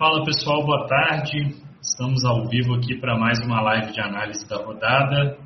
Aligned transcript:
Fala 0.00 0.24
pessoal, 0.24 0.64
boa 0.64 0.86
tarde. 0.86 1.54
Estamos 1.78 2.24
ao 2.24 2.48
vivo 2.48 2.72
aqui 2.72 2.98
para 2.98 3.18
mais 3.18 3.38
uma 3.44 3.60
live 3.60 3.92
de 3.92 4.00
análise 4.00 4.48
da 4.48 4.56
rodada. 4.56 5.36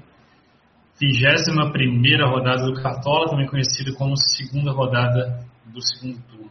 21 1.00 1.72
primeira 1.72 2.28
rodada 2.28 2.64
do 2.64 2.80
Cartola, 2.80 3.28
também 3.28 3.48
conhecida 3.48 3.92
como 3.98 4.16
segunda 4.16 4.70
rodada 4.70 5.44
do 5.66 5.82
segundo 5.82 6.22
turno. 6.28 6.50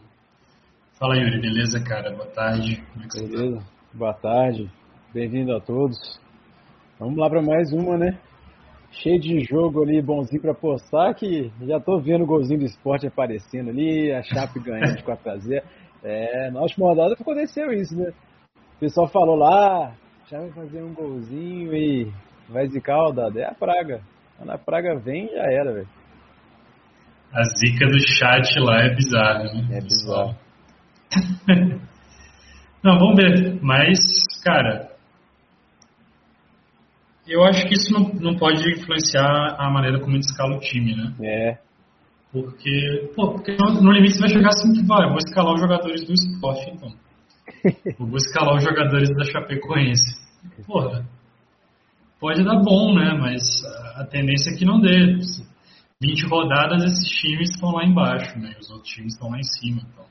Fala 1.00 1.16
Yuri, 1.16 1.40
beleza, 1.40 1.82
cara? 1.82 2.14
Boa 2.14 2.26
tarde. 2.26 2.84
Como 2.92 3.06
é 3.06 3.08
que 3.08 3.26
beleza, 3.26 3.56
tá? 3.56 3.64
boa 3.94 4.12
tarde. 4.12 4.70
Bem-vindo 5.14 5.56
a 5.56 5.60
todos. 5.62 5.96
Vamos 7.00 7.16
lá 7.16 7.30
para 7.30 7.40
mais 7.40 7.72
uma, 7.72 7.96
né? 7.96 8.18
Cheio 8.90 9.18
de 9.18 9.40
jogo 9.40 9.82
ali, 9.82 10.02
bonzinho 10.02 10.42
para 10.42 10.52
postar, 10.52 11.14
que 11.14 11.50
já 11.62 11.80
tô 11.80 11.98
vendo 11.98 12.24
o 12.24 12.26
golzinho 12.26 12.58
do 12.58 12.66
esporte 12.66 13.06
aparecendo 13.06 13.70
ali, 13.70 14.12
a 14.12 14.22
Chape 14.22 14.60
ganhando 14.60 14.94
de 14.94 15.02
4x0. 15.02 15.62
É, 16.04 16.50
na 16.50 16.60
última 16.60 16.88
rodada 16.88 17.14
aconteceu 17.14 17.72
isso, 17.72 17.96
né? 17.96 18.12
O 18.76 18.80
pessoal 18.80 19.08
falou 19.08 19.36
lá, 19.36 19.94
já 20.30 20.38
vai 20.38 20.50
fazer 20.50 20.82
um 20.82 20.92
golzinho 20.92 21.74
e 21.74 22.12
vai 22.48 22.68
zicar 22.68 23.08
o 23.08 23.12
dado. 23.12 23.38
É 23.38 23.46
a 23.46 23.54
praga. 23.54 24.02
Quando 24.36 24.50
a 24.50 24.58
praga 24.58 24.94
vem, 24.96 25.28
já 25.28 25.44
era, 25.44 25.72
velho. 25.72 25.88
A 27.32 27.42
zica 27.42 27.86
do 27.86 27.98
chat 27.98 28.60
lá 28.60 28.84
é 28.84 28.94
bizarra, 28.94 29.44
né? 29.44 29.68
É 29.72 29.80
bizarro. 29.80 30.36
não, 32.84 32.98
vamos 32.98 33.16
ver. 33.16 33.58
Mas, 33.62 33.98
cara, 34.44 34.90
eu 37.26 37.42
acho 37.44 37.66
que 37.66 37.74
isso 37.74 37.92
não, 37.92 38.08
não 38.20 38.36
pode 38.36 38.60
influenciar 38.70 39.56
a 39.58 39.70
maneira 39.70 39.98
como 39.98 40.12
gente 40.12 40.24
escala 40.24 40.56
o 40.56 40.60
time, 40.60 40.94
né? 40.94 41.14
É. 41.22 41.58
Porque, 42.34 43.12
pô, 43.14 43.34
porque 43.34 43.56
no, 43.56 43.92
limite 43.92 44.14
você 44.14 44.22
vai 44.22 44.28
chegar 44.28 44.48
assim 44.48 44.72
que 44.72 44.82
vai, 44.84 45.08
vou 45.08 45.18
escalar 45.18 45.54
os 45.54 45.60
jogadores 45.60 46.04
do 46.04 46.12
esporte, 46.12 46.68
então. 46.68 46.92
vou 47.96 48.16
escalar 48.16 48.56
os 48.56 48.64
jogadores 48.64 49.08
da 49.10 49.24
Chapecoense. 49.24 50.20
Porra, 50.66 51.08
pode 52.18 52.42
dar 52.42 52.60
bom, 52.60 52.92
né? 52.92 53.16
Mas 53.20 53.40
a 53.94 54.04
tendência 54.04 54.50
é 54.50 54.56
que 54.56 54.64
não 54.64 54.80
dê. 54.80 55.16
20 56.02 56.26
rodadas, 56.26 56.82
esses 56.82 57.08
times 57.08 57.50
estão 57.50 57.70
lá 57.70 57.84
embaixo, 57.84 58.36
né? 58.36 58.56
Os 58.60 58.68
outros 58.68 58.92
times 58.92 59.12
estão 59.12 59.30
lá 59.30 59.38
em 59.38 59.44
cima. 59.44 59.82
Então. 59.92 60.04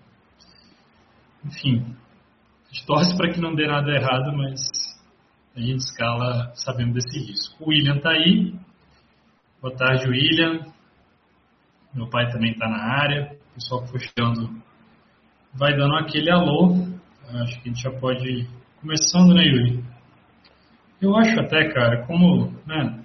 Enfim, 1.43 1.85
a 2.71 2.73
gente 2.73 2.85
torce 2.85 3.17
para 3.17 3.33
que 3.33 3.41
não 3.41 3.53
dê 3.53 3.67
nada 3.67 3.91
errado, 3.91 4.31
mas 4.37 4.61
a 5.57 5.59
gente 5.59 5.79
escala 5.79 6.53
sabendo 6.55 6.93
desse 6.93 7.19
risco. 7.19 7.65
O 7.65 7.69
William 7.69 7.97
está 7.97 8.11
aí. 8.11 8.55
Boa 9.61 9.75
tarde, 9.75 10.07
William. 10.07 10.72
Meu 11.93 12.07
pai 12.07 12.31
também 12.31 12.51
está 12.51 12.67
na 12.67 12.81
área. 12.81 13.37
O 13.51 13.55
pessoal 13.55 13.83
que 13.83 13.91
for 13.91 13.99
chegando 13.99 14.49
vai 15.53 15.75
dando 15.75 15.95
aquele 15.95 16.31
alô. 16.31 16.75
Acho 17.41 17.61
que 17.61 17.69
a 17.69 17.73
gente 17.73 17.81
já 17.81 17.91
pode 17.91 18.27
ir 18.27 18.47
começando, 18.81 19.33
né, 19.33 19.43
Yuri? 19.43 19.83
Eu 21.01 21.15
acho 21.17 21.39
até, 21.39 21.69
cara, 21.73 22.05
como, 22.05 22.53
né, 22.65 23.03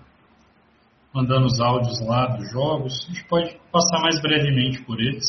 mandando 1.13 1.47
os 1.47 1.61
áudios 1.61 2.01
lá 2.07 2.27
dos 2.27 2.51
jogos, 2.53 3.07
a 3.09 3.13
gente 3.13 3.29
pode 3.29 3.57
passar 3.73 4.01
mais 4.01 4.21
brevemente 4.21 4.83
por 4.85 5.01
eles. 5.01 5.25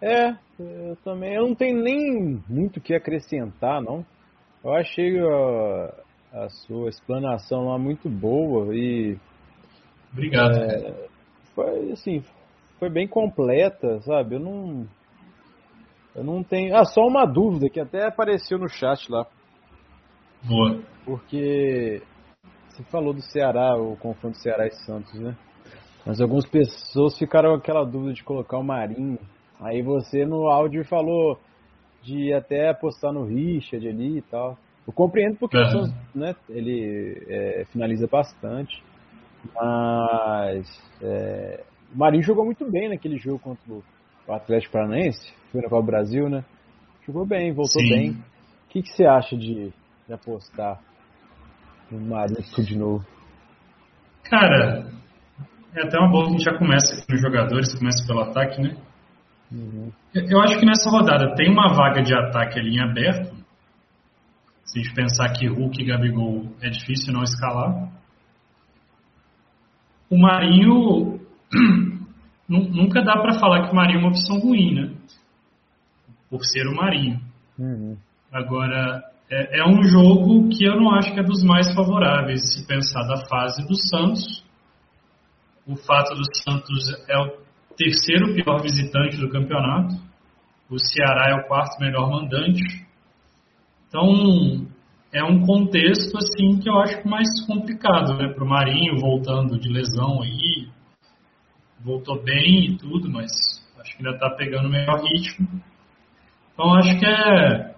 É, 0.00 0.30
eu 0.58 0.96
também 1.04 1.34
eu 1.34 1.48
não 1.48 1.54
tenho 1.54 1.82
nem 1.82 2.42
muito 2.48 2.76
o 2.78 2.80
que 2.80 2.94
acrescentar, 2.94 3.80
não. 3.80 4.04
Eu 4.64 4.72
achei 4.74 5.18
a, 5.18 5.94
a 6.44 6.48
sua 6.48 6.88
explanação 6.88 7.68
lá 7.68 7.78
muito 7.78 8.08
boa 8.08 8.74
e. 8.74 9.16
Obrigado. 10.12 10.56
É, 10.58 11.08
foi 11.54 11.92
assim, 11.92 12.22
foi 12.82 12.90
bem 12.90 13.06
completa, 13.06 14.00
sabe? 14.00 14.34
Eu 14.34 14.40
não. 14.40 14.88
Eu 16.16 16.24
não 16.24 16.42
tenho. 16.42 16.74
Ah, 16.74 16.84
só 16.84 17.06
uma 17.06 17.24
dúvida 17.24 17.70
que 17.70 17.78
até 17.78 18.08
apareceu 18.08 18.58
no 18.58 18.68
chat 18.68 19.08
lá. 19.08 19.24
Boa. 20.42 20.82
Porque 21.04 22.02
você 22.68 22.82
falou 22.90 23.14
do 23.14 23.22
Ceará, 23.22 23.76
o 23.76 23.96
confronto 23.96 24.36
Ceará 24.38 24.66
e 24.66 24.72
Santos, 24.84 25.14
né? 25.14 25.36
Mas 26.04 26.20
algumas 26.20 26.44
pessoas 26.44 27.16
ficaram 27.16 27.50
com 27.50 27.58
aquela 27.58 27.84
dúvida 27.84 28.14
de 28.14 28.24
colocar 28.24 28.58
o 28.58 28.64
Marinho. 28.64 29.20
Aí 29.60 29.80
você 29.80 30.26
no 30.26 30.50
áudio 30.50 30.84
falou 30.84 31.38
de 32.02 32.34
até 32.34 32.70
apostar 32.70 33.12
no 33.12 33.24
Richard 33.24 33.86
ali 33.86 34.18
e 34.18 34.22
tal. 34.22 34.58
Eu 34.84 34.92
compreendo 34.92 35.36
porque 35.38 35.56
uhum. 35.56 35.62
o 35.62 35.70
Santos, 35.70 35.94
né, 36.12 36.34
ele 36.48 37.24
é, 37.28 37.64
finaliza 37.66 38.08
bastante. 38.08 38.82
Mas 39.54 40.66
é, 41.00 41.64
o 41.94 41.98
Marinho 41.98 42.22
jogou 42.22 42.44
muito 42.44 42.68
bem 42.70 42.88
naquele 42.88 43.18
jogo 43.18 43.38
contra 43.38 43.72
o 43.72 43.82
Atlético 44.32 44.72
Paranaense, 44.72 45.32
foi 45.50 45.60
na 45.60 45.68
Copa 45.68 45.86
Brasil, 45.86 46.28
né? 46.28 46.44
Jogou 47.06 47.26
bem, 47.26 47.52
voltou 47.52 47.82
Sim. 47.82 47.88
bem. 47.88 48.10
O 48.10 48.68
que, 48.70 48.82
que 48.82 48.88
você 48.88 49.04
acha 49.04 49.36
de, 49.36 49.72
de 50.06 50.12
apostar 50.12 50.80
no 51.90 52.00
Marinho 52.00 52.40
de 52.64 52.78
novo? 52.78 53.04
Cara, 54.24 54.86
é 55.74 55.82
até 55.82 55.98
uma 55.98 56.10
boa 56.10 56.24
que 56.24 56.28
a 56.28 56.32
gente 56.32 56.44
já 56.44 56.58
começa 56.58 56.94
aqui 56.94 57.12
nos 57.12 57.20
jogadores, 57.20 57.78
começa 57.78 58.06
pelo 58.06 58.20
ataque, 58.20 58.62
né? 58.62 58.76
Uhum. 59.50 59.92
Eu 60.14 60.40
acho 60.40 60.58
que 60.58 60.64
nessa 60.64 60.88
rodada 60.88 61.34
tem 61.34 61.50
uma 61.50 61.74
vaga 61.74 62.02
de 62.02 62.14
ataque 62.14 62.58
ali 62.58 62.76
em 62.76 62.80
aberto. 62.80 63.34
Se 64.64 64.78
a 64.78 64.82
gente 64.82 64.94
pensar 64.94 65.32
que 65.32 65.46
Hulk 65.46 65.82
e 65.82 65.86
Gabigol 65.86 66.46
é 66.62 66.70
difícil 66.70 67.12
não 67.12 67.22
escalar. 67.22 67.90
O 70.08 70.18
Marinho 70.18 71.20
nunca 72.48 73.02
dá 73.02 73.16
para 73.20 73.38
falar 73.38 73.66
que 73.66 73.72
o 73.72 73.76
Marinho 73.76 73.98
é 73.98 74.00
uma 74.00 74.10
opção 74.10 74.38
ruim, 74.38 74.74
né? 74.74 74.94
Por 76.30 76.44
ser 76.44 76.66
o 76.66 76.74
Marinho. 76.74 77.20
Uhum. 77.58 77.96
Agora, 78.32 79.02
é, 79.30 79.60
é, 79.60 79.64
um 79.66 79.82
jogo 79.82 80.48
que 80.48 80.64
eu 80.64 80.76
não 80.76 80.94
acho 80.94 81.12
que 81.12 81.20
é 81.20 81.22
dos 81.22 81.42
mais 81.42 81.72
favoráveis, 81.74 82.40
se 82.54 82.66
pensar 82.66 83.02
da 83.02 83.26
fase 83.26 83.66
do 83.66 83.74
Santos. 83.74 84.44
O 85.66 85.76
fato 85.76 86.14
do 86.14 86.24
Santos 86.36 87.06
é 87.08 87.16
o 87.18 87.38
terceiro 87.76 88.34
pior 88.34 88.60
visitante 88.60 89.16
do 89.16 89.30
campeonato. 89.30 89.94
O 90.68 90.78
Ceará 90.78 91.30
é 91.30 91.34
o 91.34 91.46
quarto 91.46 91.78
melhor 91.80 92.10
mandante. 92.10 92.86
Então, 93.88 94.66
é 95.12 95.22
um 95.22 95.44
contexto 95.44 96.16
assim 96.16 96.58
que 96.58 96.68
eu 96.68 96.78
acho 96.80 97.06
mais 97.06 97.28
complicado, 97.46 98.16
né, 98.16 98.28
para 98.32 98.42
o 98.42 98.48
Marinho 98.48 98.98
voltando 98.98 99.60
de 99.60 99.68
lesão 99.68 100.22
aí, 100.22 100.68
voltou 101.84 102.22
bem 102.22 102.72
e 102.72 102.76
tudo, 102.78 103.10
mas 103.10 103.30
acho 103.80 103.96
que 103.96 104.04
ainda 104.06 104.16
está 104.16 104.30
pegando 104.30 104.68
o 104.68 104.70
melhor 104.70 105.00
ritmo. 105.02 105.48
Então 106.52 106.74
acho 106.74 106.98
que 106.98 107.06
é 107.06 107.72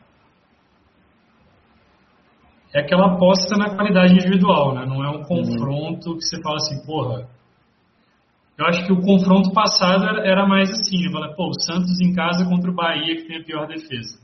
é 2.75 2.81
aquela 2.81 3.15
aposta 3.15 3.57
na 3.57 3.77
qualidade 3.77 4.15
individual, 4.15 4.75
né? 4.75 4.85
Não 4.85 5.05
é 5.05 5.09
um 5.09 5.23
confronto 5.23 6.11
uhum. 6.11 6.19
que 6.19 6.25
você 6.25 6.43
fala 6.43 6.57
assim, 6.57 6.85
porra. 6.85 7.29
Eu 8.59 8.67
acho 8.67 8.85
que 8.85 8.93
o 8.93 9.01
confronto 9.01 9.53
passado 9.53 10.05
era 10.21 10.47
mais 10.47 10.71
assim, 10.71 11.11
fala, 11.13 11.35
pô, 11.35 11.49
o 11.49 11.61
Santos 11.61 12.01
em 12.01 12.13
casa 12.13 12.45
contra 12.45 12.71
o 12.71 12.75
Bahia 12.75 13.17
que 13.17 13.29
tem 13.29 13.39
a 13.39 13.45
pior 13.45 13.69
defesa. 13.69 14.19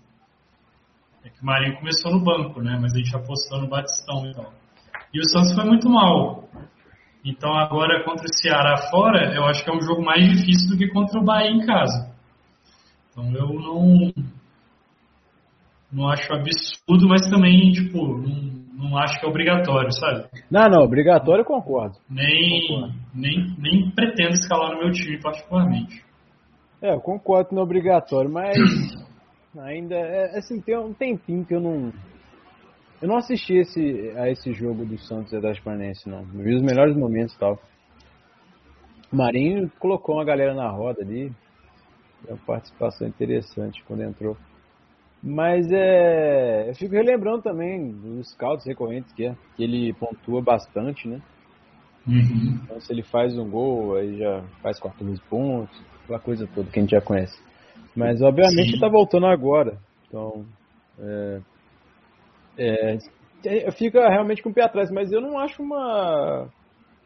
É 1.25 1.29
que 1.29 1.41
o 1.41 1.47
Marinho 1.47 1.77
começou 1.79 2.13
no 2.13 2.25
banco, 2.25 2.61
né? 2.61 2.77
Mas 2.81 2.93
a 2.93 2.99
gente 2.99 3.15
apostou 3.15 3.61
no 3.61 3.69
Batistão 3.69 4.27
então. 4.27 4.53
E 5.15 5.21
o 5.21 5.29
Santos 5.29 5.55
foi 5.55 5.65
muito 5.65 5.89
mal. 5.89 6.49
Então 7.25 7.53
agora 7.53 8.03
contra 8.03 8.25
o 8.25 8.35
Ceará 8.35 8.77
fora, 8.91 9.35
eu 9.35 9.45
acho 9.45 9.63
que 9.63 9.71
é 9.71 9.75
um 9.75 9.83
jogo 9.83 10.03
mais 10.03 10.25
difícil 10.25 10.71
do 10.71 10.79
que 10.79 10.89
contra 10.89 11.21
o 11.21 11.25
Bahia 11.25 11.51
em 11.51 11.67
casa. 11.67 12.15
Então 13.11 13.25
eu 13.35 13.49
não 13.49 14.13
não 15.93 16.09
acho 16.09 16.33
absurdo, 16.33 17.09
mas 17.09 17.29
também 17.29 17.73
tipo 17.73 18.17
não, 18.17 18.89
não 18.89 18.99
acho 18.99 19.21
que 19.21 19.27
é 19.27 19.29
obrigatório, 19.29 19.93
sabe? 19.93 20.29
Não, 20.51 20.69
não, 20.69 20.83
obrigatório 20.83 21.43
eu 21.43 21.47
concordo. 21.47 21.99
Nem 22.09 22.69
concordo. 22.69 22.95
nem 23.15 23.55
nem 23.59 23.91
pretendo 23.91 24.33
escalar 24.33 24.73
no 24.73 24.79
meu 24.79 24.91
time 24.91 25.21
particularmente. 25.21 26.03
É, 26.81 26.95
eu 26.95 27.01
concordo 27.01 27.51
que 27.51 27.55
não 27.55 27.63
é 27.63 27.65
obrigatório, 27.65 28.31
mas 28.31 28.57
ainda 29.59 29.95
é 29.95 30.39
assim 30.39 30.59
tem 30.63 30.79
um 30.79 30.95
tempinho 30.95 31.45
que 31.45 31.55
eu 31.55 31.61
não 31.61 31.93
eu 33.01 33.09
não 33.09 33.17
assisti 33.17 33.55
esse, 33.55 34.13
a 34.17 34.31
esse 34.31 34.53
jogo 34.53 34.85
do 34.85 34.99
Santos 34.99 35.33
e 35.33 35.37
Atlético 35.37 35.65
Paranaense, 35.65 36.09
não. 36.09 36.21
Eu 36.21 36.45
vi 36.45 36.55
os 36.55 36.63
melhores 36.63 36.95
momentos 36.95 37.35
e 37.35 37.39
tal. 37.39 37.59
O 39.11 39.17
Marinho 39.17 39.71
colocou 39.79 40.17
uma 40.17 40.25
galera 40.25 40.55
na 40.55 40.69
roda 40.69 41.01
ali. 41.01 41.33
Uma 42.29 42.37
participação 42.39 43.09
interessante 43.09 43.83
quando 43.85 44.03
entrou. 44.03 44.37
Mas 45.23 45.67
é. 45.73 46.69
Eu 46.69 46.75
fico 46.75 46.95
relembrando 46.95 47.43
também 47.43 47.91
dos 47.91 48.31
scouts 48.33 48.67
recorrentes 48.67 49.13
que 49.15 49.27
é. 49.27 49.35
Que 49.57 49.65
ele 49.65 49.95
pontua 49.95 50.43
bastante, 50.43 51.09
né? 51.09 51.23
Uhum. 52.07 52.61
Então 52.65 52.81
se 52.81 52.93
ele 52.93 53.03
faz 53.03 53.37
um 53.39 53.49
gol, 53.49 53.97
aí 53.97 54.19
já 54.19 54.43
faz 54.63 54.79
14 54.79 55.21
pontos, 55.29 55.83
aquela 56.05 56.19
coisa 56.19 56.47
toda 56.55 56.71
que 56.71 56.79
a 56.79 56.83
gente 56.83 56.91
já 56.91 57.01
conhece. 57.01 57.39
Mas 57.97 58.21
obviamente 58.21 58.67
Sim. 58.67 58.73
ele 58.73 58.81
tá 58.81 58.89
voltando 58.89 59.27
agora. 59.27 59.79
Então. 60.07 60.45
É, 60.99 61.41
é, 62.61 62.99
é, 63.45 63.71
fica 63.71 64.09
realmente 64.09 64.43
com 64.43 64.51
o 64.51 64.55
pé 64.55 64.65
atrás, 64.65 64.91
mas 64.91 65.11
eu 65.11 65.21
não 65.21 65.39
acho 65.39 65.63
uma 65.63 66.49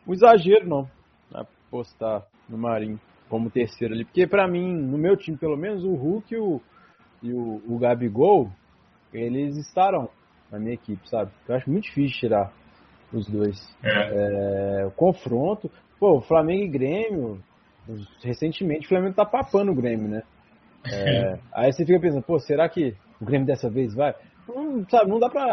um 0.07 0.13
exagero 0.13 0.69
não 0.69 0.91
apostar 1.33 2.27
no 2.49 2.59
Marinho 2.59 3.01
como 3.29 3.51
terceiro 3.51 3.95
ali, 3.95 4.05
porque 4.05 4.27
para 4.27 4.47
mim, 4.47 4.73
no 4.73 4.99
meu 4.99 5.17
time 5.17 5.37
pelo 5.37 5.57
menos, 5.57 5.85
o 5.85 5.95
Hulk 5.95 6.35
e 6.35 6.39
o, 6.39 6.61
e 7.23 7.33
o, 7.33 7.63
o 7.67 7.79
Gabigol 7.79 8.51
eles 9.13 9.57
estarão 9.57 10.09
na 10.51 10.59
minha 10.59 10.75
equipe, 10.75 11.09
sabe? 11.09 11.31
Eu 11.49 11.55
acho 11.55 11.71
muito 11.71 11.85
difícil 11.85 12.19
tirar 12.19 12.53
os 13.13 13.29
dois. 13.29 13.57
É. 13.83 14.81
É, 14.81 14.87
o 14.87 14.91
confronto, 14.91 15.71
pô, 15.99 16.21
Flamengo 16.21 16.65
e 16.65 16.69
Grêmio, 16.69 17.41
recentemente 18.23 18.87
o 18.87 18.89
Flamengo 18.89 19.15
tá 19.15 19.25
papando 19.25 19.71
o 19.73 19.75
Grêmio, 19.75 20.09
né? 20.09 20.23
É, 20.87 21.39
aí 21.55 21.73
você 21.73 21.87
fica 21.87 22.01
pensando, 22.01 22.23
pô, 22.23 22.39
será 22.41 22.69
que 22.69 22.95
o 23.21 23.25
Grêmio 23.25 23.47
dessa 23.47 23.71
vez 23.71 23.95
vai? 23.95 24.15
Não, 24.49 24.89
sabe, 24.89 25.11
não 25.11 25.19
dá 25.19 25.29
pra 25.29 25.45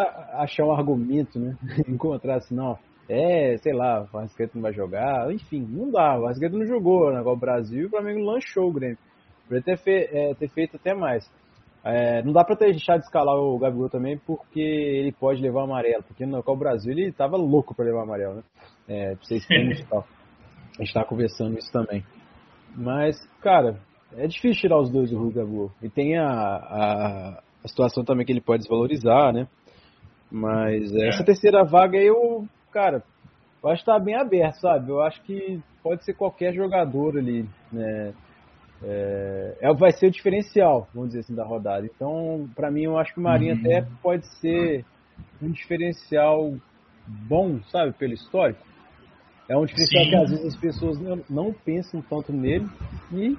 achar 0.41 0.65
um 0.65 0.71
argumento, 0.71 1.39
né? 1.39 1.55
Encontrar 1.88 2.38
assim, 2.38 2.55
não. 2.55 2.77
É, 3.09 3.57
sei 3.57 3.73
lá, 3.73 4.07
o 4.11 4.17
Arrascaeta 4.17 4.53
não 4.55 4.61
vai 4.61 4.73
jogar, 4.73 5.31
enfim, 5.31 5.65
não 5.69 5.91
dá. 5.91 6.17
O 6.17 6.25
Arrascaeta 6.25 6.57
não 6.57 6.65
jogou 6.65 7.11
né? 7.11 7.21
o 7.21 7.35
Brasil 7.35 7.88
o 7.88 7.89
Flamengo 7.89 8.25
lanchou 8.25 8.69
o 8.69 8.73
Grêmio. 8.73 8.97
Poderia 9.43 9.63
ter, 9.63 9.77
fe 9.77 10.09
é, 10.11 10.33
ter 10.33 10.47
feito 10.49 10.77
até 10.77 10.93
mais. 10.93 11.29
É, 11.83 12.21
não 12.23 12.31
dá 12.31 12.43
pra 12.43 12.55
deixar 12.55 12.97
de 12.97 13.05
escalar 13.05 13.35
o 13.35 13.57
Gabigol 13.57 13.89
também, 13.89 14.17
porque 14.19 14.59
ele 14.59 15.11
pode 15.11 15.41
levar 15.41 15.63
amarelo. 15.63 16.03
Porque 16.03 16.25
no 16.25 16.44
Copa 16.44 16.59
Brasil 16.59 16.91
ele 16.91 17.11
tava 17.11 17.35
louco 17.37 17.75
pra 17.75 17.85
levar 17.85 18.03
amarelo, 18.03 18.35
né? 18.35 18.44
É, 18.87 19.15
pra 19.15 19.25
vocês 19.25 19.45
terem 19.47 19.71
e 19.71 19.85
tal. 19.85 20.05
A 20.79 20.83
gente 20.83 20.94
tá 20.94 21.03
conversando 21.03 21.57
isso 21.57 21.71
também. 21.71 22.05
Mas, 22.75 23.17
cara, 23.41 23.79
é 24.15 24.27
difícil 24.27 24.61
tirar 24.61 24.79
os 24.79 24.89
dois 24.89 25.09
do 25.09 25.31
Gabigol. 25.31 25.71
E 25.81 25.89
tem 25.89 26.17
a, 26.17 26.27
a, 26.29 27.44
a, 27.63 27.67
situação 27.67 28.03
também 28.03 28.25
que 28.25 28.31
ele 28.31 28.41
pode 28.41 28.63
desvalorizar, 28.63 29.33
né? 29.33 29.47
Mas 30.31 30.93
é. 30.93 31.09
essa 31.09 31.23
terceira 31.23 31.63
vaga 31.63 31.97
aí, 31.97 32.07
eu, 32.07 32.47
cara, 32.71 33.03
eu 33.63 33.69
acho 33.69 33.81
que 33.81 33.85
tá 33.85 33.99
bem 33.99 34.15
aberto, 34.15 34.55
sabe? 34.55 34.89
Eu 34.89 35.01
acho 35.01 35.21
que 35.23 35.61
pode 35.83 36.03
ser 36.05 36.13
qualquer 36.13 36.53
jogador 36.53 37.17
ali, 37.17 37.47
né? 37.71 38.13
É, 38.83 39.57
é, 39.61 39.73
vai 39.73 39.91
ser 39.91 40.07
o 40.07 40.11
diferencial, 40.11 40.87
vamos 40.93 41.09
dizer 41.09 41.19
assim, 41.19 41.35
da 41.35 41.45
rodada. 41.45 41.85
Então, 41.85 42.49
para 42.55 42.71
mim, 42.71 42.83
eu 42.83 42.97
acho 42.97 43.13
que 43.13 43.19
o 43.19 43.23
Marinho 43.23 43.53
uhum. 43.53 43.61
até 43.61 43.85
pode 44.01 44.25
ser 44.39 44.83
um 45.41 45.51
diferencial 45.51 46.55
bom, 47.07 47.61
sabe, 47.69 47.93
pelo 47.93 48.13
histórico. 48.13 48.65
É 49.47 49.57
um 49.57 49.65
diferencial 49.65 50.03
Sim. 50.03 50.09
que 50.09 50.15
às 50.15 50.29
vezes 50.29 50.45
as 50.45 50.59
pessoas 50.59 50.99
não, 50.99 51.23
não 51.29 51.53
pensam 51.53 52.01
tanto 52.01 52.31
nele 52.31 52.67
e, 53.11 53.37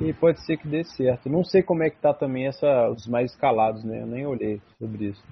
e, 0.00 0.12
pode 0.12 0.40
ser 0.44 0.56
que 0.56 0.66
dê 0.66 0.82
certo. 0.84 1.28
Não 1.28 1.44
sei 1.44 1.62
como 1.62 1.82
é 1.82 1.90
que 1.90 2.00
tá 2.00 2.14
também 2.14 2.46
essa, 2.46 2.88
os 2.88 3.06
mais 3.06 3.30
escalados, 3.32 3.84
né? 3.84 4.00
Eu 4.00 4.06
nem 4.06 4.26
olhei 4.26 4.60
sobre 4.78 5.08
isso. 5.08 5.22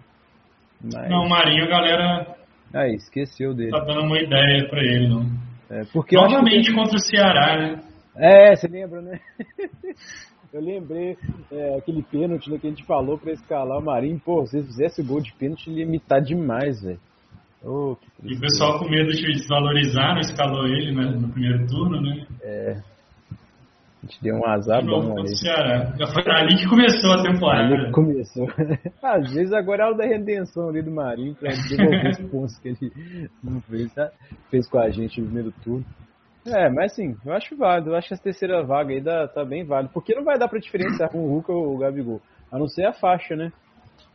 Mas... 0.82 1.09
Não, 1.09 1.25
o 1.25 1.29
Marinho, 1.29 1.65
a 1.65 1.69
galera. 1.69 2.37
Aí, 2.75 2.94
esqueceu 2.94 3.55
dele. 3.55 3.70
Tá 3.70 3.81
dando 3.81 4.03
uma 4.03 4.20
ideia 4.20 4.69
para 4.69 4.82
ele, 4.82 5.09
não. 5.09 5.26
É, 5.70 5.85
porque 5.93 6.17
Novamente 6.17 6.70
que... 6.70 6.75
contra 6.75 6.97
o 6.97 7.00
Ceará, 7.00 7.56
né? 7.56 7.82
É, 8.17 8.55
você 8.55 8.69
lembra, 8.69 9.00
né? 9.00 9.20
Eu 10.53 10.62
lembrei 10.62 11.17
é, 11.53 11.76
aquele 11.76 12.03
pênalti 12.03 12.50
né, 12.50 12.59
que 12.59 12.67
a 12.67 12.71
gente 12.71 12.85
falou 12.85 13.19
pra 13.19 13.32
escalar 13.32 13.79
o 13.79 13.85
Marinho. 13.85 14.19
Pô, 14.19 14.47
se 14.47 14.62
fizesse 14.62 15.03
o 15.03 15.05
gol 15.05 15.21
de 15.21 15.32
pênalti, 15.35 15.69
ele 15.69 15.81
ia 15.81 15.87
imitar 15.87 16.23
demais, 16.23 16.82
velho. 16.82 16.99
Oh, 17.62 17.97
e 18.23 18.35
o 18.35 18.41
pessoal 18.41 18.79
com 18.79 18.88
medo 18.88 19.11
de 19.11 19.32
desvalorizar, 19.32 20.14
não 20.14 20.21
escalou 20.21 20.67
ele 20.67 20.94
né, 20.94 21.11
no 21.11 21.29
primeiro 21.29 21.67
turno, 21.67 22.00
né? 22.00 22.26
É. 22.41 22.81
A 24.03 24.06
gente 24.06 24.23
deu 24.23 24.37
um 24.37 24.47
azar 24.47 24.81
de 24.81 24.87
bom 24.87 25.19
ali. 25.19 25.37
Ceará. 25.37 25.93
Já 25.99 26.06
foi 26.06 26.23
ali 26.29 26.56
que 26.56 26.69
começou 26.69 27.12
a 27.12 27.23
temporada. 27.23 27.75
Ali 27.75 27.87
que 27.87 27.91
começou. 27.91 28.47
Às 29.03 29.33
vezes 29.33 29.53
agora 29.53 29.85
é 29.85 29.91
o 29.91 29.95
da 29.95 30.05
redenção 30.05 30.69
ali 30.69 30.83
do 30.83 30.91
Marinho 30.91 31.35
pra 31.35 31.50
devolver 31.50 32.11
os 32.11 32.31
pontos 32.31 32.59
que 32.61 32.69
ele 32.69 33.31
não 33.43 33.61
fez, 33.62 33.93
fez 34.50 34.69
com 34.69 34.79
a 34.79 34.89
gente 34.91 35.21
no 35.21 35.27
primeiro 35.27 35.53
turno. 35.65 35.85
É, 36.47 36.69
mas 36.71 36.93
assim, 36.93 37.17
eu 37.27 37.33
acho 37.33 37.56
válido. 37.56 37.91
Eu 37.91 37.97
acho 37.97 38.09
que 38.09 38.15
essa 38.15 38.23
terceira 38.23 38.62
vaga 38.65 38.93
aí 38.93 39.00
dá, 39.00 39.27
tá 39.27 39.45
bem 39.45 39.65
válido. 39.65 39.93
Porque 39.93 40.15
não 40.15 40.25
vai 40.25 40.39
dar 40.39 40.49
pra 40.49 40.61
diferenciar 40.61 41.11
com 41.11 41.19
o 41.19 41.29
Hulk 41.29 41.50
ou 41.50 41.75
o 41.75 41.79
Gabigol. 41.79 42.23
A 42.53 42.59
não 42.59 42.69
ser 42.69 42.87
a 42.87 42.93
faixa, 42.93 43.35
né? 43.35 43.53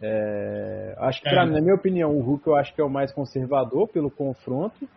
É, 0.02 0.96
acho 0.98 1.22
que, 1.22 1.30
pra, 1.30 1.44
é. 1.44 1.46
na 1.46 1.62
minha 1.62 1.76
opinião, 1.76 2.10
o 2.12 2.22
Hulk 2.22 2.48
eu 2.48 2.56
acho 2.56 2.74
que 2.74 2.82
é 2.82 2.84
o 2.84 2.90
mais 2.90 3.12
conservador 3.12 3.88
pelo 3.90 4.10
confronto. 4.10 4.88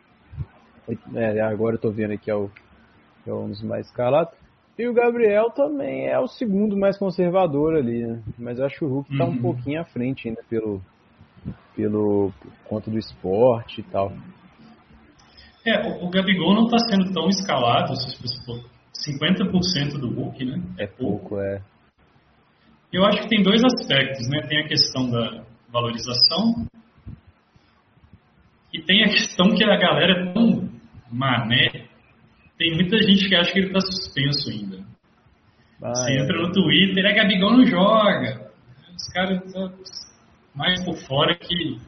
É, 1.15 1.41
agora 1.41 1.75
eu 1.75 1.81
tô 1.81 1.91
vendo 1.91 2.13
aqui, 2.13 2.31
é, 2.31 2.35
o, 2.35 2.49
é 3.27 3.33
um 3.33 3.49
dos 3.49 3.63
mais 3.63 3.87
escalados. 3.87 4.33
E 4.79 4.87
o 4.87 4.93
Gabriel 4.93 5.51
também 5.51 6.07
é 6.07 6.19
o 6.19 6.27
segundo 6.27 6.77
mais 6.77 6.99
conservador 6.99 7.77
ali, 7.77 8.07
né? 8.07 8.23
Mas 8.39 8.61
acho 8.61 8.79
que 8.79 8.85
o 8.85 8.89
Hulk 8.89 9.11
uhum. 9.11 9.19
tá 9.19 9.25
um 9.25 9.29
uhum. 9.29 9.43
pouquinho 9.43 9.81
à 9.81 9.85
frente 9.85 10.29
ainda 10.29 10.43
pelo, 10.51 10.83
pelo 11.75 12.33
conta 12.69 12.91
do 12.91 12.99
esporte 12.99 13.81
e 13.81 13.85
tal. 13.85 14.13
É, 15.67 15.89
o, 15.89 16.07
o 16.07 16.11
Gabigol 16.11 16.55
não 16.55 16.67
está 16.67 16.79
sendo 16.79 17.13
tão 17.13 17.29
escalado, 17.29 17.97
se 17.97 18.45
for 18.45 18.61
50% 19.09 19.99
do 19.99 20.11
Hulk, 20.11 20.45
né? 20.45 20.63
É 20.79 20.87
pouco, 20.87 21.41
é. 21.41 21.63
Eu 22.93 23.05
acho 23.05 23.23
que 23.23 23.29
tem 23.29 23.43
dois 23.43 23.63
aspectos, 23.65 24.29
né? 24.29 24.47
Tem 24.47 24.61
a 24.61 24.69
questão 24.69 25.11
da 25.11 25.45
valorização 25.71 26.67
e 28.73 28.81
tem 28.83 29.05
a 29.05 29.09
questão 29.09 29.55
que 29.55 29.65
a 29.65 29.77
galera 29.77 30.13
é 30.13 30.33
tão 30.33 30.69
mané. 31.11 31.89
Tem 32.59 32.75
muita 32.75 32.97
gente 32.99 33.29
que 33.29 33.35
acha 33.35 33.53
que 33.53 33.59
ele 33.59 33.67
está 33.69 33.81
suspenso 33.81 34.51
ainda. 34.51 34.85
Ah, 35.83 35.93
Você 35.95 36.13
é. 36.13 36.23
entra 36.23 36.41
no 36.41 36.53
Twitter, 36.53 37.05
é 37.05 37.15
Gabigol 37.15 37.53
não 37.53 37.67
joga. 37.67 38.51
Os 38.97 39.13
caras 39.13 39.45
estão 39.45 39.73
mais 40.55 40.83
por 40.85 40.97
fora 41.07 41.37
que 41.37 41.79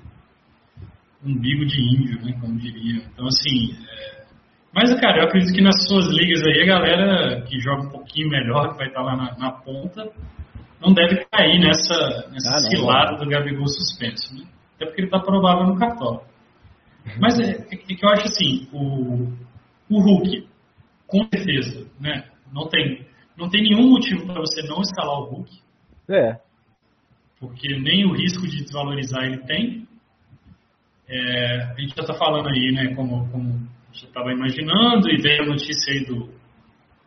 umbigo 1.25 1.65
de 1.65 1.81
índio, 1.81 2.25
né, 2.25 2.37
como 2.41 2.59
diria. 2.59 3.03
Então, 3.12 3.26
assim, 3.26 3.73
é... 3.73 4.25
mas, 4.73 4.94
cara, 5.00 5.19
eu 5.19 5.25
acredito 5.25 5.55
que 5.55 5.62
nas 5.62 5.87
suas 5.88 6.06
ligas 6.15 6.43
aí, 6.44 6.62
a 6.62 6.67
galera 6.67 7.43
que 7.43 7.59
joga 7.61 7.87
um 7.87 7.91
pouquinho 7.91 8.29
melhor, 8.29 8.73
que 8.73 8.79
vai 8.79 8.88
estar 8.88 9.03
lá 9.03 9.17
na, 9.17 9.37
na 9.38 9.53
ponta, 9.53 10.11
não 10.81 10.93
deve 10.93 11.25
cair 11.31 11.59
nessa, 11.59 12.29
nessa 12.31 12.50
ah, 12.50 12.61
cilada 12.71 13.17
do 13.17 13.29
Gabigol 13.29 13.67
suspenso, 13.67 14.35
né? 14.37 14.44
Até 14.76 14.87
porque 14.87 15.00
ele 15.00 15.09
está 15.09 15.19
provável 15.19 15.67
no 15.67 15.79
cartão. 15.79 16.23
Mas 17.19 17.38
é, 17.41 17.50
é, 17.50 17.76
que 17.76 17.99
eu 18.00 18.09
acho 18.11 18.26
assim, 18.26 18.69
o, 18.73 19.32
o 19.91 20.00
Hulk, 20.00 20.48
com 21.09 21.27
certeza, 21.35 21.91
né? 21.99 22.29
Não 22.53 22.69
tem, 22.69 23.07
não 23.37 23.49
tem 23.49 23.63
nenhum 23.63 23.91
motivo 23.91 24.27
para 24.27 24.41
você 24.41 24.63
não 24.69 24.81
escalar 24.81 25.19
o 25.21 25.25
Hulk. 25.25 25.51
É. 26.09 26.39
Porque 27.41 27.79
nem 27.79 28.05
o 28.05 28.13
risco 28.13 28.47
de 28.47 28.63
desvalorizar 28.63 29.25
ele 29.25 29.39
tem, 29.39 29.89
é, 31.09 31.63
a 31.63 31.81
gente 31.81 31.95
já 31.97 32.03
está 32.03 32.15
falando 32.15 32.49
aí, 32.49 32.73
né, 32.73 32.95
como, 32.95 33.29
como 33.31 33.67
já 33.93 34.07
estava 34.07 34.31
imaginando, 34.33 35.09
e 35.11 35.17
veio 35.21 35.43
a 35.43 35.47
notícia 35.47 35.93
aí 35.93 36.05
do 36.05 36.29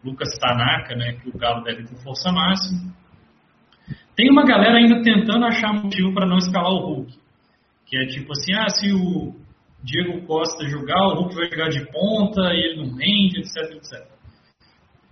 Lucas 0.03 0.29
Tanaka, 0.39 0.95
né, 0.95 1.13
que 1.13 1.29
o 1.29 1.37
Galo 1.37 1.63
deve 1.63 1.83
ter 1.83 1.95
força 2.03 2.31
máxima. 2.31 2.91
Tem 4.15 4.29
uma 4.31 4.43
galera 4.43 4.77
ainda 4.77 5.01
tentando 5.03 5.45
achar 5.45 5.73
motivo 5.73 6.13
para 6.13 6.25
não 6.25 6.37
escalar 6.37 6.71
o 6.71 6.95
Hulk. 6.95 7.13
Que 7.85 7.97
é 7.97 8.05
tipo 8.07 8.31
assim, 8.31 8.53
ah, 8.53 8.69
se 8.69 8.91
o 8.93 9.35
Diego 9.83 10.25
Costa 10.25 10.67
jogar, 10.67 11.07
o 11.07 11.21
Hulk 11.21 11.35
vai 11.35 11.49
jogar 11.49 11.69
de 11.69 11.85
ponta 11.91 12.53
e 12.53 12.59
ele 12.59 12.83
não 12.83 12.95
rende, 12.95 13.39
etc, 13.39 13.75
etc. 13.75 14.07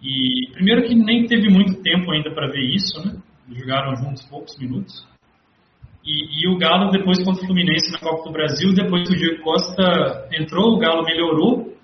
E 0.01 0.51
primeiro 0.53 0.87
que 0.87 0.95
nem 0.95 1.25
teve 1.25 1.49
muito 1.49 1.81
tempo 1.81 2.11
ainda 2.11 2.31
para 2.31 2.47
ver 2.47 2.63
isso, 2.63 3.05
né? 3.05 3.21
Jogaram 3.51 3.95
juntos 3.95 4.23
poucos 4.29 4.57
minutos. 4.59 5.05
E, 6.05 6.43
e, 6.43 6.47
o 6.47 6.57
Galo, 6.57 6.91
depois 6.91 7.21
contra 7.23 7.43
o 7.43 7.45
Fluminense 7.45 7.91
na 7.91 7.99
Copa 7.99 8.23
do 8.23 8.31
Brasil, 8.31 8.73
depois 8.73 9.07
que 9.07 9.15
o 9.15 9.17
Diego 9.17 9.43
Costa 9.43 10.27
entrou, 10.31 10.75
o 10.75 10.79
Galo 10.79 11.03
melhorou 11.03 11.75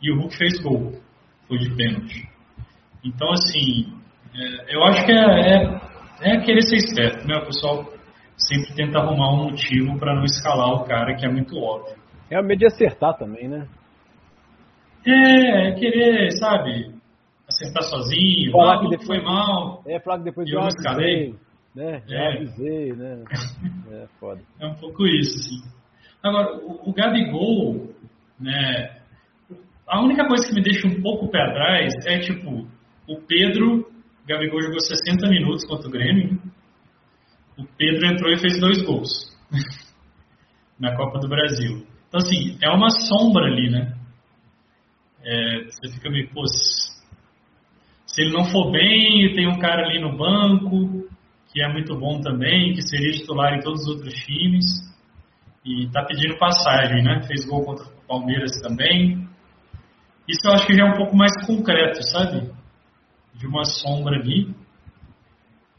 e 0.00 0.10
o 0.10 0.16
Hulk 0.16 0.36
fez 0.36 0.60
gol. 0.62 0.92
Foi 1.46 1.58
de 1.58 1.74
pênalti. 1.76 2.28
Então, 3.04 3.30
assim, 3.32 3.92
é, 4.34 4.74
eu 4.74 4.82
acho 4.84 5.04
que 5.04 5.12
é, 5.12 5.16
é, 5.16 5.80
é, 6.22 6.40
querer 6.40 6.62
ser 6.62 6.76
esperto, 6.76 7.26
né? 7.26 7.36
O 7.36 7.46
pessoal 7.46 7.92
sempre 8.38 8.74
tenta 8.74 8.98
arrumar 8.98 9.34
um 9.34 9.50
motivo 9.50 9.98
para 9.98 10.14
não 10.14 10.24
escalar 10.24 10.70
o 10.74 10.84
cara, 10.84 11.14
que 11.14 11.26
é 11.26 11.28
muito 11.30 11.56
óbvio. 11.58 11.96
É 12.30 12.40
o 12.40 12.44
medo 12.44 12.60
de 12.60 12.66
acertar 12.66 13.16
também, 13.18 13.48
né? 13.48 13.66
É, 15.06 15.68
é 15.68 15.72
querer, 15.74 16.30
sabe, 16.32 16.94
acertar 17.48 17.82
sozinho. 17.82 18.52
Falar 18.52 18.76
ah, 18.76 18.80
que 18.80 18.88
depois, 18.88 19.06
foi 19.06 19.22
mal. 19.22 19.82
É, 19.86 20.00
falar 20.00 20.18
que 20.18 20.24
depois 20.24 20.48
eu 20.50 20.60
escalei 20.66 21.34
né? 21.78 22.02
Já 22.08 22.16
é. 22.16 22.36
avisei, 22.36 22.92
né? 22.92 23.24
É 23.90 24.06
foda. 24.20 24.42
É 24.60 24.66
um 24.66 24.74
pouco 24.74 25.06
isso, 25.06 25.38
sim. 25.48 25.62
Agora, 26.22 26.56
o, 26.58 26.90
o 26.90 26.92
Gabigol, 26.92 27.94
né? 28.38 28.98
A 29.86 30.02
única 30.02 30.26
coisa 30.26 30.46
que 30.46 30.54
me 30.54 30.62
deixa 30.62 30.86
um 30.86 31.00
pouco 31.00 31.30
pé 31.30 31.40
atrás 31.40 31.94
é, 32.06 32.18
tipo, 32.18 32.68
o 33.08 33.16
Pedro, 33.26 33.80
o 33.80 34.26
Gabigol 34.26 34.60
jogou 34.60 34.80
60 34.80 35.26
minutos 35.30 35.64
contra 35.66 35.88
o 35.88 35.90
Grêmio. 35.90 36.38
O 37.58 37.64
Pedro 37.76 38.06
entrou 38.06 38.32
e 38.32 38.38
fez 38.38 38.60
dois 38.60 38.82
gols 38.82 39.36
na 40.78 40.96
Copa 40.96 41.18
do 41.18 41.28
Brasil. 41.28 41.86
Então, 42.08 42.20
assim, 42.20 42.56
é 42.62 42.70
uma 42.70 42.88
sombra 42.90 43.46
ali, 43.46 43.68
né? 43.70 43.94
É, 45.24 45.64
você 45.64 45.92
fica 45.92 46.08
meio, 46.08 46.30
pô, 46.30 46.46
se 46.46 48.22
ele 48.22 48.32
não 48.32 48.44
for 48.44 48.70
bem, 48.70 49.34
tem 49.34 49.46
um 49.48 49.58
cara 49.58 49.86
ali 49.86 50.00
no 50.00 50.16
banco, 50.16 51.08
que 51.52 51.62
é 51.62 51.72
muito 51.72 51.96
bom 51.96 52.20
também, 52.20 52.72
que 52.72 52.82
seria 52.82 53.12
titular 53.12 53.54
em 53.54 53.60
todos 53.60 53.82
os 53.82 53.88
outros 53.88 54.14
times. 54.14 54.64
E 55.64 55.84
está 55.84 56.04
pedindo 56.04 56.38
passagem, 56.38 57.02
né? 57.02 57.22
Fez 57.26 57.44
gol 57.46 57.64
contra 57.64 57.84
o 57.84 58.06
Palmeiras 58.06 58.60
também. 58.62 59.28
Isso 60.26 60.46
eu 60.46 60.52
acho 60.52 60.66
que 60.66 60.74
já 60.74 60.86
é 60.86 60.90
um 60.90 60.96
pouco 60.96 61.16
mais 61.16 61.32
concreto, 61.46 62.02
sabe? 62.02 62.50
De 63.34 63.46
uma 63.46 63.64
sombra 63.64 64.16
ali. 64.16 64.54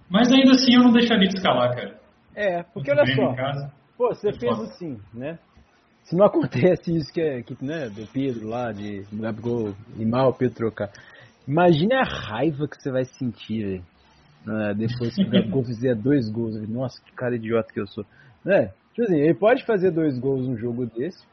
Mas 0.09 0.31
ainda 0.31 0.51
assim 0.51 0.73
eu 0.75 0.83
não 0.83 0.91
deixaria 0.91 1.27
de 1.27 1.37
escalar, 1.37 1.75
cara. 1.75 1.99
É, 2.35 2.63
porque 2.63 2.91
olha 2.91 3.05
só. 3.15 3.69
Pô, 3.97 4.07
você 4.09 4.31
pensa 4.31 4.63
assim, 4.63 4.99
né? 5.13 5.37
Se 6.03 6.15
não 6.15 6.25
acontece 6.25 6.95
isso 6.95 7.13
que 7.13 7.21
é 7.21 7.41
que, 7.43 7.55
né, 7.63 7.89
do 7.89 8.07
Pedro 8.07 8.47
lá, 8.47 8.71
de 8.71 9.05
Gabigol 9.11 9.75
e 9.97 10.05
mal 10.05 10.29
o 10.29 10.33
Pedro 10.33 10.55
trocar. 10.55 10.89
Imagine 11.47 11.95
a 11.95 12.03
raiva 12.03 12.67
que 12.67 12.81
você 12.81 12.91
vai 12.91 13.05
sentir, 13.05 13.63
velho. 13.63 13.83
Né, 14.45 14.73
depois 14.73 15.15
que 15.15 15.23
o 15.23 15.29
Gabigol 15.29 15.63
fizer 15.65 15.95
dois 15.95 16.29
gols. 16.29 16.55
Nossa, 16.67 17.01
que 17.03 17.11
cara 17.11 17.35
idiota 17.35 17.71
que 17.71 17.79
eu 17.79 17.87
sou. 17.87 18.05
Né? 18.43 18.71
Tipo 18.93 19.03
assim, 19.03 19.19
ele 19.19 19.33
pode 19.33 19.65
fazer 19.65 19.91
dois 19.91 20.17
gols 20.17 20.47
num 20.47 20.57
jogo 20.57 20.85
desse, 20.85 21.23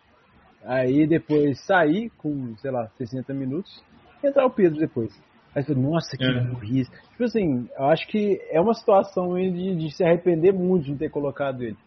aí 0.64 1.06
depois 1.06 1.60
sair 1.64 2.10
com, 2.18 2.56
sei 2.58 2.70
lá, 2.70 2.88
60 2.98 3.32
minutos, 3.32 3.82
e 4.22 4.26
entrar 4.26 4.44
o 4.46 4.50
Pedro 4.50 4.78
depois. 4.78 5.12
Aí 5.56 5.64
você 5.64 5.74
nossa, 5.74 6.18
que 6.18 6.22
é. 6.22 6.40
burrice. 6.42 6.90
Tipo 7.12 7.24
assim, 7.24 7.66
eu 7.78 7.86
acho 7.86 8.06
que 8.08 8.38
é 8.50 8.60
uma 8.60 8.74
situação 8.74 9.34
de, 9.34 9.74
de 9.74 9.90
se 9.90 10.04
arrepender 10.04 10.52
muito 10.52 10.84
de 10.84 10.90
não 10.90 10.98
ter 10.98 11.08
colocado 11.08 11.62
ele. 11.62 11.78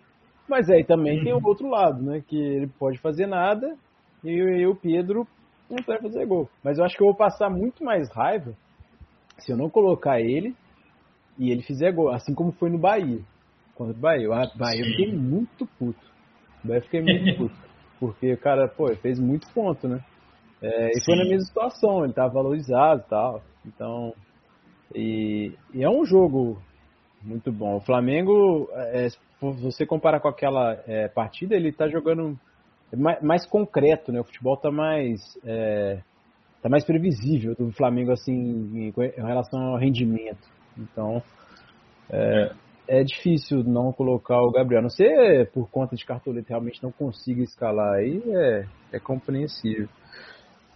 Mas 0.49 0.67
aí 0.71 0.83
também 0.83 1.19
uhum. 1.19 1.23
tem 1.23 1.33
o 1.33 1.47
outro 1.47 1.69
lado, 1.69 2.01
né? 2.01 2.23
Que 2.27 2.35
ele 2.35 2.67
pode 2.79 2.97
fazer 2.97 3.27
nada 3.27 3.77
e, 4.23 4.31
e 4.31 4.65
o 4.65 4.75
Pedro 4.75 5.27
não 5.69 5.77
vai 5.85 6.01
fazer 6.01 6.25
gol. 6.25 6.49
Mas 6.63 6.79
eu 6.79 6.83
acho 6.83 6.97
que 6.97 7.03
eu 7.03 7.07
vou 7.09 7.15
passar 7.15 7.47
muito 7.51 7.83
mais 7.83 8.11
raiva 8.11 8.55
se 9.37 9.51
eu 9.51 9.57
não 9.57 9.69
colocar 9.69 10.19
ele 10.19 10.55
e 11.37 11.51
ele 11.51 11.61
fizer 11.61 11.91
gol, 11.91 12.09
assim 12.09 12.33
como 12.33 12.51
foi 12.51 12.71
no 12.71 12.79
Bahia. 12.79 13.19
Contra 13.75 13.93
o 13.93 13.99
Bahia. 13.99 14.27
O 14.27 14.57
Bahia 14.57 14.81
eu 14.81 14.85
fiquei 14.85 15.13
muito 15.15 15.67
puto. 15.77 16.11
O 16.63 16.67
Bahia 16.67 16.79
eu 16.79 16.83
fiquei 16.85 17.01
muito 17.03 17.37
puto. 17.37 17.69
Porque 17.99 18.33
o 18.33 18.37
cara, 18.37 18.67
pô, 18.67 18.87
fez 18.95 19.19
muito 19.19 19.47
ponto, 19.53 19.87
né? 19.87 20.03
É, 20.59 20.89
e 20.97 21.05
foi 21.05 21.15
na 21.15 21.23
mesma 21.23 21.45
situação, 21.45 22.03
ele 22.03 22.13
tava 22.13 22.33
valorizado 22.33 23.03
e 23.05 23.09
tal. 23.09 23.43
Então. 23.73 24.13
E, 24.93 25.53
e, 25.73 25.83
é 25.83 25.89
um 25.89 26.03
jogo 26.05 26.61
muito 27.21 27.51
bom. 27.51 27.77
O 27.77 27.81
Flamengo, 27.81 28.67
é, 28.73 29.09
se 29.09 29.17
você 29.39 29.85
comparar 29.85 30.19
com 30.19 30.27
aquela 30.27 30.81
é, 30.87 31.07
partida, 31.07 31.55
ele 31.55 31.71
tá 31.71 31.87
jogando 31.87 32.37
mais, 32.95 33.21
mais, 33.21 33.45
concreto, 33.45 34.11
né? 34.11 34.19
O 34.19 34.23
futebol 34.23 34.57
tá 34.57 34.71
mais. 34.71 35.21
É, 35.45 36.01
tá 36.61 36.69
mais 36.69 36.83
previsível 36.83 37.55
do 37.55 37.71
Flamengo, 37.71 38.11
assim, 38.11 38.33
em, 38.33 38.89
em 38.89 39.25
relação 39.25 39.61
ao 39.61 39.77
rendimento. 39.77 40.47
Então. 40.77 41.21
É, 42.11 42.51
é 42.89 43.03
difícil 43.03 43.63
não 43.63 43.93
colocar 43.93 44.41
o 44.41 44.51
Gabriel. 44.51 44.81
Não 44.81 44.89
sei 44.89 45.45
por 45.53 45.69
conta 45.69 45.95
de 45.95 46.03
cartoleta 46.03 46.49
realmente 46.49 46.81
não 46.81 46.91
consiga 46.91 47.43
escalar 47.43 47.99
aí, 47.99 48.21
é, 48.25 48.65
é 48.93 48.99
compreensível. 48.99 49.87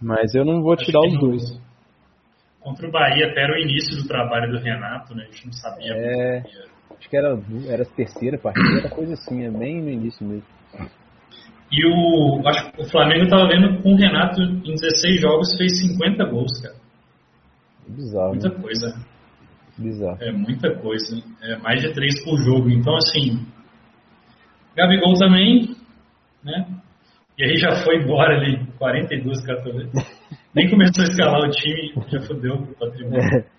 Mas 0.00 0.34
eu 0.34 0.44
não 0.44 0.62
vou 0.62 0.76
tirar 0.76 1.00
os 1.00 1.18
dois. 1.18 1.60
Contra 2.64 2.88
o 2.88 2.90
Bahia, 2.90 3.26
até 3.26 3.42
era 3.42 3.52
o 3.52 3.58
início 3.58 3.94
do 3.94 4.08
trabalho 4.08 4.50
do 4.50 4.58
Renato, 4.58 5.14
né? 5.14 5.24
A 5.24 5.26
gente 5.26 5.46
não 5.46 5.52
sabia. 5.52 5.92
É, 5.92 6.42
acho 6.98 7.10
que 7.10 7.14
era, 7.14 7.38
era 7.68 7.82
a 7.82 7.86
terceira 7.86 8.38
partida, 8.38 8.78
era 8.78 8.88
coisa 8.88 9.12
assim, 9.12 9.44
é 9.44 9.50
bem 9.50 9.82
no 9.82 9.90
início 9.90 10.26
mesmo. 10.26 10.46
E 11.70 11.86
o, 11.86 12.48
acho 12.48 12.72
que 12.72 12.80
o 12.80 12.90
Flamengo 12.90 13.24
estava 13.24 13.48
vendo 13.48 13.82
com 13.82 13.92
o 13.92 13.96
Renato 13.96 14.40
em 14.40 14.74
16 14.74 15.20
jogos 15.20 15.54
fez 15.58 15.78
50 15.78 16.24
gols, 16.24 16.62
cara. 16.62 16.74
Bizarro. 17.86 18.30
Muita 18.30 18.48
né? 18.48 18.62
coisa. 18.62 19.06
Bizarro. 19.76 20.18
É 20.22 20.32
muita 20.32 20.74
coisa. 20.76 21.22
É 21.42 21.56
mais 21.58 21.82
de 21.82 21.92
três 21.92 22.24
por 22.24 22.38
jogo. 22.38 22.70
Então, 22.70 22.96
assim, 22.96 23.44
Gabigol 24.74 25.14
também, 25.18 25.76
né? 26.42 26.66
E 27.36 27.44
aí 27.44 27.56
já 27.56 27.84
foi 27.84 27.96
embora 27.96 28.38
ali, 28.38 28.64
42 28.78 29.44
cartoletas. 29.44 30.13
Nem 30.54 30.70
começou 30.70 31.04
a 31.04 31.08
escalar 31.08 31.40
o 31.40 31.50
time, 31.50 31.92
já 32.08 32.20
fodeu 32.20 32.54
o 32.54 32.74
patrimônio. 32.76 33.20
É. 33.20 33.54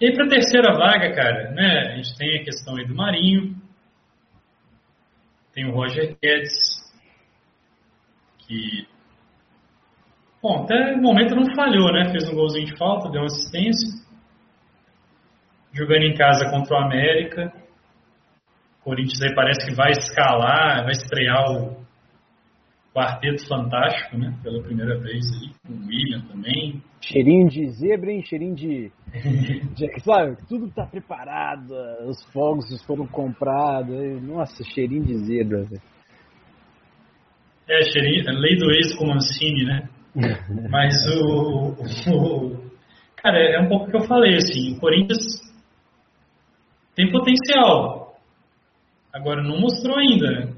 E 0.00 0.06
aí 0.06 0.14
pra 0.14 0.28
terceira 0.28 0.74
vaga, 0.74 1.14
cara, 1.14 1.52
né? 1.52 1.92
A 1.92 1.96
gente 1.96 2.16
tem 2.18 2.38
a 2.38 2.44
questão 2.44 2.76
aí 2.76 2.86
do 2.86 2.94
Marinho, 2.94 3.56
tem 5.54 5.64
o 5.64 5.72
Roger 5.72 6.16
Guedes, 6.22 6.52
que 8.40 8.86
Bom, 10.42 10.62
até 10.62 10.94
o 10.94 11.02
momento 11.02 11.34
não 11.34 11.54
falhou, 11.54 11.92
né? 11.92 12.10
Fez 12.12 12.28
um 12.28 12.34
golzinho 12.34 12.66
de 12.66 12.76
falta, 12.76 13.10
deu 13.10 13.22
uma 13.22 13.26
assistência 13.26 14.04
jogando 15.72 16.04
em 16.04 16.14
casa 16.14 16.50
contra 16.50 16.74
o 16.74 16.84
América. 16.84 17.52
O 18.80 18.84
Corinthians 18.84 19.22
aí 19.22 19.34
parece 19.34 19.66
que 19.66 19.74
vai 19.74 19.90
escalar, 19.90 20.84
vai 20.84 20.92
estrear 20.92 21.50
o 21.50 21.85
quarteto 22.96 23.46
fantástico, 23.46 24.16
né? 24.16 24.34
Pela 24.42 24.62
primeira 24.62 24.98
vez 24.98 25.22
aí, 25.34 25.50
com 25.66 25.74
o 25.74 25.86
William 25.86 26.22
também. 26.22 26.82
Cheirinho 27.02 27.46
de 27.50 27.68
zebra, 27.72 28.10
hein? 28.10 28.24
Cheirinho 28.24 28.54
de. 28.54 28.90
de 29.76 30.00
sabe, 30.00 30.38
tudo 30.48 30.70
tá 30.70 30.86
preparado, 30.86 31.74
os 32.08 32.24
fogos 32.32 32.64
foram 32.86 33.06
comprados. 33.06 34.22
Nossa, 34.22 34.64
cheirinho 34.64 35.04
de 35.04 35.14
zebra, 35.18 35.64
velho. 35.64 35.82
É, 37.68 37.82
cheirinho, 37.82 38.24
lei 38.40 38.56
do 38.56 38.70
ex 38.72 38.96
com 38.96 39.06
Mancini, 39.06 39.64
né? 39.66 39.88
Mas 40.70 40.94
o, 41.14 41.74
o, 42.10 42.66
Cara, 43.16 43.38
é 43.38 43.60
um 43.60 43.68
pouco 43.68 43.86
o 43.86 43.90
que 43.90 43.96
eu 43.96 44.06
falei, 44.06 44.36
assim, 44.36 44.74
o 44.74 44.80
Corinthians 44.80 45.22
tem 46.94 47.10
potencial. 47.10 48.18
Agora, 49.12 49.42
não 49.42 49.60
mostrou 49.60 49.98
ainda, 49.98 50.30
né? 50.30 50.55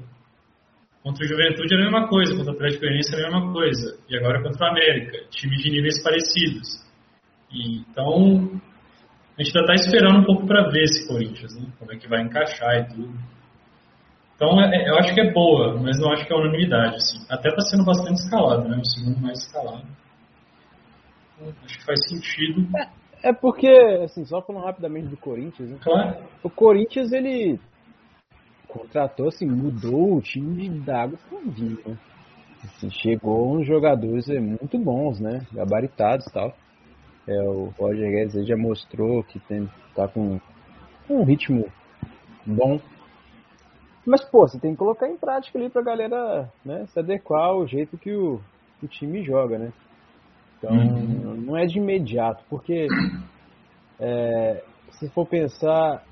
Contra 1.03 1.23
o 1.23 1.27
Juventude 1.27 1.73
é 1.73 1.77
a 1.77 1.81
mesma 1.81 2.07
coisa, 2.07 2.35
contra 2.35 2.51
o 2.51 2.55
Atlético 2.55 2.81
Goianiense 2.81 3.15
é 3.15 3.17
a 3.17 3.31
mesma 3.31 3.53
coisa. 3.53 3.97
E 4.09 4.17
agora 4.17 4.43
contra 4.43 4.65
o 4.65 4.69
América, 4.69 5.17
time 5.29 5.55
de 5.57 5.71
níveis 5.71 6.03
parecidos. 6.03 6.67
E, 7.51 7.79
então, 7.79 8.61
a 9.37 9.43
gente 9.43 9.57
ainda 9.57 9.73
está 9.73 9.73
esperando 9.75 10.19
um 10.19 10.25
pouco 10.25 10.45
para 10.45 10.69
ver 10.69 10.83
esse 10.83 11.07
Corinthians, 11.07 11.55
né? 11.55 11.67
Como 11.79 11.93
é 11.93 11.97
que 11.97 12.07
vai 12.07 12.21
encaixar 12.21 12.81
e 12.81 12.93
tudo. 12.93 13.13
Então, 14.35 14.61
é, 14.61 14.75
é, 14.75 14.89
eu 14.89 14.95
acho 14.97 15.13
que 15.13 15.21
é 15.21 15.31
boa, 15.31 15.77
mas 15.81 15.97
não 15.99 16.11
acho 16.11 16.25
que 16.25 16.33
é 16.33 16.35
unanimidade. 16.35 16.95
Assim. 16.95 17.25
Até 17.29 17.49
está 17.49 17.61
sendo 17.61 17.85
bastante 17.85 18.21
escalado, 18.21 18.67
né? 18.67 18.77
O 18.77 18.85
segundo 18.85 19.21
mais 19.21 19.39
escalado. 19.39 19.87
Então, 21.35 21.53
acho 21.65 21.77
que 21.77 21.85
faz 21.85 21.99
sentido. 22.09 22.67
É 23.23 23.33
porque, 23.33 23.69
assim, 24.03 24.25
só 24.25 24.41
falando 24.41 24.65
rapidamente 24.65 25.07
do 25.07 25.17
Corinthians, 25.17 25.69
né? 25.69 25.77
Claro. 25.81 26.23
O 26.43 26.49
Corinthians, 26.49 27.11
ele 27.11 27.59
contratou, 28.69 29.27
assim, 29.27 29.45
mudou 29.45 30.15
o 30.15 30.21
time 30.21 30.69
da 30.69 31.03
água 31.03 31.19
pro 31.27 31.51
vinho, 31.51 31.79
né? 31.85 31.97
Assim, 32.63 32.89
chegou 32.89 33.57
uns 33.57 33.65
jogadores 33.65 34.27
muito 34.27 34.77
bons, 34.77 35.19
né? 35.19 35.45
Gabaritados 35.51 36.25
e 36.27 36.31
tal. 36.31 36.55
É, 37.27 37.41
o 37.43 37.73
Roger 37.77 38.09
Guedes 38.09 38.47
já 38.47 38.57
mostrou 38.57 39.23
que 39.23 39.39
tem, 39.39 39.69
tá 39.95 40.07
com 40.07 40.39
um 41.09 41.23
ritmo 41.23 41.65
bom. 42.45 42.79
Mas, 44.05 44.23
pô, 44.23 44.47
você 44.47 44.59
tem 44.59 44.71
que 44.71 44.77
colocar 44.77 45.07
em 45.07 45.17
prática 45.17 45.57
ali 45.57 45.69
pra 45.69 45.81
galera 45.81 46.51
né, 46.65 46.85
se 46.87 46.99
adequar 46.99 47.45
ao 47.45 47.67
jeito 47.67 47.97
que 47.97 48.11
o, 48.11 48.39
o 48.81 48.87
time 48.87 49.23
joga, 49.23 49.57
né? 49.57 49.73
Então, 50.57 50.75
uhum. 50.75 51.35
não 51.35 51.57
é 51.57 51.65
de 51.65 51.77
imediato, 51.77 52.43
porque 52.49 52.87
é, 53.99 54.63
se 54.91 55.09
for 55.09 55.25
pensar, 55.25 56.03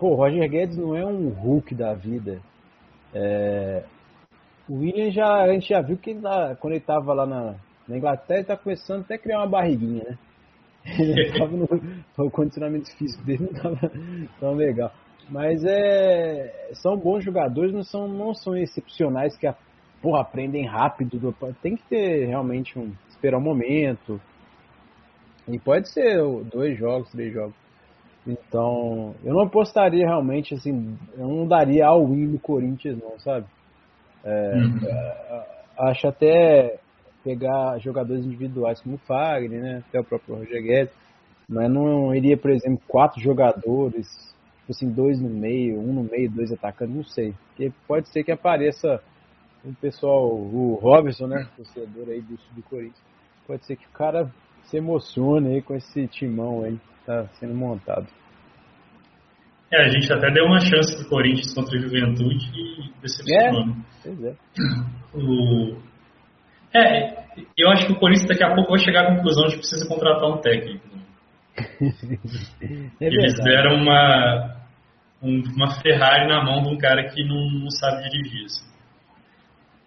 pô, 0.00 0.14
Roger 0.14 0.48
Guedes 0.48 0.78
não 0.78 0.96
é 0.96 1.04
um 1.04 1.28
Hulk 1.28 1.74
da 1.74 1.92
vida. 1.92 2.40
É, 3.14 3.84
o 4.66 4.78
William 4.78 5.10
já, 5.10 5.42
a 5.42 5.52
gente 5.52 5.68
já 5.68 5.82
viu 5.82 5.98
que 5.98 6.10
ele 6.10 6.22
tá, 6.22 6.56
quando 6.58 6.72
ele 6.72 6.80
estava 6.80 7.12
lá 7.12 7.26
na, 7.26 7.54
na, 7.86 7.96
Inglaterra, 7.98 8.38
ele 8.38 8.46
tá 8.46 8.56
começando 8.56 9.02
até 9.02 9.16
a 9.16 9.18
criar 9.18 9.40
uma 9.40 9.46
barriguinha, 9.46 10.02
né? 10.04 10.18
Ele 10.98 11.38
tava 11.38 11.54
no, 11.54 11.68
o 12.16 12.30
condicionamento 12.30 12.90
físico 12.96 13.22
dele 13.22 13.42
não 13.42 13.50
estava 13.50 13.92
tão 14.40 14.54
legal. 14.54 14.90
Mas 15.28 15.62
é, 15.62 16.70
são 16.72 16.96
bons 16.96 17.22
jogadores, 17.22 17.70
não 17.70 17.82
são, 17.82 18.08
não 18.08 18.32
são 18.32 18.56
excepcionais 18.56 19.36
que 19.36 19.46
a, 19.46 19.54
porra, 20.00 20.22
aprendem 20.22 20.66
rápido. 20.66 21.34
Tem 21.60 21.76
que 21.76 21.82
ter 21.82 22.24
realmente 22.24 22.78
um, 22.78 22.92
esperar 23.10 23.36
um 23.36 23.42
momento. 23.42 24.18
E 25.46 25.58
pode 25.58 25.90
ser 25.90 26.18
dois 26.50 26.78
jogos, 26.78 27.10
três 27.10 27.30
jogos. 27.30 27.59
Então, 28.26 29.14
eu 29.24 29.32
não 29.32 29.42
apostaria 29.42 30.06
realmente, 30.06 30.54
assim, 30.54 30.96
eu 31.16 31.26
não 31.26 31.46
daria 31.46 31.86
all 31.86 32.06
win 32.06 32.26
no 32.26 32.38
Corinthians, 32.38 32.98
não, 32.98 33.18
sabe? 33.18 33.46
É, 34.22 34.54
uhum. 34.56 34.86
É, 34.86 35.46
acho 35.78 36.06
até 36.06 36.78
pegar 37.24 37.78
jogadores 37.78 38.24
individuais 38.24 38.80
como 38.80 38.96
o 38.96 38.98
Fagner, 38.98 39.60
né? 39.60 39.82
Até 39.88 40.00
o 40.00 40.04
próprio 40.04 40.36
Roger 40.36 40.62
Guedes. 40.62 40.94
Mas 41.48 41.70
não 41.70 42.14
iria, 42.14 42.36
por 42.36 42.50
exemplo, 42.50 42.80
quatro 42.86 43.20
jogadores, 43.20 44.06
tipo 44.60 44.70
assim, 44.70 44.90
dois 44.90 45.20
no 45.20 45.28
meio, 45.28 45.80
um 45.80 45.92
no 45.92 46.04
meio, 46.04 46.30
dois 46.30 46.52
atacando, 46.52 46.94
não 46.94 47.04
sei. 47.04 47.34
Porque 47.48 47.72
pode 47.88 48.08
ser 48.10 48.22
que 48.22 48.30
apareça 48.30 49.02
o 49.64 49.74
pessoal, 49.74 50.28
o 50.28 50.78
Robson, 50.80 51.26
né? 51.26 51.48
Torcedor 51.56 52.08
aí 52.08 52.20
do, 52.20 52.38
do 52.54 52.62
Corinthians 52.62 53.10
pode 53.50 53.66
ser 53.66 53.74
que 53.74 53.86
o 53.86 53.90
cara 53.90 54.30
se 54.66 54.76
emocione 54.76 55.54
aí 55.54 55.62
com 55.62 55.74
esse 55.74 56.06
timão 56.06 56.62
aí 56.62 56.78
que 57.00 57.06
tá 57.06 57.26
sendo 57.38 57.54
montado. 57.54 58.06
É, 59.72 59.84
a 59.84 59.88
gente 59.88 60.12
até 60.12 60.30
deu 60.32 60.46
uma 60.46 60.60
chance 60.60 60.96
pro 60.96 61.08
Corinthians 61.08 61.54
contra 61.54 61.78
a 61.78 61.80
Juventude 61.80 62.44
e 62.54 62.92
decepcionou. 63.00 63.76
É, 64.04 64.08
é. 64.08 64.34
O... 65.14 65.78
É, 66.74 67.24
eu 67.56 67.70
acho 67.70 67.86
que 67.86 67.92
o 67.92 67.98
Corinthians 67.98 68.28
daqui 68.28 68.44
a 68.44 68.54
pouco 68.54 68.70
vai 68.70 68.80
chegar 68.80 69.04
à 69.04 69.14
conclusão 69.14 69.46
de 69.46 69.54
que 69.54 69.58
precisa 69.58 69.88
contratar 69.88 70.28
um 70.28 70.38
técnico. 70.38 70.88
é 73.00 73.04
Eles 73.04 73.34
deram 73.44 73.76
uma, 73.76 74.56
um, 75.22 75.42
uma 75.54 75.80
Ferrari 75.80 76.28
na 76.28 76.44
mão 76.44 76.62
de 76.62 76.74
um 76.74 76.78
cara 76.78 77.08
que 77.08 77.22
não, 77.24 77.50
não 77.50 77.70
sabe 77.70 78.08
dirigir. 78.08 78.44
Assim. 78.46 78.70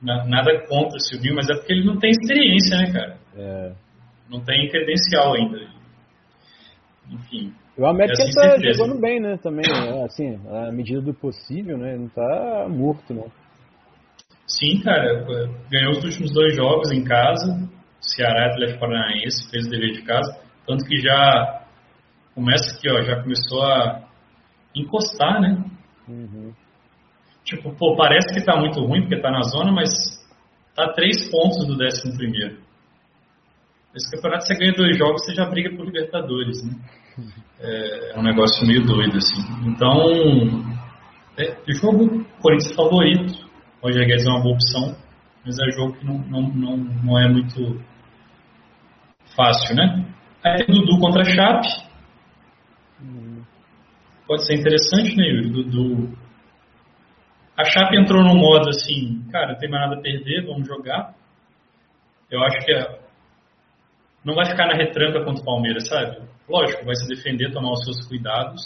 Nada 0.01 0.65
contra 0.67 0.97
o 0.97 0.99
Silvinho, 0.99 1.35
mas 1.35 1.49
é 1.49 1.55
porque 1.55 1.73
ele 1.73 1.85
não 1.85 1.97
tem 1.97 2.11
experiência, 2.11 2.77
né, 2.77 2.91
cara? 2.91 3.17
É. 3.35 3.73
Não 4.29 4.43
tem 4.43 4.69
credencial 4.69 5.33
ainda. 5.33 5.72
Enfim. 7.09 7.53
O 7.77 7.85
América 7.85 8.21
é 8.21 8.25
assim 8.25 8.33
tá 8.33 8.73
jogando 8.73 8.99
bem, 8.99 9.19
né? 9.19 9.37
Também, 9.37 9.65
né? 9.65 10.03
assim, 10.03 10.39
à 10.47 10.71
medida 10.71 11.01
do 11.01 11.13
possível, 11.13 11.77
né? 11.77 11.97
Não 11.97 12.07
tá 12.09 12.67
morto, 12.69 13.13
não. 13.13 13.31
Sim, 14.47 14.79
cara. 14.81 15.25
Ganhou 15.69 15.91
os 15.91 16.03
últimos 16.03 16.31
dois 16.33 16.55
jogos 16.55 16.91
em 16.91 17.03
casa. 17.03 17.69
Ceará 17.99 18.47
e 18.47 18.51
Atlético 18.51 18.79
Paranaense, 18.81 19.49
fez 19.49 19.65
o 19.65 19.69
dever 19.69 19.93
de 19.93 20.01
casa. 20.03 20.37
Tanto 20.67 20.85
que 20.85 20.97
já 20.97 21.65
começa 22.35 22.75
aqui, 22.75 22.89
ó, 22.91 23.01
já 23.01 23.21
começou 23.21 23.63
a 23.63 24.03
encostar, 24.75 25.39
né? 25.41 25.63
Uhum. 26.07 26.53
Tipo, 27.45 27.73
pô, 27.75 27.95
parece 27.95 28.33
que 28.33 28.45
tá 28.45 28.57
muito 28.57 28.79
ruim 28.81 29.01
porque 29.01 29.21
tá 29.21 29.31
na 29.31 29.41
zona, 29.43 29.71
mas 29.71 29.89
tá 30.75 30.91
três 30.93 31.29
pontos 31.29 31.65
do 31.65 31.77
décimo 31.77 32.15
primeiro. 32.17 32.57
Esse 33.95 34.09
campeonato 34.15 34.45
você 34.45 34.55
ganha 34.55 34.73
dois 34.73 34.97
jogos, 34.97 35.23
você 35.23 35.35
já 35.35 35.45
briga 35.45 35.75
por 35.75 35.85
Libertadores, 35.85 36.63
né? 36.63 36.73
É, 37.59 38.15
é 38.15 38.19
um 38.19 38.23
negócio 38.23 38.65
meio 38.65 38.83
doido, 38.83 39.17
assim. 39.17 39.41
Então, 39.67 40.01
é, 41.37 41.57
o 41.67 41.73
jogo 41.73 42.25
Corinthians 42.41 42.75
favorito. 42.75 43.53
Roger 43.81 44.07
Guedes 44.07 44.25
é 44.25 44.29
uma 44.29 44.41
boa 44.41 44.55
opção, 44.55 44.95
mas 45.45 45.57
é 45.59 45.71
jogo 45.71 45.93
que 45.93 46.05
não, 46.05 46.17
não, 46.19 46.41
não, 46.41 46.77
não 46.77 47.19
é 47.19 47.27
muito 47.27 47.81
fácil, 49.35 49.75
né? 49.75 50.05
Aí 50.43 50.65
tem 50.65 50.73
Dudu 50.73 50.99
contra 50.99 51.21
a 51.21 51.25
Chape. 51.25 51.67
Pode 54.25 54.45
ser 54.47 54.55
interessante, 54.55 55.15
né, 55.17 55.25
Yuri? 55.25 55.49
Dudu. 55.49 56.17
A 57.57 57.63
Chape 57.65 57.97
entrou 57.97 58.23
no 58.23 58.35
modo 58.35 58.69
assim, 58.69 59.21
cara, 59.31 59.51
não 59.51 59.59
tem 59.59 59.69
mais 59.69 59.83
nada 59.83 59.99
a 59.99 60.01
perder, 60.01 60.45
vamos 60.45 60.67
jogar. 60.67 61.13
Eu 62.31 62.41
acho 62.41 62.65
que 62.65 62.71
é... 62.71 62.99
não 64.25 64.35
vai 64.35 64.45
ficar 64.45 64.67
na 64.67 64.75
retranca 64.75 65.23
contra 65.23 65.41
o 65.41 65.45
Palmeiras, 65.45 65.87
sabe? 65.87 66.17
Lógico, 66.49 66.85
vai 66.85 66.95
se 66.95 67.07
defender, 67.07 67.51
tomar 67.51 67.71
os 67.71 67.83
seus 67.83 68.07
cuidados, 68.07 68.61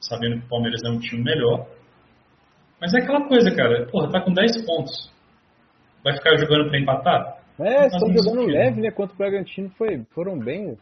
sabendo 0.00 0.40
que 0.40 0.46
o 0.46 0.48
Palmeiras 0.48 0.80
é 0.84 0.90
um 0.90 0.98
time 0.98 1.22
melhor. 1.22 1.66
Mas 2.80 2.94
é 2.94 2.98
aquela 2.98 3.26
coisa, 3.26 3.54
cara, 3.54 3.86
porra, 3.86 4.10
tá 4.10 4.20
com 4.20 4.32
10 4.32 4.64
pontos. 4.64 5.12
Vai 6.04 6.14
ficar 6.14 6.36
jogando 6.36 6.68
para 6.68 6.80
empatar? 6.80 7.38
É, 7.58 7.86
estão 7.86 8.08
jogando 8.08 8.40
sentido. 8.42 8.52
leve, 8.52 8.80
né? 8.80 8.90
Contra 8.90 9.14
o 9.14 9.18
Bragantino 9.18 9.70
foi, 9.70 10.04
foram 10.14 10.38
bem. 10.38 10.78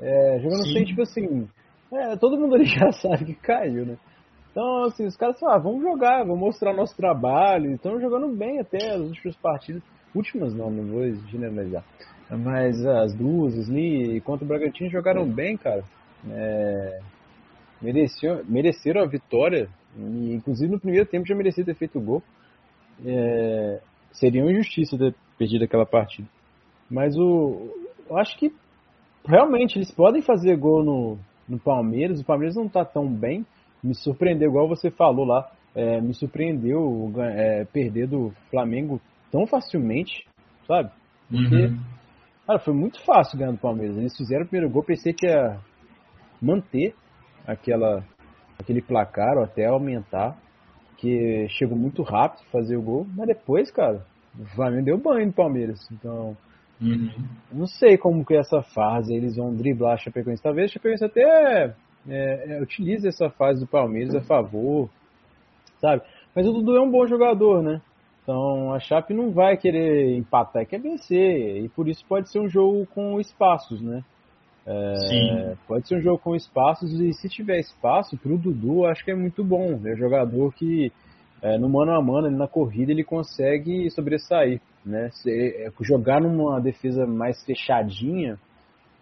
É, 0.00 0.38
jogando 0.40 0.64
Sim. 0.64 0.72
sem, 0.72 0.84
tipo 0.84 1.02
assim. 1.02 1.48
É, 1.92 2.16
todo 2.16 2.36
mundo 2.36 2.56
ali 2.56 2.64
já 2.66 2.90
sabe 2.92 3.26
que 3.26 3.34
caiu, 3.34 3.86
né? 3.86 3.96
Então, 4.50 4.84
assim, 4.84 5.06
os 5.06 5.16
caras 5.16 5.38
falaram, 5.38 5.60
ah, 5.60 5.62
vamos 5.62 5.82
jogar, 5.82 6.24
vamos 6.24 6.40
mostrar 6.40 6.74
nosso 6.74 6.96
trabalho. 6.96 7.74
Estão 7.74 8.00
jogando 8.00 8.34
bem 8.34 8.58
até 8.58 8.94
as 8.94 9.00
últimas 9.00 9.36
partidas. 9.36 9.82
Últimas 10.14 10.54
não, 10.54 10.70
não 10.70 10.84
vou 10.84 11.14
generalizar. 11.30 11.84
Mas 12.30 12.84
as 12.84 13.14
duas, 13.14 13.54
Sli 13.54 14.20
contra 14.22 14.44
o 14.44 14.48
Bragantino 14.48 14.90
jogaram 14.90 15.24
bem, 15.26 15.56
cara. 15.56 15.84
É, 16.28 17.00
mereciam, 17.80 18.42
mereceram 18.48 19.02
a 19.02 19.06
vitória. 19.06 19.68
E, 19.96 20.34
inclusive 20.34 20.72
no 20.72 20.80
primeiro 20.80 21.06
tempo 21.06 21.26
já 21.26 21.34
merecia 21.34 21.64
ter 21.64 21.74
feito 21.74 21.98
o 21.98 22.02
gol. 22.02 22.22
É, 23.04 23.80
seria 24.12 24.42
uma 24.42 24.50
injustiça 24.50 24.98
ter 24.98 25.14
perdido 25.38 25.64
aquela 25.64 25.86
partida. 25.86 26.28
Mas 26.90 27.16
o, 27.16 27.70
eu 28.08 28.16
acho 28.16 28.36
que 28.38 28.52
realmente 29.24 29.78
eles 29.78 29.90
podem 29.90 30.22
fazer 30.22 30.56
gol 30.56 30.84
no, 30.84 31.18
no 31.48 31.58
Palmeiras. 31.58 32.20
O 32.20 32.24
Palmeiras 32.24 32.56
não 32.56 32.66
está 32.66 32.84
tão 32.84 33.06
bem. 33.06 33.46
Me 33.82 33.94
surpreendeu, 33.94 34.50
igual 34.50 34.68
você 34.68 34.90
falou 34.90 35.24
lá. 35.24 35.48
É, 35.74 36.00
me 36.00 36.14
surpreendeu 36.14 37.12
é, 37.18 37.64
perder 37.66 38.08
do 38.08 38.32
Flamengo 38.50 39.00
tão 39.30 39.46
facilmente, 39.46 40.26
sabe? 40.66 40.90
Porque 41.28 41.66
uhum. 41.66 41.80
Cara, 42.46 42.60
foi 42.60 42.72
muito 42.72 43.04
fácil 43.04 43.38
ganhar 43.38 43.50
do 43.50 43.58
Palmeiras. 43.58 43.96
Eles 43.96 44.16
fizeram 44.16 44.44
o 44.44 44.48
primeiro 44.48 44.72
gol, 44.72 44.84
pensei 44.84 45.12
que 45.12 45.26
ia 45.26 45.58
manter 46.40 46.94
aquela, 47.44 48.04
aquele 48.58 48.80
placar 48.80 49.36
ou 49.36 49.42
até 49.42 49.66
aumentar, 49.66 50.36
que 50.96 51.48
chegou 51.50 51.76
muito 51.76 52.02
rápido 52.02 52.44
fazer 52.50 52.76
o 52.76 52.82
gol, 52.82 53.06
mas 53.14 53.26
depois, 53.26 53.70
cara, 53.70 54.06
o 54.38 54.44
Flamengo 54.54 54.84
deu 54.84 54.98
banho 54.98 55.26
no 55.26 55.32
Palmeiras. 55.32 55.80
Então, 55.90 56.36
uhum. 56.80 57.10
não 57.52 57.66
sei 57.66 57.98
como 57.98 58.24
que 58.24 58.34
é 58.34 58.38
essa 58.38 58.62
fase 58.62 59.12
eles 59.12 59.36
vão 59.36 59.52
driblar 59.52 59.94
a 59.94 59.98
Chapecoense. 59.98 60.42
Talvez 60.42 60.70
a 60.70 60.74
Chapecoense 60.74 61.04
até 61.04 61.74
é, 62.08 62.56
é, 62.56 62.62
utilize 62.62 63.06
essa 63.08 63.28
fase 63.28 63.60
do 63.60 63.66
Palmeiras 63.66 64.14
a 64.14 64.20
favor, 64.20 64.88
sabe? 65.80 66.02
Mas 66.34 66.46
o 66.46 66.52
Dudu 66.52 66.76
é 66.76 66.80
um 66.80 66.90
bom 66.90 67.06
jogador, 67.06 67.62
né? 67.62 67.80
Então 68.26 68.74
a 68.74 68.80
Chape 68.80 69.14
não 69.14 69.30
vai 69.30 69.56
querer 69.56 70.16
empatar, 70.16 70.66
quer 70.66 70.80
vencer. 70.80 71.62
E 71.62 71.68
por 71.68 71.86
isso 71.86 72.04
pode 72.08 72.28
ser 72.28 72.40
um 72.40 72.48
jogo 72.48 72.84
com 72.92 73.20
espaços, 73.20 73.80
né? 73.80 74.02
É, 74.66 75.54
pode 75.68 75.86
ser 75.86 75.98
um 75.98 76.00
jogo 76.02 76.18
com 76.18 76.34
espaços 76.34 76.92
e 76.98 77.12
se 77.12 77.28
tiver 77.28 77.60
espaço 77.60 78.16
para 78.16 78.32
o 78.32 78.36
Dudu, 78.36 78.84
acho 78.84 79.04
que 79.04 79.12
é 79.12 79.14
muito 79.14 79.44
bom. 79.44 79.80
É 79.84 79.92
um 79.92 79.96
jogador 79.96 80.52
que 80.54 80.90
é, 81.40 81.56
no 81.56 81.68
mano 81.68 81.92
a 81.92 82.02
mano, 82.02 82.28
na 82.28 82.48
corrida, 82.48 82.90
ele 82.90 83.04
consegue 83.04 83.88
sobressair. 83.92 84.60
Né? 84.84 85.08
Se, 85.12 85.30
é, 85.30 85.70
jogar 85.82 86.20
numa 86.20 86.60
defesa 86.60 87.06
mais 87.06 87.40
fechadinha, 87.44 88.36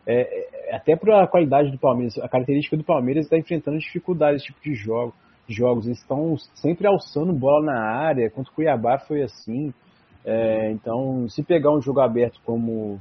é, 0.07 0.69
é 0.69 0.77
até 0.77 0.97
para 0.97 1.23
a 1.23 1.27
qualidade 1.27 1.71
do 1.71 1.79
Palmeiras, 1.79 2.19
a 2.19 2.29
característica 2.29 2.77
do 2.77 2.85
Palmeiras 2.85 3.25
está 3.25 3.39
enfrentando 3.39 3.79
dificuldades 3.79 4.43
esse 4.43 4.53
tipo 4.53 4.63
de 4.63 4.75
jogo 4.75 5.15
jogos. 5.49 5.87
Eles 5.87 6.01
estão 6.01 6.37
sempre 6.55 6.87
alçando 6.87 7.33
bola 7.33 7.65
na 7.67 7.81
área. 7.81 8.31
Contra 8.31 8.51
o 8.51 8.55
Cuiabá 8.55 8.99
foi 8.99 9.23
assim. 9.23 9.73
É, 10.25 10.71
então, 10.71 11.29
se 11.29 11.43
pegar 11.43 11.73
um 11.73 11.83
jogo 11.83 12.01
aberto 12.01 12.41
como 12.45 13.01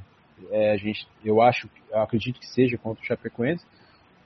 é, 0.50 0.72
a 0.72 0.76
gente, 0.76 1.06
eu 1.24 1.40
acho, 1.40 1.68
eu 1.90 2.00
acredito 2.00 2.38
que 2.38 2.46
seja 2.46 2.76
contra 2.76 3.02
o 3.02 3.06
Chapecoense, 3.06 3.64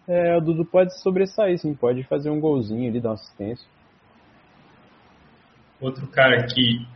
é, 0.07 0.37
o 0.37 0.41
Dudu 0.41 0.65
pode 0.65 0.99
sobressair, 1.03 1.59
sim, 1.59 1.75
pode 1.75 2.03
fazer 2.05 2.31
um 2.31 2.41
golzinho 2.41 2.89
ali, 2.89 3.01
dar 3.01 3.11
uma 3.11 3.15
assistência. 3.15 3.69
Outro 5.81 6.07
cara 6.09 6.47
que 6.47 6.87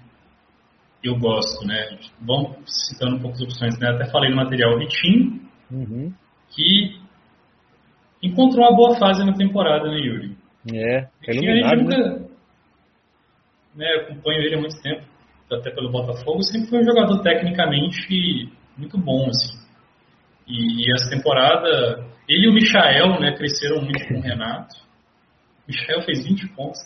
eu 1.04 1.18
gosto, 1.18 1.66
né? 1.66 1.98
Vamos 2.20 2.56
citando 2.66 3.16
um 3.16 3.20
pouco 3.20 3.37
as 3.37 3.42
opções, 3.42 3.78
né? 3.78 3.90
Até 3.90 4.11
falei 4.11 4.30
no 4.30 4.37
material, 4.37 4.78
Vitinho, 4.78 5.40
uhum. 5.70 6.12
que 6.48 7.00
encontrou 8.22 8.64
uma 8.64 8.76
boa 8.76 8.98
fase 8.98 9.24
na 9.24 9.35
temporada, 9.35 9.88
né, 9.88 9.98
Yuri? 9.98 10.37
É, 10.70 11.09
é 11.27 11.35
iluminado, 11.35 11.83
nunca, 11.83 11.96
né? 11.96 12.27
né? 13.75 13.87
Acompanho 14.03 14.42
ele 14.42 14.55
há 14.55 14.61
muito 14.61 14.81
tempo, 14.83 15.03
até 15.51 15.70
pelo 15.70 15.90
Botafogo, 15.90 16.42
sempre 16.42 16.68
foi 16.68 16.81
um 16.81 16.85
jogador 16.85 17.20
tecnicamente 17.22 18.53
muito 18.77 18.98
bom, 18.98 19.29
assim. 19.29 19.57
E, 20.46 20.85
e 20.85 20.92
essa 20.94 21.11
temporada, 21.11 22.05
ele 22.29 22.46
e 22.46 22.48
o 22.48 22.53
Michael, 22.53 23.20
né, 23.20 23.37
cresceram 23.37 23.83
muito 23.83 24.07
com 24.09 24.14
o 24.18 24.22
Renato. 24.22 24.77
O 25.68 25.70
Michael 25.70 26.03
fez 26.03 26.25
20 26.25 26.48
pontos, 26.55 26.81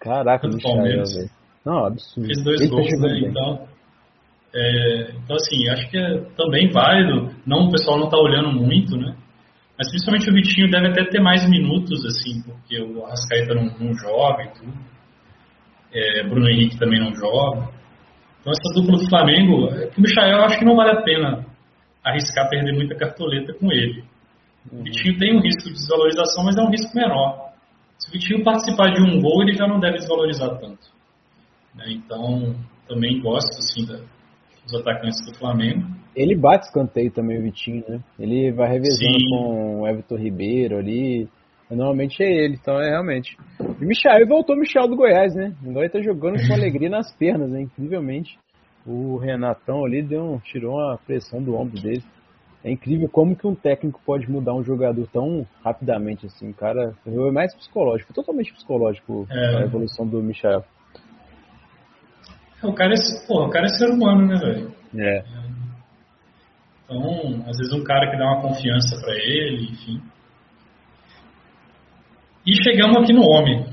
Caraca, 0.00 0.46
o 0.46 0.50
Michael, 0.50 1.04
velho. 1.04 1.30
Não, 1.64 1.84
absurdo. 1.84 2.26
Fez 2.26 2.42
dois 2.42 2.60
ele 2.60 2.70
tá 2.70 2.76
gols, 2.76 3.00
né, 3.00 3.28
então... 3.28 3.68
É, 4.52 5.12
então, 5.12 5.36
assim, 5.36 5.68
acho 5.68 5.88
que 5.90 5.96
é 5.96 6.18
também 6.36 6.68
válido. 6.70 7.32
Não, 7.46 7.68
o 7.68 7.70
pessoal 7.70 7.98
não 7.98 8.06
está 8.06 8.18
olhando 8.18 8.50
muito, 8.50 8.96
né? 8.96 9.14
Mas 9.80 9.88
principalmente 9.88 10.28
o 10.28 10.34
Vitinho 10.34 10.70
deve 10.70 10.88
até 10.88 11.04
ter 11.06 11.22
mais 11.22 11.48
minutos, 11.48 12.04
assim, 12.04 12.42
porque 12.42 12.78
o 12.82 13.02
Arrascaeta 13.02 13.54
não, 13.54 13.64
não 13.78 13.94
joga 13.94 14.42
e 14.42 14.48
tudo. 14.52 14.74
É, 15.90 16.22
Bruno 16.28 16.50
Henrique 16.50 16.78
também 16.78 17.00
não 17.00 17.14
joga. 17.14 17.70
Então 18.38 18.52
essa 18.52 18.74
dupla 18.74 18.98
do 18.98 19.08
Flamengo, 19.08 19.70
é 19.72 19.86
que 19.86 19.98
o 19.98 20.02
Michael 20.02 20.36
eu 20.36 20.44
acho 20.44 20.58
que 20.58 20.66
não 20.66 20.76
vale 20.76 20.90
a 20.90 21.00
pena 21.00 21.46
arriscar 22.04 22.50
perder 22.50 22.74
muita 22.74 22.94
cartoleta 22.94 23.54
com 23.54 23.72
ele. 23.72 24.04
Uhum. 24.70 24.80
O 24.80 24.84
Vitinho 24.84 25.18
tem 25.18 25.34
um 25.34 25.40
risco 25.40 25.70
de 25.70 25.72
desvalorização, 25.72 26.44
mas 26.44 26.58
é 26.58 26.60
um 26.60 26.70
risco 26.70 26.94
menor. 26.94 27.52
Se 27.96 28.10
o 28.10 28.12
Vitinho 28.12 28.44
participar 28.44 28.90
de 28.90 29.00
um 29.00 29.18
gol, 29.18 29.40
ele 29.42 29.54
já 29.54 29.66
não 29.66 29.80
deve 29.80 29.96
desvalorizar 29.96 30.58
tanto. 30.58 30.90
Né? 31.74 31.86
Então, 31.88 32.54
também 32.86 33.18
gosto 33.22 33.48
assim, 33.56 33.86
dos 33.86 34.74
atacantes 34.78 35.24
do 35.24 35.34
Flamengo. 35.38 35.99
Ele 36.14 36.36
bate 36.36 36.66
escanteio 36.66 37.10
também, 37.10 37.38
o 37.38 37.42
Vitinho, 37.42 37.84
né? 37.88 38.00
Ele 38.18 38.52
vai 38.52 38.68
revezando 38.68 39.20
Sim. 39.20 39.28
com 39.30 39.80
o 39.80 39.86
Everton 39.86 40.16
Ribeiro 40.16 40.78
ali. 40.78 41.28
Normalmente 41.70 42.20
é 42.20 42.28
ele, 42.28 42.58
então 42.60 42.80
é 42.80 42.90
realmente. 42.90 43.36
E 43.80 43.84
Michel, 43.84 44.26
voltou 44.26 44.56
o 44.56 44.58
Michel 44.58 44.88
do 44.88 44.96
Goiás, 44.96 45.34
né? 45.34 45.54
Agora 45.62 45.86
ele 45.86 45.92
tá 45.92 46.00
jogando 46.00 46.44
com 46.44 46.52
alegria 46.52 46.90
nas 46.90 47.12
pernas, 47.16 47.48
né? 47.48 47.62
Incrivelmente. 47.62 48.36
O 48.84 49.18
Renatão 49.18 49.84
ali 49.84 50.02
deu 50.02 50.22
um, 50.22 50.38
tirou 50.38 50.74
uma 50.74 50.98
pressão 51.06 51.40
do 51.40 51.54
ombro 51.54 51.80
dele. 51.80 52.02
É 52.64 52.70
incrível 52.70 53.08
como 53.08 53.36
que 53.36 53.46
um 53.46 53.54
técnico 53.54 54.00
pode 54.04 54.28
mudar 54.30 54.54
um 54.54 54.64
jogador 54.64 55.06
tão 55.12 55.46
rapidamente 55.64 56.26
assim. 56.26 56.50
O 56.50 56.54
cara 56.54 56.92
é 57.06 57.30
mais 57.30 57.54
psicológico, 57.54 58.12
totalmente 58.12 58.52
psicológico 58.52 59.26
é. 59.30 59.56
a 59.58 59.60
evolução 59.62 60.06
do 60.06 60.22
Michel. 60.22 60.64
O 62.62 62.74
cara 62.74 62.92
é, 62.92 63.26
porra, 63.26 63.46
o 63.46 63.50
cara 63.50 63.64
é 63.64 63.68
ser 63.68 63.88
humano, 63.88 64.26
né, 64.26 64.36
velho? 64.38 64.72
É. 64.98 65.24
Então, 66.90 67.44
às 67.48 67.56
vezes 67.56 67.72
um 67.72 67.84
cara 67.84 68.10
que 68.10 68.18
dá 68.18 68.24
uma 68.24 68.42
confiança 68.42 69.00
para 69.00 69.14
ele, 69.14 69.70
enfim. 69.70 70.02
E 72.44 72.52
chegamos 72.64 72.96
aqui 72.96 73.12
no 73.12 73.22
homem. 73.22 73.64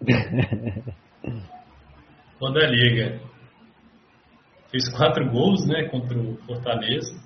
Toda 2.38 2.64
a 2.64 2.70
liga. 2.70 3.20
Fez 4.70 4.88
quatro 4.96 5.28
gols, 5.28 5.66
né, 5.66 5.88
contra 5.88 6.16
o 6.16 6.36
Fortaleza. 6.46 7.20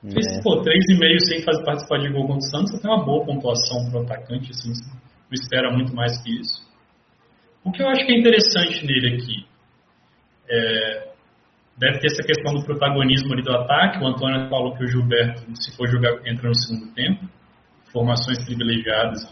Fez, 0.00 0.26
é. 0.26 0.42
pô, 0.42 0.60
três 0.62 0.84
e 0.90 0.98
meio 0.98 1.20
sem 1.20 1.42
fazer 1.44 1.64
participar 1.64 1.98
de 1.98 2.10
gol 2.12 2.26
contra 2.26 2.38
o 2.38 2.50
Santos, 2.50 2.74
até 2.74 2.88
uma 2.88 3.04
boa 3.04 3.24
pontuação 3.24 3.88
para 3.88 4.00
o 4.00 4.02
atacante, 4.02 4.50
assim, 4.50 4.70
não 4.70 5.32
espera 5.32 5.72
muito 5.72 5.94
mais 5.94 6.20
que 6.22 6.40
isso. 6.40 6.60
O 7.64 7.70
que 7.70 7.80
eu 7.80 7.88
acho 7.88 8.04
que 8.04 8.12
é 8.12 8.18
interessante 8.18 8.84
nele 8.84 9.14
aqui, 9.14 9.46
é, 10.50 11.11
deve 11.82 11.98
ter 11.98 12.12
essa 12.12 12.22
questão 12.22 12.54
do 12.54 12.64
protagonismo 12.64 13.32
ali 13.32 13.42
do 13.42 13.50
ataque, 13.50 13.98
o 13.98 14.06
Antônio 14.06 14.48
falou 14.48 14.72
que 14.76 14.84
o 14.84 14.86
Gilberto, 14.86 15.42
se 15.56 15.76
for 15.76 15.88
jogar, 15.88 16.12
entra 16.24 16.48
no 16.48 16.54
segundo 16.54 16.94
tempo, 16.94 17.28
formações 17.92 18.44
privilegiadas 18.44 19.24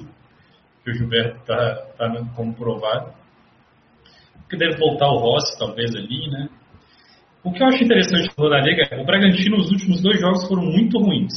que 0.82 0.90
o 0.90 0.94
Gilberto 0.94 1.38
está 1.42 1.76
tá 1.96 2.10
como 2.34 2.52
provado. 2.52 3.14
Que 4.48 4.56
deve 4.56 4.78
voltar 4.78 5.06
o 5.06 5.18
Rossi, 5.18 5.56
talvez, 5.56 5.94
ali, 5.94 6.28
né? 6.28 6.48
O 7.44 7.52
que 7.52 7.62
eu 7.62 7.68
acho 7.68 7.84
interessante 7.84 8.34
do 8.34 8.42
Rodallega 8.42 8.88
é 8.90 9.00
o 9.00 9.06
Bragantino, 9.06 9.56
nos 9.56 9.70
últimos 9.70 10.02
dois 10.02 10.20
jogos, 10.20 10.48
foram 10.48 10.64
muito 10.64 10.98
ruins. 10.98 11.32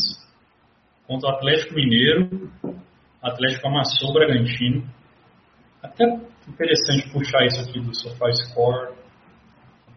Contra 1.06 1.30
o 1.30 1.34
Atlético 1.34 1.76
Mineiro, 1.76 2.50
o 2.64 2.76
Atlético 3.22 3.68
amassou 3.68 4.10
o 4.10 4.14
Bragantino. 4.14 4.84
Até 5.84 6.06
interessante 6.48 7.08
puxar 7.12 7.46
isso 7.46 7.62
aqui 7.62 7.80
do 7.80 7.96
Sofá 7.96 8.32
Score, 8.32 9.03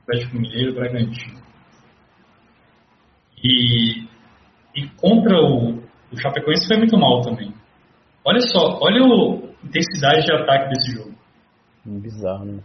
Atlético 0.07 0.39
Mineiro, 0.39 0.75
Bragantino. 0.75 1.41
E, 3.43 4.05
e 4.75 4.89
contra 4.97 5.37
o, 5.41 5.83
o 6.13 6.17
Chapecoense 6.17 6.69
foi 6.69 6.79
muito 6.79 6.97
mal 6.97 7.21
também. 7.23 7.53
Olha 8.25 8.41
só, 8.41 8.79
olha 8.81 9.03
a 9.03 9.67
intensidade 9.67 10.25
de 10.25 10.33
ataque 10.33 10.69
desse 10.71 10.93
jogo. 10.97 11.15
Bizarro, 11.85 12.45
né? 12.45 12.63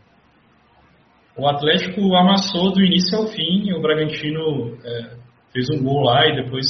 O 1.38 1.48
Atlético 1.48 2.16
amassou 2.16 2.72
do 2.72 2.84
início 2.84 3.18
ao 3.18 3.28
fim 3.28 3.68
e 3.68 3.74
o 3.74 3.82
Bragantino 3.82 4.78
é, 4.84 5.18
fez 5.52 5.68
um 5.72 5.84
gol 5.84 6.04
lá 6.04 6.28
e 6.28 6.44
depois 6.44 6.66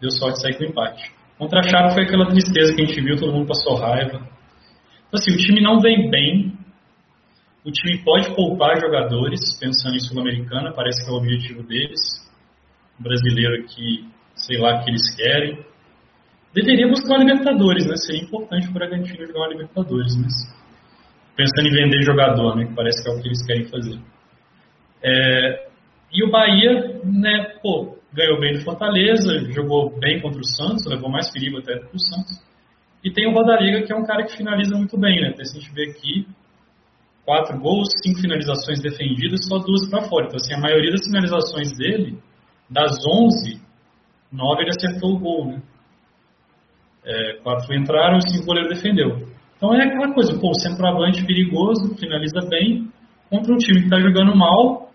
deu 0.00 0.10
sorte 0.10 0.36
de 0.36 0.42
sair 0.42 0.58
com 0.58 0.64
empate. 0.64 1.12
Contra 1.38 1.60
a 1.60 1.62
Chape 1.62 1.94
foi 1.94 2.04
aquela 2.04 2.26
tristeza 2.26 2.74
que 2.74 2.82
a 2.82 2.86
gente 2.86 3.00
viu, 3.00 3.16
todo 3.16 3.32
mundo 3.32 3.48
passou 3.48 3.76
raiva. 3.76 4.16
Então, 4.16 5.14
assim, 5.14 5.32
o 5.32 5.36
time 5.36 5.60
não 5.60 5.80
vem 5.80 6.10
bem, 6.10 6.52
o 7.64 7.70
time 7.70 8.02
pode 8.04 8.34
poupar 8.34 8.80
jogadores, 8.80 9.40
pensando 9.58 9.94
em 9.94 10.00
Sul-Americana, 10.00 10.72
parece 10.72 11.04
que 11.04 11.10
é 11.10 11.12
o 11.12 11.16
objetivo 11.16 11.62
deles. 11.62 12.00
O 12.98 13.02
brasileiro 13.02 13.62
aqui, 13.62 14.08
sei 14.34 14.58
lá 14.58 14.76
o 14.76 14.84
que 14.84 14.90
eles 14.90 15.14
querem. 15.14 15.64
Deveria 16.52 16.88
buscar 16.88 17.14
uma 17.14 17.24
Libertadores, 17.24 17.86
né? 17.86 17.96
Seria 17.96 18.22
importante 18.22 18.68
o 18.68 18.72
Bragantino 18.72 19.26
jogar 19.26 19.40
uma 19.40 19.48
Libertadores, 19.48 20.16
mas 20.16 20.32
pensando 21.36 21.68
em 21.68 21.72
vender 21.72 22.02
jogador, 22.02 22.56
né? 22.56 22.66
Que 22.66 22.74
parece 22.74 23.02
que 23.02 23.08
é 23.08 23.12
o 23.12 23.22
que 23.22 23.28
eles 23.28 23.46
querem 23.46 23.64
fazer. 23.66 23.98
É, 25.02 25.68
e 26.12 26.24
o 26.24 26.30
Bahia, 26.30 27.00
né, 27.04 27.54
pô, 27.62 27.96
ganhou 28.12 28.38
bem 28.38 28.54
do 28.54 28.64
Fortaleza, 28.64 29.50
jogou 29.52 29.98
bem 29.98 30.20
contra 30.20 30.40
o 30.40 30.44
Santos, 30.44 30.84
levou 30.86 31.08
mais 31.08 31.30
perigo 31.30 31.58
até 31.58 31.78
para 31.78 31.94
o 31.94 31.98
Santos. 31.98 32.44
E 33.02 33.10
tem 33.10 33.26
o 33.26 33.32
Rodariga, 33.32 33.82
que 33.82 33.92
é 33.92 33.96
um 33.96 34.04
cara 34.04 34.24
que 34.24 34.36
finaliza 34.36 34.76
muito 34.76 34.98
bem, 34.98 35.20
né? 35.20 35.32
Se 35.42 35.56
a 35.56 35.60
gente 35.60 35.72
vê 35.72 35.90
aqui, 35.90 36.26
quatro 37.24 37.58
gols, 37.58 37.88
cinco 38.02 38.20
finalizações 38.20 38.80
defendidas, 38.80 39.46
só 39.46 39.58
duas 39.58 39.88
para 39.88 40.02
fora. 40.02 40.26
Então, 40.26 40.36
assim, 40.36 40.54
a 40.54 40.60
maioria 40.60 40.90
das 40.90 41.04
finalizações 41.06 41.72
dele, 41.76 42.18
das 42.68 42.92
11, 43.06 43.60
nove 44.32 44.62
ele 44.62 44.70
acertou 44.70 45.14
o 45.14 45.18
gol, 45.18 45.46
né? 45.46 45.62
É, 47.04 47.40
quatro 47.42 47.74
entraram 47.74 48.18
e 48.18 48.30
cinco 48.30 48.44
o 48.44 48.46
goleiro 48.46 48.68
defendeu. 48.68 49.28
Então 49.56 49.74
é 49.74 49.84
aquela 49.84 50.12
coisa, 50.12 50.38
pô, 50.40 50.52
centroavante 50.54 51.24
perigoso, 51.24 51.96
finaliza 51.96 52.40
bem, 52.48 52.90
contra 53.28 53.52
um 53.52 53.58
time 53.58 53.80
que 53.80 53.86
está 53.86 53.98
jogando 54.00 54.36
mal 54.36 54.90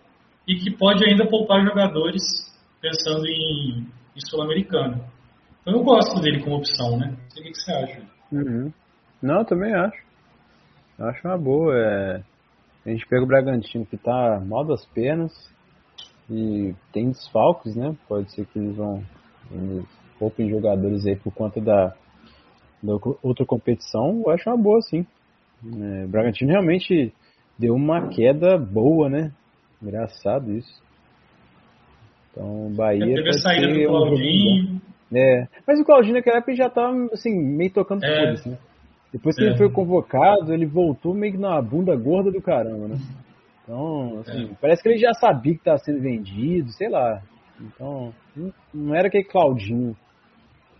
e 0.47 0.55
que 0.55 0.71
pode 0.75 1.05
ainda 1.05 1.27
poupar 1.27 1.65
jogadores 1.65 2.21
pensando 2.81 3.25
em, 3.27 3.85
em 4.15 4.19
Sul-Americano. 4.29 5.03
Então 5.61 5.73
eu 5.73 5.83
gosto 5.83 6.21
dele 6.21 6.41
como 6.41 6.57
opção, 6.57 6.97
né? 6.97 7.13
O 7.31 7.43
que, 7.43 7.53
você 7.53 7.71
acha. 7.73 8.01
Uhum. 8.31 8.71
Não, 9.21 9.43
também 9.43 9.73
acho. 9.73 10.06
Eu 10.97 11.05
acho 11.07 11.27
uma 11.27 11.37
boa. 11.37 11.75
É... 11.75 12.23
A 12.85 12.89
gente 12.89 13.07
pega 13.07 13.23
o 13.23 13.27
Bragantino 13.27 13.85
que 13.85 13.95
está 13.95 14.39
mal 14.39 14.63
das 14.63 14.85
pernas 14.87 15.31
e 16.29 16.73
tem 16.91 17.09
desfalques, 17.09 17.75
né? 17.75 17.95
Pode 18.07 18.31
ser 18.33 18.45
que 18.45 18.59
eles 18.59 18.75
vão 18.75 19.03
eles 19.51 19.85
poupem 20.17 20.49
jogadores 20.49 21.05
aí 21.05 21.15
por 21.15 21.33
conta 21.33 21.61
da, 21.61 21.93
da 22.81 22.93
outra 23.21 23.45
competição. 23.45 24.23
Eu 24.25 24.31
acho 24.31 24.49
uma 24.49 24.57
boa, 24.57 24.81
sim. 24.81 25.05
É, 25.65 26.05
o 26.05 26.07
Bragantino 26.07 26.51
realmente 26.51 27.13
deu 27.57 27.75
uma 27.75 28.09
queda 28.09 28.57
boa, 28.57 29.09
né? 29.09 29.31
Engraçado 29.81 30.51
isso. 30.51 30.81
Então, 32.31 32.71
Bahia. 32.75 32.99
Já 32.99 33.15
teve 33.15 33.29
a 33.29 33.33
saída 33.33 33.67
do 33.67 33.87
Claudinho. 33.87 34.81
É, 35.13 35.47
mas 35.65 35.79
o 35.79 35.85
Claudinho 35.85 36.15
naquela 36.15 36.37
época 36.37 36.55
já 36.55 36.69
tava 36.69 37.09
assim, 37.13 37.33
meio 37.33 37.71
tocando 37.71 38.03
é. 38.03 38.35
foda 38.35 38.51
né? 38.51 38.57
Depois 39.11 39.35
que 39.35 39.43
é. 39.43 39.47
ele 39.47 39.57
foi 39.57 39.71
convocado, 39.71 40.53
ele 40.53 40.65
voltou 40.65 41.13
meio 41.13 41.33
que 41.33 41.39
na 41.39 41.61
bunda 41.61 41.95
gorda 41.95 42.31
do 42.31 42.41
caramba, 42.41 42.89
né? 42.89 42.97
Então, 43.63 44.19
assim, 44.19 44.51
é. 44.51 44.55
parece 44.61 44.81
que 44.81 44.89
ele 44.89 44.97
já 44.97 45.13
sabia 45.13 45.53
que 45.53 45.59
estava 45.59 45.77
sendo 45.77 46.01
vendido, 46.01 46.71
sei 46.71 46.89
lá. 46.89 47.21
Então, 47.59 48.13
não 48.73 48.95
era 48.95 49.07
aquele 49.07 49.25
Claudinho 49.25 49.95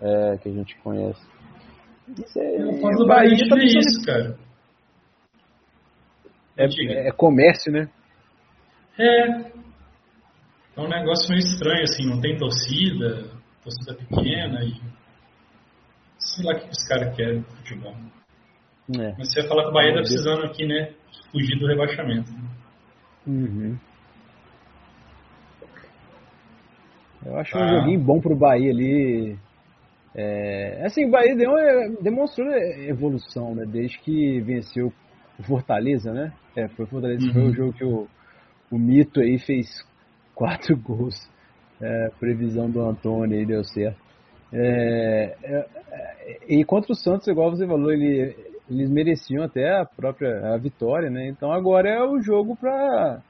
é, 0.02 0.38
que 0.38 0.50
a 0.50 0.52
gente 0.52 0.78
conhece. 0.78 1.22
Isso 2.18 2.40
é, 2.40 2.64
o 2.64 3.06
Bahia, 3.06 3.06
Bahia 3.08 3.50
tá 3.50 3.58
isso, 3.58 4.06
cara. 4.06 4.38
É, 6.56 7.08
é, 7.08 7.12
comércio, 7.12 7.72
né? 7.72 7.90
É. 8.98 9.58
É 10.76 10.82
um 10.82 10.88
negócio 10.88 11.30
meio 11.30 11.40
estranho, 11.40 11.84
assim, 11.84 12.08
não 12.08 12.22
tem 12.22 12.38
torcida, 12.38 13.32
torcida 13.64 13.96
pequena 13.96 14.64
e. 14.64 14.80
Sei 16.20 16.46
lá 16.46 16.54
o 16.54 16.60
que 16.60 16.70
os 16.70 16.88
caras 16.88 17.16
querem 17.16 17.44
futebol. 17.44 17.96
É. 18.96 19.14
Mas 19.18 19.32
você 19.32 19.42
ia 19.42 19.48
falar 19.48 19.64
que 19.64 19.70
o 19.70 19.74
Bahia 19.74 19.94
tá 19.94 20.00
precisando 20.00 20.46
aqui, 20.46 20.66
né? 20.66 20.94
Fugir 21.32 21.60
do 21.60 21.68
rebaixamento. 21.68 22.32
Uhum. 23.26 23.78
Eu 27.26 27.38
acho 27.38 27.58
ah. 27.58 27.66
um 27.66 27.80
joguinho 27.80 28.00
bom 28.00 28.22
pro 28.22 28.36
Bahia 28.36 28.72
ali. 28.72 29.38
É, 30.16 30.86
assim, 30.86 31.06
o 31.06 31.12
Bahia 31.12 31.36
deu, 31.36 31.52
demonstrou 32.02 32.48
evolução, 32.54 33.54
né? 33.54 33.66
Desde 33.66 34.00
que 34.00 34.40
venceu 34.42 34.94
o 35.38 35.44
Fortaleza, 35.44 36.14
né? 36.14 36.32
É, 36.56 36.68
foi 36.70 36.86
o 36.86 36.88
Fortaleza, 36.88 37.26
uhum. 37.28 37.34
foi 37.34 37.44
o 37.44 37.54
jogo 37.54 37.74
que 37.74 37.84
o, 37.84 38.08
o 38.72 38.80
Mito 38.80 39.20
aí 39.20 39.38
fez 39.38 39.68
quatro 40.34 40.78
gols. 40.80 41.16
É, 41.80 42.10
previsão 42.20 42.72
do 42.72 42.82
Antônio 42.82 43.38
aí 43.38 43.46
deu 43.46 43.64
certo. 43.64 44.02
É, 44.52 45.36
é, 45.44 45.66
é, 45.92 46.38
e 46.48 46.64
contra 46.64 46.92
o 46.92 46.96
Santos, 46.96 47.28
igual 47.28 47.52
você 47.52 47.68
falou, 47.68 47.92
ele, 47.92 48.36
eles 48.70 48.90
mereciam 48.90 49.44
até 49.44 49.80
a 49.80 49.86
própria 49.86 50.54
a 50.54 50.58
vitória, 50.58 51.10
né? 51.10 51.28
Então 51.28 51.52
agora 51.52 51.90
é 51.90 52.04
o 52.04 52.22
jogo 52.22 52.56
para 52.56 53.22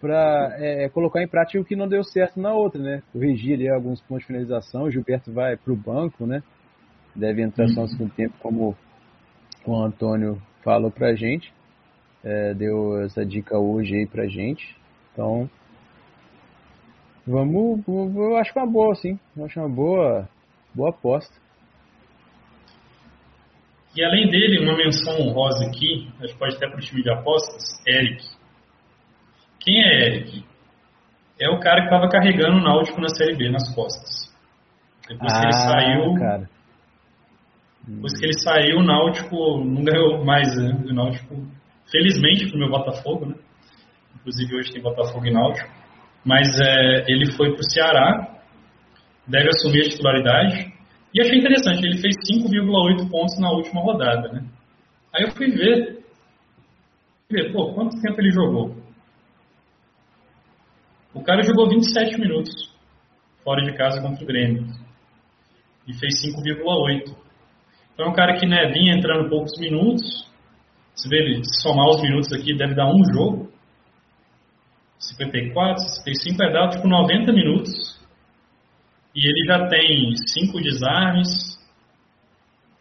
para 0.00 0.56
é, 0.58 0.88
colocar 0.90 1.22
em 1.22 1.28
prática 1.28 1.60
o 1.60 1.64
que 1.64 1.74
não 1.74 1.88
deu 1.88 2.04
certo 2.04 2.38
na 2.38 2.52
outra, 2.52 2.80
né? 2.80 3.02
Corrigir 3.12 3.54
ali 3.54 3.68
alguns 3.68 4.02
pontos 4.02 4.22
de 4.22 4.26
finalização. 4.26 4.82
O 4.82 4.90
Gilberto 4.90 5.32
vai 5.32 5.56
para 5.56 5.72
o 5.72 5.76
banco, 5.76 6.26
né? 6.26 6.42
Deve 7.16 7.42
entrar 7.42 7.68
só 7.68 7.82
no 7.82 7.88
segundo 7.88 8.12
tempo, 8.12 8.34
como 8.40 8.76
o 9.64 9.76
Antônio 9.76 10.42
falou 10.62 10.90
para 10.90 11.14
gente. 11.14 11.54
É, 12.22 12.52
deu 12.52 13.02
essa 13.02 13.24
dica 13.24 13.58
hoje 13.58 13.94
aí 13.94 14.06
para 14.06 14.26
gente. 14.26 14.76
Então, 15.12 15.48
vamos, 17.26 17.80
eu 17.86 18.36
acho 18.36 18.52
uma 18.58 18.66
boa, 18.66 18.94
sim. 18.96 19.18
Eu 19.34 19.44
acho 19.46 19.58
uma 19.58 19.68
boa, 19.68 20.28
boa 20.74 20.90
aposta. 20.90 21.34
E 23.96 24.04
além 24.04 24.28
dele, 24.28 24.64
uma 24.64 24.76
menção 24.76 25.20
honrosa 25.20 25.66
aqui, 25.66 26.10
acho 26.20 26.32
que 26.32 26.38
pode 26.38 26.56
até 26.56 26.68
para 26.68 26.78
o 26.78 26.80
time 26.80 27.02
de 27.02 27.10
apostas, 27.10 27.80
Eric. 27.86 28.24
Quem 29.60 29.80
é 29.82 30.06
Eric? 30.06 30.44
É 31.40 31.48
o 31.48 31.60
cara 31.60 31.80
que 31.80 31.86
estava 31.86 32.08
carregando 32.08 32.58
o 32.58 32.62
Náutico 32.62 33.00
na 33.00 33.08
Série 33.08 33.36
B 33.36 33.50
nas 33.50 33.72
costas. 33.74 34.34
Depois 35.08 35.32
ah, 35.32 35.40
que 35.40 35.46
ele 35.46 35.54
ah, 35.54 35.70
saiu. 35.70 36.14
Cara. 36.14 36.50
Depois 37.86 38.18
que 38.18 38.24
ele 38.24 38.38
saiu, 38.40 38.78
o 38.78 38.82
Náutico 38.82 39.64
não 39.64 39.84
ganhou 39.84 40.24
mais, 40.24 40.56
né? 40.56 40.72
O 40.90 40.94
Náutico, 40.94 41.46
felizmente 41.90 42.48
pro 42.48 42.58
meu 42.58 42.70
Botafogo, 42.70 43.26
né? 43.26 43.34
Inclusive 44.16 44.56
hoje 44.56 44.72
tem 44.72 44.82
Botafogo 44.82 45.26
e 45.26 45.32
Náutico. 45.32 45.70
Mas 46.24 46.48
é, 46.58 47.04
ele 47.08 47.30
foi 47.32 47.52
pro 47.52 47.70
Ceará, 47.70 48.40
deve 49.26 49.48
assumir 49.50 49.82
a 49.82 49.88
titularidade. 49.88 50.73
E 51.14 51.20
achei 51.20 51.38
interessante, 51.38 51.84
ele 51.84 51.98
fez 51.98 52.16
5,8 52.28 53.08
pontos 53.08 53.38
na 53.38 53.50
última 53.50 53.80
rodada, 53.80 54.28
né? 54.32 54.44
Aí 55.14 55.24
eu 55.24 55.30
fui 55.30 55.48
ver, 55.48 56.04
fui 57.28 57.42
ver, 57.42 57.52
pô, 57.52 57.72
quanto 57.72 58.00
tempo 58.00 58.20
ele 58.20 58.32
jogou? 58.32 58.76
O 61.14 61.22
cara 61.22 61.42
jogou 61.42 61.68
27 61.68 62.18
minutos 62.18 62.74
fora 63.44 63.62
de 63.62 63.76
casa 63.76 64.02
contra 64.02 64.24
o 64.24 64.26
Grêmio 64.26 64.66
e 65.86 65.94
fez 65.94 66.14
5,8. 66.24 67.14
Então 67.92 68.06
é 68.06 68.08
um 68.08 68.14
cara 68.14 68.36
que 68.36 68.46
né, 68.46 68.72
vinha 68.72 68.96
entrando 68.96 69.30
poucos 69.30 69.56
minutos 69.60 70.24
se 70.94 71.62
somar 71.62 71.88
os 71.90 72.02
minutos 72.02 72.32
aqui, 72.32 72.56
deve 72.56 72.74
dar 72.74 72.86
um 72.86 73.04
jogo. 73.12 73.52
54, 74.98 75.82
55 75.82 76.42
é 76.42 76.52
dado 76.52 76.76
tipo 76.76 76.88
90 76.88 77.32
minutos. 77.32 77.93
E 79.14 79.26
ele 79.26 79.46
já 79.46 79.68
tem 79.68 80.12
5 80.16 80.60
desarmes, 80.60 81.28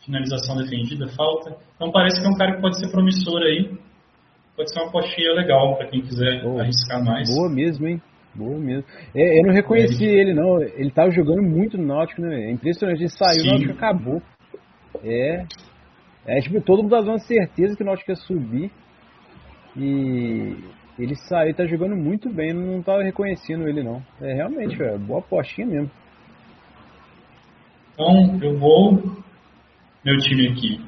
finalização 0.03 0.57
defendida, 0.57 1.07
falta. 1.09 1.55
Então 1.75 1.91
parece 1.91 2.19
que 2.19 2.25
é 2.25 2.29
um 2.29 2.37
cara 2.37 2.55
que 2.55 2.61
pode 2.61 2.79
ser 2.79 2.91
promissor 2.91 3.41
aí. 3.41 3.71
Pode 4.55 4.71
ser 4.71 4.81
uma 4.81 4.91
postinha 4.91 5.33
legal 5.33 5.75
para 5.77 5.87
quem 5.87 6.01
quiser 6.01 6.45
oh, 6.45 6.59
arriscar 6.59 7.03
mais. 7.03 7.27
Boa 7.29 7.49
mesmo, 7.49 7.87
hein? 7.87 8.01
Boa 8.35 8.59
mesmo. 8.59 8.83
É, 9.15 9.39
eu 9.39 9.47
não 9.47 9.53
reconheci 9.53 10.05
é, 10.05 10.21
ele, 10.21 10.33
não. 10.33 10.61
Ele 10.61 10.91
tava 10.91 11.11
jogando 11.11 11.41
muito 11.41 11.77
no 11.77 11.85
Náutico, 11.85 12.21
né? 12.21 12.45
É 12.45 12.51
impressionante. 12.51 12.99
Ele 12.99 13.09
saiu, 13.09 13.41
Sim. 13.41 13.47
o 13.47 13.51
Náutico 13.51 13.73
acabou. 13.73 14.21
É. 15.03 15.45
É 16.25 16.39
tipo, 16.39 16.61
todo 16.61 16.83
mundo 16.83 16.91
dava 16.91 17.09
uma 17.09 17.19
certeza 17.19 17.75
que 17.75 17.83
o 17.83 17.85
Náutico 17.85 18.11
ia 18.11 18.15
subir. 18.15 18.71
E 19.75 20.55
ele 20.99 21.15
saiu, 21.27 21.55
tá 21.55 21.65
jogando 21.65 21.95
muito 21.95 22.31
bem, 22.31 22.53
não 22.53 22.81
tava 22.83 23.03
reconhecendo 23.03 23.67
ele 23.67 23.83
não. 23.83 24.01
É 24.21 24.33
realmente, 24.33 24.81
é 24.81 24.97
boa 24.97 25.21
postinha 25.21 25.65
mesmo. 25.65 25.91
Então 27.93 28.39
eu 28.41 28.57
vou 28.57 29.23
meu 30.03 30.17
time 30.17 30.49
aqui 30.49 30.83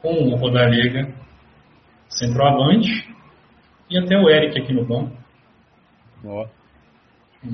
com 0.00 0.12
o 0.12 0.36
Rodalega, 0.36 1.12
centroavante 2.08 3.08
e 3.90 3.98
até 3.98 4.16
o 4.16 4.28
Eric 4.28 4.60
aqui 4.60 4.72
no 4.72 4.84
banco. 4.84 5.16
Ó. 6.24 6.46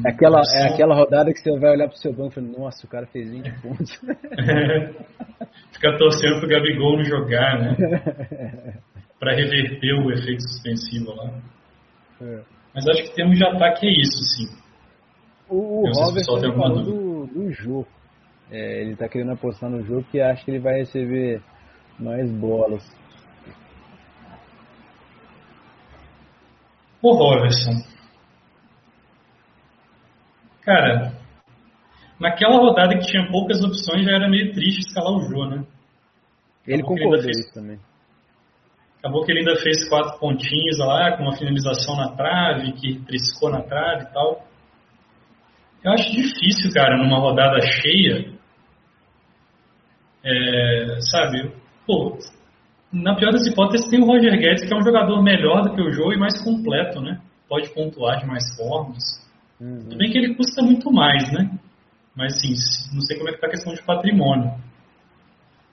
É 0.05 0.11
aquela, 0.11 0.43
é 0.57 0.73
aquela 0.73 0.97
rodada 0.97 1.33
que 1.33 1.39
você 1.39 1.57
vai 1.59 1.71
olhar 1.71 1.89
pro 1.89 1.97
seu 1.97 2.13
banco 2.13 2.33
e 2.33 2.35
falar, 2.35 2.59
nossa, 2.59 2.85
o 2.85 2.91
cara 2.91 3.07
fez 3.07 3.31
20 3.31 3.63
pontos. 3.63 3.93
Fica 5.73 5.97
torcendo 5.97 6.41
pro 6.41 6.49
Gabigol 6.49 6.97
não 6.97 7.05
jogar, 7.05 7.61
né? 7.61 7.77
Pra 9.19 9.35
reverter 9.35 9.95
o 9.95 10.11
efeito 10.11 10.43
suspensivo 10.43 11.15
lá. 11.15 11.31
É. 12.21 12.43
Mas 12.75 12.87
acho 12.89 13.05
que 13.05 13.15
temos 13.15 13.39
de 13.39 13.45
ataque 13.45 13.87
é 13.87 13.91
isso, 13.91 14.19
sim. 14.37 14.59
O, 15.49 15.89
o 15.89 15.93
Robert 15.93 16.25
falou 16.27 16.83
do, 16.83 17.27
do 17.27 17.53
jogo. 17.53 17.89
É, 18.51 18.83
ele 18.83 18.97
tá 18.97 19.09
querendo 19.09 19.33
apostar 19.33 19.69
no 19.69 19.83
jogo 19.83 20.07
que 20.11 20.21
acha 20.21 20.45
que 20.45 20.51
ele 20.51 20.61
vai 20.61 20.79
receber 20.79 21.43
mais 21.99 22.31
bolas. 22.31 22.85
O 27.03 27.13
Robertson. 27.13 27.73
Cara, 30.63 31.13
naquela 32.19 32.57
rodada 32.57 32.97
que 32.99 33.07
tinha 33.07 33.31
poucas 33.31 33.63
opções 33.63 34.05
já 34.05 34.13
era 34.13 34.29
meio 34.29 34.53
triste 34.53 34.81
escalar 34.81 35.13
o 35.13 35.23
Jô, 35.23 35.47
né? 35.47 35.65
Ele 36.67 36.83
concordou 36.83 37.23
fez... 37.23 37.39
isso 37.39 37.55
também. 37.55 37.79
Acabou 38.99 39.25
que 39.25 39.31
ele 39.31 39.41
ainda 39.41 39.57
fez 39.61 39.89
quatro 39.89 40.19
pontinhos 40.19 40.79
lá, 40.79 41.17
com 41.17 41.23
uma 41.23 41.37
finalização 41.37 41.97
na 41.97 42.17
trave, 42.17 42.73
que 42.73 42.99
triscou 43.05 43.51
na 43.51 43.63
trave 43.63 44.05
e 44.05 44.13
tal. 44.13 44.45
Eu 45.85 45.93
acho 45.93 46.11
difícil, 46.11 46.73
cara, 46.75 46.97
numa 46.97 47.21
rodada 47.21 47.61
cheia, 47.61 48.36
é, 50.27 51.01
sabe, 51.01 51.53
pô, 51.87 52.19
na 52.93 53.15
pior 53.15 53.31
das 53.31 53.47
hipóteses 53.47 53.89
tem 53.89 54.03
o 54.03 54.07
Roger 54.07 54.37
Guedes, 54.37 54.67
que 54.67 54.75
é 54.75 54.77
um 54.77 54.83
jogador 54.83 55.23
melhor 55.23 55.63
do 55.63 55.75
que 55.75 55.81
o 55.81 55.93
Joe 55.93 56.15
e 56.15 56.19
mais 56.19 56.43
completo, 56.43 57.01
né? 57.01 57.21
Pode 57.49 57.73
pontuar 57.73 58.19
de 58.19 58.27
mais 58.27 58.45
formas. 58.57 59.25
Uhum. 59.61 59.85
Tudo 59.85 59.97
bem 59.97 60.11
que 60.11 60.19
ele 60.19 60.35
custa 60.35 60.63
muito 60.63 60.91
mais, 60.91 61.33
né? 61.33 61.49
Mas 62.17 62.35
assim, 62.35 62.55
não 62.93 63.01
sei 63.03 63.17
como 63.17 63.29
é 63.29 63.33
que 63.33 63.41
tá 63.41 63.47
a 63.47 63.51
questão 63.51 63.73
de 63.73 63.83
patrimônio. 63.83 64.53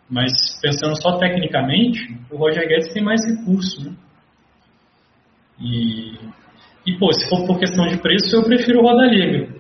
Mas 0.08 0.60
pensando 0.62 1.02
só 1.02 1.18
tecnicamente, 1.18 2.16
o 2.30 2.38
Roger 2.38 2.68
Guedes 2.68 2.94
tem 2.94 3.04
mais 3.04 3.22
recurso, 3.26 3.84
né? 3.84 3.96
E, 5.60 6.14
e 6.86 6.98
pô, 7.00 7.12
se 7.12 7.28
for 7.28 7.48
por 7.48 7.58
questão 7.58 7.88
de 7.88 7.98
preço, 7.98 8.36
eu 8.36 8.44
prefiro 8.44 8.80
o 8.80 8.84
Roda 8.84 9.08
Liga. 9.08 9.52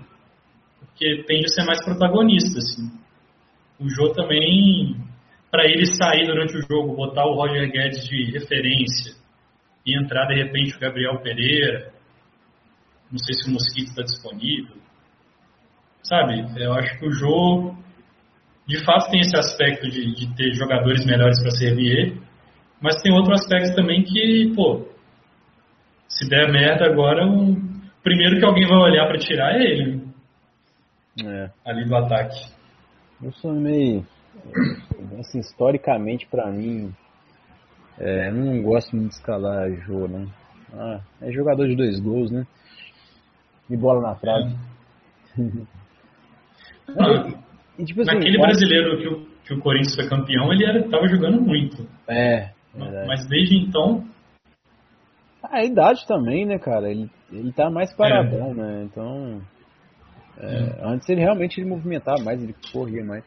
Porque 0.79 1.23
tende 1.25 1.45
a 1.45 1.47
ser 1.47 1.65
mais 1.65 1.83
protagonista, 1.83 2.59
assim. 2.59 3.02
O 3.79 3.89
Jô 3.89 4.13
também, 4.13 4.95
para 5.51 5.65
ele 5.65 5.85
sair 5.85 6.25
durante 6.25 6.57
o 6.57 6.61
jogo, 6.61 6.95
botar 6.95 7.25
o 7.25 7.35
Roger 7.35 7.71
Guedes 7.71 8.03
de 8.05 8.31
referência 8.31 9.15
e 9.85 9.97
entrar 9.97 10.27
de 10.27 10.35
repente 10.35 10.75
o 10.75 10.79
Gabriel 10.79 11.19
Pereira, 11.21 11.91
não 13.11 13.17
sei 13.19 13.33
se 13.35 13.49
o 13.49 13.53
Mosquito 13.53 13.89
está 13.89 14.03
disponível. 14.03 14.75
Sabe, 16.03 16.45
eu 16.57 16.73
acho 16.73 16.99
que 16.99 17.05
o 17.07 17.11
Jô 17.11 17.75
de 18.67 18.83
fato 18.85 19.09
tem 19.11 19.19
esse 19.19 19.37
aspecto 19.37 19.89
de, 19.89 20.13
de 20.15 20.35
ter 20.35 20.53
jogadores 20.53 21.05
melhores 21.05 21.41
para 21.41 21.51
servir 21.51 21.97
ele, 21.97 22.21
mas 22.81 23.01
tem 23.01 23.13
outro 23.13 23.33
aspecto 23.33 23.75
também 23.75 24.03
que, 24.03 24.53
pô, 24.55 24.87
se 26.07 26.29
der 26.29 26.51
merda 26.51 26.85
agora, 26.85 27.25
o 27.25 27.55
primeiro 28.03 28.37
que 28.37 28.45
alguém 28.45 28.67
vai 28.67 28.77
olhar 28.77 29.07
para 29.07 29.17
tirar 29.17 29.55
é 29.55 29.63
ele. 29.63 30.03
É. 31.25 31.49
Ali 31.65 31.85
do 31.85 31.95
ataque. 31.95 32.52
Eu 33.23 33.31
sou 33.33 33.53
meio. 33.53 34.05
Assim, 35.19 35.39
historicamente, 35.39 36.27
para 36.27 36.51
mim, 36.51 36.93
é, 37.97 38.29
eu 38.29 38.33
não 38.33 38.61
gosto 38.61 38.95
muito 38.95 39.09
de 39.09 39.15
escalar 39.15 39.69
Jô, 39.85 40.07
né? 40.07 40.27
Ah, 40.73 41.01
é 41.21 41.31
jogador 41.31 41.67
de 41.67 41.75
dois 41.75 41.99
gols, 41.99 42.31
né? 42.31 42.45
E 43.69 43.77
bola 43.77 44.01
na 44.01 44.15
trave. 44.15 44.55
É. 45.39 45.43
E, 47.75 47.83
tipo 47.85 48.01
assim, 48.01 48.13
Naquele 48.13 48.37
brasileiro 48.37 48.99
que 48.99 49.07
o, 49.07 49.25
que 49.45 49.53
o 49.55 49.59
Corinthians 49.59 49.95
foi 49.95 50.07
campeão, 50.07 50.53
ele 50.53 50.63
era, 50.63 50.87
tava 50.89 51.07
jogando 51.07 51.41
muito. 51.41 51.89
É. 52.07 52.51
Mas 53.07 53.27
desde 53.27 53.57
então. 53.57 54.05
A 55.41 55.63
idade 55.63 56.05
também, 56.07 56.45
né, 56.45 56.59
cara? 56.59 56.91
Ele, 56.91 57.09
ele 57.31 57.51
tá 57.51 57.71
mais 57.71 57.91
paradão, 57.95 58.51
é. 58.51 58.53
né? 58.53 58.83
Então. 58.83 59.41
É, 60.37 60.79
antes 60.83 61.07
ele 61.09 61.21
realmente 61.21 61.59
ele 61.59 61.69
movimentava 61.69 62.23
mais, 62.23 62.41
ele 62.41 62.55
corria 62.71 63.03
mais. 63.03 63.23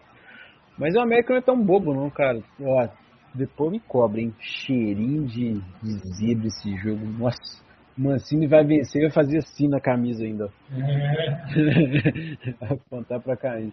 Mas 0.78 0.94
o 0.94 1.00
América 1.00 1.32
não 1.32 1.38
é 1.38 1.42
tão 1.42 1.62
bobo, 1.62 1.94
não, 1.94 2.10
cara. 2.10 2.42
Ó, 2.60 2.88
depois 3.34 3.70
me 3.70 3.80
cobre, 3.80 4.22
hein? 4.22 4.34
Cheirinho 4.38 5.24
de, 5.26 5.60
de 5.82 5.92
zebra 6.16 6.46
esse 6.46 6.76
jogo. 6.76 7.04
Nossa. 7.18 7.64
O 7.96 8.02
Mancini 8.02 8.46
vai 8.46 8.62
vencer 8.62 9.00
e 9.00 9.04
vai 9.06 9.10
fazer 9.10 9.38
assim 9.38 9.68
na 9.68 9.80
camisa 9.80 10.22
ainda. 10.22 10.50
É. 10.70 12.54
Apontar 12.72 13.20
pra 13.20 13.36
cair. 13.36 13.72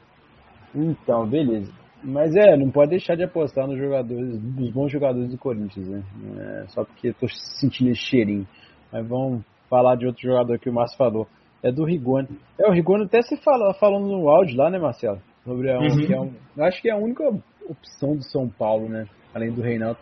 Então, 0.74 1.28
beleza. 1.28 1.72
Mas 2.02 2.36
é, 2.36 2.58
não 2.58 2.70
pode 2.70 2.92
deixar 2.92 3.16
de 3.16 3.24
apostar 3.24 3.68
nos 3.68 3.78
jogadores, 3.78 4.42
nos 4.42 4.72
bons 4.72 4.92
jogadores 4.92 5.30
do 5.30 5.38
Corinthians, 5.38 5.88
né? 5.88 6.04
É, 6.38 6.68
só 6.68 6.84
porque 6.84 7.14
tô 7.14 7.28
sentindo 7.60 7.92
esse 7.92 8.02
cheirinho. 8.02 8.48
Mas 8.92 9.08
vamos 9.08 9.44
falar 9.70 9.96
de 9.96 10.06
outro 10.06 10.22
jogador 10.22 10.58
que 10.60 10.70
o 10.70 10.74
Márcio 10.74 10.98
falou. 10.98 11.28
É 11.64 11.72
do 11.72 11.86
Rigoni. 11.86 12.28
É, 12.60 12.68
o 12.68 12.74
Rigoni 12.74 13.06
até 13.06 13.22
se 13.22 13.38
fala, 13.38 13.74
falando 13.76 14.08
no 14.08 14.30
áudio 14.30 14.58
lá, 14.58 14.70
né, 14.70 14.78
Marcelo? 14.78 15.22
Sobre 15.46 15.72
a, 15.72 15.80
uhum. 15.80 16.06
que 16.06 16.14
é 16.14 16.20
um, 16.20 16.34
acho 16.64 16.82
que 16.82 16.90
é 16.90 16.94
a 16.94 16.98
única 16.98 17.24
opção 17.68 18.16
do 18.16 18.24
São 18.24 18.50
Paulo, 18.50 18.90
né? 18.90 19.08
Além 19.34 19.52
do 19.52 19.62
Reinaldo. 19.62 19.98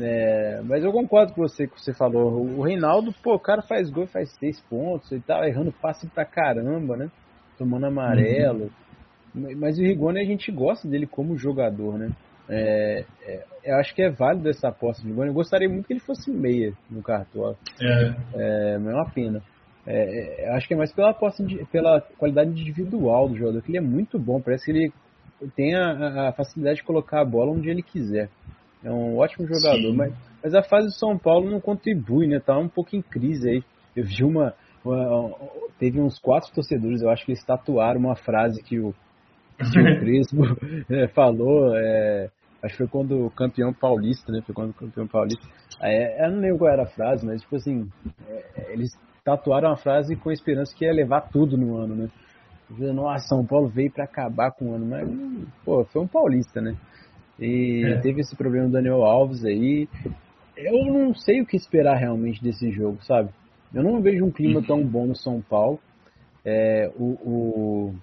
É, 0.00 0.62
mas 0.64 0.82
eu 0.82 0.92
concordo 0.92 1.34
com 1.34 1.42
você 1.42 1.66
que 1.66 1.78
você 1.78 1.92
falou. 1.92 2.40
O 2.40 2.62
Reinaldo, 2.62 3.12
pô, 3.22 3.34
o 3.34 3.40
cara 3.40 3.62
faz 3.62 3.90
gol, 3.90 4.06
faz 4.06 4.30
seis 4.38 4.60
pontos, 4.62 5.10
ele 5.12 5.20
tá 5.20 5.46
errando 5.46 5.72
passe 5.72 6.08
pra 6.08 6.24
caramba, 6.24 6.96
né? 6.96 7.10
Tomando 7.58 7.86
amarelo. 7.86 8.70
Uhum. 9.34 9.56
Mas 9.56 9.78
o 9.78 9.82
Rigoni 9.82 10.20
a 10.20 10.24
gente 10.24 10.50
gosta 10.52 10.88
dele 10.88 11.06
como 11.06 11.36
jogador, 11.36 11.98
né? 11.98 12.10
É, 12.48 13.04
é, 13.26 13.44
eu 13.64 13.76
acho 13.76 13.94
que 13.94 14.02
é 14.02 14.10
válido 14.10 14.48
essa 14.48 14.68
aposta 14.68 15.02
do 15.02 15.08
Rigoni. 15.08 15.28
Eu 15.28 15.34
gostaria 15.34 15.68
muito 15.68 15.86
que 15.86 15.92
ele 15.92 16.00
fosse 16.00 16.30
meia 16.30 16.72
no 16.90 17.02
cartola. 17.02 17.56
É. 17.80 18.14
é. 18.34 18.78
Mas 18.78 18.92
é 18.92 18.96
uma 18.96 19.10
pena. 19.10 19.42
É, 19.86 20.44
é, 20.44 20.50
acho 20.54 20.68
que 20.68 20.74
é 20.74 20.76
mais 20.76 20.92
pela 20.92 21.12
pela 21.70 22.00
qualidade 22.16 22.50
individual 22.50 23.28
do 23.28 23.36
jogador, 23.36 23.62
que 23.62 23.70
ele 23.70 23.78
é 23.78 23.80
muito 23.80 24.18
bom. 24.18 24.40
Parece 24.40 24.66
que 24.66 24.70
ele 24.70 24.92
tem 25.56 25.74
a, 25.74 26.28
a 26.28 26.32
facilidade 26.32 26.76
de 26.76 26.84
colocar 26.84 27.20
a 27.20 27.24
bola 27.24 27.52
onde 27.52 27.68
ele 27.68 27.82
quiser. 27.82 28.28
É 28.84 28.90
um 28.90 29.18
ótimo 29.18 29.46
jogador, 29.46 29.94
mas, 29.94 30.12
mas 30.42 30.54
a 30.54 30.62
fase 30.62 30.86
do 30.86 30.94
São 30.94 31.16
Paulo 31.18 31.50
não 31.50 31.60
contribui, 31.60 32.26
né? 32.26 32.40
Tá 32.40 32.58
um 32.58 32.68
pouco 32.68 32.96
em 32.96 33.02
crise 33.02 33.48
aí. 33.48 33.64
Eu 33.94 34.04
vi 34.04 34.24
uma, 34.24 34.54
uma 34.84 35.34
teve 35.78 36.00
uns 36.00 36.18
quatro 36.18 36.52
torcedores, 36.52 37.02
eu 37.02 37.10
acho 37.10 37.24
que 37.24 37.32
eles 37.32 37.44
tatuaram 37.44 38.00
uma 38.00 38.16
frase 38.16 38.62
que 38.62 38.78
o 38.78 38.94
o 39.60 39.62
Crespo 40.00 40.42
é, 40.90 41.06
falou, 41.08 41.76
é, 41.76 42.28
acho 42.62 42.72
que 42.72 42.78
foi 42.78 42.88
quando 42.88 43.26
o 43.26 43.30
campeão 43.30 43.72
paulista, 43.72 44.32
né? 44.32 44.40
Foi 44.44 44.54
quando 44.54 44.70
o 44.70 44.74
campeão 44.74 45.06
paulista. 45.06 45.46
É, 45.80 46.26
eu 46.26 46.32
não 46.32 46.40
lembro 46.40 46.58
qual 46.58 46.72
era 46.72 46.82
a 46.82 46.86
frase, 46.86 47.24
mas 47.24 47.42
tipo 47.42 47.56
assim, 47.56 47.88
é, 48.28 48.72
eles 48.72 48.90
tatuaram 49.24 49.70
a 49.70 49.76
frase 49.76 50.16
com 50.16 50.30
a 50.30 50.32
esperança 50.32 50.74
que 50.74 50.84
ia 50.84 50.92
levar 50.92 51.22
tudo 51.22 51.56
no 51.56 51.76
ano, 51.76 51.94
né? 51.94 52.10
Nossa, 52.92 53.28
São 53.28 53.44
Paulo 53.44 53.68
veio 53.68 53.90
para 53.90 54.04
acabar 54.04 54.50
com 54.50 54.70
o 54.70 54.74
ano, 54.74 54.86
mas 54.86 55.08
pô, 55.64 55.84
foi 55.84 56.02
um 56.02 56.06
paulista, 56.06 56.60
né? 56.60 56.74
E 57.38 57.84
é. 57.84 58.00
teve 58.00 58.20
esse 58.20 58.34
problema 58.36 58.66
do 58.66 58.72
Daniel 58.72 59.02
Alves 59.02 59.44
aí. 59.44 59.88
Eu 60.56 60.84
não 60.86 61.14
sei 61.14 61.40
o 61.40 61.46
que 61.46 61.56
esperar 61.56 61.96
realmente 61.96 62.42
desse 62.42 62.70
jogo, 62.70 62.98
sabe? 63.04 63.30
Eu 63.74 63.82
não 63.82 64.00
vejo 64.00 64.24
um 64.24 64.30
clima 64.30 64.62
tão 64.62 64.84
bom 64.84 65.06
no 65.06 65.16
São 65.16 65.40
Paulo. 65.40 65.78
É, 66.44 66.90
o, 66.96 67.04
o, 67.04 67.94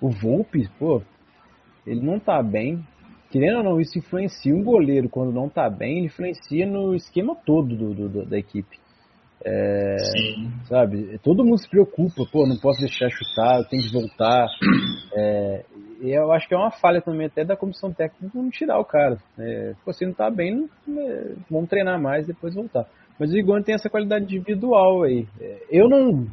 o 0.00 0.10
Volpe, 0.10 0.68
pô, 0.78 1.02
ele 1.86 2.00
não 2.00 2.18
tá 2.18 2.42
bem. 2.42 2.84
querendo 3.30 3.58
ou 3.58 3.64
não, 3.64 3.80
isso 3.80 3.98
influencia 3.98 4.54
um 4.54 4.62
goleiro 4.62 5.08
quando 5.08 5.32
não 5.32 5.48
tá 5.48 5.68
bem, 5.68 6.04
influencia 6.04 6.66
no 6.66 6.94
esquema 6.94 7.34
todo 7.34 7.76
do, 7.76 8.08
do 8.08 8.26
da 8.26 8.38
equipe. 8.38 8.81
É. 9.44 9.96
Sabe? 10.66 11.18
Todo 11.22 11.44
mundo 11.44 11.58
se 11.58 11.68
preocupa, 11.68 12.24
pô, 12.30 12.46
não 12.46 12.56
posso 12.58 12.80
deixar 12.80 13.10
chutar, 13.10 13.58
eu 13.58 13.64
tenho 13.64 13.82
que 13.82 13.92
voltar. 13.92 14.46
É, 15.14 15.66
e 16.00 16.10
eu 16.10 16.32
acho 16.32 16.48
que 16.48 16.54
é 16.54 16.56
uma 16.56 16.70
falha 16.70 17.02
também 17.02 17.26
até 17.26 17.44
da 17.44 17.54
comissão 17.54 17.92
técnica 17.92 18.30
não 18.34 18.48
tirar 18.48 18.78
o 18.78 18.84
cara. 18.84 19.18
É, 19.38 19.74
pô, 19.84 19.92
se 19.92 20.06
não 20.06 20.14
tá 20.14 20.30
bem, 20.30 20.70
não, 20.86 21.02
é, 21.02 21.34
vamos 21.50 21.68
treinar 21.68 22.00
mais 22.00 22.24
e 22.24 22.28
depois 22.28 22.54
voltar. 22.54 22.86
Mas 23.18 23.30
o 23.30 23.36
Igor 23.36 23.62
tem 23.62 23.74
essa 23.74 23.90
qualidade 23.90 24.24
individual 24.24 25.02
aí. 25.02 25.28
É, 25.38 25.66
eu 25.70 25.86
não 25.86 26.26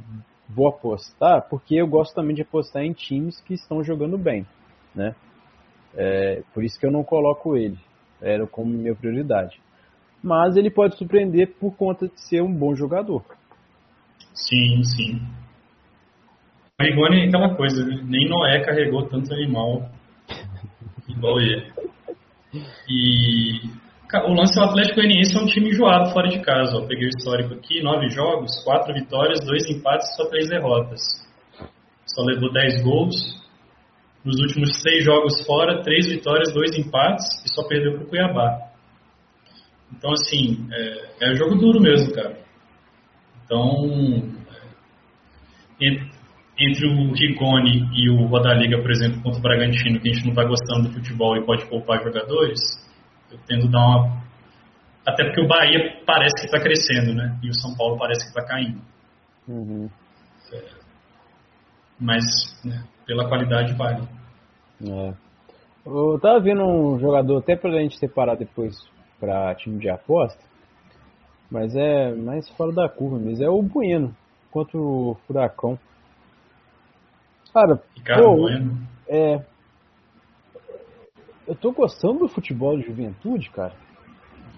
vou 0.48 0.70
apostar 0.70 1.46
porque 1.50 1.76
eu 1.76 1.86
gosto 1.86 2.16
também 2.16 2.34
de 2.34 2.42
apostar 2.42 2.84
em 2.84 2.94
times 2.94 3.42
que 3.42 3.54
estão 3.54 3.84
jogando 3.84 4.18
bem, 4.18 4.48
né? 4.96 5.14
É, 5.94 6.42
por 6.54 6.64
isso 6.64 6.80
que 6.80 6.86
eu 6.86 6.92
não 6.92 7.04
coloco 7.04 7.58
ele. 7.58 7.78
Era 8.22 8.48
como 8.48 8.72
minha 8.72 8.96
prioridade 8.96 9.60
mas 10.24 10.56
ele 10.56 10.70
pode 10.70 10.98
surpreender 10.98 11.56
por 11.60 11.76
conta 11.76 12.08
de 12.08 12.20
ser 12.22 12.42
um 12.42 12.54
bom 12.54 12.76
jogador. 12.76 13.24
Sim, 14.34 14.84
sim. 14.84 15.22
Rigoni 16.80 17.26
é 17.26 17.28
aquela 17.28 17.56
coisa, 17.56 17.86
né? 17.86 18.02
nem 18.06 18.30
Noé 18.30 18.64
carregou 18.64 19.06
tanto 19.08 19.34
animal 19.34 19.90
igual 21.10 21.40
ele. 21.42 21.72
E 22.90 23.70
o 24.26 24.34
lance 24.34 24.56
do 24.56 24.64
Atlético 24.64 24.96
Goianiense 24.96 25.38
é 25.38 25.42
um 25.42 25.46
time 25.46 25.70
enjoado 25.70 26.12
fora 26.12 26.30
de 26.30 26.40
casa. 26.40 26.78
Ó. 26.78 26.88
Peguei 26.88 27.06
o 27.06 27.10
histórico 27.10 27.54
aqui, 27.54 27.82
nove 27.84 28.10
jogos, 28.10 28.64
quatro 28.64 28.94
vitórias, 28.94 29.46
dois 29.46 29.70
empates 29.70 30.16
só 30.16 30.26
três 30.30 30.50
derrotas. 30.50 31.02
Só 32.06 32.24
levou 32.24 32.52
dez 32.52 32.82
gols. 32.82 33.16
Nos 34.24 34.40
últimos 34.40 34.82
seis 34.82 35.04
jogos 35.04 35.46
fora, 35.46 35.84
três 35.84 36.08
vitórias, 36.08 36.54
dois 36.54 36.78
empates 36.78 37.26
e 37.46 37.54
só 37.54 37.68
perdeu 37.68 37.94
para 37.94 38.04
o 38.04 38.08
Cuiabá. 38.08 38.69
Então, 39.92 40.12
assim, 40.12 40.68
é, 40.72 41.32
é 41.32 41.36
jogo 41.36 41.56
duro 41.56 41.82
mesmo, 41.82 42.14
cara. 42.14 42.38
Então, 43.46 43.66
é, 45.82 45.88
entre 46.60 46.88
o 46.88 47.14
Rigoni 47.14 47.90
e 47.96 48.10
o 48.10 48.28
Rodaliga, 48.28 48.82
por 48.82 48.92
exemplo, 48.92 49.22
contra 49.22 49.40
o 49.40 49.42
Bragantino, 49.42 50.00
que 50.00 50.10
a 50.10 50.14
gente 50.14 50.26
não 50.26 50.34
está 50.34 50.44
gostando 50.44 50.90
do 50.90 50.94
futebol 50.94 51.36
e 51.38 51.46
pode 51.46 51.66
poupar 51.68 52.04
jogadores, 52.04 52.60
eu 53.32 53.40
tendo 53.48 53.70
dar 53.70 53.80
uma. 53.80 54.20
Até 55.08 55.26
porque 55.26 55.42
o 55.42 55.48
Bahia 55.48 56.02
parece 56.06 56.36
que 56.42 56.46
está 56.46 56.60
crescendo, 56.60 57.16
né? 57.16 57.40
E 57.42 57.50
o 57.50 57.60
São 57.60 57.76
Paulo 57.76 57.98
parece 57.98 58.22
que 58.22 58.38
está 58.38 58.46
caindo. 58.46 58.82
Uhum. 59.48 59.90
É, 60.54 60.64
mas, 62.00 62.24
né, 62.64 62.84
pela 63.06 63.28
qualidade, 63.28 63.74
vale. 63.74 64.08
É. 64.84 65.14
Eu 65.86 66.20
tava 66.22 66.40
vendo 66.40 66.64
um 66.64 67.00
jogador, 67.00 67.40
até 67.40 67.56
pra 67.56 67.72
gente 67.72 67.98
separar 67.98 68.36
depois 68.36 68.76
para 69.20 69.54
time 69.56 69.80
de 69.80 69.90
aposta, 69.90 70.42
mas 71.50 71.76
é 71.76 72.14
mais 72.14 72.48
fora 72.50 72.72
da 72.72 72.88
curva 72.88 73.18
mesmo. 73.18 73.44
É 73.44 73.50
o 73.50 73.62
Bueno 73.62 74.16
contra 74.52 74.78
o 74.78 75.18
Furacão. 75.26 75.78
Cara, 77.54 77.82
Ricardo 77.96 78.24
pô, 78.24 78.36
Bueno. 78.36 78.78
É, 79.08 79.44
eu 81.48 81.56
tô 81.56 81.72
gostando 81.72 82.20
do 82.20 82.28
futebol 82.28 82.78
de 82.78 82.86
juventude, 82.86 83.50
cara. 83.50 83.74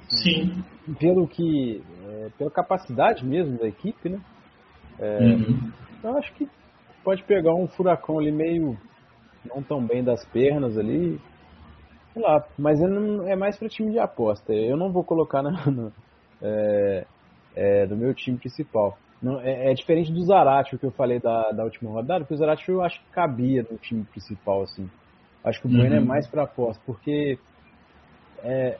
Sim. 0.09 0.61
Pelo 0.99 1.25
que. 1.25 1.81
É, 2.05 2.29
pela 2.37 2.51
capacidade 2.51 3.25
mesmo 3.25 3.57
da 3.57 3.65
equipe, 3.65 4.09
né? 4.09 4.19
É, 4.99 5.19
uhum. 5.19 5.71
Eu 6.03 6.17
acho 6.17 6.33
que 6.33 6.49
pode 7.01 7.23
pegar 7.23 7.53
um 7.53 7.67
furacão 7.67 8.19
ali 8.19 8.31
meio 8.31 8.77
não 9.45 9.63
tão 9.63 9.81
bem 9.81 10.03
das 10.03 10.25
pernas 10.25 10.77
ali 10.77 11.19
Sei 12.13 12.21
lá, 12.21 12.45
mas 12.57 12.81
é 12.81 13.35
mais 13.35 13.57
para 13.57 13.69
time 13.69 13.91
de 13.91 13.99
aposta. 13.99 14.53
Eu 14.53 14.75
não 14.75 14.91
vou 14.91 15.03
colocar 15.03 15.41
na, 15.41 15.51
no, 15.71 15.91
é, 16.41 17.05
é, 17.55 17.85
no 17.85 17.95
meu 17.95 18.13
time 18.13 18.37
principal. 18.37 18.97
Não, 19.21 19.39
é, 19.39 19.71
é, 19.71 19.73
diferente 19.73 20.11
do 20.11 20.23
Zarate, 20.25 20.77
que 20.77 20.85
eu 20.85 20.91
falei 20.91 21.19
da, 21.19 21.51
da 21.51 21.63
última 21.63 21.91
rodada, 21.91 22.21
porque 22.21 22.33
o 22.33 22.37
Zarate 22.37 22.67
eu 22.69 22.81
acho 22.81 22.99
que 22.99 23.11
cabia 23.11 23.65
no 23.69 23.77
time 23.77 24.03
principal, 24.03 24.63
assim. 24.63 24.89
Acho 25.43 25.61
que 25.61 25.67
o 25.67 25.69
Bueno 25.69 25.95
é 25.95 25.99
uhum. 25.99 26.05
mais 26.05 26.27
para 26.27 26.43
aposta, 26.43 26.81
porque 26.85 27.37
é, 28.43 28.77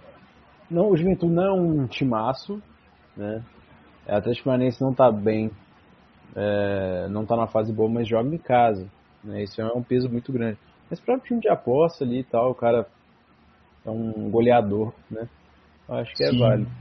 não, 0.70 0.89
o 0.89 0.98
Juventude 0.98 1.34
não 1.34 1.44
é 1.44 1.52
um 1.52 1.88
timaço, 1.88 2.62
né? 3.15 3.44
A 4.08 4.17
Atlético 4.17 4.46
Paranaense 4.46 4.82
não 4.82 4.94
tá 4.94 5.12
bem, 5.12 5.52
é, 6.36 7.08
não 7.10 7.26
tá 7.26 7.36
na 7.36 7.48
fase 7.48 7.72
boa, 7.72 7.89
mas 7.89 8.08
joga 8.08 8.34
em 8.34 8.38
casa. 8.38 8.88
Né? 9.24 9.44
Isso 9.44 9.62
é 9.62 9.65
um 9.74 9.84
peso 9.84 10.10
muito 10.10 10.32
grande. 10.32 10.58
Mas 10.89 11.00
para 11.00 11.15
o 11.15 11.20
time 11.20 11.39
de 11.39 11.50
aposta 11.50 12.04
ali 12.04 12.20
e 12.20 12.24
tal, 12.24 12.52
o 12.52 12.56
cara 12.56 12.88
é 13.86 13.89
um 13.89 14.30
goleador, 14.30 14.94
né? 15.10 15.28
Acho 15.89 16.13
que 16.15 16.24
é 16.24 16.32
válido. 16.38 16.72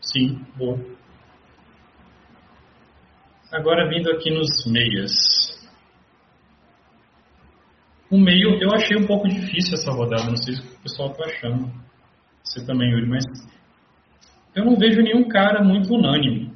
Sim, 0.00 0.44
bom. 0.56 0.78
Agora 3.52 3.88
vindo 3.88 4.10
aqui 4.10 4.30
nos 4.30 4.66
meias. 4.66 5.12
O 8.10 8.18
meio 8.18 8.62
eu 8.62 8.70
achei 8.72 8.96
um 8.96 9.06
pouco 9.06 9.28
difícil 9.28 9.74
essa 9.74 9.90
rodada, 9.90 10.30
não 10.30 10.36
sei 10.36 10.54
se 10.54 10.62
o 10.62 10.78
pessoal 10.80 11.10
está 11.10 11.24
achando. 11.24 11.70
Você 12.42 12.64
também, 12.64 12.90
Yuri, 12.90 13.06
mas 13.06 13.24
eu 14.54 14.64
não 14.64 14.76
vejo 14.76 15.02
nenhum 15.02 15.28
cara 15.28 15.62
muito 15.62 15.92
unânime. 15.92 16.52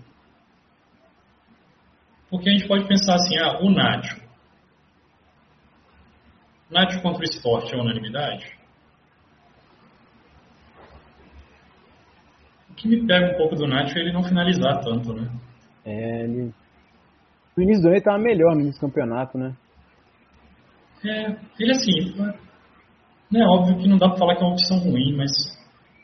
Porque 2.31 2.48
a 2.48 2.52
gente 2.52 2.66
pode 2.66 2.87
pensar 2.88 3.16
assim, 3.16 3.37
ah, 3.38 3.59
o 3.61 3.70
Nádio. 3.70 4.22
Nádio 6.70 7.02
contra 7.02 7.20
o 7.20 7.24
esporte 7.24 7.74
é 7.74 7.78
unanimidade? 7.78 8.62
O 12.72 12.74
que 12.74 12.88
me 12.88 13.06
pega 13.06 13.35
um 13.35 13.37
pouco 13.37 13.54
do 13.54 13.68
Nacho 13.68 13.96
é 13.96 14.00
ele 14.00 14.12
não 14.12 14.24
finalizar 14.24 14.80
tanto, 14.80 15.12
né? 15.12 15.30
É, 15.85 16.24
ele... 16.24 16.52
O 17.56 17.61
início 17.61 17.82
do 17.82 17.88
ano 17.88 17.96
ele 17.96 18.04
tava 18.04 18.18
melhor 18.18 18.54
no 18.54 18.62
início 18.62 18.80
do 18.80 18.87
campeonato, 18.88 19.37
né? 19.37 19.54
É, 21.04 21.37
ele 21.58 21.72
assim, 21.72 22.14
não 23.30 23.40
é 23.40 23.58
óbvio 23.58 23.78
que 23.78 23.88
não 23.88 23.98
dá 23.98 24.08
pra 24.08 24.18
falar 24.18 24.37
que 24.37 24.42
é 24.42 24.46
uma 24.46 24.54
opção 24.54 24.78
ruim, 24.78 25.16
mas 25.16 25.30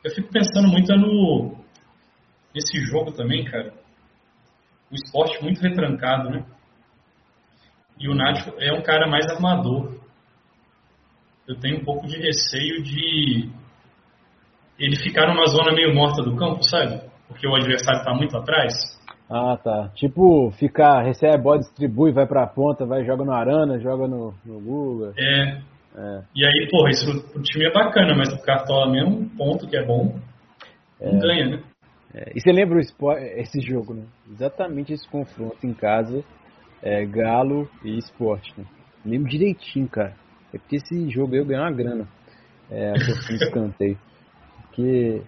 eu 0.04 0.10
fico 0.10 0.30
pensando 0.30 0.68
muito 0.68 0.94
no 0.94 1.56
nesse 2.54 2.80
jogo 2.80 3.12
também, 3.12 3.44
cara. 3.44 3.72
O 4.90 4.94
esporte 4.94 5.42
muito 5.42 5.60
retrancado, 5.60 6.30
né? 6.30 6.44
E 7.98 8.08
o 8.08 8.14
Nacho 8.14 8.52
é 8.58 8.72
um 8.72 8.82
cara 8.82 9.06
mais 9.08 9.26
armador. 9.26 9.98
Eu 11.46 11.58
tenho 11.60 11.80
um 11.80 11.84
pouco 11.84 12.06
de 12.06 12.16
receio 12.16 12.82
de 12.82 13.50
ele 14.78 14.96
ficar 14.96 15.26
numa 15.26 15.46
zona 15.46 15.72
meio 15.72 15.94
morta 15.94 16.22
do 16.22 16.36
campo, 16.36 16.62
sabe? 16.62 17.00
Porque 17.26 17.46
o 17.46 17.54
adversário 17.54 18.00
está 18.00 18.14
muito 18.14 18.36
atrás. 18.36 18.72
Ah, 19.30 19.58
tá. 19.62 19.90
Tipo, 19.94 20.50
ficar, 20.52 21.02
recebe 21.02 21.34
a 21.34 21.38
bola, 21.38 21.58
distribui, 21.58 22.12
vai 22.12 22.26
pra 22.26 22.46
ponta, 22.46 22.86
vai, 22.86 23.04
joga 23.04 23.24
no 23.24 23.32
Arana, 23.32 23.78
joga 23.78 24.08
no, 24.08 24.32
no 24.44 24.60
Google. 24.60 25.12
É. 25.18 25.60
é. 25.96 26.22
E 26.34 26.44
aí, 26.46 26.68
porra, 26.70 26.90
isso 26.90 27.30
pro 27.30 27.42
time 27.42 27.66
é 27.66 27.72
bacana, 27.72 28.14
mas 28.16 28.32
pro 28.32 28.42
Cartola 28.42 28.90
mesmo, 28.90 29.18
um 29.18 29.28
ponto 29.28 29.68
que 29.68 29.76
é 29.76 29.84
bom, 29.84 30.18
é. 31.00 31.12
não 31.12 31.18
ganha, 31.18 31.48
né? 31.48 31.62
É. 32.14 32.32
E 32.34 32.40
você 32.40 32.50
lembra 32.50 32.78
o 32.78 32.80
esporte, 32.80 33.22
esse 33.22 33.60
jogo, 33.60 33.92
né? 33.92 34.04
Exatamente 34.30 34.94
esse 34.94 35.06
confronto 35.10 35.58
em 35.62 35.74
casa, 35.74 36.24
é, 36.82 37.04
Galo 37.04 37.68
e 37.84 37.98
Esporte, 37.98 38.54
né? 38.56 38.64
Lembro 39.04 39.28
direitinho, 39.28 39.88
cara. 39.88 40.14
É 40.54 40.58
porque 40.58 40.76
esse 40.76 41.10
jogo 41.10 41.34
eu 41.34 41.44
ganhei 41.44 41.62
uma 41.62 41.70
grana. 41.70 42.08
É, 42.70 42.90
a 42.90 42.94
escanteio. 43.34 43.98
Porque 44.78 45.22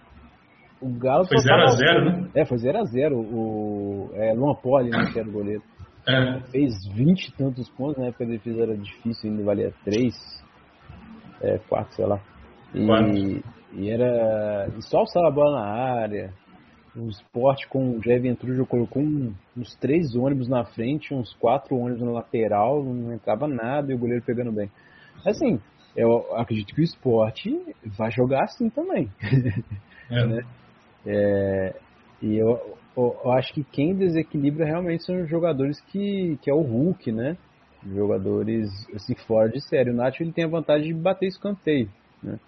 o 0.81 0.89
Galo. 0.97 1.27
Foi 1.27 1.37
0x0, 1.37 2.05
né? 2.05 2.29
É, 2.33 2.45
foi 2.45 2.57
0x0. 2.57 3.13
O 3.13 4.09
é, 4.13 4.33
Luan 4.33 4.55
Poli, 4.55 4.89
né, 4.89 5.09
que 5.11 5.19
era 5.19 5.27
o 5.27 5.31
goleiro. 5.31 5.61
É. 6.07 6.39
Fez 6.51 6.73
20 6.95 7.27
e 7.27 7.31
tantos 7.33 7.69
pontos, 7.71 7.97
na 7.97 8.07
época 8.07 8.23
a 8.23 8.27
defesa 8.27 8.63
era 8.63 8.77
difícil, 8.77 9.29
ainda 9.29 9.43
valia 9.43 9.71
3, 9.83 10.15
é, 11.41 11.59
4, 11.69 11.95
sei 11.95 12.05
lá. 12.05 12.19
E, 12.73 13.43
e 13.73 13.89
era. 13.89 14.69
E 14.77 14.81
só 14.83 14.99
alçava 14.99 15.27
a 15.27 15.31
bola 15.31 15.59
na 15.59 15.67
área. 15.67 16.33
O 16.95 17.07
esporte 17.07 17.67
com 17.69 17.97
o 17.97 18.03
Jair 18.03 18.21
Ventrujo 18.21 18.65
colocou 18.65 19.01
um, 19.01 19.33
uns 19.55 19.75
três 19.75 20.15
ônibus 20.15 20.47
na 20.47 20.65
frente, 20.65 21.13
uns 21.13 21.33
quatro 21.35 21.77
ônibus 21.77 22.03
na 22.03 22.11
lateral, 22.11 22.83
não 22.83 23.13
entrava 23.13 23.47
nada 23.47 23.91
e 23.91 23.95
o 23.95 23.99
goleiro 23.99 24.23
pegando 24.25 24.51
bem. 24.51 24.69
Assim, 25.25 25.59
eu 25.95 26.35
acredito 26.35 26.73
que 26.73 26.81
o 26.81 26.83
esporte 26.83 27.49
vai 27.85 28.11
jogar 28.11 28.43
assim 28.43 28.69
também. 28.69 29.09
É. 30.09 30.25
né? 30.27 30.41
é, 31.05 31.75
e 32.21 32.37
eu, 32.37 32.77
eu, 32.95 33.31
acho 33.31 33.53
que 33.53 33.63
quem 33.63 33.95
desequilibra 33.95 34.65
realmente 34.65 35.03
são 35.03 35.21
os 35.21 35.29
jogadores 35.29 35.81
que, 35.81 36.37
que 36.41 36.49
é 36.49 36.53
o 36.53 36.61
Hulk, 36.61 37.11
né? 37.11 37.37
Jogadores 37.85 38.69
assim, 38.93 39.15
fora 39.15 39.49
de 39.49 39.59
série. 39.61 39.89
O 39.89 39.93
Nath 39.93 40.21
ele 40.21 40.31
tem 40.31 40.45
a 40.45 40.49
vantagem 40.49 40.93
de 40.93 41.01
bater 41.01 41.27
escanteio, 41.27 41.89
né? 42.21 42.39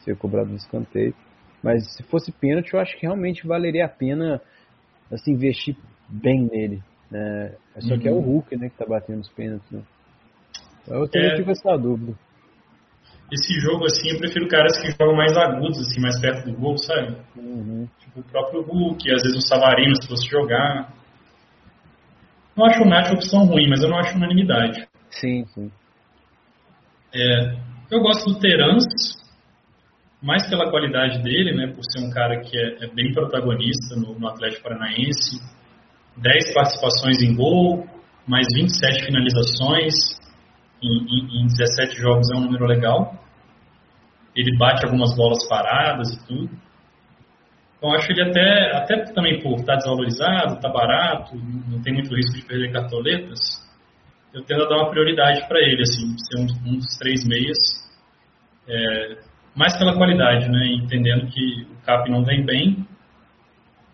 Ser 0.00 0.16
cobrado 0.16 0.50
no 0.50 0.56
escanteio. 0.56 1.14
Mas 1.62 1.94
se 1.94 2.02
fosse 2.04 2.30
pênalti, 2.32 2.74
eu 2.74 2.80
acho 2.80 2.94
que 2.98 3.06
realmente 3.06 3.46
valeria 3.46 3.86
a 3.86 3.88
pena 3.88 4.40
assim, 5.10 5.32
investir 5.32 5.76
bem 6.08 6.48
nele. 6.50 6.82
Né? 7.10 7.54
Só 7.78 7.94
uhum. 7.94 8.00
que 8.00 8.08
é 8.08 8.10
o 8.10 8.16
uhum. 8.16 8.22
Hulk 8.22 8.56
né, 8.56 8.68
que 8.68 8.76
tá 8.76 8.86
batendo 8.86 9.20
os 9.20 9.30
pênaltis. 9.30 9.70
Né? 9.70 9.82
Eu 10.88 11.08
tenho 11.08 11.48
é... 11.48 11.50
essa 11.50 11.76
dúvida. 11.76 12.14
Esse 13.30 13.60
jogo, 13.60 13.86
assim, 13.86 14.10
eu 14.10 14.18
prefiro 14.18 14.48
caras 14.48 14.78
que 14.78 14.90
jogam 14.90 15.16
mais 15.16 15.36
agudos, 15.36 15.78
assim, 15.80 16.00
mais 16.00 16.20
perto 16.20 16.50
do 16.50 16.56
gol, 16.56 16.76
sabe? 16.76 17.16
Uhum. 17.36 17.88
Tipo 17.98 18.20
o 18.20 18.24
próprio 18.24 18.62
Hulk, 18.62 19.10
às 19.10 19.22
vezes 19.22 19.38
o 19.38 19.46
Savarino, 19.46 19.94
se 20.00 20.08
fosse 20.08 20.28
jogar. 20.28 20.92
Não 22.56 22.66
acho 22.66 22.82
o 22.82 22.86
Nath 22.86 23.08
uma 23.08 23.14
opção 23.14 23.46
ruim, 23.46 23.68
mas 23.68 23.82
eu 23.82 23.88
não 23.88 23.98
acho 23.98 24.16
unanimidade. 24.16 24.86
Sim, 25.10 25.46
sim. 25.46 25.70
É, 27.14 27.56
eu 27.90 28.00
gosto 28.00 28.30
do 28.30 28.38
Terans, 28.38 28.84
mais 30.22 30.46
pela 30.48 30.70
qualidade 30.70 31.22
dele, 31.22 31.54
né, 31.54 31.72
por 31.74 31.82
ser 31.84 32.04
um 32.04 32.10
cara 32.10 32.40
que 32.40 32.56
é, 32.56 32.84
é 32.84 32.86
bem 32.88 33.12
protagonista 33.12 33.96
no, 33.96 34.18
no, 34.18 34.28
Atlético 34.28 34.62
Paranaense. 34.62 35.40
10 36.16 36.52
participações 36.52 37.22
em 37.22 37.34
gol, 37.34 37.86
mais 38.26 38.46
27 38.54 39.06
finalizações 39.06 39.94
em, 40.82 41.06
em, 41.08 41.42
em 41.42 41.46
17 41.46 41.96
jogos 41.96 42.30
é 42.30 42.36
um 42.36 42.42
número 42.42 42.66
legal. 42.66 43.14
Ele 44.34 44.56
bate 44.58 44.84
algumas 44.84 45.14
bolas 45.14 45.46
paradas 45.48 46.12
e 46.12 46.26
tudo. 46.26 46.50
Então 47.82 47.92
acho 47.94 48.12
ele 48.12 48.22
até, 48.22 48.76
até 48.76 49.12
também 49.12 49.42
por 49.42 49.58
estar 49.58 49.74
desvalorizado, 49.74 50.54
está 50.54 50.68
barato, 50.68 51.34
não 51.34 51.82
tem 51.82 51.92
muito 51.92 52.14
risco 52.14 52.36
de 52.36 52.46
perder 52.46 52.72
cartoletas, 52.72 53.40
eu 54.32 54.42
tendo 54.44 54.62
a 54.64 54.68
dar 54.68 54.76
uma 54.76 54.90
prioridade 54.90 55.46
para 55.48 55.58
ele, 55.60 55.82
assim, 55.82 56.16
ser 56.16 56.38
um, 56.38 56.70
um, 56.70 56.76
dos 56.76 56.96
três 56.96 57.26
meias, 57.26 57.58
é, 58.68 59.18
mais 59.54 59.76
pela 59.76 59.96
qualidade, 59.96 60.48
né, 60.48 60.68
entendendo 60.68 61.26
que 61.26 61.66
o 61.72 61.84
Cap 61.84 62.08
não 62.08 62.24
vem 62.24 62.44
bem, 62.44 62.86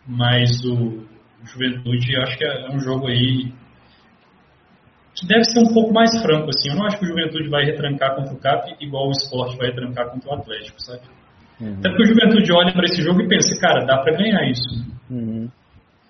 mas 0.07 0.63
o, 0.65 1.07
o 1.43 1.47
Juventude 1.47 2.17
acho 2.19 2.37
que 2.37 2.45
é, 2.45 2.67
é 2.67 2.71
um 2.71 2.81
jogo 2.81 3.09
aí 3.09 3.53
que 5.19 5.27
deve 5.27 5.45
ser 5.45 5.59
um 5.59 5.75
pouco 5.75 5.93
mais 5.93 6.11
franco, 6.23 6.49
assim, 6.49 6.71
eu 6.71 6.77
não 6.77 6.87
acho 6.87 6.97
que 6.99 7.05
o 7.05 7.09
Juventude 7.09 7.49
vai 7.49 7.65
retrancar 7.65 8.15
contra 8.15 8.33
o 8.33 8.39
Cap 8.39 8.73
igual 8.81 9.09
o 9.09 9.11
Sport 9.11 9.57
vai 9.57 9.69
retrancar 9.69 10.11
contra 10.11 10.31
o 10.31 10.35
Atlético, 10.35 10.81
sabe? 10.81 11.03
Uhum. 11.61 11.75
Até 11.81 11.89
porque 11.89 12.03
o 12.05 12.07
Juventude 12.07 12.53
olha 12.53 12.73
para 12.73 12.85
esse 12.85 13.03
jogo 13.03 13.21
e 13.21 13.29
pensa, 13.29 13.61
cara, 13.61 13.85
dá 13.85 13.99
para 13.99 14.17
ganhar 14.17 14.49
isso. 14.49 14.87
Uhum. 15.11 15.51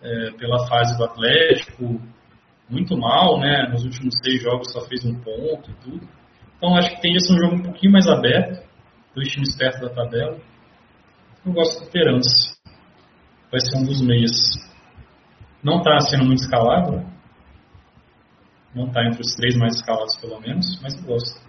É, 0.02 0.30
pela 0.32 0.66
fase 0.68 0.96
do 0.98 1.04
Atlético, 1.04 2.00
muito 2.68 2.98
mal, 2.98 3.40
né? 3.40 3.66
Nos 3.70 3.82
últimos 3.82 4.14
seis 4.22 4.42
jogos 4.42 4.70
só 4.70 4.82
fez 4.82 5.02
um 5.06 5.14
ponto 5.14 5.70
e 5.70 5.74
tudo. 5.82 6.06
Então 6.58 6.76
acho 6.76 6.90
que 6.90 7.00
tende 7.00 7.16
a 7.16 7.20
ser 7.20 7.32
um 7.32 7.38
jogo 7.38 7.54
um 7.56 7.62
pouquinho 7.62 7.92
mais 7.92 8.06
aberto, 8.06 8.62
dois 9.14 9.28
times 9.28 9.56
perto 9.56 9.80
da 9.80 9.88
tabela. 9.88 10.36
Eu 11.46 11.52
gosto 11.52 11.82
do 11.82 11.90
Perança. 11.90 12.58
Vai 13.50 13.60
ser 13.60 13.78
um 13.78 13.84
dos 13.84 14.02
meias. 14.02 14.32
Não 15.62 15.78
está 15.78 15.98
sendo 16.00 16.26
muito 16.26 16.42
escalado, 16.42 16.92
né? 16.92 17.17
Não 18.78 18.86
está 18.86 19.04
entre 19.04 19.20
os 19.22 19.34
três 19.34 19.56
mais 19.56 19.74
escalados, 19.74 20.16
pelo 20.20 20.40
menos, 20.40 20.80
mas 20.80 20.94
eu 20.94 21.02
gosto. 21.02 21.40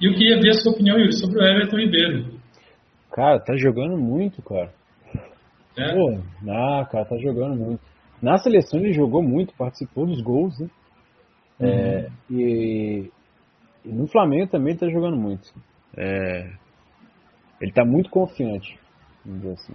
E 0.00 0.06
eu 0.06 0.14
queria 0.14 0.40
ver 0.40 0.48
a 0.48 0.54
sua 0.54 0.72
opinião, 0.72 0.96
Yuri, 0.98 1.12
sobre 1.12 1.38
o 1.38 1.44
Everton 1.44 1.76
Ribeiro. 1.76 2.40
Cara, 3.12 3.38
tá 3.38 3.54
jogando 3.54 3.98
muito, 3.98 4.40
cara. 4.40 4.72
É? 5.76 5.92
Pô, 5.92 6.22
ah, 6.48 6.86
cara, 6.90 7.04
tá 7.04 7.18
jogando 7.18 7.54
muito. 7.54 7.82
Na 8.22 8.38
seleção 8.38 8.80
ele 8.80 8.94
jogou 8.94 9.22
muito, 9.22 9.52
participou 9.54 10.06
dos 10.06 10.22
gols, 10.22 10.58
né? 10.58 10.70
É, 11.60 11.66
uhum. 11.66 11.70
É, 11.70 12.10
e, 12.30 13.10
e, 13.84 13.92
no 13.92 14.06
Flamengo 14.06 14.50
também 14.50 14.70
ele 14.70 14.80
tá 14.80 14.88
jogando 14.88 15.18
muito. 15.18 15.52
É, 15.94 16.50
ele 17.60 17.72
tá 17.72 17.84
muito 17.84 18.08
confiante, 18.08 18.78
vamos 19.22 19.42
dizer 19.42 19.52
assim. 19.52 19.74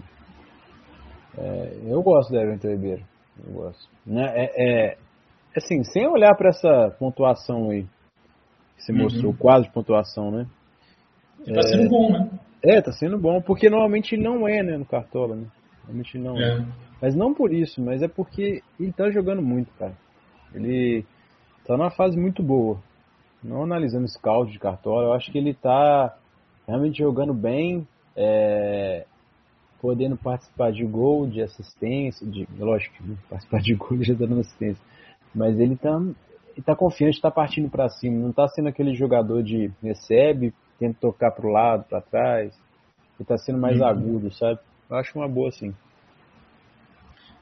É, 1.38 1.78
eu 1.86 2.02
gosto 2.02 2.32
do 2.32 2.40
Everton 2.40 2.70
Ribeiro. 2.70 3.13
Eu 3.38 3.54
gosto. 3.54 3.90
Né? 4.06 4.26
É, 4.36 4.94
é 4.94 4.98
assim, 5.56 5.84
sem 5.84 6.08
olhar 6.08 6.36
para 6.36 6.50
essa 6.50 6.96
pontuação 7.00 7.70
aí 7.70 7.86
que 8.76 8.84
você 8.84 8.92
uhum. 8.92 9.04
mostrou, 9.04 9.34
quase 9.34 9.70
pontuação, 9.70 10.32
né? 10.32 10.48
Tá 11.46 11.62
sendo 11.64 11.90
bom, 11.90 12.12
né? 12.12 12.30
É, 12.64 12.82
tá 12.82 12.92
sendo 12.92 13.18
bom, 13.18 13.42
porque 13.42 13.70
normalmente 13.70 14.16
ele 14.16 14.24
não 14.24 14.48
é, 14.48 14.64
né, 14.64 14.78
no 14.78 14.86
Cartola, 14.86 15.36
né? 15.36 15.48
Realmente 15.86 16.18
não. 16.18 16.38
É. 16.40 16.66
Mas 17.02 17.16
não 17.16 17.34
por 17.34 17.54
isso, 17.54 17.82
mas 17.82 18.02
é 18.02 18.08
porque 18.08 18.62
ele 18.80 18.94
tá 18.94 19.10
jogando 19.10 19.42
muito, 19.42 19.72
cara. 19.74 19.94
Ele 20.54 21.06
tá 21.66 21.76
numa 21.76 21.92
fase 21.92 22.18
muito 22.18 22.42
boa. 22.42 22.82
Não 23.44 23.64
analisando 23.64 24.08
scout 24.08 24.52
de 24.52 24.60
cartola, 24.60 25.08
eu 25.08 25.14
acho 25.14 25.30
que 25.30 25.38
ele 25.38 25.54
tá 25.54 26.16
realmente 26.66 27.00
jogando 27.00 27.34
bem, 27.34 27.86
é, 28.16 29.06
podendo 29.84 30.16
participar 30.16 30.72
de 30.72 30.86
gol, 30.86 31.28
de 31.28 31.42
assistência, 31.42 32.26
de, 32.26 32.48
lógico, 32.58 32.96
participar 33.30 33.60
de 33.60 33.76
gol 33.76 33.98
já 34.02 34.14
dando 34.14 34.40
assistência. 34.40 34.82
Mas 35.36 35.60
ele 35.60 35.76
tá, 35.76 36.00
ele 36.54 36.62
tá 36.66 36.74
confiante, 36.74 37.20
tá 37.20 37.30
partindo 37.30 37.70
para 37.70 37.90
cima, 37.90 38.18
não 38.18 38.32
tá 38.32 38.48
sendo 38.48 38.70
aquele 38.70 38.96
jogador 38.96 39.44
de 39.44 39.70
recebe, 39.84 40.54
tenta 40.80 40.98
tocar 41.02 41.32
pro 41.32 41.52
lado, 41.52 41.84
para 41.84 42.00
trás. 42.00 42.58
Ele 43.20 43.28
tá 43.28 43.38
sendo 43.38 43.60
mais 43.60 43.82
uhum. 43.82 43.86
agudo, 43.86 44.32
sabe? 44.32 44.58
Eu 44.90 44.96
acho 44.96 45.20
uma 45.20 45.28
boa, 45.28 45.52
sim. 45.52 45.76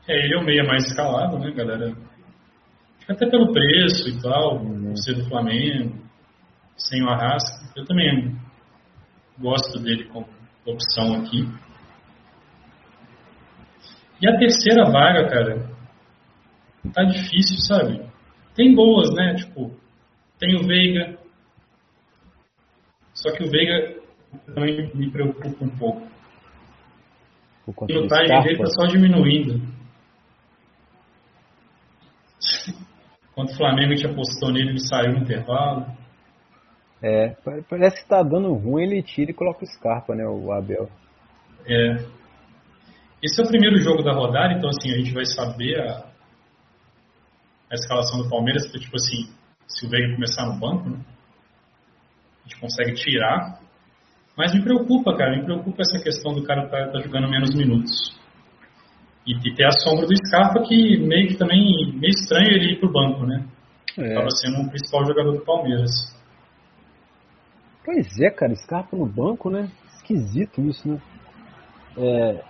É, 0.07 0.25
ele 0.25 0.33
é 0.33 0.39
o 0.39 0.43
meia 0.43 0.63
mais 0.63 0.83
escalado, 0.85 1.37
né, 1.37 1.51
galera? 1.51 1.93
Até 3.07 3.29
pelo 3.29 3.51
preço 3.51 4.09
e 4.09 4.19
tal, 4.19 4.57
uhum. 4.57 4.95
ser 4.95 5.13
do 5.13 5.29
Flamengo, 5.29 5.93
sem 6.75 7.03
o 7.03 7.07
Arrasca. 7.07 7.71
Eu 7.75 7.85
também 7.85 8.35
gosto 9.39 9.79
dele 9.79 10.05
como 10.05 10.25
opção 10.65 11.21
aqui. 11.21 11.47
E 14.21 14.27
a 14.27 14.37
terceira 14.37 14.85
vaga, 14.85 15.27
cara, 15.27 15.67
tá 16.93 17.03
difícil, 17.03 17.57
sabe? 17.67 18.05
Tem 18.55 18.75
boas, 18.75 19.09
né? 19.15 19.35
Tipo, 19.35 19.71
tem 20.37 20.55
o 20.55 20.67
Veiga. 20.67 21.17
Só 23.13 23.31
que 23.31 23.43
o 23.43 23.49
Veiga 23.49 23.99
também 24.45 24.91
me 24.93 25.09
preocupa 25.11 25.65
um 25.65 25.69
pouco. 25.69 26.07
O 27.65 27.85
pilotagem 27.85 28.41
dele 28.41 28.61
está 28.61 28.65
só 28.67 28.87
diminuindo. 28.87 29.61
Quando 33.33 33.49
o 33.49 33.57
Flamengo 33.57 33.95
te 33.95 34.05
apostou 34.05 34.51
nele, 34.51 34.71
ele 34.71 34.79
saiu 34.79 35.13
no 35.13 35.19
intervalo. 35.19 35.85
É, 37.01 37.29
parece 37.67 37.95
que 37.95 38.03
está 38.03 38.21
dando 38.21 38.53
ruim, 38.53 38.83
ele 38.83 39.01
tira 39.01 39.31
e 39.31 39.33
coloca 39.33 39.63
o 39.63 39.67
Scarpa, 39.67 40.13
né, 40.13 40.23
o 40.27 40.51
Abel. 40.51 40.87
É. 41.65 42.20
Esse 43.23 43.41
é 43.41 43.45
o 43.45 43.47
primeiro 43.47 43.77
jogo 43.79 44.03
da 44.03 44.13
rodada, 44.13 44.53
então 44.53 44.69
assim, 44.69 44.91
a 44.91 44.97
gente 44.97 45.13
vai 45.13 45.25
saber 45.25 45.79
a, 45.79 46.05
a 47.71 47.73
escalação 47.73 48.21
do 48.21 48.29
Palmeiras, 48.29 48.63
porque, 48.63 48.79
tipo 48.79 48.95
assim, 48.95 49.31
se 49.67 49.85
o 49.85 49.89
Veiga 49.89 50.13
começar 50.13 50.45
no 50.45 50.59
banco, 50.59 50.89
né, 50.89 50.99
a 52.39 52.49
gente 52.49 52.59
consegue 52.59 52.93
tirar 52.93 53.61
mas 54.37 54.53
me 54.53 54.63
preocupa, 54.63 55.15
cara, 55.15 55.37
me 55.37 55.43
preocupa 55.43 55.81
essa 55.81 56.01
questão 56.01 56.33
do 56.33 56.43
cara 56.43 56.65
estar 56.65 56.85
tá, 56.85 56.91
tá 56.93 56.99
jogando 56.99 57.29
menos 57.29 57.53
minutos. 57.53 58.19
E, 59.27 59.33
e, 59.33 59.55
ter 59.55 59.65
a 59.65 59.71
sombra 59.71 60.07
do 60.07 60.15
Scarpa, 60.15 60.63
que 60.67 60.97
meio 60.97 61.27
que 61.27 61.37
também, 61.37 61.93
meio 61.93 62.09
estranho 62.09 62.49
ele 62.49 62.73
ir 62.73 62.79
pro 62.79 62.91
banco, 62.91 63.25
né? 63.25 63.45
É. 63.97 64.13
Acaba 64.13 64.31
sendo 64.31 64.61
o 64.61 64.69
principal 64.69 65.05
jogador 65.05 65.33
do 65.33 65.45
Palmeiras. 65.45 65.91
Pois 67.85 68.19
é, 68.19 68.29
cara, 68.31 68.55
Scarpa 68.55 68.95
no 68.95 69.05
banco, 69.05 69.49
né? 69.49 69.69
Esquisito 69.97 70.61
isso, 70.61 70.87
né? 70.87 70.99
É, 71.97 72.43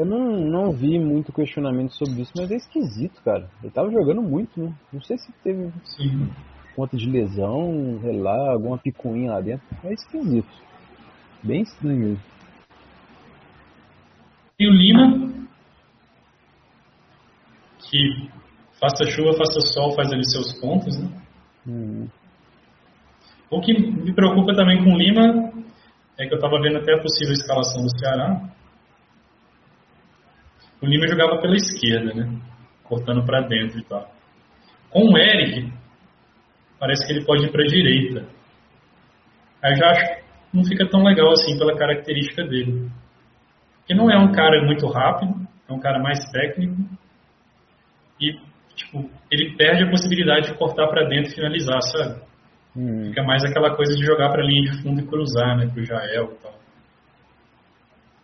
eu 0.00 0.06
não, 0.06 0.30
não 0.38 0.72
vi 0.72 0.98
muito 0.98 1.30
questionamento 1.30 1.92
sobre 1.92 2.22
isso, 2.22 2.32
mas 2.34 2.50
é 2.50 2.56
esquisito, 2.56 3.20
cara. 3.22 3.50
Ele 3.62 3.70
tava 3.70 3.90
jogando 3.90 4.22
muito, 4.22 4.58
né? 4.58 4.72
Não 4.90 5.02
sei 5.02 5.18
se 5.18 5.30
teve 5.44 5.70
Sim. 5.84 6.30
conta 6.74 6.96
de 6.96 7.06
lesão, 7.06 7.98
sei 8.00 8.18
lá, 8.18 8.50
alguma 8.50 8.78
picuinha 8.78 9.32
lá 9.32 9.42
dentro. 9.42 9.66
É 9.84 9.92
esquisito. 9.92 10.48
Bem 11.42 11.60
estranho 11.60 11.98
mesmo. 11.98 12.22
E 14.58 14.66
o 14.66 14.72
Lima, 14.72 15.34
que 17.90 18.30
faça 18.80 19.04
chuva, 19.04 19.36
faça 19.36 19.60
sol, 19.60 19.94
faz 19.94 20.10
ali 20.10 20.24
seus 20.24 20.58
pontos, 20.60 20.98
né? 20.98 21.10
Uhum. 21.66 22.08
O 23.50 23.60
que 23.60 23.74
me 23.74 24.14
preocupa 24.14 24.54
também 24.54 24.82
com 24.82 24.94
o 24.94 24.96
Lima 24.96 25.52
é 26.18 26.26
que 26.26 26.32
eu 26.32 26.38
estava 26.38 26.58
vendo 26.62 26.78
até 26.78 26.94
a 26.94 27.02
possível 27.02 27.34
escalação 27.34 27.82
do 27.82 27.98
Ceará. 27.98 28.50
O 30.82 30.86
Lima 30.86 31.06
jogava 31.06 31.40
pela 31.40 31.56
esquerda, 31.56 32.14
né? 32.14 32.40
Cortando 32.84 33.24
para 33.24 33.42
dentro 33.42 33.78
e 33.78 33.84
tal. 33.84 34.10
Com 34.90 35.12
o 35.12 35.18
Eric, 35.18 35.72
parece 36.78 37.06
que 37.06 37.12
ele 37.12 37.24
pode 37.24 37.46
ir 37.46 37.52
para 37.52 37.62
a 37.62 37.66
direita. 37.66 38.26
Aí 39.62 39.76
já 39.76 39.90
acho 39.90 40.20
não 40.52 40.64
fica 40.64 40.88
tão 40.88 41.04
legal 41.04 41.30
assim 41.30 41.56
pela 41.56 41.76
característica 41.76 42.42
dele. 42.42 42.90
Porque 43.78 43.94
não 43.94 44.10
é 44.10 44.18
um 44.18 44.32
cara 44.32 44.64
muito 44.64 44.86
rápido, 44.88 45.46
é 45.68 45.72
um 45.72 45.78
cara 45.78 46.00
mais 46.00 46.18
técnico 46.30 46.76
e 48.20 48.36
tipo, 48.74 49.08
ele 49.30 49.56
perde 49.56 49.84
a 49.84 49.90
possibilidade 49.90 50.48
de 50.48 50.58
cortar 50.58 50.88
para 50.88 51.08
dentro 51.08 51.30
e 51.30 51.34
finalizar, 51.34 51.80
sabe? 51.82 52.22
Hum. 52.76 53.08
Fica 53.08 53.22
mais 53.22 53.44
aquela 53.44 53.74
coisa 53.74 53.94
de 53.94 54.04
jogar 54.04 54.30
para 54.30 54.42
a 54.42 54.46
linha 54.46 54.70
de 54.70 54.82
fundo 54.82 55.00
e 55.00 55.06
cruzar, 55.06 55.56
né, 55.56 55.66
pro 55.72 55.84
Jael 55.84 56.32
e 56.32 56.42
tal. 56.42 56.54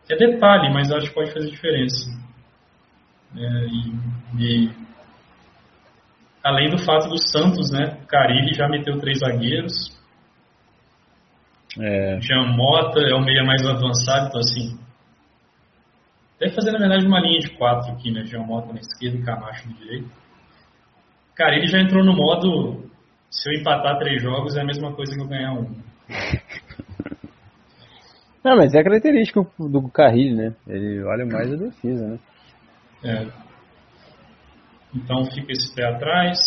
É 0.09 0.17
detalhe, 0.17 0.73
mas 0.73 0.91
acho 0.93 1.09
que 1.09 1.15
pode 1.15 1.33
fazer 1.33 1.51
diferença. 1.51 2.11
É, 3.37 3.67
e, 3.67 3.93
e... 4.39 4.71
Além 6.43 6.71
do 6.71 6.79
fato 6.79 7.09
do 7.09 7.19
Santos, 7.19 7.71
né? 7.71 7.99
Carilli 8.09 8.55
já 8.55 8.69
meteu 8.69 8.99
três 8.99 9.19
zagueiros. 9.19 9.95
É. 11.79 12.19
Jean 12.21 12.47
Mota 12.57 13.01
é 13.01 13.15
o 13.15 13.21
meia 13.21 13.45
mais 13.45 13.67
avançado, 13.67 14.29
então 14.29 14.41
assim. 14.41 14.79
Deve 16.39 16.55
fazer, 16.55 16.71
na 16.73 16.79
verdade, 16.79 17.07
uma 17.07 17.21
linha 17.21 17.41
de 17.41 17.51
quatro 17.51 17.93
aqui, 17.93 18.11
né? 18.11 18.25
Jean 18.25 18.45
Mota 18.45 18.73
na 18.73 18.79
esquerda 18.79 19.19
e 19.19 19.23
Camacho 19.23 19.69
na 19.69 19.77
direita. 19.77 20.09
Carilli 21.35 21.67
já 21.67 21.81
entrou 21.81 22.05
no 22.05 22.15
modo. 22.15 22.89
Se 23.31 23.51
eu 23.51 23.61
empatar 23.61 23.99
três 23.99 24.23
jogos 24.23 24.57
é 24.57 24.63
a 24.63 24.65
mesma 24.65 24.93
coisa 24.95 25.15
que 25.15 25.21
eu 25.21 25.29
ganhar 25.29 25.53
um. 25.53 25.67
Não, 28.43 28.57
mas 28.57 28.75
é 28.75 28.83
característica 28.83 29.45
do 29.59 29.89
Carrilho, 29.91 30.37
né? 30.37 30.55
Ele 30.69 31.03
olha 31.03 31.27
mais 31.27 31.53
a 31.53 31.57
defesa, 31.57 32.07
né? 32.07 32.19
É. 33.07 33.29
Então 34.93 35.25
fica 35.27 35.53
esse 35.53 35.73
pé 35.75 35.87
atrás. 35.87 36.39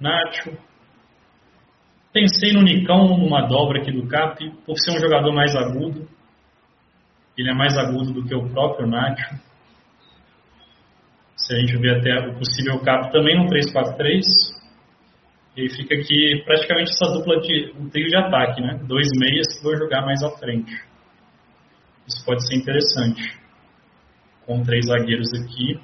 Nacho. 0.00 0.56
Pensei 2.12 2.52
no 2.52 2.62
Nicão 2.62 3.18
numa 3.18 3.46
dobra 3.46 3.80
aqui 3.80 3.92
do 3.92 4.06
Cap, 4.08 4.38
por 4.64 4.78
ser 4.78 4.92
um 4.92 5.00
jogador 5.00 5.32
mais 5.34 5.54
agudo. 5.54 6.08
Ele 7.36 7.50
é 7.50 7.54
mais 7.54 7.76
agudo 7.76 8.12
do 8.12 8.24
que 8.24 8.34
o 8.34 8.48
próprio 8.48 8.86
Nacho. 8.86 9.38
Se 11.36 11.54
a 11.54 11.58
gente 11.58 11.76
vê 11.76 11.90
até 11.90 12.28
o 12.28 12.38
possível 12.38 12.80
Cap 12.80 13.12
também 13.12 13.36
no 13.36 13.50
3-4-3. 13.50 14.22
E 15.54 15.68
fica 15.68 15.94
aqui 15.94 16.42
praticamente 16.46 16.92
essa 16.92 17.12
dupla 17.12 17.38
de 17.40 17.74
um 17.78 17.90
trio 17.90 18.08
de 18.08 18.16
ataque, 18.16 18.62
né? 18.62 18.80
Dois 18.84 19.08
meias 19.18 19.58
que 19.58 19.62
vão 19.62 19.76
jogar 19.76 20.00
mais 20.02 20.22
à 20.22 20.30
frente. 20.38 20.72
Isso 22.06 22.24
pode 22.24 22.46
ser 22.46 22.56
interessante. 22.56 23.41
Com 24.46 24.62
três 24.62 24.86
zagueiros 24.86 25.32
aqui 25.34 25.80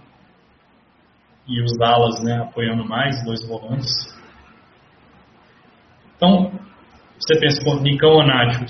e 1.49 1.63
os 1.63 1.81
alas, 1.81 2.23
né, 2.23 2.43
apoiando 2.43 2.85
mais, 2.85 3.25
dois 3.25 3.47
volantes. 3.49 3.89
Então, 6.15 6.53
você 7.19 7.41
pensa, 7.41 7.65
com 7.65 7.81
Nicão 7.81 8.11
ou 8.11 8.27
Nacho? 8.27 8.65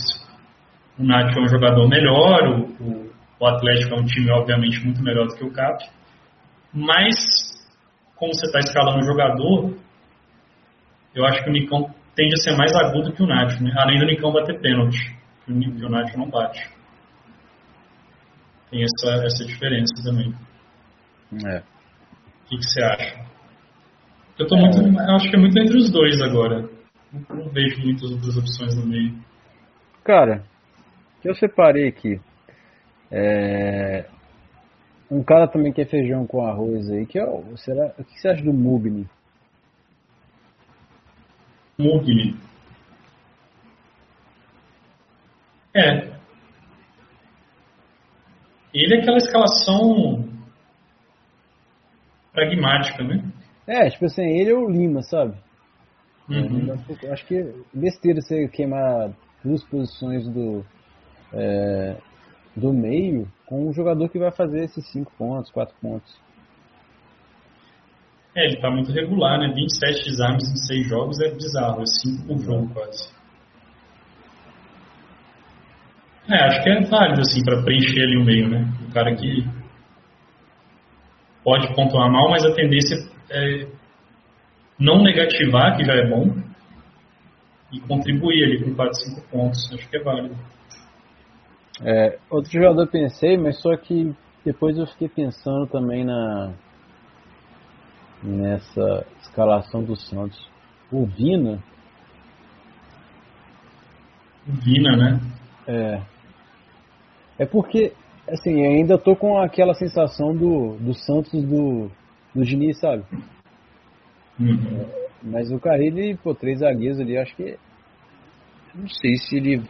O 0.99 1.03
Nacho 1.03 1.39
é 1.39 1.43
um 1.43 1.49
jogador 1.49 1.89
melhor, 1.89 2.49
o, 2.81 3.11
o, 3.41 3.47
Atlético 3.47 3.95
é 3.95 3.99
um 3.99 4.05
time, 4.05 4.31
obviamente, 4.31 4.85
muito 4.85 5.03
melhor 5.03 5.27
do 5.27 5.35
que 5.35 5.45
o 5.45 5.53
CAP. 5.53 5.85
Mas, 6.73 7.17
como 8.15 8.33
você 8.33 8.47
está 8.47 8.61
escalando 8.61 8.99
o 8.99 9.07
jogador, 9.07 9.77
eu 11.15 11.25
acho 11.25 11.43
que 11.43 11.51
o 11.51 11.53
Nicão 11.53 11.93
tende 12.15 12.35
a 12.35 12.43
ser 12.43 12.57
mais 12.57 12.75
agudo 12.77 13.13
que 13.13 13.23
o 13.23 13.27
Nacho, 13.27 13.63
né? 13.63 13.73
além 13.77 13.99
do 13.99 14.07
Nicão 14.07 14.33
bater 14.33 14.61
pênalti, 14.61 15.17
que 15.45 15.53
o, 15.53 15.57
o 15.57 16.19
não 16.19 16.31
bate. 16.31 16.78
Tem 18.71 18.83
essa, 18.83 19.25
essa 19.25 19.45
diferença 19.45 19.95
também. 20.05 20.35
É. 21.47 21.59
O 21.59 22.49
que, 22.49 22.57
que 22.57 22.65
você 22.65 22.83
acha? 22.83 23.27
Eu 24.39 24.47
tô 24.47 24.57
muito. 24.57 24.79
Eu 24.79 25.17
acho 25.17 25.31
que 25.31 25.37
é 25.37 25.39
muito 25.39 25.59
entre 25.59 25.77
os 25.77 25.91
dois 25.91 26.21
agora. 26.23 26.69
Não, 27.13 27.37
não 27.37 27.49
vejo 27.51 27.81
muitas 27.83 28.11
outras 28.11 28.37
opções 28.37 28.77
no 28.77 28.87
meio. 28.87 29.19
Cara, 30.05 30.45
que 31.21 31.29
eu 31.29 31.35
separei 31.35 31.89
aqui. 31.89 32.21
É... 33.11 34.07
Um 35.11 35.23
cara 35.23 35.49
também 35.49 35.73
que 35.73 35.81
é 35.81 35.87
feijão 35.87 36.27
com 36.27 36.47
arroz 36.47 36.91
aí, 36.91 37.07
que 37.07 37.19
é 37.19 37.25
o. 37.25 37.57
Será... 37.57 37.95
O 37.99 38.05
que 38.05 38.21
você 38.21 38.29
acha 38.29 38.43
do 38.43 38.53
Mugni? 38.53 39.09
Mugni. 41.79 42.37
É. 45.75 46.18
Ele 48.79 48.95
é 48.95 48.99
aquela 49.01 49.17
escalação 49.17 50.25
pragmática, 52.33 53.03
né? 53.03 53.25
É, 53.67 53.91
tipo 53.91 54.05
assim, 54.05 54.23
ele 54.23 54.51
é 54.51 54.55
o 54.55 54.71
Lima, 54.71 55.03
sabe? 55.03 55.35
Uhum. 56.29 56.77
É, 57.03 57.13
acho 57.13 57.27
que 57.27 57.39
é 57.39 57.53
besteira 57.75 58.21
você 58.21 58.47
queimar 58.49 59.11
duas 59.45 59.65
posições 59.65 60.29
do, 60.29 60.65
é, 61.33 61.97
do 62.55 62.73
meio 62.73 63.27
com 63.47 63.69
um 63.69 63.73
jogador 63.73 64.09
que 64.09 64.19
vai 64.19 64.31
fazer 64.31 64.65
esses 64.65 64.87
5 64.93 65.13
pontos, 65.19 65.51
4 65.51 65.75
pontos. 65.83 66.17
É, 68.37 68.47
ele 68.47 68.61
tá 68.61 68.71
muito 68.71 68.93
regular, 68.93 69.41
né? 69.41 69.53
27 69.53 70.05
desarmes 70.05 70.49
em 70.49 70.57
6 70.57 70.87
jogos 70.87 71.21
é 71.21 71.31
bizarro, 71.31 71.83
é 71.83 71.87
5 71.87 72.27
por 72.29 72.39
jogo 72.39 72.73
quase. 72.73 73.18
É, 76.31 76.45
acho 76.45 76.63
que 76.63 76.69
é 76.69 76.81
válido, 76.83 77.23
assim, 77.23 77.43
para 77.43 77.63
preencher 77.63 78.03
ali 78.03 78.19
o 78.19 78.25
meio, 78.25 78.49
né? 78.49 78.71
O 78.87 78.93
cara 78.93 79.15
que 79.15 79.47
pode 81.43 81.75
pontuar 81.75 82.11
mal, 82.11 82.29
mas 82.31 82.45
a 82.45 82.55
tendência 82.55 82.97
é 83.31 83.67
não 84.79 85.03
negativar, 85.03 85.77
que 85.77 85.85
já 85.85 85.95
é 85.95 86.07
bom, 86.07 86.37
e 87.73 87.81
contribuir 87.81 88.45
ali 88.45 88.63
com 88.63 88.75
4, 88.75 88.95
5 88.95 89.29
pontos. 89.31 89.73
Acho 89.73 89.89
que 89.89 89.97
é 89.97 90.03
válido. 90.03 90.37
É, 91.83 92.19
outro 92.31 92.51
jogador 92.51 92.83
eu 92.83 92.89
pensei, 92.89 93.37
mas 93.37 93.61
só 93.61 93.75
que 93.77 94.15
depois 94.45 94.77
eu 94.77 94.87
fiquei 94.87 95.09
pensando 95.09 95.67
também 95.67 96.05
na 96.05 96.53
nessa 98.23 99.07
escalação 99.21 99.83
do 99.83 99.95
Santos. 99.95 100.39
O 100.91 101.07
Vina. 101.07 101.63
O 104.47 104.53
Vina, 104.53 104.97
né? 104.97 105.21
É. 105.69 106.18
É 107.39 107.47
porque, 107.47 107.93
assim, 108.29 108.65
ainda 108.67 108.99
tô 108.99 109.15
com 109.15 109.39
aquela 109.39 109.75
sensação 109.75 110.35
do, 110.35 110.77
do 110.77 110.93
Santos 110.95 111.43
do, 111.45 111.91
do 112.35 112.45
Diniz, 112.45 112.79
sabe? 112.81 113.05
Uhum. 114.41 114.81
É, 114.81 115.09
mas 115.23 115.51
o 115.51 115.59
Carrilho, 115.59 116.19
pô, 116.19 116.35
três 116.35 116.61
zagueiros 116.61 117.01
ali, 117.01 117.17
acho 117.17 117.35
que. 117.37 117.57
Não 118.75 118.89
sei 118.89 119.17
se 119.17 119.37
ele. 119.37 119.63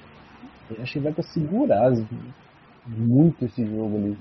Acho 0.80 0.94
que 0.94 1.00
vai 1.00 1.12
pra 1.12 1.22
segurar 1.22 1.92
muito 2.86 3.44
esse 3.44 3.64
jogo 3.64 3.96
ali. 3.96 4.18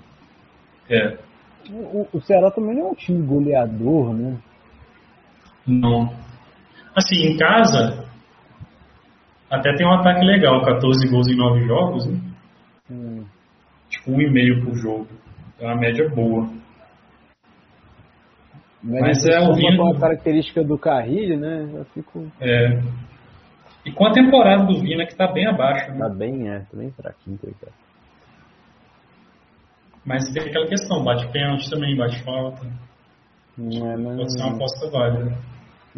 É. 0.90 1.18
O, 1.70 2.08
o 2.14 2.22
Ceará 2.22 2.50
também 2.52 2.76
não 2.76 2.88
é 2.88 2.92
um 2.92 2.96
time 2.96 3.26
goleador, 3.26 4.14
né? 4.14 4.38
Não. 5.66 6.14
Assim, 6.96 7.28
em 7.28 7.38
casa, 7.38 8.06
até 9.50 9.74
tem 9.76 9.86
um 9.86 9.94
ataque 9.94 10.26
legal, 10.26 10.64
14 10.64 11.10
gols 11.10 11.28
em 11.28 11.36
9 11.36 11.68
jogos, 11.68 12.08
né? 12.08 12.20
Hum. 12.90 13.26
Tipo, 14.08 14.12
1,5 14.12 14.64
por 14.66 14.76
jogo. 14.76 15.08
É 15.60 15.66
uma 15.66 15.76
média 15.76 16.10
boa. 16.10 16.50
Mas, 18.82 19.02
Mas 19.02 19.26
é 19.26 19.34
é 19.34 19.40
o 19.42 19.52
uma, 19.52 20.00
característica 20.00 20.64
do 20.64 20.78
Carrilho, 20.78 21.38
né? 21.38 21.70
Eu 21.74 21.86
fico. 21.86 22.32
É. 22.40 22.80
E 23.86 23.92
com 23.92 24.06
a 24.06 24.14
temporada 24.14 24.64
do 24.66 24.80
Vina, 24.80 25.06
que 25.06 25.16
tá 25.16 25.32
bem 25.32 25.46
abaixo, 25.48 25.92
né? 25.92 25.98
Tá 26.00 26.10
bem, 26.10 26.50
é, 26.50 26.60
tá 26.60 26.78
bem 26.78 26.92
fraquinho, 26.92 27.40
cara. 27.60 27.74
Mas 30.06 30.30
tem 30.32 30.44
aquela 30.44 30.68
questão, 30.68 31.04
bate 31.04 31.28
pênalti 31.32 31.70
também, 31.70 31.98
bate 31.98 32.24
falta. 32.24 32.66
Não 33.58 33.92
é, 33.92 33.98
mas- 33.98 34.16
Pode 34.18 34.34
ser 34.34 34.44
uma 34.44 34.56
aposta 34.56 34.90
válida. 34.90 35.38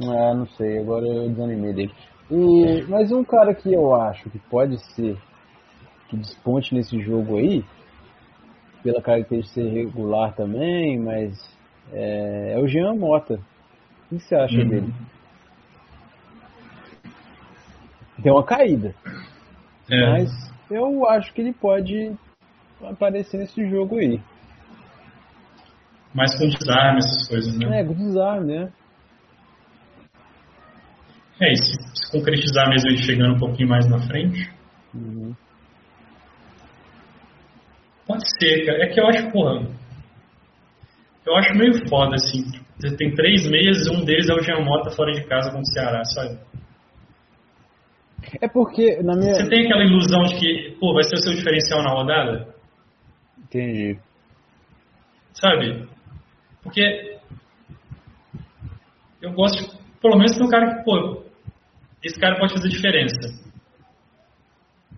Ah, 0.01 0.33
não 0.33 0.47
sei, 0.47 0.79
agora 0.79 1.05
eu 1.05 1.29
desanimei 1.29 1.73
dele. 1.73 1.91
E, 2.31 2.83
mas 2.87 3.11
um 3.11 3.23
cara 3.23 3.53
que 3.53 3.71
eu 3.73 3.93
acho 3.93 4.29
que 4.29 4.39
pode 4.39 4.77
ser 4.95 5.17
que 6.07 6.17
desponte 6.17 6.73
nesse 6.73 6.99
jogo 7.01 7.37
aí, 7.37 7.63
pela 8.83 9.01
característica 9.01 9.61
ser 9.61 9.69
regular 9.69 10.33
também, 10.35 10.97
mas 10.99 11.33
é, 11.91 12.53
é 12.55 12.59
o 12.59 12.67
Jean 12.67 12.95
Mota. 12.95 13.35
O 14.11 14.15
que 14.17 14.19
você 14.19 14.35
acha 14.35 14.57
Uhum. 14.57 14.69
dele? 14.69 14.93
Tem 18.21 18.31
uma 18.31 18.43
caída, 18.43 18.93
É. 19.89 20.11
mas 20.11 20.29
eu 20.69 21.07
acho 21.07 21.33
que 21.33 21.41
ele 21.41 21.53
pode 21.53 22.13
aparecer 22.83 23.37
nesse 23.37 23.67
jogo 23.69 23.97
aí. 23.97 24.19
Mais 26.13 26.37
com 26.37 26.49
desarme, 26.49 26.97
essas 26.97 27.27
coisas, 27.27 27.57
né? 27.57 27.79
É, 27.79 27.83
com 27.83 27.93
desarme, 27.93 28.53
né? 28.57 28.73
É, 31.39 31.53
e 31.53 31.55
se, 31.55 31.71
se 31.93 32.11
concretizar 32.11 32.67
mesmo 32.69 32.89
ele 32.89 33.03
chegando 33.03 33.35
um 33.35 33.39
pouquinho 33.39 33.69
mais 33.69 33.87
na 33.89 33.99
frente, 34.07 34.51
Uhum. 34.93 35.33
Pode 38.09 38.23
ser, 38.39 38.65
cara. 38.65 38.83
É 38.83 38.87
que 38.87 38.99
eu 38.99 39.05
acho, 39.05 39.31
porra. 39.31 39.67
Eu 41.25 41.35
acho 41.35 41.53
meio 41.53 41.87
foda, 41.87 42.15
assim. 42.15 42.43
Você 42.79 42.95
tem 42.97 43.13
três 43.13 43.47
meias 43.47 43.85
e 43.85 43.91
um 43.91 44.03
deles 44.03 44.27
é 44.27 44.33
o 44.33 44.41
Jean 44.41 44.61
Mota 44.61 44.89
fora 44.89 45.13
de 45.13 45.23
casa 45.27 45.51
contra 45.51 45.61
o 45.61 45.73
Ceará, 45.73 46.03
sabe? 46.05 46.39
É 48.41 48.47
porque, 48.47 49.01
na 49.03 49.15
minha. 49.15 49.35
Você 49.35 49.47
tem 49.47 49.65
aquela 49.65 49.83
ilusão 49.83 50.23
de 50.23 50.39
que, 50.39 50.77
pô, 50.79 50.93
vai 50.93 51.03
ser 51.03 51.15
o 51.15 51.19
seu 51.19 51.33
diferencial 51.33 51.83
na 51.83 51.91
rodada? 51.91 52.55
Entendi. 53.37 53.99
Sabe? 55.33 55.87
Porque 56.63 57.19
eu 59.21 59.31
gosto, 59.33 59.63
de, 59.63 59.77
pelo 60.01 60.17
menos 60.17 60.35
tem 60.35 60.45
um 60.45 60.49
cara 60.49 60.77
que, 60.77 60.83
pô, 60.83 61.23
esse 62.03 62.19
cara 62.19 62.39
pode 62.39 62.53
fazer 62.53 62.69
diferença. 62.69 63.49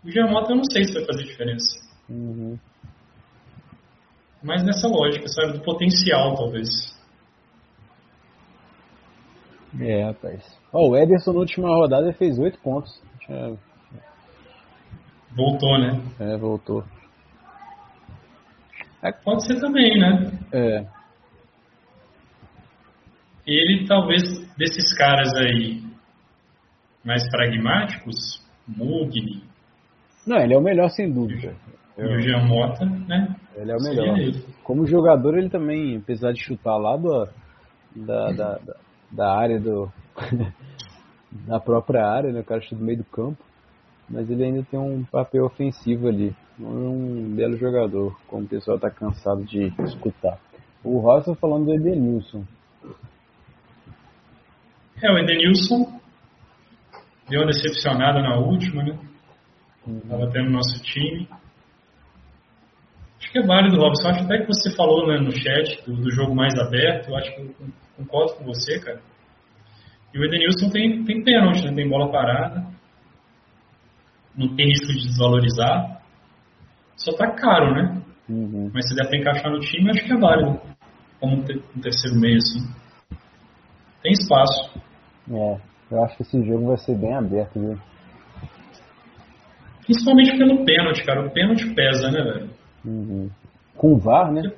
O 0.04 0.10
Giamota 0.10 0.52
eu 0.52 0.58
não 0.58 0.64
sei 0.64 0.86
se 0.86 0.94
vai 0.94 1.06
fazer 1.06 1.24
diferença. 1.24 1.80
Uhum. 2.10 2.58
Mas 4.44 4.64
nessa 4.64 4.88
lógica, 4.88 5.28
sabe? 5.28 5.54
Do 5.54 5.62
potencial, 5.62 6.36
talvez. 6.36 6.68
É, 9.80 10.04
rapaz. 10.04 10.60
Oh, 10.74 10.90
o 10.90 10.98
Ederson 10.98 11.34
na 11.34 11.40
última 11.40 11.70
rodada 11.70 12.12
fez 12.14 12.38
8 12.40 12.60
pontos. 12.60 13.02
Tinha... 13.26 13.58
Voltou, 15.36 15.78
né? 15.80 16.02
É, 16.20 16.38
voltou. 16.38 16.84
Pode 19.24 19.46
ser 19.48 19.60
também, 19.60 19.98
né? 20.00 20.32
É. 20.52 20.86
Ele 23.48 23.88
talvez 23.88 24.22
desses 24.56 24.96
caras 24.96 25.34
aí 25.36 25.82
mais 27.04 27.28
pragmáticos, 27.30 28.46
Mugni. 28.68 29.44
Não, 30.28 30.38
ele 30.38 30.54
é 30.54 30.58
o 30.58 30.62
melhor 30.62 30.90
sem 30.90 31.12
dúvida. 31.12 31.56
E 32.02 32.04
o 32.04 32.20
Jean 32.20 32.48
Mota, 32.48 32.84
né? 32.84 33.36
Ele 33.56 33.72
é 33.72 33.76
o 33.76 33.82
melhor. 33.82 34.18
Como 34.64 34.88
jogador, 34.88 35.38
ele 35.38 35.50
também, 35.50 35.98
apesar 35.98 36.32
de 36.32 36.44
chutar 36.44 36.76
lá 36.78 36.98
do, 36.98 37.28
da, 37.96 38.32
da, 38.32 38.60
da 39.12 39.38
área 39.38 39.60
do. 39.60 39.92
da 41.48 41.60
própria 41.60 42.04
área, 42.06 42.32
né? 42.32 42.40
O 42.40 42.44
cara 42.44 42.60
chuta 42.62 42.76
do 42.76 42.84
meio 42.84 42.98
do 42.98 43.04
campo. 43.04 43.38
Mas 44.10 44.30
ele 44.30 44.44
ainda 44.44 44.64
tem 44.64 44.80
um 44.80 45.04
papel 45.04 45.46
ofensivo 45.46 46.08
ali. 46.08 46.36
É 46.60 46.64
um 46.64 47.36
belo 47.36 47.56
jogador, 47.58 48.20
como 48.28 48.46
o 48.46 48.48
pessoal 48.48 48.78
está 48.78 48.90
cansado 48.90 49.44
de 49.44 49.72
escutar. 49.84 50.40
O 50.84 50.98
Rosa 50.98 51.36
falando 51.36 51.66
do 51.66 51.74
Edenilson. 51.76 52.44
É, 55.04 55.12
o 55.12 55.18
Edenilson 55.20 56.00
deu 57.30 57.42
uma 57.42 57.52
decepcionada 57.52 58.22
na 58.22 58.40
última, 58.40 58.84
né? 58.84 58.98
Estava 59.88 60.24
uhum. 60.24 60.32
tendo 60.32 60.50
nosso 60.50 60.82
time. 60.84 61.28
Acho 63.32 63.40
que 63.40 63.40
é 63.40 63.48
válido, 63.48 63.78
Robson. 63.78 64.10
Acho 64.10 64.26
até 64.26 64.40
que 64.40 64.48
você 64.48 64.76
falou 64.76 65.08
né, 65.08 65.18
no 65.18 65.32
chat 65.32 65.82
do, 65.86 65.96
do, 65.96 66.12
jogo 66.12 66.36
mais 66.36 66.54
aberto. 66.60 67.10
Eu 67.10 67.16
acho 67.16 67.34
que 67.34 67.42
eu 67.42 67.56
concordo 67.98 68.34
com 68.34 68.44
você, 68.44 68.78
cara. 68.78 69.00
E 70.14 70.20
o 70.20 70.26
Edenilson 70.26 70.70
tem, 70.70 71.06
tem 71.06 71.24
pênalti, 71.24 71.64
né? 71.64 71.74
Tem 71.74 71.90
bola 71.90 72.12
parada. 72.12 72.68
Não 74.36 74.54
tem 74.54 74.68
risco 74.68 74.88
de 74.88 75.08
desvalorizar. 75.08 76.02
Só 76.98 77.14
tá 77.14 77.32
caro, 77.32 77.74
né? 77.74 78.02
Uhum. 78.28 78.70
Mas 78.74 78.90
se 78.90 78.96
der 78.96 79.08
pra 79.08 79.18
encaixar 79.18 79.50
no 79.50 79.62
time, 79.62 79.92
acho 79.92 80.04
que 80.04 80.12
é 80.12 80.18
válido. 80.18 80.60
Como 81.22 81.38
um 81.38 81.82
terceiro 81.82 82.20
meio, 82.20 82.36
assim. 82.36 82.68
Tem 84.04 84.12
espaço. 84.12 84.78
É. 85.32 85.58
Eu 85.90 86.04
acho 86.04 86.18
que 86.18 86.24
esse 86.24 86.46
jogo 86.46 86.68
vai 86.68 86.78
ser 86.78 86.98
bem 86.98 87.16
aberto, 87.16 87.58
viu? 87.58 87.80
Principalmente 89.86 90.38
pelo 90.38 90.66
pênalti, 90.66 91.06
cara. 91.06 91.26
O 91.26 91.32
pênalti 91.32 91.74
pesa, 91.74 92.12
né, 92.12 92.22
velho? 92.22 92.61
Uhum. 92.86 93.30
Com 93.76 93.94
o 93.94 93.98
VAR, 93.98 94.32
né? 94.32 94.52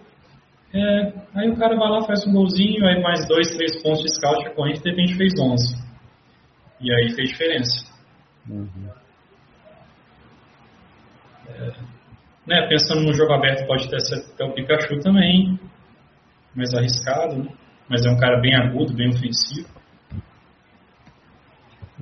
É, 0.74 1.14
aí 1.36 1.50
o 1.50 1.56
cara 1.56 1.76
vai 1.76 1.88
lá, 1.88 2.04
faz 2.06 2.26
um 2.26 2.34
golzinho, 2.34 2.86
aí 2.88 3.00
mais 3.02 3.28
dois, 3.28 3.56
três 3.56 3.82
pontos 3.84 4.02
de 4.02 4.16
scout 4.16 4.50
com 4.56 4.68
e 4.68 4.74
de 4.74 4.90
repente 4.90 5.16
fez 5.16 5.34
11. 5.40 5.76
E 6.82 6.92
aí 6.92 7.12
fez 7.12 7.30
diferença. 7.30 7.86
Uhum. 8.50 8.90
É, 11.48 11.72
né, 12.48 12.68
pensando 12.68 13.04
no 13.04 13.14
jogo 13.14 13.34
aberto, 13.34 13.68
pode 13.68 13.88
ter 13.88 13.98
até 13.98 14.44
o 14.44 14.54
Pikachu 14.54 15.00
também, 15.00 15.60
mais 16.56 16.74
arriscado, 16.74 17.38
né? 17.38 17.50
mas 17.88 18.04
é 18.06 18.10
um 18.10 18.18
cara 18.18 18.42
bem 18.42 18.56
agudo, 18.56 18.96
bem 18.96 19.10
ofensivo. 19.10 19.70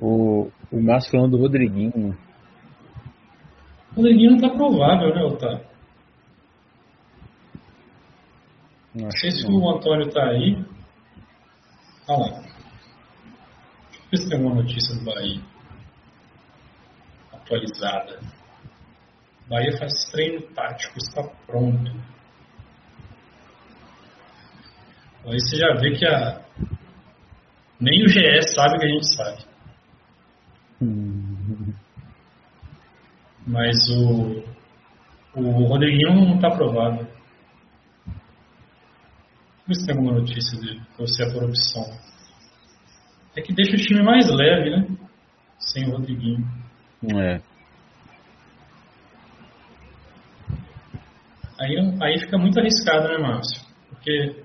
O, 0.00 0.50
o 0.70 0.82
Márcio 0.82 1.12
falando 1.12 1.32
do 1.32 1.42
Rodriguinho. 1.42 2.16
O 3.92 3.96
Rodriguinho 3.96 4.32
não 4.32 4.40
tá 4.40 4.48
provável, 4.48 5.14
né, 5.14 5.22
Otávio? 5.22 5.71
Não 8.94 9.10
sei 9.10 9.30
se 9.30 9.46
o 9.46 9.70
Antônio 9.70 10.10
tá 10.10 10.22
aí. 10.24 10.62
Olha 12.08 12.18
lá. 12.18 12.40
Deixa 12.40 13.98
eu 13.98 14.10
ver 14.10 14.16
se 14.18 14.28
tem 14.28 14.38
alguma 14.38 14.62
notícia 14.62 14.94
do 14.94 15.04
Bahia. 15.04 15.40
Atualizada. 17.32 18.20
Bahia 19.48 19.78
faz 19.78 19.92
treino 20.10 20.42
tático, 20.54 20.98
está 20.98 21.22
pronto. 21.46 21.90
Aí 25.24 25.40
você 25.40 25.56
já 25.56 25.74
vê 25.74 25.92
que 25.92 26.06
a... 26.06 26.42
nem 27.80 28.02
o 28.02 28.06
GS 28.06 28.54
sabe 28.54 28.78
que 28.78 28.84
a 28.84 28.88
gente 28.88 29.16
sabe. 29.16 29.44
Mas 33.46 33.76
o, 33.90 34.44
o 35.34 35.66
Rodriguinho 35.66 36.14
não 36.14 36.34
está 36.34 36.48
aprovado. 36.48 37.11
Vamos 39.62 39.68
ver 39.68 39.74
se 39.74 39.86
tem 39.86 39.96
alguma 39.96 40.18
notícia 40.18 40.58
ou 40.98 41.06
se 41.06 41.22
é 41.22 41.32
por 41.32 41.44
opção. 41.44 41.84
É 43.36 43.40
que 43.40 43.54
deixa 43.54 43.72
o 43.72 43.76
time 43.76 44.02
mais 44.02 44.28
leve, 44.28 44.70
né? 44.70 44.86
Sem 45.58 45.88
o 45.88 45.92
Rodriguinho. 45.92 46.44
É. 47.14 47.40
Aí, 51.60 51.76
aí 52.02 52.18
fica 52.18 52.36
muito 52.36 52.58
arriscado, 52.58 53.08
né, 53.08 53.18
Márcio? 53.18 53.62
Porque 53.88 54.42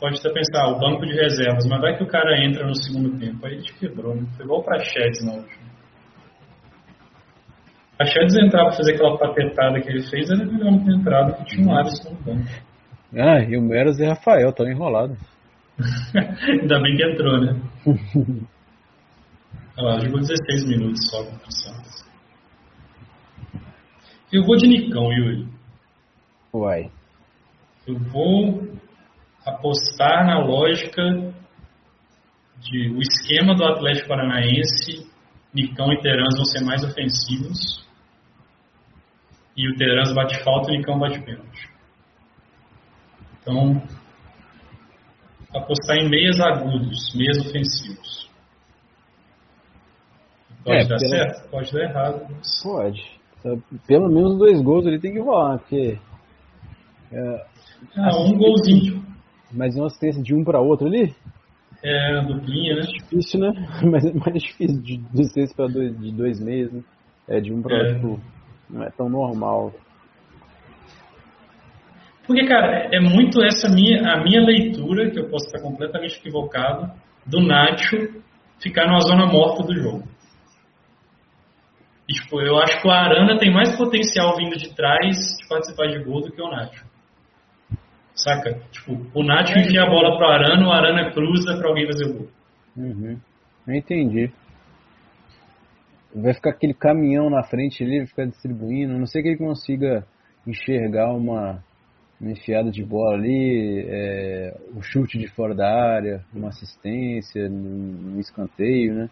pode 0.00 0.18
até 0.18 0.32
pensar, 0.32 0.64
ah, 0.64 0.70
o 0.70 0.78
banco 0.78 1.06
de 1.06 1.14
reservas, 1.14 1.66
mas 1.66 1.80
vai 1.80 1.96
que 1.96 2.02
o 2.02 2.08
cara 2.08 2.44
entra 2.44 2.66
no 2.66 2.74
segundo 2.74 3.18
tempo, 3.18 3.46
aí 3.46 3.60
te 3.62 3.72
quebrou, 3.74 4.14
né? 4.14 4.26
Foi 4.36 4.44
igual 4.44 4.62
pra 4.62 4.76
Praxedes 4.76 5.24
na 5.24 5.34
última. 5.34 5.68
A 7.94 7.96
Praxedes 7.98 8.36
entrar 8.38 8.64
pra 8.64 8.76
fazer 8.76 8.94
aquela 8.94 9.18
patetada 9.18 9.80
que 9.80 9.88
ele 9.88 10.02
fez, 10.08 10.30
era 10.30 10.44
melhor 10.44 10.72
não 10.72 10.84
ter 10.84 10.92
entrado, 10.94 11.36
que 11.36 11.44
tinha 11.44 11.66
um 11.66 11.76
Alisson 11.76 12.10
no 12.10 12.16
banco. 12.22 12.67
Ah, 13.14 13.40
e 13.40 13.56
o 13.56 13.62
Meras 13.62 13.98
e 13.98 14.02
o 14.02 14.08
Rafael, 14.08 14.52
tão 14.52 14.68
enrolado. 14.68 15.16
Ainda 16.46 16.80
bem 16.80 16.96
que 16.96 17.04
entrou, 17.04 17.40
né? 17.40 17.60
Olha 19.78 19.94
lá, 19.94 20.00
jogou 20.00 20.20
16 20.20 20.66
minutos 20.66 21.08
só 21.08 21.22
contra 21.22 21.48
o 21.48 21.52
Santos. 21.52 22.04
Eu 24.32 24.44
vou 24.44 24.56
de 24.56 24.66
Nicão, 24.66 25.12
Yuri. 25.12 25.46
Uai. 26.52 26.90
Eu 27.86 27.96
vou 27.96 28.68
apostar 29.46 30.26
na 30.26 30.40
lógica 30.44 31.02
de 32.60 32.90
o 32.90 33.00
esquema 33.00 33.54
do 33.54 33.64
Atlético 33.64 34.08
Paranaense, 34.08 35.08
Nicão 35.54 35.92
e 35.92 36.00
Terans 36.00 36.36
vão 36.36 36.44
ser 36.44 36.64
mais 36.64 36.82
ofensivos. 36.82 37.86
E 39.56 39.70
o 39.70 39.76
Terans 39.76 40.12
bate 40.12 40.42
falta 40.42 40.70
e 40.70 40.74
o 40.74 40.78
Nicão 40.78 40.98
bate 40.98 41.20
pênalti. 41.20 41.77
Então, 43.48 43.82
apostar 45.54 45.96
em 45.96 46.10
meias 46.10 46.38
agudos, 46.38 47.14
meias 47.14 47.38
ofensivos. 47.38 48.28
Pode 50.62 50.76
é, 50.76 50.84
dar 50.86 50.98
pela... 50.98 51.10
certo, 51.10 51.50
pode 51.50 51.72
dar 51.72 51.82
errado. 51.82 52.26
Mas... 52.30 52.62
Pode. 52.62 53.18
Pelo 53.86 54.10
menos 54.10 54.36
dois 54.36 54.60
gols 54.60 54.84
ele 54.84 55.00
tem 55.00 55.14
que 55.14 55.22
voar, 55.22 55.58
porque. 55.60 55.98
É, 57.10 57.46
ah, 57.96 58.20
um 58.20 58.36
golzinho. 58.36 59.02
Mas 59.50 59.74
uma 59.76 59.86
assistência 59.86 60.22
de 60.22 60.34
um 60.34 60.44
para 60.44 60.60
outro 60.60 60.86
ali? 60.86 61.14
É, 61.82 62.20
duplinha, 62.20 62.74
né? 62.74 62.82
Difícil, 62.82 63.40
né? 63.40 63.50
Mas 63.90 64.04
é 64.04 64.12
mais 64.12 64.42
difícil 64.42 64.82
de 64.82 65.00
assistência 65.14 65.56
para 65.56 65.68
dois, 65.68 65.98
de 65.98 66.12
dois 66.12 66.38
meses, 66.38 66.70
né? 66.70 66.82
É, 67.26 67.40
de 67.40 67.50
um 67.50 67.62
para 67.62 67.76
é. 67.76 67.92
outro, 67.94 68.20
não 68.68 68.82
é 68.82 68.90
tão 68.90 69.08
normal. 69.08 69.72
Porque, 72.28 72.46
cara, 72.46 72.90
é 72.92 73.00
muito 73.00 73.42
essa 73.42 73.70
minha, 73.70 74.12
a 74.12 74.22
minha 74.22 74.42
leitura, 74.42 75.10
que 75.10 75.18
eu 75.18 75.30
posso 75.30 75.46
estar 75.46 75.62
completamente 75.62 76.18
equivocado, 76.18 76.92
do 77.24 77.40
Nacho 77.40 78.22
ficar 78.60 78.86
numa 78.86 79.00
zona 79.00 79.24
morta 79.26 79.62
do 79.62 79.74
jogo. 79.74 80.06
E, 82.06 82.12
tipo, 82.12 82.38
eu 82.42 82.58
acho 82.58 82.82
que 82.82 82.86
o 82.86 82.90
Arana 82.90 83.38
tem 83.38 83.50
mais 83.50 83.74
potencial 83.78 84.36
vindo 84.36 84.58
de 84.58 84.74
trás 84.74 85.16
de 85.40 85.48
participar 85.48 85.86
de 85.86 86.04
gol 86.04 86.20
do 86.20 86.30
que 86.30 86.42
o 86.42 86.50
Nacho. 86.50 86.84
Saca? 88.14 88.60
Tipo, 88.72 89.06
o 89.14 89.22
Nath 89.22 89.48
é, 89.48 89.60
enfia 89.60 89.84
a 89.84 89.90
bola 89.90 90.18
pro 90.18 90.26
Arana, 90.26 90.68
o 90.68 90.70
Arana 90.70 91.10
cruza 91.10 91.56
pra 91.56 91.68
alguém 91.68 91.86
fazer 91.86 92.10
o 92.10 92.12
gol. 92.12 92.28
Uhum. 92.76 93.18
Entendi. 93.66 94.30
Vai 96.14 96.34
ficar 96.34 96.50
aquele 96.50 96.74
caminhão 96.74 97.30
na 97.30 97.42
frente 97.44 97.82
ali, 97.82 97.98
vai 97.98 98.06
ficar 98.06 98.26
distribuindo. 98.26 98.94
A 98.94 98.98
não 98.98 99.06
sei 99.06 99.22
que 99.22 99.28
ele 99.28 99.38
consiga 99.38 100.04
enxergar 100.46 101.12
uma 101.14 101.62
enfiada 102.20 102.70
de 102.70 102.84
bola 102.84 103.16
ali, 103.16 103.84
é, 103.88 104.56
o 104.74 104.82
chute 104.82 105.18
de 105.18 105.28
fora 105.28 105.54
da 105.54 105.68
área, 105.68 106.24
uma 106.34 106.48
assistência, 106.48 107.48
um 107.48 108.18
escanteio, 108.18 108.94
né? 108.94 109.10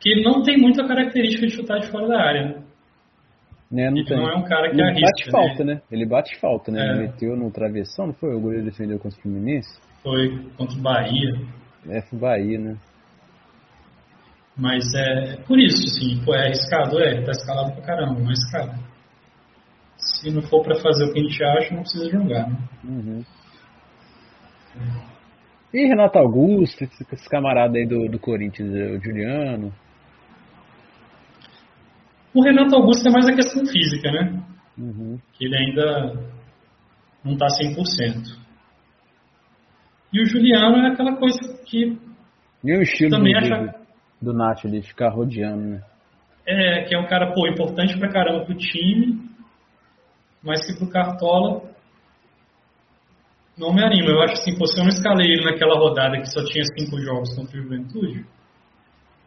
Que 0.00 0.10
ele 0.10 0.22
não 0.22 0.42
tem 0.42 0.56
muita 0.56 0.86
característica 0.86 1.46
de 1.46 1.52
chutar 1.52 1.80
de 1.80 1.90
fora 1.90 2.06
da 2.06 2.20
área, 2.20 2.44
né? 2.44 2.62
Né, 3.70 3.90
não, 3.90 3.98
ele 3.98 4.16
não 4.16 4.30
é 4.30 4.36
um 4.36 4.44
cara 4.44 4.70
que 4.70 4.76
ele 4.76 4.82
arrisca. 4.82 5.10
Bate 5.10 5.30
falta, 5.30 5.64
né? 5.64 5.82
Ele 5.90 6.06
bate 6.06 6.40
falta, 6.40 6.72
né? 6.72 6.80
É. 6.80 6.90
Ele 6.90 7.00
meteu 7.00 7.36
no 7.36 7.50
travessão, 7.50 8.06
não 8.06 8.14
foi? 8.14 8.34
O 8.34 8.40
goleiro 8.40 8.64
defendeu 8.64 8.98
contra 8.98 9.18
o 9.18 9.22
Fluminense? 9.22 9.78
Foi 10.02 10.42
contra 10.56 10.78
o 10.78 10.80
Bahia. 10.80 11.34
É, 11.88 12.00
foi 12.02 12.18
Bahia, 12.18 12.58
né? 12.58 12.76
Mas 14.56 14.84
é 14.94 15.36
por 15.46 15.58
isso, 15.58 15.84
assim, 15.84 16.24
pô, 16.24 16.34
é 16.34 16.46
arriscado, 16.46 16.98
é, 16.98 17.22
tá 17.22 17.30
escalado 17.30 17.72
pra 17.74 17.82
caramba, 17.82 18.20
mas 18.20 18.38
cara, 18.50 18.74
se 20.20 20.30
não 20.30 20.42
for 20.42 20.62
para 20.62 20.76
fazer 20.80 21.04
o 21.04 21.12
que 21.12 21.20
a 21.20 21.22
gente 21.22 21.44
acha, 21.44 21.74
não 21.74 21.82
precisa 21.82 22.10
jogar, 22.10 22.48
né? 22.48 22.56
Uhum. 22.84 23.24
E 25.72 25.86
Renato 25.86 26.18
Augusto, 26.18 26.82
esse, 26.84 27.04
esse 27.12 27.28
camarada 27.28 27.76
aí 27.78 27.86
do, 27.86 28.08
do 28.08 28.18
Corinthians, 28.18 28.70
o 28.70 29.00
Juliano. 29.02 29.72
O 32.34 32.42
Renato 32.42 32.74
Augusto 32.76 33.08
é 33.08 33.12
mais 33.12 33.26
a 33.28 33.34
questão 33.34 33.64
física, 33.66 34.10
né? 34.10 34.42
Uhum. 34.78 35.18
Que 35.34 35.44
ele 35.46 35.56
ainda 35.56 36.14
não 37.24 37.32
está 37.32 37.46
100%. 37.46 38.38
E 40.12 40.22
o 40.22 40.26
Juliano 40.26 40.86
é 40.86 40.92
aquela 40.92 41.16
coisa 41.16 41.38
que. 41.64 41.98
E 42.64 42.72
o 42.76 42.82
estilo 42.82 43.10
Também 43.10 43.32
do, 43.32 43.38
acha- 43.38 43.74
do 44.22 44.32
Nath 44.32 44.64
ali, 44.64 44.82
ficar 44.82 45.10
rodeando, 45.10 45.62
né? 45.62 45.82
É, 46.46 46.84
que 46.84 46.94
é 46.94 46.98
um 46.98 47.06
cara, 47.06 47.32
pô, 47.34 47.46
importante 47.46 47.98
pra 47.98 48.08
caramba 48.10 48.46
pro 48.46 48.56
time, 48.56 49.27
mas 50.42 50.64
que 50.66 50.76
pro 50.78 50.90
Cartola 50.90 51.62
não 53.56 53.74
me 53.74 53.84
anima. 53.84 54.10
Eu 54.10 54.22
acho 54.22 54.34
assim, 54.34 54.56
pô, 54.56 54.66
se 54.66 54.78
eu 54.78 54.84
não 54.84 54.90
escalei 54.90 55.32
ele 55.32 55.44
naquela 55.44 55.78
rodada 55.78 56.18
que 56.20 56.26
só 56.26 56.44
tinha 56.44 56.64
cinco 56.64 57.00
jogos 57.00 57.34
contra 57.34 57.58
o 57.58 57.62
Juventude, 57.62 58.24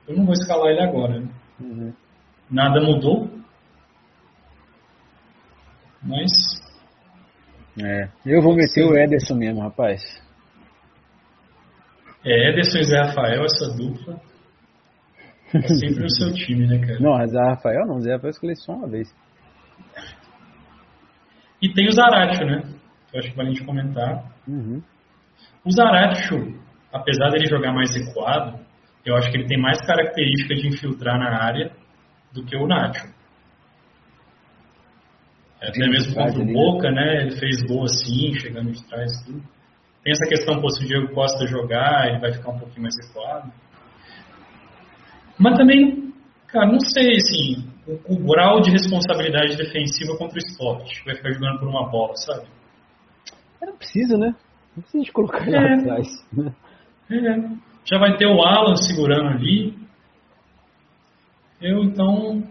eu 0.07 0.15
não 0.15 0.25
vou 0.25 0.33
escalar 0.33 0.71
ele 0.71 0.81
agora. 0.81 1.19
né? 1.19 1.29
Uhum. 1.59 1.93
Nada 2.49 2.81
mudou. 2.81 3.29
Mas 6.01 6.31
É. 7.79 8.09
Eu 8.25 8.41
vou 8.41 8.55
meter 8.55 8.83
o 8.85 8.97
Ederson 8.97 9.35
mesmo, 9.35 9.61
rapaz. 9.61 10.01
é 12.25 12.49
Ederson 12.49 12.79
e 12.79 12.83
Zé 12.83 12.97
Rafael, 12.97 13.43
essa 13.43 13.75
dupla. 13.75 14.19
É 15.53 15.67
sempre 15.67 16.03
no 16.03 16.09
seu 16.09 16.33
time, 16.45 16.67
né, 16.67 16.79
cara? 16.79 16.99
Não, 16.99 17.27
Zé 17.27 17.39
Rafael 17.39 17.85
não, 17.85 17.99
Zé 18.01 18.13
Rafael 18.13 18.29
eu 18.29 18.31
escolhi 18.31 18.55
só 18.55 18.73
uma 18.73 18.87
vez. 18.87 19.13
E 21.61 21.73
tem 21.73 21.87
o 21.87 21.91
Zaratio, 21.91 22.45
né? 22.45 22.63
Que 23.09 23.17
eu 23.17 23.19
acho 23.19 23.29
que 23.29 23.37
vale 23.37 23.49
a 23.49 23.53
gente 23.53 23.65
comentar. 23.65 24.31
Uhum. 24.47 24.81
O 25.63 25.71
Zaratio, 25.71 26.59
apesar 26.91 27.29
dele 27.29 27.45
jogar 27.45 27.71
mais 27.71 27.95
recuado, 27.95 28.59
eu 29.05 29.15
acho 29.15 29.29
que 29.31 29.37
ele 29.37 29.47
tem 29.47 29.59
mais 29.59 29.79
característica 29.85 30.55
de 30.55 30.67
infiltrar 30.67 31.19
na 31.19 31.43
área 31.43 31.71
do 32.33 32.43
que 32.43 32.55
o 32.55 32.67
Nacho. 32.67 33.07
É, 35.61 35.69
Até 35.69 35.87
mesmo 35.87 36.15
contra 36.15 36.39
o 36.39 36.41
ali, 36.41 36.53
Boca, 36.53 36.89
né? 36.91 37.21
Ele 37.21 37.37
fez 37.37 37.61
gol 37.63 37.83
assim, 37.83 38.33
chegando 38.39 38.71
de 38.71 38.83
trás 38.87 39.11
tudo. 39.25 39.43
Tem 40.03 40.11
essa 40.11 40.27
questão, 40.27 40.59
pô, 40.59 40.69
se 40.71 40.83
o 40.83 40.87
Diego 40.87 41.13
Costa 41.13 41.45
jogar, 41.45 42.07
ele 42.07 42.19
vai 42.19 42.33
ficar 42.33 42.49
um 42.49 42.57
pouquinho 42.57 42.81
mais 42.81 42.95
recuado. 43.05 43.51
Mas 45.37 45.57
também, 45.57 46.11
cara, 46.47 46.65
não 46.65 46.79
sei, 46.79 47.15
assim, 47.15 47.70
o, 47.87 48.13
o 48.13 48.17
grau 48.27 48.61
de 48.61 48.71
responsabilidade 48.71 49.57
defensiva 49.57 50.17
contra 50.17 50.35
o 50.35 50.37
esporte. 50.39 51.03
Vai 51.05 51.15
ficar 51.15 51.31
jogando 51.31 51.59
por 51.59 51.67
uma 51.67 51.89
bola, 51.89 52.15
sabe? 52.15 52.47
Não 53.61 53.75
precisa, 53.77 54.17
né? 54.17 54.35
Não 54.75 54.81
precisa 54.83 55.03
de 55.03 55.11
colocar 55.11 55.45
ele 55.47 55.55
É. 55.55 55.73
atrás. 55.75 56.07
É, 57.11 57.39
já 57.85 57.99
vai 57.99 58.15
ter 58.17 58.25
o 58.25 58.41
Alan 58.41 58.75
segurando 58.75 59.29
ali. 59.29 59.75
Eu, 61.61 61.83
então, 61.83 62.43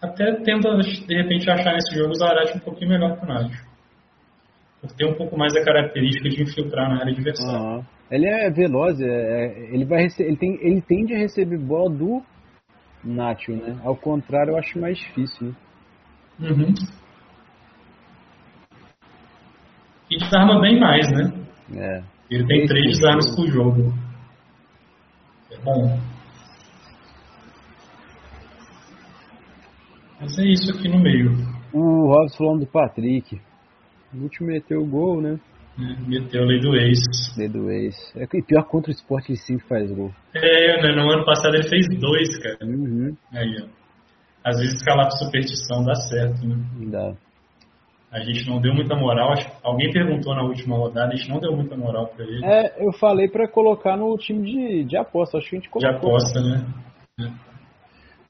até 0.00 0.32
tento, 0.42 0.68
de 0.78 1.14
repente, 1.14 1.50
achar 1.50 1.72
nesse 1.74 1.94
jogo 1.96 2.10
o 2.10 2.14
Zarate 2.14 2.56
um 2.56 2.60
pouquinho 2.60 2.90
melhor 2.90 3.18
que 3.18 3.24
o 3.24 3.28
Nádio. 3.28 3.58
Por 4.80 4.92
ter 4.92 5.06
um 5.06 5.14
pouco 5.14 5.36
mais 5.36 5.56
a 5.56 5.64
característica 5.64 6.28
de 6.28 6.42
infiltrar 6.42 6.88
na 6.88 7.00
área 7.00 7.12
adversária. 7.12 7.58
Aham. 7.58 7.86
Ele 8.10 8.26
é 8.26 8.48
veloz, 8.50 9.00
é- 9.00 9.06
é- 9.06 9.74
ele, 9.74 9.84
vai 9.84 10.06
ele, 10.18 10.36
tem, 10.36 10.58
ele 10.62 10.80
tende 10.80 11.14
a 11.14 11.18
receber 11.18 11.58
bola 11.58 11.90
do 11.90 12.22
Nacho, 13.04 13.52
né? 13.52 13.80
Ao 13.84 13.96
contrário, 13.96 14.52
eu 14.52 14.58
acho 14.58 14.78
mais 14.78 14.98
difícil, 14.98 15.48
né? 15.48 15.54
Uhum. 16.50 16.74
E 20.10 20.18
desarma 20.18 20.60
bem 20.60 20.80
mais, 20.80 21.06
né? 21.12 21.32
É. 21.74 22.02
Ele 22.30 22.46
tem 22.46 22.66
Três 22.66 22.98
desarmes 22.98 23.26
jogo. 23.26 23.36
por 23.36 23.48
jogo. 23.50 23.94
É 25.50 25.58
bom. 25.58 26.00
Mas 30.20 30.38
é 30.38 30.44
isso 30.46 30.70
aqui 30.72 30.88
no 30.88 30.98
meio. 31.00 31.30
O 31.72 32.06
Robson 32.12 32.36
falando 32.38 32.60
do 32.60 32.66
Patrick. 32.66 33.40
O 34.12 34.22
último 34.22 34.48
meteu 34.48 34.80
o 34.80 34.86
gol, 34.86 35.20
né? 35.20 35.38
Meteu 36.06 36.42
a 36.42 36.46
lei 36.46 36.58
do 36.60 36.74
ex. 36.74 36.98
Dedo 37.36 37.60
do 37.62 37.70
ex. 37.70 37.94
É 38.16 38.26
que 38.26 38.42
pior 38.42 38.64
contra 38.64 38.90
o 38.90 38.94
esporte 38.94 39.30
ele 39.30 39.38
sempre 39.38 39.66
faz 39.68 39.90
gol. 39.92 40.10
É, 40.34 40.82
né, 40.82 40.92
no 40.96 41.08
ano 41.10 41.24
passado 41.24 41.54
ele 41.54 41.68
fez 41.68 41.86
dois, 42.00 42.36
cara. 42.42 42.58
Uhum. 42.62 43.16
Aí, 43.32 43.62
ó. 43.62 43.66
Às 44.44 44.58
vezes 44.58 44.74
escalar 44.74 45.06
por 45.08 45.18
superstição 45.18 45.84
dá 45.84 45.94
certo, 45.94 46.46
né? 46.46 46.56
Dá. 46.90 47.12
A 48.10 48.20
gente 48.20 48.48
não 48.48 48.60
deu 48.60 48.74
muita 48.74 48.96
moral. 48.96 49.34
Alguém 49.62 49.92
perguntou 49.92 50.34
na 50.34 50.42
última 50.42 50.76
rodada, 50.76 51.12
a 51.12 51.16
gente 51.16 51.28
não 51.28 51.38
deu 51.38 51.54
muita 51.54 51.76
moral 51.76 52.06
pra 52.08 52.24
ele. 52.24 52.44
É, 52.44 52.84
eu 52.84 52.90
falei 52.94 53.28
pra 53.28 53.46
colocar 53.46 53.96
no 53.96 54.16
time 54.16 54.50
de, 54.50 54.84
de 54.84 54.96
aposta. 54.96 55.38
Acho 55.38 55.50
que 55.50 55.56
a 55.56 55.58
gente 55.58 55.66
de 55.66 55.70
colocou. 55.70 55.96
aposta, 56.16 56.40
né? 56.40 56.66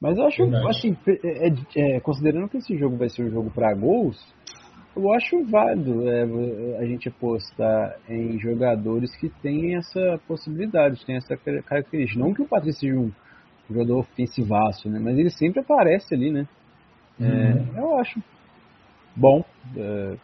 Mas 0.01 0.17
eu 0.17 0.25
acho, 0.27 0.43
Verdade. 0.43 0.67
assim, 0.69 0.97
é- 1.07 1.47
é- 1.47 1.95
é, 1.95 1.99
considerando 1.99 2.47
que 2.49 2.57
esse 2.57 2.77
jogo 2.77 2.97
vai 2.97 3.09
ser 3.09 3.23
um 3.23 3.31
jogo 3.31 3.49
pra 3.51 3.73
gols, 3.73 4.17
eu 4.95 5.13
acho 5.13 5.43
válido 5.45 6.09
é, 6.09 6.23
a 6.79 6.85
gente 6.85 7.07
apostar 7.09 7.95
em 8.07 8.39
jogadores 8.39 9.15
que 9.15 9.29
têm 9.41 9.75
essa 9.75 10.19
possibilidade, 10.27 11.05
têm 11.05 11.15
essa 11.15 11.37
car- 11.37 11.63
característica. 11.63 12.19
Não 12.19 12.33
que 12.33 12.41
o 12.41 12.47
Patrício 12.47 12.81
seja 12.81 12.99
um 12.99 13.11
jogador 13.69 13.99
ofensivaço, 13.99 14.89
né? 14.89 14.99
Mas 14.99 15.17
ele 15.17 15.29
sempre 15.29 15.59
aparece 15.59 16.13
ali, 16.13 16.31
né? 16.31 16.47
É, 17.21 17.79
eu 17.79 17.99
acho 17.99 18.21
bom. 19.15 19.43
é, 19.77 20.15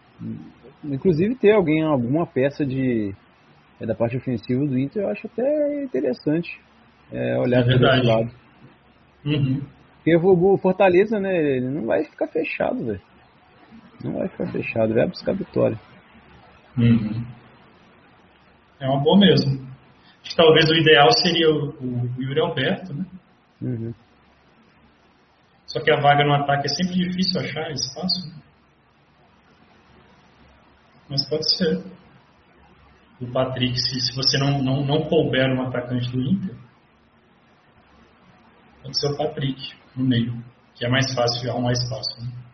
inclusive 0.84 1.36
ter 1.36 1.52
alguém, 1.52 1.84
alguma 1.84 2.26
peça 2.26 2.66
de 2.66 3.14
é, 3.80 3.86
da 3.86 3.94
parte 3.94 4.16
ofensiva 4.18 4.66
do 4.66 4.80
Inter, 4.80 5.04
eu 5.04 5.10
acho 5.10 5.28
até 5.28 5.84
interessante 5.84 6.60
é, 7.12 7.38
olhar 7.38 7.58
É 7.58 7.62
esse 7.62 7.70
verdade. 7.70 8.08
lado. 8.08 8.32
Uhum. 9.26 9.62
Porque 9.98 10.16
o 10.16 10.58
Fortaleza, 10.58 11.20
né, 11.20 11.36
ele 11.36 11.70
não 11.70 11.86
vai 11.86 12.04
ficar 12.04 12.28
fechado, 12.28 12.86
velho. 12.86 13.02
Não 14.04 14.14
vai 14.14 14.28
ficar 14.28 14.52
fechado, 14.52 14.94
vai 14.94 15.08
buscar 15.08 15.34
vitória. 15.34 15.80
Uhum. 16.78 17.26
É 18.80 18.88
uma 18.88 19.02
boa 19.02 19.18
mesmo. 19.18 19.66
Acho 20.22 20.32
que 20.32 20.36
talvez 20.36 20.70
o 20.70 20.76
ideal 20.76 21.12
seria 21.12 21.50
o, 21.50 21.70
o 21.80 22.22
Yuri 22.22 22.40
Alberto, 22.40 22.94
né? 22.94 23.06
Uhum. 23.62 23.94
Só 25.66 25.80
que 25.82 25.92
a 25.92 26.00
vaga 26.00 26.24
no 26.24 26.34
ataque 26.34 26.68
é 26.68 26.70
sempre 26.70 26.94
difícil 26.96 27.42
achar 27.42 27.72
espaço. 27.72 28.28
né? 28.28 28.36
Mas 31.10 31.28
pode 31.30 31.58
ser. 31.58 31.84
O 33.22 33.32
Patrick, 33.32 33.78
se, 33.80 34.00
se 34.02 34.16
você 34.16 34.38
não, 34.38 34.62
não, 34.62 34.86
não 34.86 35.04
couber 35.08 35.50
um 35.50 35.62
atacante 35.68 36.12
do 36.12 36.22
Inter, 36.22 36.56
pode 38.84 39.00
ser 39.00 39.08
o 39.08 39.18
Patrick 39.18 39.74
no 39.96 40.04
meio, 40.04 40.44
que 40.76 40.86
é 40.86 40.90
mais 40.90 41.14
fácil 41.14 41.50
arrumar 41.50 41.72
espaço. 41.72 42.22
Né? 42.22 42.45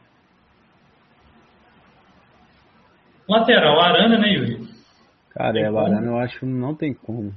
Lateral, 3.31 3.79
Arana, 3.79 4.17
né, 4.17 4.27
Yuri? 4.27 4.67
Cara, 5.29 5.57
é, 5.57 5.71
o? 5.71 5.79
Arana 5.79 6.05
eu 6.05 6.19
acho 6.19 6.39
que 6.39 6.45
não 6.45 6.75
tem 6.75 6.93
como. 6.93 7.33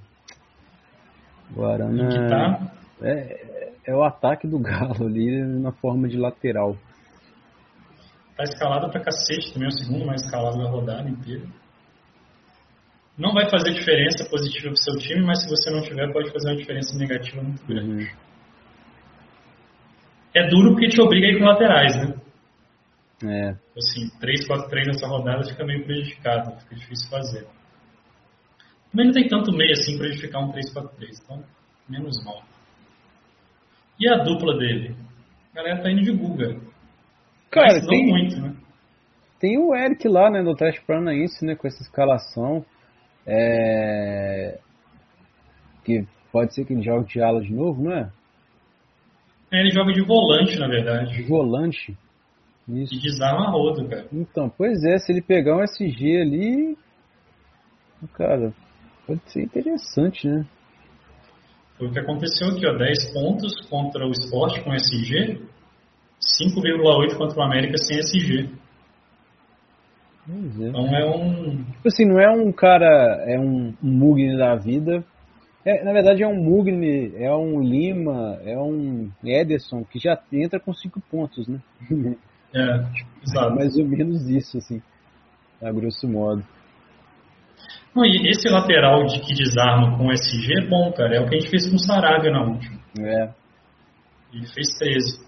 O 1.55 1.61
Que 1.61 1.65
Arana 1.65 2.29
tá, 2.29 2.73
é, 3.01 3.73
é 3.87 3.95
o 3.95 4.03
ataque 4.03 4.49
do 4.49 4.59
Galo 4.61 5.07
ali 5.07 5.41
na 5.61 5.71
forma 5.71 6.09
de 6.09 6.17
lateral. 6.17 6.77
tá 8.37 8.43
escalado 8.43 8.91
pra 8.91 9.01
cacete 9.05 9.53
também, 9.53 9.69
é 9.69 9.73
o 9.73 9.79
segundo 9.79 10.05
mais 10.05 10.21
escalado 10.25 10.59
da 10.59 10.69
rodada 10.69 11.09
inteira. 11.09 11.47
Não 13.17 13.33
vai 13.33 13.49
fazer 13.49 13.73
diferença 13.73 14.29
positiva 14.29 14.71
pro 14.71 14.77
seu 14.77 14.97
time, 14.99 15.25
mas 15.25 15.45
se 15.45 15.49
você 15.49 15.71
não 15.71 15.81
tiver, 15.83 16.13
pode 16.13 16.33
fazer 16.33 16.49
uma 16.51 16.57
diferença 16.57 16.99
negativa 16.99 17.41
muito 17.41 17.65
grande. 17.65 18.03
Uhum. 18.03 18.09
É 20.35 20.49
duro 20.49 20.73
porque 20.73 20.89
te 20.89 21.01
obriga 21.01 21.29
a 21.29 21.31
ir 21.31 21.39
com 21.39 21.45
laterais, 21.45 21.97
né? 21.97 22.24
É, 23.23 23.51
Assim, 23.77 24.09
3-4-3 24.21 24.87
nessa 24.87 25.07
rodada 25.07 25.45
fica 25.49 25.65
meio 25.65 25.85
prejudicado, 25.85 26.59
fica 26.61 26.75
difícil 26.75 27.09
fazer. 27.11 27.47
Também 28.91 29.07
não 29.07 29.13
tem 29.13 29.29
tanto 29.29 29.53
meio 29.53 29.73
assim 29.73 29.97
pra 29.97 30.07
justificar 30.09 30.43
um 30.43 30.53
3-4-3, 30.53 31.23
então 31.23 31.43
menos 31.89 32.23
mal. 32.25 32.43
E 33.99 34.09
a 34.09 34.17
dupla 34.25 34.59
dele? 34.59 34.95
A 35.53 35.57
galera 35.57 35.83
tá 35.83 35.91
indo 35.91 36.03
de 36.03 36.13
Guga. 36.13 36.61
Cara, 37.51 37.75
Mas 37.75 37.87
tem- 37.87 38.07
muito, 38.07 38.41
né? 38.41 38.55
Tem 39.41 39.59
o 39.59 39.75
Eric 39.75 40.09
lá, 40.09 40.31
né, 40.31 40.43
do 40.43 40.51
Atlético 40.51 40.87
Paranaense, 40.87 41.45
né, 41.45 41.55
com 41.55 41.67
essa 41.67 41.83
escalação. 41.83 42.65
É... 43.27 44.59
Que 45.85 46.07
pode 46.33 46.55
ser 46.55 46.65
que 46.65 46.73
ele 46.73 46.83
jogue 46.83 47.07
de 47.09 47.21
ala 47.23 47.41
de 47.41 47.53
novo, 47.53 47.83
não 47.83 47.93
é? 47.93 48.11
É, 49.53 49.61
Ele 49.61 49.71
joga 49.71 49.93
de 49.93 50.03
volante, 50.03 50.59
na 50.59 50.67
De 50.67 50.73
verdade. 50.73 51.23
volante. 51.25 51.97
Isso. 52.69 52.95
E 52.95 52.99
desarma 52.99 53.51
rodo, 53.51 53.87
cara. 53.89 54.07
Então, 54.13 54.49
pois 54.49 54.83
é, 54.85 54.99
se 54.99 55.13
ele 55.13 55.21
pegar 55.21 55.57
um 55.57 55.63
SG 55.63 56.21
ali, 56.21 56.79
cara, 58.15 58.53
pode 59.07 59.21
ser 59.31 59.43
interessante, 59.43 60.27
né? 60.27 60.47
Foi 61.77 61.89
o 61.89 61.93
que 61.93 61.99
aconteceu 61.99 62.49
aqui, 62.49 62.67
ó. 62.67 62.73
10 62.73 63.13
pontos 63.13 63.69
contra 63.69 64.07
o 64.07 64.13
Sport 64.13 64.63
com 64.63 64.73
SG, 64.73 65.43
5,8 66.21 67.17
contra 67.17 67.39
o 67.39 67.43
América 67.43 67.77
sem 67.77 67.99
SG. 67.99 68.49
É. 70.29 70.69
Então 70.69 70.87
é 70.87 71.05
um. 71.05 71.65
Tipo 71.65 71.89
assim, 71.89 72.07
não 72.07 72.19
é 72.19 72.31
um 72.31 72.51
cara, 72.51 73.25
é 73.27 73.39
um, 73.39 73.75
um 73.83 73.91
Mugni 73.91 74.37
da 74.39 74.55
vida. 74.55 75.05
É, 75.65 75.83
na 75.83 75.93
verdade 75.93 76.23
é 76.23 76.27
um 76.27 76.37
Mugni, 76.37 77.13
é 77.17 77.35
um 77.35 77.63
Lima, 77.63 78.39
é 78.45 78.57
um 78.59 79.11
Ederson 79.25 79.83
que 79.85 79.99
já 79.99 80.19
entra 80.33 80.61
com 80.61 80.73
cinco 80.75 81.01
pontos, 81.11 81.49
né? 81.49 81.61
É, 82.55 83.23
exato. 83.23 83.53
É 83.53 83.55
mais 83.55 83.77
ou 83.77 83.85
menos 83.87 84.29
isso, 84.29 84.59
assim, 84.59 84.81
a 85.63 85.73
grosso 85.73 86.09
modo. 86.09 86.45
Não, 87.95 88.05
e 88.05 88.29
esse 88.29 88.49
lateral 88.49 89.07
de 89.07 89.21
que 89.21 89.35
desarma 89.35 89.97
com 89.97 90.11
SG 90.11 90.65
é 90.65 90.69
bom, 90.69 90.93
cara. 90.93 91.17
É 91.17 91.21
o 91.21 91.29
que 91.29 91.37
a 91.37 91.39
gente 91.41 91.51
fez 91.51 91.69
com 91.69 91.77
o 91.77 91.79
Sarabia 91.79 92.31
na 92.31 92.43
última. 92.43 92.81
É. 92.99 93.33
Ele 94.33 94.47
fez 94.47 94.67
13. 94.79 95.25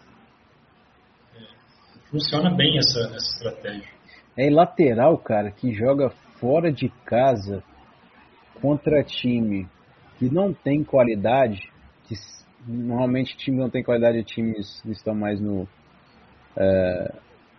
É, 1.36 2.08
funciona 2.10 2.50
bem 2.50 2.76
essa, 2.78 3.00
essa 3.00 3.36
estratégia. 3.36 3.88
É 4.36 4.50
lateral, 4.50 5.16
cara, 5.18 5.50
que 5.50 5.72
joga 5.72 6.10
fora 6.40 6.72
de 6.72 6.88
casa 7.04 7.62
contra 8.60 9.02
time 9.04 9.68
que 10.18 10.32
não 10.32 10.52
tem 10.52 10.82
qualidade, 10.82 11.70
que 12.04 12.14
normalmente 12.66 13.36
time 13.36 13.58
não 13.58 13.70
tem 13.70 13.82
qualidade, 13.82 14.24
times 14.24 14.82
estão 14.86 15.14
mais 15.14 15.40
no. 15.40 15.68
É, 16.56 17.12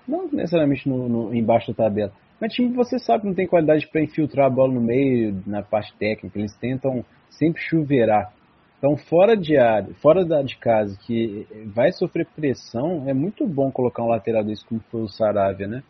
não 0.08 0.28
necessariamente 0.32 0.88
no, 0.88 1.10
no, 1.10 1.36
embaixo 1.36 1.72
da 1.72 1.86
tabela. 1.86 2.12
Mas 2.40 2.54
time 2.54 2.70
que 2.70 2.76
você 2.76 3.00
sabe 3.00 3.22
que 3.22 3.28
não 3.28 3.36
tem 3.36 3.48
qualidade 3.48 3.88
para 3.88 4.02
infiltrar 4.02 4.48
a 4.48 4.50
bola 4.50 4.74
no 4.74 4.82
meio, 4.82 5.42
na 5.46 5.62
parte 5.64 5.94
técnica, 5.98 6.38
eles 6.38 6.56
tentam 6.56 7.04
sempre 7.30 7.62
chuveirar. 7.62 8.32
Então, 8.78 8.96
fora 8.96 9.36
de 9.36 9.58
área, 9.58 9.92
fora 9.96 10.24
da, 10.24 10.42
de 10.44 10.56
casa, 10.58 10.96
que 11.02 11.48
vai 11.74 11.92
sofrer 11.92 12.28
pressão, 12.28 13.06
é 13.08 13.14
muito 13.14 13.46
bom 13.48 13.72
colocar 13.72 14.04
um 14.04 14.10
lateral 14.10 14.44
desse 14.44 14.64
como 14.66 14.80
foi 14.92 15.02
o 15.02 15.08
Saravia, 15.08 15.68
né? 15.68 15.84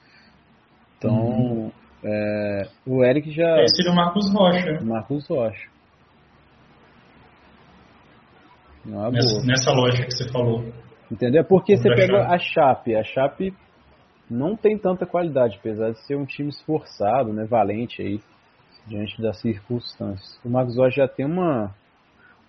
Então, 0.98 1.14
uhum. 1.14 1.72
é, 2.04 2.68
o 2.86 3.04
Eric 3.04 3.30
já. 3.32 3.62
Esse 3.62 3.76
seria 3.76 3.92
o 3.92 3.96
Marcos 3.96 4.34
Rocha. 4.34 4.80
Marcos 4.84 5.28
Rocha. 5.28 5.70
Não 8.86 9.06
é 9.06 9.12
nessa, 9.12 9.34
boa. 9.34 9.46
nessa 9.46 9.72
lógica 9.72 10.06
que 10.06 10.14
você 10.14 10.32
falou. 10.32 10.64
Entendeu? 11.12 11.44
Porque 11.44 11.78
você 11.78 11.90
pega 11.94 12.28
a 12.28 12.38
Chape. 12.38 12.96
A 12.96 13.04
Chape 13.04 13.54
não 14.30 14.56
tem 14.56 14.78
tanta 14.78 15.06
qualidade, 15.06 15.58
apesar 15.58 15.92
de 15.92 16.06
ser 16.06 16.16
um 16.16 16.26
time 16.26 16.50
esforçado, 16.50 17.32
né, 17.32 17.46
valente 17.46 18.02
aí, 18.02 18.20
diante 18.86 19.22
das 19.22 19.40
circunstâncias. 19.40 20.40
O 20.44 20.50
Marcos 20.50 20.78
Rocha 20.78 21.02
já 21.02 21.08
tem 21.08 21.26
uma, 21.26 21.74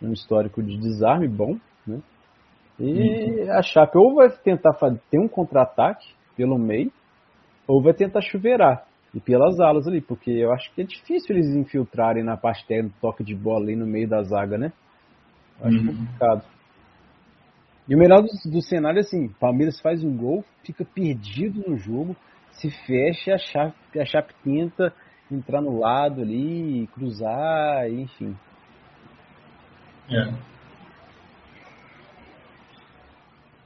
um 0.03 0.13
histórico 0.13 0.63
de 0.63 0.77
desarme 0.79 1.29
bom, 1.29 1.57
né? 1.87 2.01
E 2.81 3.43
uhum. 3.43 3.53
a 3.53 3.63
Chape 3.63 3.99
ou 3.99 4.15
vai 4.15 4.31
tentar 4.31 4.73
ter 5.11 5.19
um 5.19 5.29
contra-ataque 5.29 6.07
pelo 6.37 6.57
meio, 6.57 6.93
ou 7.67 7.83
vai 7.83 7.93
tentar 7.93 8.21
chuveirar 8.21 8.87
e 9.13 9.21
pelas 9.21 9.59
alas 9.59 9.89
ali, 9.89 10.01
porque 10.01 10.31
eu 10.31 10.53
acho 10.53 10.73
que 10.75 10.83
é 10.83 10.85
difícil 10.85 11.35
eles 11.35 11.49
infiltrarem 11.57 12.23
na 12.23 12.37
parte 12.37 12.67
técnica, 12.67 12.95
toque 13.01 13.25
de 13.25 13.35
bola 13.35 13.65
ali 13.65 13.75
no 13.75 13.87
meio 13.87 14.09
da 14.09 14.23
zaga, 14.23 14.57
né? 14.57 14.73
Eu 15.61 15.67
acho 15.67 15.77
uhum. 15.79 15.87
complicado. 15.87 16.45
E 17.89 17.95
o 17.95 17.99
melhor 17.99 18.23
do, 18.23 18.51
do 18.51 18.61
cenário 18.61 18.99
é 18.99 19.01
assim, 19.01 19.29
Palmeiras 19.41 19.81
faz 19.81 20.05
um 20.05 20.15
gol, 20.17 20.45
fica 20.63 20.85
perdido 20.85 21.65
no 21.67 21.77
jogo, 21.77 22.15
se 22.53 22.71
fecha, 22.71 23.35
a 23.35 23.39
Chape, 23.39 24.01
a 24.01 24.05
Chape 24.05 24.35
tenta 24.45 24.93
entrar 25.31 25.63
no 25.63 25.79
lado 25.79 26.21
ali, 26.21 26.87
cruzar, 26.89 27.89
enfim. 27.91 28.37
É. 30.11 30.59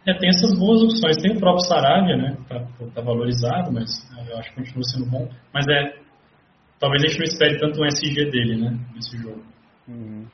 É, 0.04 0.14
tem 0.18 0.28
essas 0.30 0.58
boas 0.58 0.82
opções. 0.82 1.16
Tem 1.22 1.36
o 1.36 1.38
próprio 1.38 1.64
Saravia, 1.64 2.16
né? 2.16 2.36
Tá, 2.48 2.66
tá 2.92 3.00
valorizado, 3.00 3.72
mas 3.72 3.88
eu 4.28 4.36
acho 4.36 4.50
que 4.50 4.56
continua 4.56 4.82
sendo 4.84 5.10
bom. 5.10 5.28
Mas 5.54 5.66
é. 5.68 6.02
Talvez 6.80 7.04
a 7.04 7.06
gente 7.06 7.18
não 7.18 7.24
espere 7.24 7.60
tanto 7.60 7.80
um 7.80 7.86
SG 7.86 8.30
dele, 8.30 8.60
né? 8.60 8.76
Nesse 8.92 9.16
jogo. 9.16 9.40
Uhum. 9.86 10.26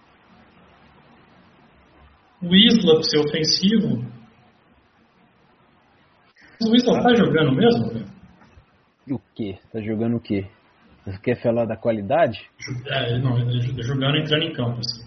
O 2.42 2.54
Isla, 2.54 3.02
ser 3.02 3.18
ofensivo. 3.18 4.04
o 6.62 6.76
Isla 6.76 7.02
tá 7.02 7.14
jogando 7.14 7.52
mesmo, 7.52 7.88
velho? 7.88 8.06
O 9.10 9.18
quê? 9.34 9.58
Tá 9.72 9.80
jogando 9.80 10.16
o 10.16 10.20
quê? 10.20 10.46
Você 11.04 11.18
quer 11.20 11.42
falar 11.42 11.64
da 11.64 11.76
qualidade? 11.76 12.38
É, 12.86 13.18
não, 13.18 13.36
jogando 13.82 14.18
entrando 14.18 14.42
em 14.44 14.52
campo, 14.52 14.78
assim. 14.78 15.04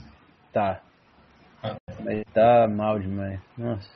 Tá. 0.51 0.81
Ah. 1.63 1.77
Mas 2.03 2.23
tá 2.33 2.67
mal 2.67 2.99
demais. 2.99 3.39
Nossa. 3.57 3.89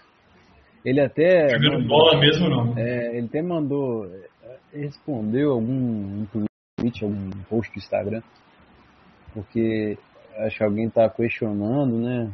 Ele 0.86 1.02
até. 1.02 1.50
Jogando 1.50 1.80
mandou, 1.80 1.88
bola 1.88 2.20
mesmo 2.20 2.48
não. 2.48 2.78
É, 2.78 3.18
ele 3.18 3.26
até 3.26 3.42
mandou. 3.42 4.08
Respondeu 4.72 5.54
algum 5.54 5.74
um 5.74 6.28
tweet, 6.78 7.04
algum 7.04 7.32
post 7.50 7.74
do 7.74 7.80
Instagram. 7.80 8.22
Porque 9.34 9.98
acho 10.38 10.58
que 10.58 10.64
alguém 10.64 10.90
tá 10.90 11.10
questionando, 11.10 11.98
né? 12.00 12.32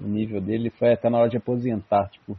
O 0.00 0.06
nível 0.06 0.40
dele. 0.40 0.64
Ele 0.64 0.70
foi 0.70 0.96
tá 0.96 1.10
na 1.10 1.18
hora 1.18 1.30
de 1.30 1.36
aposentar, 1.36 2.08
tipo. 2.08 2.38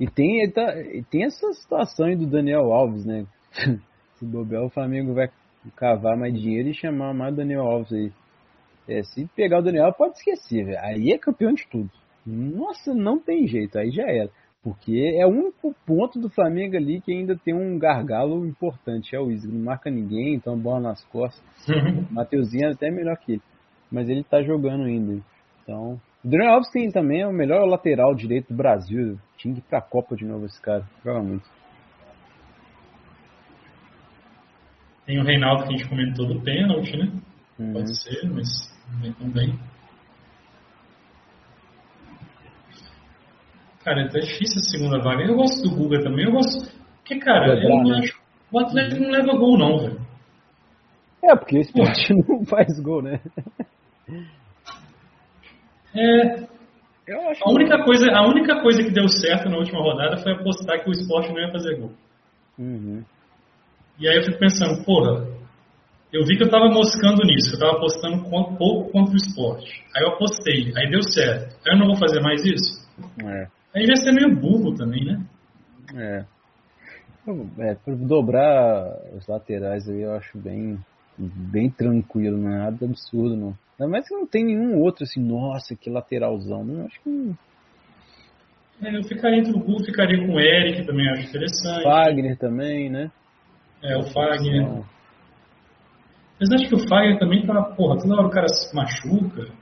E 0.00 0.06
tem, 0.06 0.40
ele 0.40 0.52
tá, 0.52 0.80
e 0.80 1.02
tem 1.02 1.24
essa 1.24 1.52
situação 1.52 2.06
aí 2.06 2.16
do 2.16 2.26
Daniel 2.26 2.72
Alves, 2.72 3.04
né? 3.04 3.26
se 4.16 4.24
bobear, 4.24 4.64
o 4.64 4.70
Flamengo 4.70 5.12
vai 5.12 5.28
cavar 5.76 6.16
mais 6.16 6.32
dinheiro 6.34 6.68
e 6.68 6.74
chamar 6.74 7.12
mais 7.12 7.34
Daniel 7.34 7.62
Alves 7.62 7.92
aí. 7.92 8.12
É, 8.88 9.02
se 9.02 9.26
pegar 9.36 9.58
o 9.58 9.62
Daniel, 9.62 9.92
pode 9.92 10.16
esquecer, 10.16 10.64
velho. 10.64 10.78
Aí 10.80 11.12
é 11.12 11.18
campeão 11.18 11.52
de 11.52 11.66
tudo. 11.68 11.90
Nossa, 12.24 12.94
não 12.94 13.18
tem 13.18 13.46
jeito, 13.46 13.78
aí 13.78 13.90
já 13.90 14.04
era. 14.04 14.30
Porque 14.62 15.16
é 15.16 15.24
o 15.26 15.30
único 15.30 15.74
ponto 15.86 16.18
do 16.18 16.28
Flamengo 16.28 16.76
ali 16.76 17.00
que 17.00 17.12
ainda 17.12 17.36
tem 17.36 17.54
um 17.54 17.78
gargalo 17.78 18.46
importante. 18.46 19.14
É 19.14 19.20
o 19.20 19.30
Isla. 19.30 19.52
Não 19.52 19.64
marca 19.64 19.90
ninguém, 19.90 20.34
então 20.34 20.58
bola 20.58 20.80
nas 20.80 21.04
costas. 21.04 21.42
Mateuzinho 22.10 22.68
é 22.68 22.72
até 22.72 22.90
melhor 22.90 23.16
que 23.18 23.32
ele. 23.32 23.42
Mas 23.90 24.08
ele 24.08 24.24
tá 24.24 24.42
jogando 24.42 24.84
ainda. 24.84 25.22
Então. 25.62 26.00
Daniel 26.28 26.56
Alves 26.56 26.70
tem 26.70 26.90
também 26.90 27.22
é 27.22 27.26
o 27.26 27.32
melhor 27.32 27.66
lateral 27.66 28.14
direito 28.14 28.48
do 28.48 28.56
Brasil. 28.56 29.18
Tinha 29.38 29.54
que 29.54 29.60
ir 29.60 29.62
pra 29.62 29.80
Copa 29.80 30.14
de 30.14 30.26
novo 30.26 30.44
esse 30.44 30.60
cara. 30.60 30.84
Joga 31.02 31.22
muito. 31.22 31.48
Tem 35.06 35.18
o 35.18 35.24
Reinaldo 35.24 35.62
que 35.62 35.68
a 35.68 35.76
gente 35.78 35.88
comentou 35.88 36.26
do 36.26 36.42
pênalti, 36.42 36.94
né? 36.98 37.10
Uhum. 37.58 37.72
Pode 37.72 38.02
ser, 38.02 38.28
mas 38.30 38.46
não 38.92 39.00
vem 39.00 39.12
tão 39.14 39.30
bem. 39.30 39.58
Cara, 43.82 44.02
então 44.02 44.20
é 44.20 44.24
difícil 44.24 44.60
a 44.60 44.64
segunda 44.64 45.02
vaga. 45.02 45.24
Eu 45.24 45.34
gosto 45.34 45.62
do 45.62 45.74
Guga 45.74 46.02
também. 46.02 46.26
Eu 46.26 46.32
gosto. 46.32 46.70
Porque, 46.98 47.18
cara, 47.20 47.58
eu 47.58 47.70
não 47.70 47.84
né? 47.84 48.00
acho. 48.00 48.20
O 48.52 48.60
Atlético 48.60 49.00
não 49.00 49.10
leva 49.10 49.32
gol, 49.32 49.56
não, 49.56 49.78
velho. 49.78 50.00
É, 51.24 51.34
porque 51.34 51.56
o 51.56 51.60
esporte 51.62 52.12
não 52.28 52.44
faz 52.44 52.78
gol, 52.80 53.00
né? 53.00 53.18
É. 55.98 56.46
a, 57.42 57.50
única 57.50 57.84
coisa, 57.84 58.06
a 58.12 58.26
única 58.28 58.60
coisa 58.62 58.82
que 58.82 58.90
deu 58.90 59.08
certo 59.08 59.48
na 59.48 59.56
última 59.56 59.80
rodada 59.80 60.18
foi 60.18 60.32
apostar 60.32 60.82
que 60.82 60.88
o 60.88 60.92
esporte 60.92 61.30
não 61.30 61.40
ia 61.40 61.50
fazer 61.50 61.76
gol. 61.76 61.92
Uhum. 62.58 63.04
E 63.98 64.08
aí 64.08 64.16
eu 64.16 64.22
fico 64.22 64.38
pensando, 64.38 64.84
porra, 64.84 65.26
eu 66.12 66.24
vi 66.24 66.36
que 66.36 66.44
eu 66.44 66.50
tava 66.50 66.68
moscando 66.68 67.24
nisso, 67.24 67.54
eu 67.54 67.58
tava 67.58 67.78
apostando 67.78 68.24
pouco 68.56 68.92
contra 68.92 69.12
o 69.12 69.16
esporte. 69.16 69.84
Aí 69.96 70.04
eu 70.04 70.14
apostei, 70.14 70.72
aí 70.76 70.90
deu 70.90 71.02
certo. 71.02 71.56
Aí 71.66 71.74
eu 71.74 71.78
não 71.78 71.86
vou 71.86 71.96
fazer 71.96 72.20
mais 72.20 72.44
isso? 72.44 72.86
É. 73.24 73.48
Aí 73.74 73.86
vai 73.86 73.96
ser 73.96 74.12
meio 74.12 74.34
burro 74.34 74.74
também, 74.74 75.04
né? 75.04 75.20
É. 75.94 76.24
É, 77.58 77.74
para 77.74 77.94
dobrar 77.94 78.90
os 79.14 79.26
laterais 79.26 79.86
aí 79.86 80.00
eu 80.00 80.12
acho 80.12 80.38
bem, 80.38 80.78
bem 81.18 81.68
tranquilo, 81.68 82.38
não 82.38 82.50
é 82.50 82.58
nada 82.58 82.86
absurdo 82.86 83.36
não. 83.36 83.54
Ainda 83.78 83.92
mais 83.92 84.08
que 84.08 84.14
não 84.14 84.26
tem 84.26 84.44
nenhum 84.44 84.80
outro 84.80 85.04
assim, 85.04 85.20
nossa, 85.20 85.76
que 85.76 85.88
lateralzão. 85.88 86.64
Não, 86.64 86.86
acho 86.86 87.00
que. 87.00 87.34
É, 88.82 88.96
eu 88.96 89.04
ficaria 89.04 89.38
entre 89.38 89.52
o 89.52 89.60
Gu, 89.60 89.84
ficaria 89.84 90.18
com 90.26 90.34
o 90.34 90.40
Eric 90.40 90.84
também, 90.84 91.08
acho 91.10 91.28
interessante. 91.28 91.82
Fagner 91.84 92.36
também, 92.36 92.90
né? 92.90 93.10
É, 93.82 93.96
o 93.96 94.02
Fagner. 94.02 94.84
Mas 96.40 96.52
acho 96.52 96.68
que 96.68 96.74
o 96.74 96.88
Fagner 96.88 97.18
também 97.18 97.46
tá, 97.46 97.62
porra, 97.62 98.00
toda 98.00 98.14
hora 98.14 98.26
o 98.26 98.30
cara 98.30 98.48
se 98.48 98.74
machuca. 98.74 99.52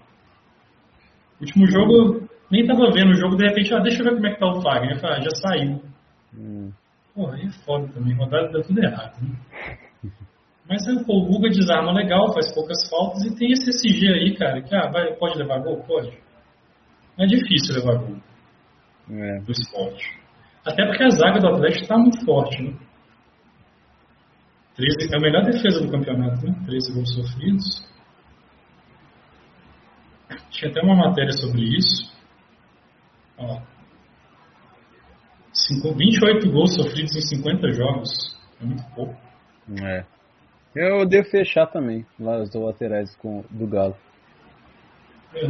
O 1.38 1.44
último 1.44 1.66
jogo 1.66 2.28
nem 2.50 2.66
tava 2.66 2.90
vendo 2.92 3.10
o 3.10 3.16
jogo, 3.16 3.36
de 3.36 3.46
repente, 3.46 3.74
ah, 3.74 3.80
deixa 3.80 4.00
eu 4.00 4.04
ver 4.04 4.14
como 4.14 4.26
é 4.26 4.32
que 4.32 4.40
tá 4.40 4.46
o 4.46 4.62
Fagner. 4.62 4.92
Eu 4.92 5.00
falei, 5.00 5.16
ah, 5.16 5.20
já 5.20 5.30
saiu. 5.30 5.82
Hum. 6.34 6.72
Porra, 7.14 7.34
aí 7.34 7.46
é 7.46 7.50
foda 7.64 7.88
também, 7.88 8.14
rodada 8.14 8.48
deu 8.48 8.62
tudo 8.62 8.82
errado. 8.82 9.18
Né? 9.22 9.36
Mas 10.68 10.84
pô, 11.04 11.18
o 11.18 11.26
Guga 11.26 11.48
desarma 11.48 11.92
legal, 11.92 12.32
faz 12.34 12.52
poucas 12.52 12.88
faltas 12.90 13.24
e 13.24 13.36
tem 13.36 13.52
esse 13.52 13.70
SG 13.70 14.08
aí, 14.08 14.36
cara, 14.36 14.60
que 14.60 14.74
ah, 14.74 14.90
vai, 14.90 15.14
pode 15.14 15.38
levar 15.38 15.60
gol? 15.60 15.82
Pode. 15.84 16.10
Não 17.16 17.24
é 17.24 17.28
difícil 17.28 17.76
levar 17.76 17.98
gol. 17.98 18.16
É. 19.10 19.40
Do 19.40 19.52
esporte. 19.52 20.04
Até 20.66 20.84
porque 20.84 21.04
a 21.04 21.10
zaga 21.10 21.38
do 21.38 21.48
Atlético 21.48 21.82
está 21.82 21.96
muito 21.96 22.24
forte, 22.24 22.60
né? 22.60 22.76
13, 24.74 25.14
é 25.14 25.16
a 25.16 25.20
melhor 25.20 25.44
defesa 25.44 25.80
do 25.80 25.90
campeonato, 25.90 26.44
né? 26.44 26.54
13 26.66 26.92
gols 26.92 27.14
sofridos. 27.14 27.86
Tinha 30.50 30.70
até 30.70 30.82
uma 30.82 30.96
matéria 30.96 31.32
sobre 31.32 31.62
isso. 31.62 32.12
Ó, 33.38 33.60
28 35.96 36.50
gols 36.50 36.74
sofridos 36.74 37.14
em 37.16 37.20
50 37.20 37.72
jogos. 37.72 38.36
É 38.60 38.64
muito 38.64 38.84
pouco. 38.94 39.16
É. 39.82 40.15
Eu 40.76 41.06
devo 41.06 41.26
fechar 41.30 41.66
também, 41.66 42.04
lá 42.20 42.36
os 42.42 42.54
laterais 42.54 43.16
com, 43.16 43.42
do 43.48 43.66
Galo. 43.66 43.96
É. 45.34 45.46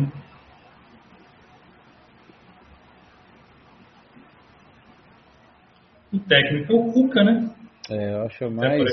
O 6.12 6.20
técnico 6.20 6.72
é 6.72 6.76
o 6.76 6.92
Cuca, 6.92 7.24
né? 7.24 7.50
É, 7.90 8.14
eu 8.14 8.22
acho 8.22 8.50
mais, 8.52 8.84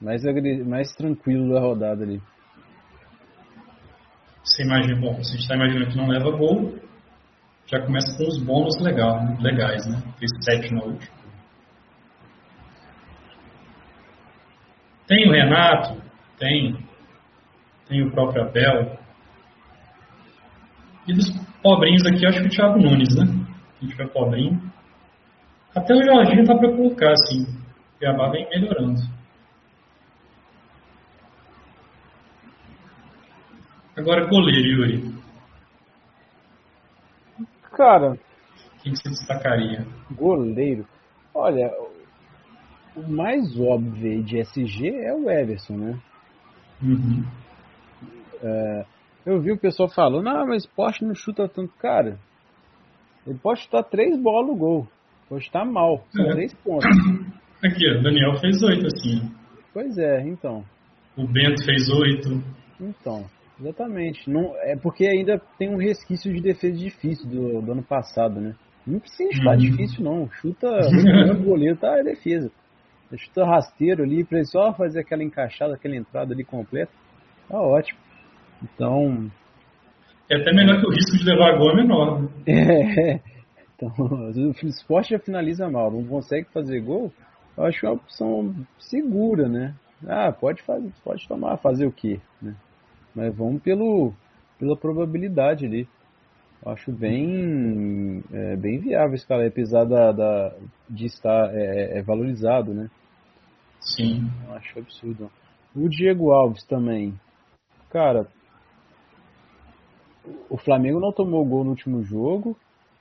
mais, 0.00 0.22
mais 0.64 0.94
tranquilo 0.94 1.52
da 1.52 1.60
rodada 1.60 2.04
ali. 2.04 2.22
Você 4.44 4.62
imagina, 4.62 5.00
bom, 5.00 5.14
se 5.24 5.30
a 5.30 5.32
gente 5.32 5.40
está 5.40 5.56
imaginando 5.56 5.90
que 5.90 5.96
não 5.96 6.06
leva 6.06 6.30
gol, 6.30 6.78
já 7.66 7.84
começa 7.84 8.16
com 8.16 8.28
os 8.28 8.40
bônus 8.40 8.80
legal, 8.80 9.18
legais, 9.40 9.84
né? 9.88 10.00
Fez 10.20 10.30
sete 10.44 10.72
na 10.72 10.84
última. 10.84 11.18
Tem 15.08 15.26
o 15.26 15.27
Renato, 15.38 16.02
tem, 16.38 16.76
tem 17.88 18.02
o 18.02 18.10
próprio 18.10 18.42
Abel. 18.42 18.98
E 21.06 21.14
dos 21.14 21.30
pobrinhos 21.62 22.04
aqui, 22.06 22.26
acho 22.26 22.40
que 22.40 22.46
o 22.46 22.50
Thiago 22.50 22.78
Nunes, 22.78 23.14
né? 23.16 23.24
A 23.80 23.84
gente 23.84 23.96
vai 23.96 24.06
pobrinho. 24.08 24.60
Até 25.74 25.94
o 25.94 26.02
Jorginho 26.02 26.44
tá 26.44 26.56
para 26.56 26.70
colocar, 26.70 27.12
assim. 27.12 27.42
O 27.42 27.98
Cuiabá 27.98 28.30
vem 28.30 28.48
melhorando. 28.50 29.00
Agora, 33.96 34.26
goleiro, 34.26 34.68
Yuri. 34.68 35.14
Cara. 37.72 38.18
Quem 38.82 38.94
você 38.94 39.08
destacaria? 39.08 39.86
Goleiro. 40.10 40.86
Olha, 41.34 41.70
o 42.98 43.10
mais 43.10 43.58
óbvio 43.58 44.22
de 44.22 44.38
SG 44.38 44.88
é 44.88 45.14
o 45.14 45.30
Everson, 45.30 45.76
né? 45.76 46.00
Uhum. 46.82 47.24
É, 48.42 48.84
eu 49.26 49.40
vi 49.40 49.52
o 49.52 49.58
pessoal 49.58 49.88
falando, 49.88 50.28
ah, 50.28 50.44
mas 50.46 50.66
Porsche 50.66 51.04
não 51.04 51.14
chuta 51.14 51.48
tanto. 51.48 51.72
Cara, 51.78 52.18
ele 53.26 53.38
pode 53.38 53.60
chutar 53.60 53.82
três 53.84 54.18
bolas 54.20 54.48
no 54.48 54.56
gol. 54.56 54.88
Pode 55.28 55.44
estar 55.44 55.64
mal. 55.64 56.04
São 56.10 56.26
é. 56.26 56.32
três 56.32 56.54
pontos. 56.54 56.86
Aqui, 57.62 57.90
o 57.90 58.02
Daniel 58.02 58.36
fez 58.40 58.62
oito, 58.62 58.86
assim. 58.86 59.30
Pois 59.74 59.98
é, 59.98 60.22
então. 60.22 60.64
O 61.16 61.26
Bento 61.26 61.64
fez 61.64 61.88
oito. 61.90 62.42
Então, 62.80 63.24
exatamente. 63.60 64.30
Não, 64.30 64.54
é 64.62 64.76
porque 64.76 65.04
ainda 65.04 65.40
tem 65.58 65.68
um 65.68 65.76
resquício 65.76 66.32
de 66.32 66.40
defesa 66.40 66.76
difícil 66.76 67.28
do, 67.28 67.60
do 67.60 67.72
ano 67.72 67.82
passado, 67.82 68.40
né? 68.40 68.54
Não 68.86 69.00
precisa 69.00 69.28
estar 69.30 69.50
uhum. 69.50 69.58
difícil, 69.58 70.04
não. 70.04 70.30
Chuta 70.30 70.68
o 71.36 71.42
goleiro, 71.42 71.76
tá? 71.76 71.98
É 71.98 72.04
defesa. 72.04 72.50
Chuta 73.16 73.44
rasteiro 73.44 74.02
ali, 74.02 74.24
pra 74.24 74.38
ele 74.38 74.46
só 74.46 74.72
fazer 74.74 75.00
aquela 75.00 75.22
encaixada, 75.22 75.74
aquela 75.74 75.96
entrada 75.96 76.34
ali 76.34 76.44
completa. 76.44 76.92
Tá 77.48 77.60
ótimo. 77.60 77.98
Então. 78.62 79.30
É 80.30 80.36
até 80.36 80.52
melhor 80.52 80.78
que 80.80 80.86
o 80.86 80.90
risco 80.90 81.16
de 81.16 81.24
levar 81.24 81.56
gol 81.56 81.70
é 81.70 81.76
menor. 81.76 82.22
Né? 82.22 82.28
É. 83.24 83.38
Então, 83.80 83.94
o 83.96 84.66
esporte 84.66 85.10
já 85.10 85.20
finaliza 85.20 85.70
mal, 85.70 85.88
não 85.88 86.04
consegue 86.04 86.48
fazer 86.52 86.80
gol. 86.80 87.12
Eu 87.56 87.64
acho 87.64 87.78
que 87.78 87.86
é 87.86 87.88
uma 87.88 87.94
opção 87.94 88.52
segura, 88.76 89.48
né? 89.48 89.72
Ah, 90.06 90.32
pode 90.32 90.62
fazer, 90.62 90.92
pode 91.04 91.28
tomar, 91.28 91.56
fazer 91.58 91.86
o 91.86 91.92
quê? 91.92 92.20
Né? 92.42 92.56
Mas 93.14 93.34
vamos 93.34 93.62
pelo, 93.62 94.12
pela 94.58 94.76
probabilidade 94.76 95.64
ali. 95.64 95.88
Eu 96.64 96.72
acho 96.72 96.92
bem, 96.92 98.22
é, 98.32 98.56
bem 98.56 98.78
viável 98.78 99.14
esse 99.14 99.26
cara, 99.26 99.46
apesar 99.46 99.84
da, 99.84 100.12
da, 100.12 100.54
de 100.90 101.06
estar 101.06 101.54
é, 101.54 101.98
é 101.98 102.02
valorizado, 102.02 102.74
né? 102.74 102.90
Sim. 103.80 104.28
Eu 104.46 104.54
acho 104.54 104.78
absurdo. 104.78 105.30
O 105.74 105.88
Diego 105.88 106.32
Alves 106.32 106.64
também. 106.64 107.18
Cara, 107.90 108.26
o 110.50 110.58
Flamengo 110.58 111.00
não 111.00 111.12
tomou 111.12 111.44
gol 111.44 111.64
no 111.64 111.70
último 111.70 112.02
jogo, 112.02 112.56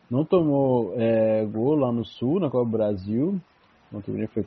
não 0.10 0.24
tomou 0.24 0.94
é, 0.96 1.44
gol 1.46 1.76
lá 1.76 1.92
no 1.92 2.06
Sul, 2.06 2.40
na 2.40 2.50
Copa 2.50 2.66
do 2.66 2.78
Brasil, 2.78 3.42
foi, 4.34 4.46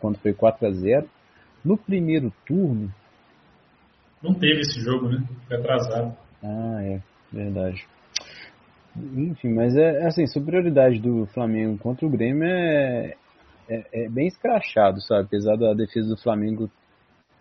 quando 0.00 0.18
foi 0.18 0.32
4 0.32 0.66
a 0.66 0.70
0 0.70 1.08
No 1.64 1.76
primeiro 1.76 2.32
turno. 2.46 2.92
Não 4.22 4.34
teve 4.34 4.60
esse 4.60 4.80
jogo, 4.80 5.08
né? 5.08 5.24
Foi 5.46 5.56
atrasado. 5.56 6.16
Ah, 6.42 6.82
é, 6.82 7.02
verdade. 7.32 7.86
Enfim, 9.16 9.52
mas 9.52 9.76
é, 9.76 10.02
é 10.02 10.06
assim, 10.06 10.26
superioridade 10.26 11.00
do 11.00 11.26
Flamengo 11.26 11.78
contra 11.78 12.06
o 12.06 12.10
Grêmio 12.10 12.44
é, 12.44 13.14
é, 13.68 14.04
é 14.04 14.08
bem 14.08 14.26
escrachado, 14.26 15.00
sabe? 15.02 15.24
Apesar 15.24 15.56
da 15.56 15.74
defesa 15.74 16.08
do 16.08 16.16
Flamengo 16.16 16.70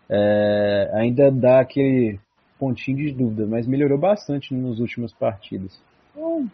é, 0.09 0.91
ainda 0.93 1.31
dá 1.31 1.61
aquele 1.61 2.19
pontinho 2.59 2.97
de 2.97 3.11
dúvida, 3.11 3.45
mas 3.47 3.67
melhorou 3.67 3.97
bastante 3.97 4.53
nas 4.53 4.79
últimas 4.79 5.13
partidas. 5.13 5.81
Então, 6.11 6.49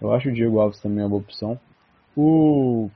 eu 0.00 0.12
acho 0.12 0.28
o 0.28 0.32
Diego 0.32 0.60
Alves 0.60 0.80
também 0.80 1.02
uma 1.02 1.10
boa 1.10 1.22
opção. 1.22 1.58
O, 2.16 2.88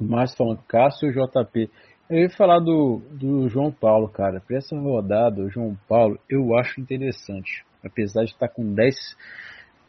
o 0.00 0.04
Márcio 0.04 0.36
falando 0.36 0.62
Cássio 0.66 1.12
JP. 1.12 1.70
Eu 2.08 2.18
ia 2.18 2.30
falar 2.30 2.58
do, 2.58 3.00
do 3.12 3.48
João 3.48 3.70
Paulo, 3.70 4.08
cara. 4.08 4.40
Para 4.40 4.56
essa 4.56 4.76
rodada, 4.76 5.42
o 5.42 5.50
João 5.50 5.76
Paulo, 5.88 6.18
eu 6.28 6.56
acho 6.58 6.80
interessante. 6.80 7.64
Apesar 7.84 8.24
de 8.24 8.32
estar 8.32 8.48
com 8.48 8.74
10 8.74 8.94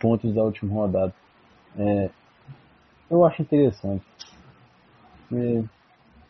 pontos 0.01 0.33
da 0.33 0.43
última 0.43 0.73
rodada. 0.73 1.13
É, 1.77 2.09
eu 3.09 3.23
acho 3.23 3.41
interessante. 3.41 4.03
É, 5.31 5.63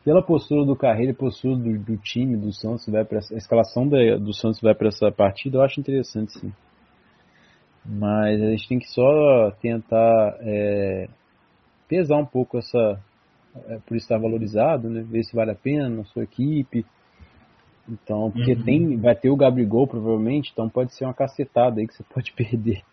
pela 0.03 0.21
postura 0.21 0.65
do 0.65 0.75
Carreira, 0.75 1.13
postura 1.13 1.55
do, 1.55 1.77
do, 1.79 1.97
time 1.97 2.35
do 2.35 2.51
Santos, 2.51 2.85
vai 2.87 3.05
pra, 3.05 3.19
a 3.19 3.35
escalação 3.35 3.87
da, 3.87 4.17
do 4.17 4.33
Santos 4.33 4.59
vai 4.61 4.75
para 4.75 4.89
essa 4.89 5.11
partida, 5.11 5.57
eu 5.57 5.61
acho 5.61 5.79
interessante 5.79 6.39
sim. 6.39 6.51
Mas 7.83 8.41
a 8.41 8.51
gente 8.51 8.67
tem 8.67 8.79
que 8.79 8.89
só 8.89 9.51
tentar 9.59 10.37
é, 10.41 11.07
pesar 11.87 12.17
um 12.17 12.25
pouco 12.25 12.57
essa. 12.57 12.99
É, 13.67 13.79
por 13.85 13.97
estar 13.97 14.17
valorizado, 14.17 14.89
né? 14.89 15.01
Ver 15.01 15.23
se 15.23 15.35
vale 15.35 15.51
a 15.51 15.55
pena 15.55 15.89
na 15.89 16.05
sua 16.05 16.23
equipe. 16.23 16.85
Então, 17.89 18.31
porque 18.31 18.53
uhum. 18.53 18.63
tem, 18.63 18.97
vai 18.97 19.15
ter 19.15 19.29
o 19.29 19.35
Gabigol 19.35 19.87
provavelmente, 19.87 20.51
então 20.53 20.69
pode 20.69 20.95
ser 20.95 21.03
uma 21.03 21.13
cacetada 21.13 21.81
aí 21.81 21.87
que 21.87 21.93
você 21.95 22.03
pode 22.03 22.31
perder 22.37 22.83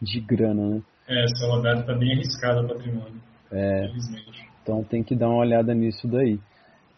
de 0.00 0.20
grana, 0.20 0.68
né? 0.68 0.82
É, 1.08 1.24
essa 1.24 1.46
rodada 1.46 1.80
está 1.80 1.94
bem 1.94 2.12
arriscada 2.12 2.62
o 2.62 2.68
patrimônio. 2.68 3.20
É, 3.50 3.88
então 4.62 4.82
tem 4.82 5.02
que 5.02 5.14
dar 5.14 5.28
uma 5.28 5.38
olhada 5.38 5.72
nisso 5.74 6.08
daí. 6.08 6.38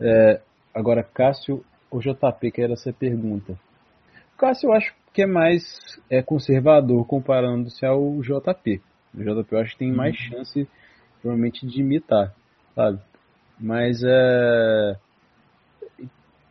É, 0.00 0.40
agora, 0.74 1.02
Cássio 1.02 1.64
ou 1.90 2.00
JP, 2.00 2.50
que 2.50 2.62
era 2.62 2.72
essa 2.72 2.92
pergunta. 2.92 3.58
Cássio 4.36 4.68
eu 4.68 4.72
acho 4.72 4.94
que 5.12 5.22
é 5.22 5.26
mais 5.26 5.62
é, 6.08 6.22
conservador 6.22 7.06
comparando-se 7.06 7.84
ao 7.84 8.20
JP. 8.20 8.80
O 9.14 9.22
JP 9.22 9.52
eu 9.52 9.58
acho 9.58 9.72
que 9.72 9.78
tem 9.78 9.92
mais 9.92 10.14
uhum. 10.14 10.38
chance, 10.38 10.68
provavelmente, 11.20 11.66
de 11.66 11.80
imitar, 11.80 12.34
sabe? 12.74 13.00
Mas 13.58 14.02
é, 14.04 14.96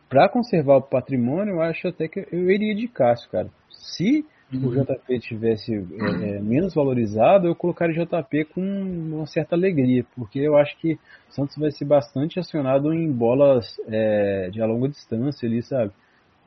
para 0.08 0.28
conservar 0.28 0.76
o 0.76 0.82
patrimônio, 0.82 1.54
eu 1.54 1.62
acho 1.62 1.88
até 1.88 2.08
que 2.08 2.26
eu 2.30 2.50
iria 2.50 2.74
de 2.74 2.88
Cássio, 2.88 3.30
cara. 3.30 3.48
Se. 3.70 4.24
O 4.56 4.70
JP 4.70 5.18
tivesse 5.20 5.74
é, 5.74 6.36
é, 6.36 6.40
menos 6.40 6.74
valorizado, 6.74 7.46
eu 7.46 7.54
colocaria 7.54 8.02
o 8.02 8.06
JP 8.06 8.46
com 8.46 8.62
uma 8.62 9.26
certa 9.26 9.54
alegria, 9.54 10.06
porque 10.16 10.38
eu 10.38 10.56
acho 10.56 10.76
que 10.78 10.94
o 10.94 11.32
Santos 11.32 11.56
vai 11.58 11.70
ser 11.70 11.84
bastante 11.84 12.40
acionado 12.40 12.92
em 12.94 13.12
bolas 13.12 13.78
é, 13.86 14.48
de 14.50 14.62
a 14.62 14.66
longa 14.66 14.88
distância 14.88 15.46
ali, 15.46 15.62
sabe? 15.62 15.92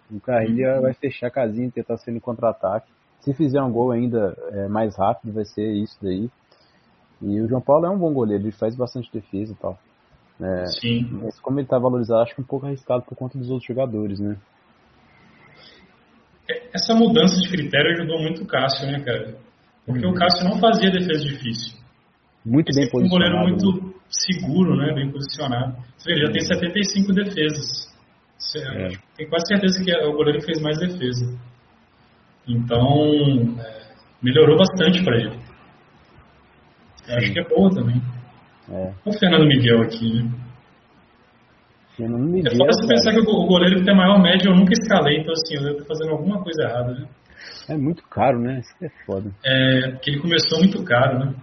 O 0.10 0.20
Carrilha 0.20 0.76
uhum. 0.76 0.82
vai 0.82 0.94
fechar 0.94 1.28
a 1.28 1.32
casinha 1.32 1.68
e 1.68 1.72
tentar 1.72 1.98
ser 1.98 2.12
no 2.12 2.20
contra-ataque. 2.20 2.92
Se 3.20 3.34
fizer 3.34 3.62
um 3.62 3.72
gol 3.72 3.92
ainda 3.92 4.36
é, 4.52 4.68
mais 4.68 4.98
rápido, 4.98 5.32
vai 5.32 5.46
ser 5.46 5.72
isso 5.72 5.98
daí. 6.02 6.30
E 7.22 7.40
o 7.40 7.48
João 7.48 7.62
Paulo 7.62 7.86
é 7.86 7.90
um 7.90 7.98
bom 7.98 8.12
goleiro, 8.12 8.44
ele 8.44 8.52
faz 8.52 8.76
bastante 8.76 9.12
defesa 9.14 9.54
e 9.54 9.56
tal. 9.56 9.78
É, 10.42 10.66
Sim. 10.66 11.08
Mas 11.24 11.40
como 11.40 11.60
ele 11.60 11.68
está 11.68 11.78
valorizado, 11.78 12.22
acho 12.22 12.34
que 12.34 12.42
um 12.42 12.46
pouco 12.46 12.66
arriscado 12.66 13.04
por 13.04 13.16
conta 13.16 13.38
dos 13.38 13.52
outros 13.52 13.68
jogadores, 13.68 14.20
né? 14.20 14.38
É, 16.52 16.70
essa 16.74 16.94
mudança 16.94 17.40
de 17.40 17.50
critério 17.50 17.92
ajudou 17.94 18.22
muito 18.22 18.44
o 18.44 18.48
Cássio, 18.48 18.88
né, 18.88 19.00
cara? 19.00 19.36
Porque 19.86 20.06
uhum. 20.06 20.12
o 20.12 20.16
Cássio 20.16 20.44
não 20.44 20.60
fazia 20.60 20.92
defesa 20.92 21.24
difícil. 21.24 21.80
Muito 22.46 22.74
bem 22.76 22.90
posicionado. 22.90 23.06
um 23.06 23.10
goleiro 23.10 23.38
muito 23.40 23.96
seguro, 24.10 24.76
né? 24.76 24.94
Bem 24.94 25.12
posicionado. 25.12 25.78
Você 25.98 26.12
vê, 26.12 26.20
ele 26.20 26.26
já 26.26 26.32
tem 26.32 26.42
75 26.42 27.14
defesas. 27.14 27.92
É. 28.58 28.90
Tenho 29.16 29.30
quase 29.30 29.48
certeza 29.48 29.84
que 29.84 29.96
o 30.06 30.14
goleiro 30.14 30.42
fez 30.42 30.62
mais 30.62 30.78
defesa. 30.78 31.40
Então, 32.48 33.56
é, 33.60 33.82
melhorou 34.22 34.58
bastante 34.58 35.04
para 35.04 35.18
ele. 35.18 35.40
Eu 37.08 37.16
acho 37.16 37.34
que 37.34 37.40
é 37.40 37.48
boa 37.48 37.70
também. 37.74 38.02
É. 38.70 38.94
O 39.06 39.14
Fernando 39.14 39.48
Miguel 39.48 39.82
aqui, 39.82 40.24
né? 40.24 40.30
Fernando 41.96 42.24
Miguel. 42.24 42.52
É 42.54 42.56
só 42.56 42.66
você 42.66 42.88
pensar 42.88 43.12
que 43.12 43.20
o 43.20 43.48
goleiro 43.48 43.80
que 43.80 43.86
tem 43.86 43.94
a 43.94 43.98
maior 43.98 44.22
média 44.22 44.50
eu 44.50 44.56
nunca 44.56 44.74
escalei, 44.74 45.20
então 45.20 45.34
assim, 45.34 45.56
eu 45.56 45.64
devo 45.64 45.86
fazendo 45.86 46.12
alguma 46.12 46.42
coisa 46.44 46.64
errada, 46.64 46.94
né? 46.94 47.08
É 47.70 47.78
muito 47.78 48.04
caro, 48.10 48.40
né? 48.40 48.60
Isso 48.60 48.76
é 48.84 48.90
foda. 49.06 49.32
É, 49.46 49.92
porque 49.92 50.12
ele 50.12 50.22
começou 50.22 50.60
muito 50.60 50.84
caro, 50.84 51.20
né? 51.20 51.34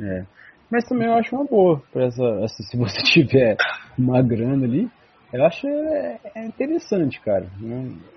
É. 0.00 0.26
Mas 0.70 0.84
também 0.84 1.06
eu 1.06 1.14
acho 1.14 1.34
uma 1.34 1.44
boa, 1.44 1.82
pra 1.92 2.04
essa, 2.04 2.24
assim, 2.44 2.62
se 2.62 2.76
você 2.76 3.02
tiver 3.12 3.56
uma 3.98 4.22
grana 4.22 4.64
ali, 4.64 4.88
Eu 5.32 5.44
acho 5.46 5.66
é, 5.66 6.20
é 6.34 6.44
interessante, 6.44 7.18
cara. 7.20 7.46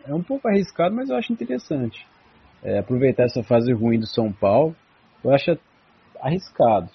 É 0.06 0.14
um 0.14 0.22
pouco 0.22 0.48
arriscado, 0.48 0.94
mas 0.94 1.10
eu 1.10 1.16
acho 1.16 1.32
interessante. 1.32 2.06
É, 2.62 2.80
aproveitar 2.80 3.24
essa 3.24 3.42
fase 3.42 3.72
ruim 3.72 4.00
do 4.00 4.08
São 4.08 4.32
Paulo, 4.34 4.76
eu 5.24 5.34
acho 5.34 5.58
arriscado. 6.20 6.90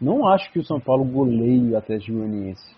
Não 0.00 0.28
acho 0.28 0.52
que 0.52 0.58
o 0.58 0.64
São 0.64 0.78
Paulo 0.78 1.04
goleie 1.04 1.72
o 1.72 1.78
Atlético 1.78 2.18
Goianiense. 2.18 2.77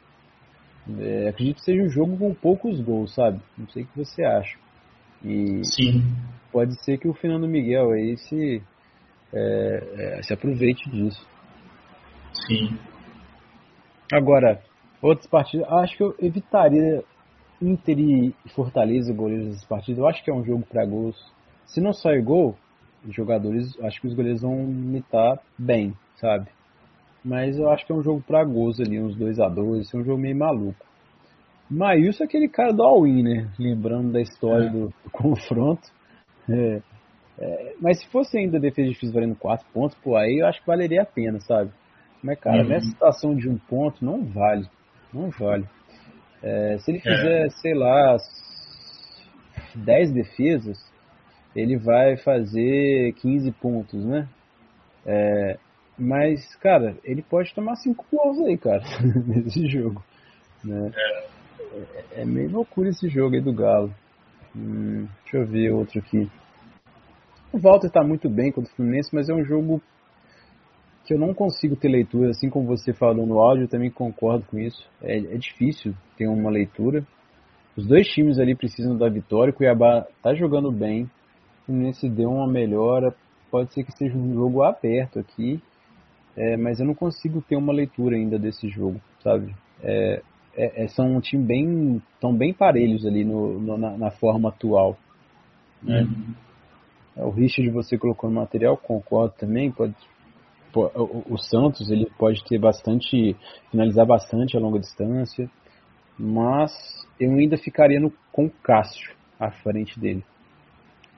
É, 0.99 1.29
acredito 1.29 1.57
que 1.57 1.65
seja 1.65 1.83
um 1.83 1.91
jogo 1.91 2.17
com 2.17 2.35
poucos 2.35 2.81
gols, 2.81 3.15
sabe? 3.15 3.41
Não 3.57 3.69
sei 3.69 3.83
o 3.83 3.87
que 3.87 3.99
você 3.99 4.25
acha. 4.25 4.59
E 5.25 5.63
Sim. 5.65 6.03
pode 6.51 6.75
ser 6.83 6.99
que 6.99 7.09
o 7.09 7.15
Fernando 7.15 7.47
Miguel 7.47 7.91
aí 7.91 8.17
se, 8.17 8.63
é, 9.33 10.19
é, 10.19 10.23
se 10.23 10.33
aproveite 10.33 10.89
disso. 10.91 11.27
Sim. 12.47 12.79
Agora, 14.13 14.61
outras 15.03 15.27
partidas, 15.27 15.71
acho 15.71 15.97
que 15.97 16.03
eu 16.03 16.15
evitaria 16.19 17.05
Inter 17.61 17.99
e 17.99 18.35
Fortaleza 18.55 19.13
goleiros 19.13 19.49
dessas 19.49 19.65
partidas. 19.65 19.99
Eu 19.99 20.09
acho 20.09 20.25
que 20.25 20.31
é 20.31 20.35
um 20.35 20.45
jogo 20.45 20.65
para 20.67 20.87
gols. 20.87 21.17
Se 21.67 21.81
não 21.81 21.93
sair 21.93 22.23
gol, 22.23 22.57
os 23.07 23.15
jogadores, 23.15 23.79
acho 23.83 24.01
que 24.01 24.07
os 24.07 24.15
goleiros 24.15 24.43
vão 24.43 24.59
imitar 24.63 25.39
bem, 25.59 25.95
sabe? 26.17 26.49
Mas 27.25 27.59
eu 27.59 27.71
acho 27.71 27.85
que 27.87 27.93
é 27.93 27.95
um 27.95 28.03
jogo 28.03 28.23
para 28.27 28.45
gols 28.45 28.81
ali, 28.81 29.01
uns 29.01 29.17
2 29.17 29.39
a 29.41 29.49
2 29.49 29.93
é 29.93 29.97
um 29.99 30.05
jogo 30.05 30.19
meio 30.19 30.37
maluco. 30.37 30.87
Maílson 31.71 32.25
é 32.25 32.27
aquele 32.27 32.49
cara 32.49 32.73
do 32.73 32.83
all-in, 32.83 33.23
né? 33.23 33.49
Lembrando 33.59 34.13
da 34.13 34.21
história 34.21 34.67
é. 34.67 34.71
do, 34.71 34.89
do, 34.89 35.11
confronto. 35.13 35.89
É, 36.49 36.83
é, 37.39 37.75
mas 37.81 38.01
se 38.01 38.09
fosse 38.09 38.39
ainda 38.39 38.59
defesa 38.59 38.89
difícil 38.89 39.15
valendo 39.15 39.37
4 39.37 39.67
pontos, 39.73 39.97
pô, 40.03 40.17
aí 40.17 40.41
eu 40.41 40.47
acho 40.47 40.61
que 40.61 40.67
valeria 40.67 41.03
a 41.03 41.07
pena, 41.07 41.39
sabe? 41.41 41.71
Mas, 42.23 42.39
cara, 42.41 42.63
uhum. 42.63 42.69
nessa 42.69 42.87
situação 42.87 43.35
de 43.35 43.49
um 43.49 43.57
ponto, 43.57 44.05
não 44.05 44.25
vale. 44.25 44.67
Não 45.13 45.31
vale. 45.31 45.65
É, 46.43 46.79
se 46.79 46.91
ele 46.91 46.99
é. 46.99 47.03
fizer, 47.03 47.51
sei 47.51 47.75
lá, 47.75 48.17
10 49.75 50.13
defesas, 50.13 50.79
ele 51.55 51.77
vai 51.77 52.17
fazer 52.17 53.15
15 53.15 53.53
pontos, 53.53 54.05
né? 54.05 54.29
É, 55.07 55.59
mas, 56.01 56.55
cara, 56.57 56.97
ele 57.05 57.23
pode 57.23 57.55
tomar 57.55 57.77
5 57.77 58.07
gols 58.11 58.41
aí, 58.41 58.57
cara, 58.57 58.83
nesse 59.27 59.67
jogo. 59.69 60.03
Né? 60.65 60.91
É. 60.95 62.23
é. 62.23 62.25
meio 62.25 62.51
loucura 62.51 62.89
esse 62.89 63.09
jogo 63.09 63.35
aí 63.35 63.43
do 63.43 63.53
Galo. 63.53 63.93
Hum, 64.57 65.07
deixa 65.23 65.37
eu 65.37 65.47
ver 65.47 65.71
outro 65.73 65.99
aqui. 65.99 66.31
O 67.53 67.59
Walter 67.59 67.91
tá 67.91 68.03
muito 68.03 68.31
bem 68.31 68.51
contra 68.51 68.73
o 68.73 68.77
Fluminense, 68.77 69.15
mas 69.15 69.29
é 69.29 69.35
um 69.35 69.45
jogo 69.45 69.83
que 71.05 71.13
eu 71.13 71.19
não 71.19 71.35
consigo 71.35 71.77
ter 71.77 71.89
leitura, 71.89 72.31
assim 72.31 72.49
como 72.49 72.67
você 72.67 72.93
falou 72.93 73.27
no 73.27 73.41
áudio, 73.41 73.65
eu 73.65 73.69
também 73.69 73.91
concordo 73.91 74.47
com 74.47 74.59
isso. 74.59 74.89
É, 75.03 75.19
é 75.19 75.37
difícil 75.37 75.93
ter 76.17 76.29
uma 76.29 76.51
leitura. 76.51 77.05
Os 77.77 77.87
dois 77.87 78.07
times 78.09 78.39
ali 78.39 78.55
precisam 78.55 78.97
da 78.97 79.09
vitória. 79.09 79.51
O 79.51 79.55
Cuiabá 79.55 80.07
tá 80.23 80.35
jogando 80.35 80.71
bem. 80.71 81.05
O 81.05 81.67
Fluminense 81.67 82.09
deu 82.09 82.31
uma 82.31 82.47
melhora. 82.47 83.15
Pode 83.51 83.75
ser 83.75 83.85
que 83.85 83.93
seja 83.93 84.17
um 84.17 84.35
jogo 84.35 84.63
aberto 84.63 85.19
aqui. 85.19 85.61
É, 86.37 86.57
mas 86.57 86.81
eu 86.81 86.87
não 86.87 86.95
consigo 86.95 87.43
ter 87.43 87.57
uma 87.57 87.73
leitura 87.73 88.17
ainda 88.17 88.39
desse 88.39 88.69
jogo, 88.69 89.01
sabe? 89.23 89.55
É, 89.83 90.23
é, 90.55 90.85
é 90.85 90.89
são 90.89 91.17
um 91.17 91.21
time 91.21 91.45
bem, 91.45 92.03
tão 92.21 92.35
bem 92.35 92.53
parelhos 92.53 93.05
ali 93.05 93.25
no, 93.25 93.59
no 93.59 93.77
na, 93.77 93.97
na, 93.97 94.11
forma 94.11 94.49
atual. 94.49 94.97
Né? 95.83 96.03
Uhum. 96.03 96.35
É, 97.17 97.25
o 97.25 97.31
Richard 97.31 97.71
você 97.71 97.99
colocou 97.99 98.31
no 98.31 98.37
material, 98.37 98.77
concordo 98.77 99.35
também, 99.37 99.71
pode 99.71 99.95
o, 100.75 101.37
Santos 101.37 101.91
ele 101.91 102.07
pode 102.19 102.45
ter 102.45 102.59
bastante, 102.59 103.37
finalizar 103.71 104.07
bastante 104.07 104.57
a 104.57 104.61
longa 104.61 104.79
distância, 104.79 105.51
mas 106.19 106.73
eu 107.19 107.33
ainda 107.33 107.57
ficaria 107.57 107.99
no, 107.99 108.13
com 108.33 108.47
o 108.47 108.51
Cássio 108.51 109.13
à 109.39 109.51
frente 109.51 109.99
dele. 109.99 110.25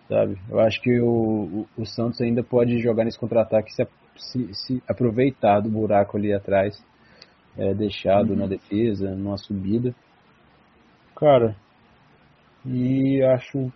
Sabe? 0.09 0.39
Eu 0.49 0.61
acho 0.61 0.81
que 0.81 1.01
o, 1.01 1.67
o, 1.77 1.83
o 1.83 1.87
Santos 1.87 2.21
ainda 2.21 2.43
pode 2.43 2.79
jogar 2.79 3.05
nesse 3.05 3.19
contra-ataque 3.19 3.73
se, 3.73 3.87
se, 4.17 4.55
se, 4.55 4.83
aproveitar 4.89 5.61
do 5.61 5.71
buraco 5.71 6.17
ali 6.17 6.33
atrás, 6.33 6.77
é, 7.57 7.75
deixado 7.75 8.31
uhum. 8.31 8.37
na 8.37 8.47
defesa, 8.47 9.15
numa 9.15 9.37
subida. 9.37 9.95
Cara, 11.17 11.57
e 12.65 13.23
acho 13.23 13.73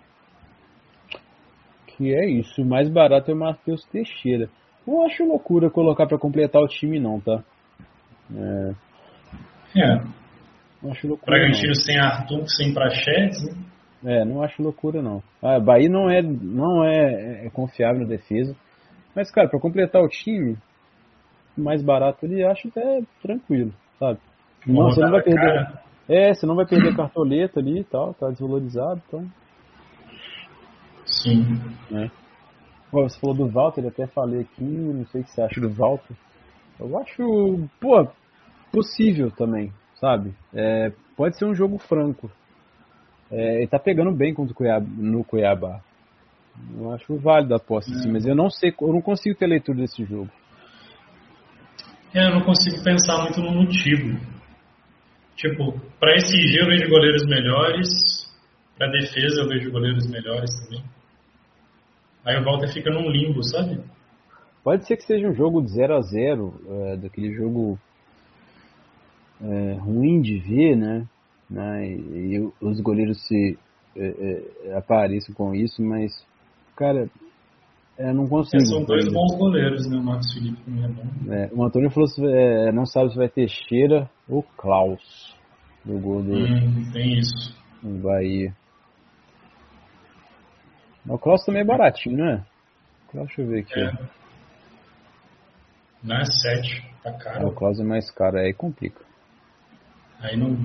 que 1.87 2.14
é 2.14 2.28
isso. 2.28 2.62
O 2.62 2.66
mais 2.66 2.89
barato 2.89 3.30
é 3.30 3.34
o 3.34 3.39
Matheus 3.39 3.84
Teixeira. 3.87 4.49
Não 4.87 5.05
acho 5.05 5.24
loucura 5.24 5.70
colocar 5.70 6.07
para 6.07 6.18
completar 6.18 6.62
o 6.62 6.68
time, 6.68 7.01
não, 7.01 7.20
tá? 7.20 7.43
É. 8.34 8.74
é. 9.80 10.03
Não 10.82 10.93
acho 10.93 11.09
loucura. 11.09 11.39
Bragantino 11.39 11.74
sem 11.74 11.99
Arthur, 11.99 12.45
sem 12.49 12.72
Prachetes, 12.72 13.43
né? 13.45 13.64
É, 14.05 14.24
não 14.24 14.43
acho 14.43 14.62
loucura, 14.62 15.03
não. 15.03 15.22
Ah, 15.43 15.59
Bahia 15.59 15.89
não 15.89 16.09
é, 16.09 16.22
não 16.22 16.84
é, 16.84 17.47
é 17.47 17.51
confiável 17.51 18.03
na 18.03 18.07
defesa. 18.07 18.55
Mas, 19.17 19.31
cara, 19.31 19.49
para 19.49 19.59
completar 19.59 20.03
o 20.03 20.09
time, 20.09 20.59
mais 21.57 21.83
barato 21.83 22.27
ele 22.27 22.45
acho 22.45 22.69
até 22.69 23.01
tranquilo, 23.23 23.73
sabe? 23.99 24.21
Não, 24.67 24.91
você 24.91 25.01
não 25.01 25.11
vai 25.11 25.23
perder. 25.23 25.41
Cara. 25.41 25.83
É, 26.07 26.35
você 26.35 26.47
não 26.47 26.55
vai 26.55 26.67
perder 26.67 26.95
cartoleta 26.95 27.59
ali 27.59 27.81
e 27.81 27.85
tal, 27.85 28.12
tá 28.12 28.29
desvalorizado, 28.29 29.01
então. 29.09 29.27
Sim. 31.07 31.59
É. 31.93 32.11
Você 32.93 33.19
falou 33.19 33.35
do 33.35 33.49
Walter, 33.49 33.87
até 33.87 34.07
falei 34.07 34.43
aqui, 34.43 34.62
não 34.62 35.07
sei 35.07 35.23
o 35.23 35.25
que 35.25 35.31
você 35.31 35.41
acha 35.41 35.61
do 35.61 35.71
Walter. 35.71 36.14
Eu 36.79 36.99
acho, 36.99 37.69
pô, 37.81 38.07
possível 38.71 39.31
também, 39.31 39.73
sabe? 39.95 40.35
É, 40.55 40.93
pode 41.17 41.39
ser 41.39 41.47
um 41.47 41.55
jogo 41.55 41.79
franco. 41.79 42.31
É, 43.31 43.57
ele 43.59 43.67
tá 43.67 43.79
pegando 43.79 44.12
bem 44.12 44.35
contra 44.35 44.53
o 44.53 44.57
Cuiabá, 44.57 44.87
no 44.87 45.25
Cuiabá. 45.25 45.81
Eu 46.79 46.93
acho 46.93 47.17
válido 47.17 47.55
a 47.55 47.57
aposta, 47.57 47.91
é. 47.93 48.03
sim, 48.03 48.11
mas 48.11 48.27
eu 48.27 48.35
não 48.35 48.51
sei, 48.51 48.75
eu 48.81 48.93
não 48.93 49.01
consigo 49.01 49.35
ter 49.37 49.47
leitura 49.47 49.79
desse 49.79 50.05
jogo. 50.05 50.31
É, 52.15 52.27
eu 52.27 52.35
não 52.35 52.43
consigo 52.43 52.83
pensar 52.83 53.23
muito 53.23 53.41
no 53.41 53.53
motivo. 53.53 54.19
Tipo, 55.37 55.79
para 56.01 56.15
esse 56.17 56.35
G 56.35 56.63
eu 56.63 56.67
vejo 56.67 56.89
goleiros 56.89 57.27
melhores, 57.27 57.89
para 58.77 58.91
defesa 58.91 59.43
eu 59.43 59.49
vejo 59.49 59.71
goleiros 59.71 60.09
melhores 60.09 60.51
também. 60.63 60.83
Aí 62.25 62.41
o 62.41 62.45
Walter 62.45 62.73
fica 62.73 62.91
num 62.91 63.09
limbo, 63.11 63.43
sabe? 63.43 63.81
Pode 64.65 64.87
ser 64.87 64.97
que 64.97 65.05
seja 65.05 65.29
um 65.29 65.35
jogo 65.35 65.63
de 65.63 65.71
0 65.71 65.95
a 65.95 66.01
0 66.01 66.61
é, 66.69 66.97
daquele 66.97 67.33
jogo 67.35 67.79
é, 69.41 69.75
ruim 69.75 70.21
de 70.21 70.39
ver, 70.39 70.77
né? 70.77 71.07
né? 71.49 71.87
E, 71.87 72.37
e, 72.37 72.53
os 72.61 72.81
goleiros 72.81 73.24
se 73.27 73.59
é, 73.95 74.43
é 74.65 74.77
apareçam 74.77 75.35
com 75.35 75.55
isso, 75.55 75.83
mas, 75.83 76.12
cara, 76.77 77.09
eu 77.98 78.15
não 78.15 78.28
consigo. 78.28 78.62
são 78.66 78.85
dois 78.85 79.11
bons 79.11 79.36
goleiros, 79.39 79.89
né? 79.89 79.97
O 79.97 80.03
Marcos 80.03 80.32
Felipe 80.35 80.62
também 80.62 80.85
é 80.85 80.89
bom. 80.89 81.32
É, 81.32 81.51
o 81.53 81.65
Antônio 81.65 81.90
falou 81.90 82.09
que 82.09 82.27
é, 82.27 82.70
não 82.73 82.85
sabe 82.85 83.11
se 83.11 83.16
vai 83.16 83.28
ter 83.28 83.48
Cheira 83.48 84.11
ou 84.28 84.43
Klaus 84.43 85.35
no 85.85 85.98
gol 85.98 86.23
do. 86.23 86.35
Hum, 86.35 86.90
tem 86.93 87.19
isso. 87.19 87.57
No 87.82 87.98
Bahia. 88.03 88.55
O 91.09 91.19
Klaus 91.19 91.44
também 91.44 91.62
é 91.62 91.65
baratinho, 91.65 92.16
né? 92.16 92.44
Deixa 93.15 93.40
eu 93.40 93.48
ver 93.48 93.61
aqui. 93.61 93.81
É. 93.81 93.93
Não 96.03 96.16
é 96.16 96.24
7, 96.24 96.85
tá 97.03 97.12
caro. 97.12 97.48
O 97.48 97.53
Klaus 97.53 97.81
é 97.81 97.85
mais 97.85 98.11
caro, 98.11 98.39
aí 98.39 98.53
complica. 98.53 99.01
Aí 100.20 100.36
não. 100.36 100.59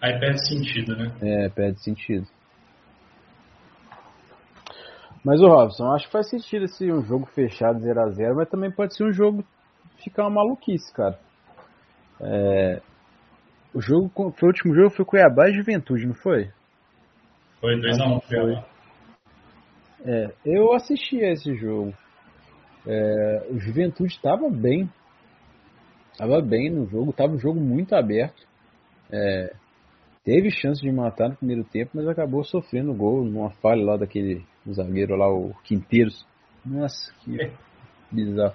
Aí 0.00 0.18
perde 0.18 0.46
sentido, 0.46 0.94
né? 0.96 1.12
É, 1.22 1.48
perde 1.48 1.82
sentido. 1.82 2.26
Mas 5.26 5.40
o 5.40 5.48
Robson, 5.48 5.90
acho 5.90 6.06
que 6.06 6.12
faz 6.12 6.30
sentido 6.30 6.66
esse 6.66 6.88
um 6.92 7.02
jogo 7.02 7.26
fechado 7.26 7.80
0x0, 7.80 8.36
mas 8.36 8.48
também 8.48 8.70
pode 8.70 8.94
ser 8.94 9.02
um 9.02 9.12
jogo 9.12 9.44
ficar 9.98 10.22
uma 10.22 10.36
maluquice, 10.36 10.94
cara. 10.94 11.18
É, 12.20 12.80
o 13.74 13.80
jogo, 13.80 14.08
foi 14.14 14.48
o 14.48 14.52
último 14.52 14.72
jogo 14.72 14.90
foi 14.90 15.04
Cuiabá 15.04 15.48
e 15.48 15.54
Juventude, 15.54 16.06
não 16.06 16.14
foi? 16.14 16.48
Foi 17.60 17.74
2x1 17.74 18.24
Cuiabá. 18.24 18.66
É, 20.04 20.32
eu 20.44 20.72
assisti 20.72 21.20
a 21.24 21.32
esse 21.32 21.56
jogo. 21.56 21.92
É, 22.86 23.48
o 23.50 23.58
Juventude 23.58 24.12
estava 24.12 24.48
bem. 24.48 24.88
Estava 26.12 26.40
bem 26.40 26.70
no 26.70 26.86
jogo, 26.86 27.10
estava 27.10 27.32
um 27.32 27.38
jogo 27.40 27.58
muito 27.58 27.96
aberto. 27.96 28.46
É, 29.10 29.52
teve 30.22 30.52
chance 30.52 30.80
de 30.80 30.92
matar 30.92 31.30
no 31.30 31.36
primeiro 31.36 31.64
tempo, 31.64 31.90
mas 31.94 32.06
acabou 32.06 32.44
sofrendo 32.44 32.94
gol 32.94 33.24
numa 33.24 33.50
falha 33.50 33.84
lá 33.84 33.96
daquele 33.96 34.46
zagueiro 34.72 35.16
lá, 35.16 35.28
o 35.28 35.54
Quinteiros. 35.64 36.26
Nossa, 36.64 37.12
que 37.20 37.50
bizarro. 38.10 38.54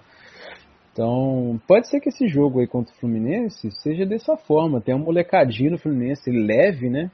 Então, 0.91 1.59
pode 1.67 1.87
ser 1.87 2.01
que 2.01 2.09
esse 2.09 2.27
jogo 2.27 2.59
aí 2.59 2.67
contra 2.67 2.93
o 2.93 2.97
Fluminense 2.97 3.71
seja 3.71 4.05
dessa 4.05 4.35
forma. 4.35 4.81
Tem 4.81 4.93
um 4.93 4.99
molecadinho 4.99 5.71
no 5.71 5.77
Fluminense, 5.77 6.29
leve, 6.29 6.89
né? 6.89 7.09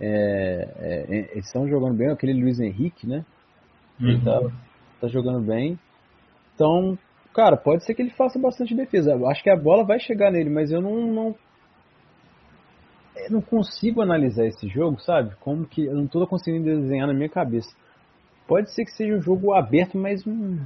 É, 0.00 0.68
é, 0.78 1.30
eles 1.32 1.46
estão 1.46 1.68
jogando 1.68 1.96
bem, 1.96 2.10
aquele 2.10 2.32
Luiz 2.32 2.58
Henrique, 2.58 3.06
né? 3.06 3.24
Ele 4.00 4.20
tá, 4.20 4.40
uhum. 4.40 4.50
tá 5.00 5.06
jogando 5.06 5.46
bem. 5.46 5.78
Então, 6.54 6.98
cara, 7.32 7.56
pode 7.56 7.84
ser 7.84 7.94
que 7.94 8.02
ele 8.02 8.10
faça 8.10 8.36
bastante 8.36 8.74
defesa. 8.74 9.12
Eu 9.12 9.28
acho 9.28 9.44
que 9.44 9.50
a 9.50 9.56
bola 9.56 9.84
vai 9.84 10.00
chegar 10.00 10.32
nele, 10.32 10.50
mas 10.50 10.72
eu 10.72 10.80
não, 10.80 11.06
não 11.06 11.36
eu 13.16 13.30
não 13.30 13.40
consigo 13.40 14.02
analisar 14.02 14.46
esse 14.46 14.66
jogo, 14.68 15.00
sabe? 15.00 15.34
Como 15.40 15.66
que 15.66 15.84
eu 15.84 15.94
não 15.94 16.08
tô 16.08 16.26
conseguindo 16.26 16.64
desenhar 16.64 17.06
na 17.06 17.14
minha 17.14 17.28
cabeça. 17.28 17.70
Pode 18.46 18.74
ser 18.74 18.84
que 18.84 18.92
seja 18.92 19.14
um 19.14 19.20
jogo 19.20 19.52
aberto, 19.52 19.96
mas 19.96 20.26
um 20.26 20.58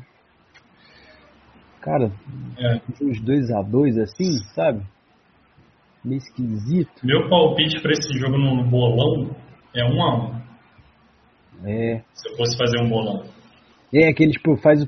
cara, 1.86 2.10
é. 2.58 2.80
uns 3.00 3.20
2 3.20 3.50
a 3.52 3.62
2 3.62 3.98
assim, 3.98 4.38
sabe? 4.54 4.82
Meio 6.04 6.18
esquisito. 6.18 7.04
Meu 7.04 7.28
palpite 7.28 7.80
para 7.80 7.92
esse 7.92 8.12
jogo 8.18 8.36
no 8.36 8.64
bolão 8.64 9.30
é 9.72 9.84
1 9.84 9.94
um 9.94 10.02
a 10.02 10.16
1. 10.16 10.26
Um. 10.26 11.68
É. 11.68 12.02
Se 12.12 12.28
eu 12.28 12.36
fosse 12.36 12.58
fazer 12.58 12.82
um 12.82 12.88
bolão. 12.88 13.24
É, 13.94 14.08
aquele 14.08 14.32
tipo 14.32 14.56
faz 14.56 14.82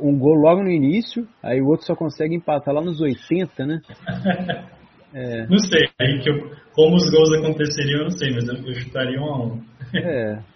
um 0.00 0.16
gol 0.16 0.34
logo 0.34 0.62
no 0.62 0.70
início, 0.70 1.26
aí 1.42 1.60
o 1.60 1.66
outro 1.66 1.84
só 1.86 1.96
consegue 1.96 2.36
empatar 2.36 2.72
lá 2.72 2.80
nos 2.80 3.00
80, 3.00 3.66
né? 3.66 3.80
É. 5.16 5.46
Não 5.46 5.58
sei, 5.58 5.82
aí 6.00 6.20
que 6.24 6.28
eu, 6.28 6.50
como 6.72 6.96
os 6.96 7.08
gols 7.08 7.32
aconteceriam, 7.38 8.00
eu 8.00 8.04
não 8.06 8.10
sei, 8.10 8.34
mas 8.34 8.48
eu, 8.48 8.56
eu 8.66 8.74
chutaria 8.74 9.20
um 9.20 9.24
a 9.24 9.44
um. 9.44 9.62
é. 9.94 10.42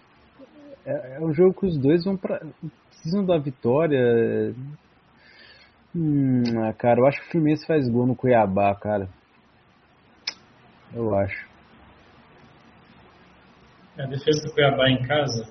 é. 0.92 1.16
É 1.16 1.20
um 1.20 1.32
jogo 1.32 1.58
que 1.60 1.66
os 1.66 1.76
dois 1.76 2.04
vão 2.04 2.16
pra, 2.16 2.40
precisam 2.88 3.24
da 3.24 3.38
vitória. 3.38 4.54
Hum, 5.94 6.42
ah, 6.62 6.72
cara, 6.72 7.00
eu 7.00 7.06
acho 7.06 7.20
que 7.20 7.28
o 7.28 7.30
Fluminense 7.30 7.66
faz 7.66 7.88
gol 7.88 8.06
no 8.06 8.16
Cuiabá, 8.16 8.74
cara. 8.74 9.08
Eu 10.94 11.14
acho. 11.14 11.48
A 13.98 14.06
defesa 14.06 14.46
do 14.46 14.52
Cuiabá 14.52 14.88
em 14.88 15.02
casa, 15.02 15.48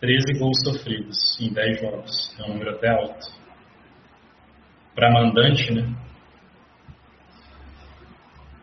13 0.00 0.38
gols 0.38 0.60
sofridos 0.64 1.16
em 1.40 1.52
10 1.52 1.80
jogos. 1.80 2.36
É 2.38 2.44
um 2.44 2.48
número 2.48 2.70
até 2.70 2.88
alto. 2.88 3.26
Para 4.94 5.10
mandante, 5.10 5.72
né? 5.72 5.82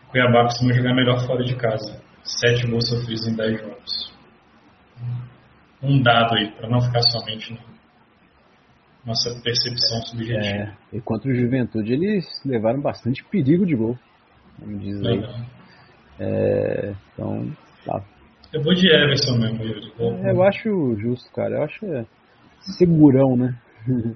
Cuiabá 0.10 0.44
costuma 0.44 0.74
jogar 0.74 0.94
melhor 0.94 1.26
fora 1.26 1.44
de 1.44 1.56
casa. 1.56 2.02
7 2.24 2.68
gols 2.68 2.88
sofridos 2.88 3.28
em 3.28 3.36
10 3.36 3.62
jogos. 3.62 3.65
Um 5.86 6.02
dado 6.02 6.36
aí, 6.36 6.52
para 6.52 6.68
não 6.68 6.82
ficar 6.82 7.02
somente 7.04 7.54
na 7.54 7.60
nossa 9.06 9.30
percepção 9.44 10.02
subjetiva. 10.08 10.48
É, 10.48 10.74
e 10.94 11.02
contra 11.02 11.30
o 11.30 11.36
Juventude 11.36 11.94
eles 11.94 12.26
levaram 12.44 12.82
bastante 12.82 13.24
perigo 13.26 13.66
de 13.66 13.76
gol. 13.76 13.98
Vamos 14.58 14.82
dizer 14.82 15.08
aí. 15.08 15.46
É, 16.20 16.96
então, 17.14 17.52
tá. 17.86 18.04
Eu 18.52 18.64
vou 18.64 18.74
de 18.74 18.88
Everson 18.88 19.38
mesmo, 19.38 19.64
Yuri. 19.64 19.94
É, 20.24 20.32
eu 20.32 20.44
acho 20.44 20.96
justo, 20.98 21.32
cara. 21.34 21.56
Eu 21.56 21.64
acho 21.64 21.86
é, 21.86 22.06
segurão, 22.62 23.36
né? 23.36 23.56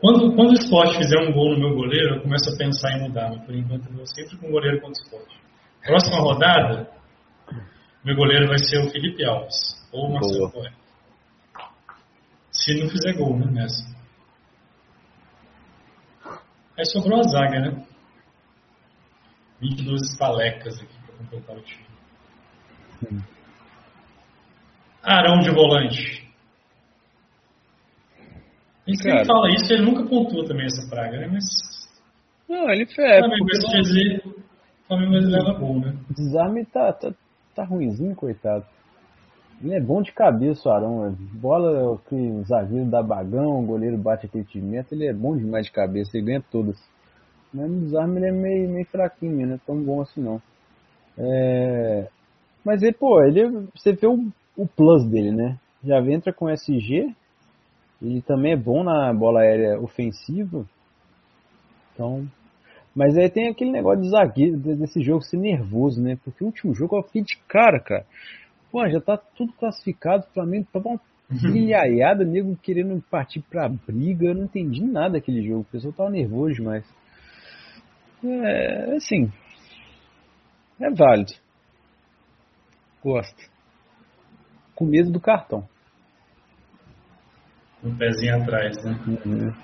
Quando, 0.00 0.36
quando 0.36 0.50
o 0.50 0.54
esporte 0.54 0.98
fizer 0.98 1.18
um 1.18 1.32
gol 1.32 1.50
no 1.50 1.58
meu 1.58 1.74
goleiro, 1.74 2.14
eu 2.14 2.22
começo 2.22 2.48
a 2.48 2.56
pensar 2.56 2.96
em 2.96 3.08
mudar, 3.08 3.30
mas 3.30 3.44
por 3.44 3.54
enquanto 3.54 3.86
eu 3.86 3.96
vou 3.96 4.06
sempre 4.06 4.36
com 4.36 4.46
o 4.46 4.52
goleiro 4.52 4.80
contra 4.80 4.90
o 4.90 5.04
esporte. 5.04 5.40
Próxima 5.84 6.18
rodada, 6.20 6.88
meu 8.04 8.14
goleiro 8.14 8.46
vai 8.46 8.58
ser 8.58 8.78
o 8.78 8.90
Felipe 8.90 9.24
Alves 9.24 9.83
ou 9.94 10.10
Marcelo 10.10 10.50
Coelho. 10.50 10.74
Se 12.50 12.80
não 12.80 12.88
fizer 12.90 13.16
gol, 13.16 13.38
né, 13.38 13.46
nessa. 13.50 13.94
Aí 16.76 16.84
sobrou 16.86 17.20
a 17.20 17.22
zaga, 17.22 17.60
né? 17.60 17.86
22 19.60 20.02
estalecas 20.10 20.80
aqui 20.80 20.98
para 21.06 21.16
completar 21.16 21.56
o 21.56 21.62
time. 21.62 21.86
Sim. 22.98 23.24
Arão 25.02 25.40
de 25.40 25.50
volante. 25.50 26.24
E 28.86 28.96
se 28.96 29.08
ele 29.08 29.24
fala 29.24 29.48
isso, 29.54 29.72
ele 29.72 29.84
nunca 29.84 30.04
pontua 30.04 30.46
também 30.46 30.66
essa 30.66 30.88
praga, 30.90 31.18
né? 31.18 31.28
Mas. 31.28 31.44
Não, 32.48 32.68
ele 32.70 32.86
fez. 32.86 33.18
Flamengo 33.20 33.46
vai 33.46 33.60
se 33.60 33.82
dizer. 33.82 34.24
Flamengo 34.88 35.12
leva 35.12 35.58
gol, 35.58 35.80
né? 35.80 35.96
O 36.10 36.14
desarme 36.14 36.66
tá, 36.66 36.92
tá, 36.92 37.12
tá 37.54 37.64
ruimzinho, 37.64 38.14
coitado. 38.16 38.66
Ele 39.62 39.74
é 39.74 39.80
bom 39.80 40.02
de 40.02 40.12
cabeça, 40.12 40.68
o 40.68 40.72
Arão. 40.72 41.16
Bola 41.34 41.98
que 42.08 42.14
o 42.14 42.44
zagueiro 42.44 42.90
dá 42.90 43.02
bagão, 43.02 43.60
o 43.60 43.66
goleiro 43.66 43.96
bate 43.96 44.26
aquele 44.26 44.44
timento, 44.44 44.94
ele 44.94 45.06
é 45.06 45.12
bom 45.12 45.36
demais 45.36 45.66
de 45.66 45.72
cabeça, 45.72 46.16
ele 46.16 46.26
ganha 46.26 46.44
todas. 46.50 46.76
Mas 47.52 47.70
no 47.70 47.80
desarme 47.80 48.18
ele 48.18 48.28
é 48.28 48.32
meio, 48.32 48.68
meio 48.68 48.86
fraquinho, 48.86 49.46
não 49.46 49.54
é 49.54 49.60
tão 49.64 49.82
bom 49.82 50.02
assim 50.02 50.20
não. 50.20 50.42
É... 51.16 52.08
Mas 52.64 52.82
ele, 52.82 52.92
pô, 52.92 53.22
ele, 53.22 53.68
você 53.74 53.92
vê 53.92 54.06
o, 54.06 54.26
o 54.56 54.66
plus 54.66 55.04
dele, 55.08 55.30
né? 55.30 55.58
Já 55.82 56.00
entra 56.00 56.32
com 56.32 56.48
SG, 56.48 57.14
ele 58.02 58.22
também 58.22 58.52
é 58.52 58.56
bom 58.56 58.82
na 58.82 59.12
bola 59.12 59.40
aérea 59.40 59.80
ofensiva. 59.80 60.64
Então. 61.92 62.26
Mas 62.94 63.16
aí 63.16 63.28
tem 63.28 63.48
aquele 63.48 63.70
negócio 63.70 64.02
de 64.02 64.10
zagueiro, 64.10 64.56
desse 64.56 65.02
jogo 65.02 65.22
ser 65.22 65.36
nervoso, 65.36 66.00
né? 66.00 66.16
Porque 66.24 66.44
o 66.44 66.46
último 66.46 66.74
jogo 66.74 66.96
eu 66.96 67.02
fiquei 67.02 67.22
de 67.22 67.36
cara, 67.48 67.80
cara. 67.80 68.06
Pô, 68.74 68.88
já 68.88 69.00
tá 69.00 69.16
tudo 69.16 69.52
classificado, 69.52 70.24
o 70.24 70.34
Flamengo 70.34 70.66
tava 70.72 70.88
uma 70.88 71.00
brilhaiada, 71.30 72.24
nego 72.24 72.56
querendo 72.56 73.00
partir 73.08 73.40
pra 73.42 73.68
briga. 73.68 74.26
Eu 74.26 74.34
não 74.34 74.44
entendi 74.46 74.82
nada 74.82 75.10
daquele 75.10 75.46
jogo. 75.46 75.60
O 75.60 75.64
pessoal 75.66 75.92
tava 75.92 76.10
nervoso 76.10 76.54
demais. 76.56 76.84
É, 78.24 78.96
assim. 78.96 79.32
É 80.80 80.90
válido. 80.90 81.34
Gosto. 83.00 83.48
Com 84.74 84.86
medo 84.86 85.12
do 85.12 85.20
cartão. 85.20 85.68
Um 87.84 87.96
pezinho 87.96 88.42
atrás, 88.42 88.76
né? 88.82 88.98
Uhum. 89.06 89.54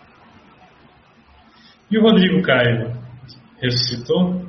E 1.90 1.98
o 1.98 2.02
Rodrigo 2.02 2.40
Caio? 2.42 2.92
Ressuscitou? 3.60 4.46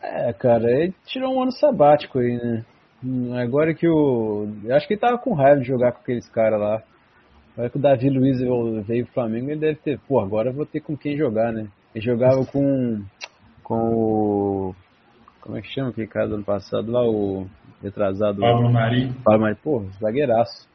É, 0.00 0.32
cara, 0.34 0.70
ele 0.70 0.94
tirou 1.04 1.34
um 1.34 1.42
ano 1.42 1.50
sabático 1.50 2.20
aí, 2.20 2.36
né? 2.36 2.64
Hum, 3.04 3.36
agora 3.36 3.74
que 3.74 3.86
o. 3.86 4.48
Acho 4.70 4.86
que 4.86 4.94
ele 4.94 5.00
tava 5.00 5.18
com 5.18 5.34
raiva 5.34 5.60
de 5.60 5.66
jogar 5.66 5.92
com 5.92 6.00
aqueles 6.00 6.28
caras 6.28 6.58
lá. 6.58 6.82
Agora 7.52 7.70
que 7.70 7.76
o 7.76 7.80
Davi 7.80 8.08
Luiz 8.08 8.38
veio 8.86 9.04
pro 9.04 9.14
Flamengo, 9.14 9.50
ele 9.50 9.60
deve 9.60 9.76
ter, 9.76 9.98
pô, 10.08 10.18
agora 10.18 10.48
eu 10.48 10.54
vou 10.54 10.66
ter 10.66 10.80
com 10.80 10.96
quem 10.96 11.16
jogar, 11.16 11.52
né? 11.52 11.68
Ele 11.94 12.04
jogava 12.04 12.44
com. 12.46 13.02
com 13.62 13.74
o. 13.74 14.74
Como 15.40 15.58
é 15.58 15.60
que 15.60 15.68
chama 15.68 15.90
aquele 15.90 16.06
cara 16.06 16.28
do 16.28 16.36
ano 16.36 16.44
passado 16.44 16.90
lá? 16.90 17.06
O 17.06 17.46
retrasado. 17.82 18.40
Pablo 18.40 18.72
Mari. 18.72 19.12
Pablo 19.22 19.42
Mari, 19.42 19.56
pô, 19.62 19.84
zagueiraço. 20.00 20.66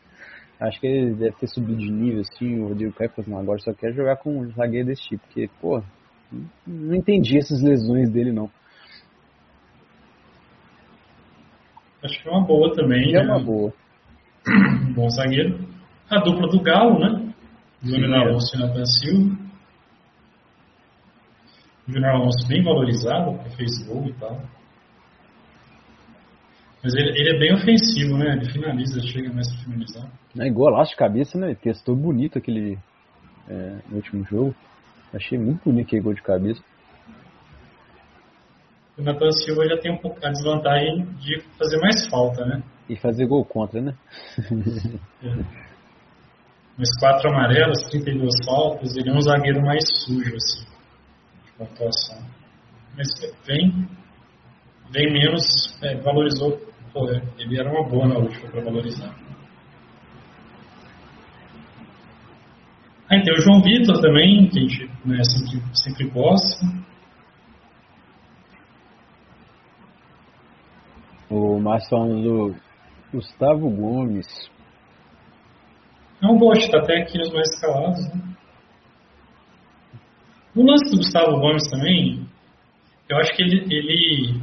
Acho 0.60 0.80
que 0.80 0.88
ele 0.88 1.14
deve 1.16 1.36
ter 1.38 1.48
subido 1.48 1.80
de 1.80 1.90
nível, 1.90 2.22
assim, 2.22 2.60
o 2.60 2.68
Rodrigo 2.68 2.92
Caio 2.94 3.10
falou, 3.12 3.32
não, 3.32 3.40
agora 3.40 3.60
só 3.60 3.74
quer 3.74 3.94
jogar 3.94 4.18
com 4.18 4.40
um 4.40 4.52
zagueiro 4.52 4.88
desse 4.88 5.04
tipo, 5.04 5.24
porque, 5.26 5.50
pô, 5.62 5.82
não 6.68 6.96
entendi 6.96 7.38
essas 7.38 7.64
lesões 7.64 8.12
dele, 8.12 8.34
não. 8.34 8.50
Acho 12.04 12.22
que 12.22 12.30
é 12.30 12.32
uma 12.32 12.46
boa 12.46 12.74
também. 12.76 13.16
É 13.16 13.24
né? 13.24 13.32
uma 13.32 13.44
boa. 13.44 13.74
Bom 14.96 15.10
zagueiro. 15.10 15.68
A 16.10 16.20
dupla 16.20 16.48
do 16.48 16.62
Galo, 16.62 17.00
né? 17.00 17.34
Júnior 17.84 18.14
Alonso 18.14 18.56
e 18.56 18.60
Nathan 18.60 18.86
Silva. 18.86 19.38
Júnior 21.88 22.12
Alonso 22.12 22.48
bem 22.48 22.64
valorizado, 22.64 23.34
porque 23.34 23.56
fez 23.58 23.88
gol 23.88 24.08
e 24.08 24.14
tal. 24.14 24.42
Mas 26.84 26.94
ele, 26.94 27.10
ele, 27.10 27.36
é 27.36 27.40
bem 27.40 27.54
ofensivo, 27.54 28.18
né? 28.18 28.38
Ele 28.38 28.52
finaliza, 28.52 29.02
chega 29.02 29.34
mais 29.34 29.54
pra 29.54 29.64
finalizar. 29.64 30.10
É 30.38 30.50
golaço 30.50 30.92
de 30.92 30.98
cabeça, 30.98 31.38
né? 31.38 31.54
Testou 31.56 31.96
bonito 31.96 32.38
aquele 32.38 32.78
é, 33.50 33.80
último 33.92 34.24
jogo. 34.24 34.56
Achei 35.14 35.38
muito 35.38 35.64
bonito 35.66 35.88
aquele 35.88 36.02
gol 36.02 36.14
de 36.14 36.22
cabeça. 36.22 36.62
O 39.00 39.04
Nathan 39.04 39.32
Silva 39.32 39.66
já 39.68 39.78
tem 39.78 39.94
um 39.94 39.98
pouco 39.98 40.20
a 40.24 40.30
desvantagem 40.30 41.06
de 41.20 41.42
fazer 41.58 41.80
mais 41.80 42.08
falta, 42.08 42.46
né? 42.46 42.62
E 42.90 42.96
fazer 42.98 43.26
gol 43.26 43.46
contra, 43.46 43.82
né? 43.82 43.96
é. 45.24 45.60
Mas 46.78 46.90
quatro 47.00 47.30
amarelos, 47.30 47.82
32 47.90 48.46
faltas, 48.46 48.96
ele 48.96 49.10
é 49.10 49.14
um 49.14 49.22
zagueiro 49.22 49.62
mais 49.62 49.84
sujo, 50.04 50.36
assim, 50.36 50.66
de 51.46 51.52
pontuação. 51.58 52.18
Mas 52.96 53.08
vem, 53.46 53.88
vem 54.92 55.14
menos, 55.14 55.78
é, 55.82 55.96
valorizou 55.96 56.70
Pô, 56.94 57.08
ele 57.38 57.60
era 57.60 57.70
uma 57.70 57.88
boa 57.88 58.08
na 58.08 58.18
última 58.18 58.50
para 58.50 58.64
valorizar. 58.64 59.16
Aí 63.10 63.22
tem 63.24 63.34
o 63.34 63.42
João 63.42 63.62
Vitor 63.62 64.02
também, 64.02 64.48
que 64.50 64.60
a 64.60 64.62
gente 64.62 64.92
né, 65.06 65.24
sempre, 65.24 65.62
sempre 65.74 66.10
gosta. 66.10 66.66
O 71.30 71.60
Márcio 71.60 71.90
falando 71.90 72.22
do 72.22 72.56
Gustavo 73.14 73.70
Gomes. 73.70 74.28
É 76.22 76.28
um 76.28 76.38
gosto, 76.38 76.66
está 76.66 76.80
até 76.80 77.02
aqui 77.02 77.18
nos 77.18 77.32
mais 77.32 77.50
escalados. 77.50 78.14
Né? 78.14 78.36
O 80.56 80.64
lance 80.64 80.90
do 80.90 80.98
Gustavo 80.98 81.40
Gomes 81.40 81.70
também, 81.70 82.28
eu 83.08 83.18
acho 83.18 83.36
que 83.36 83.44
ele, 83.44 83.66
ele 83.70 84.42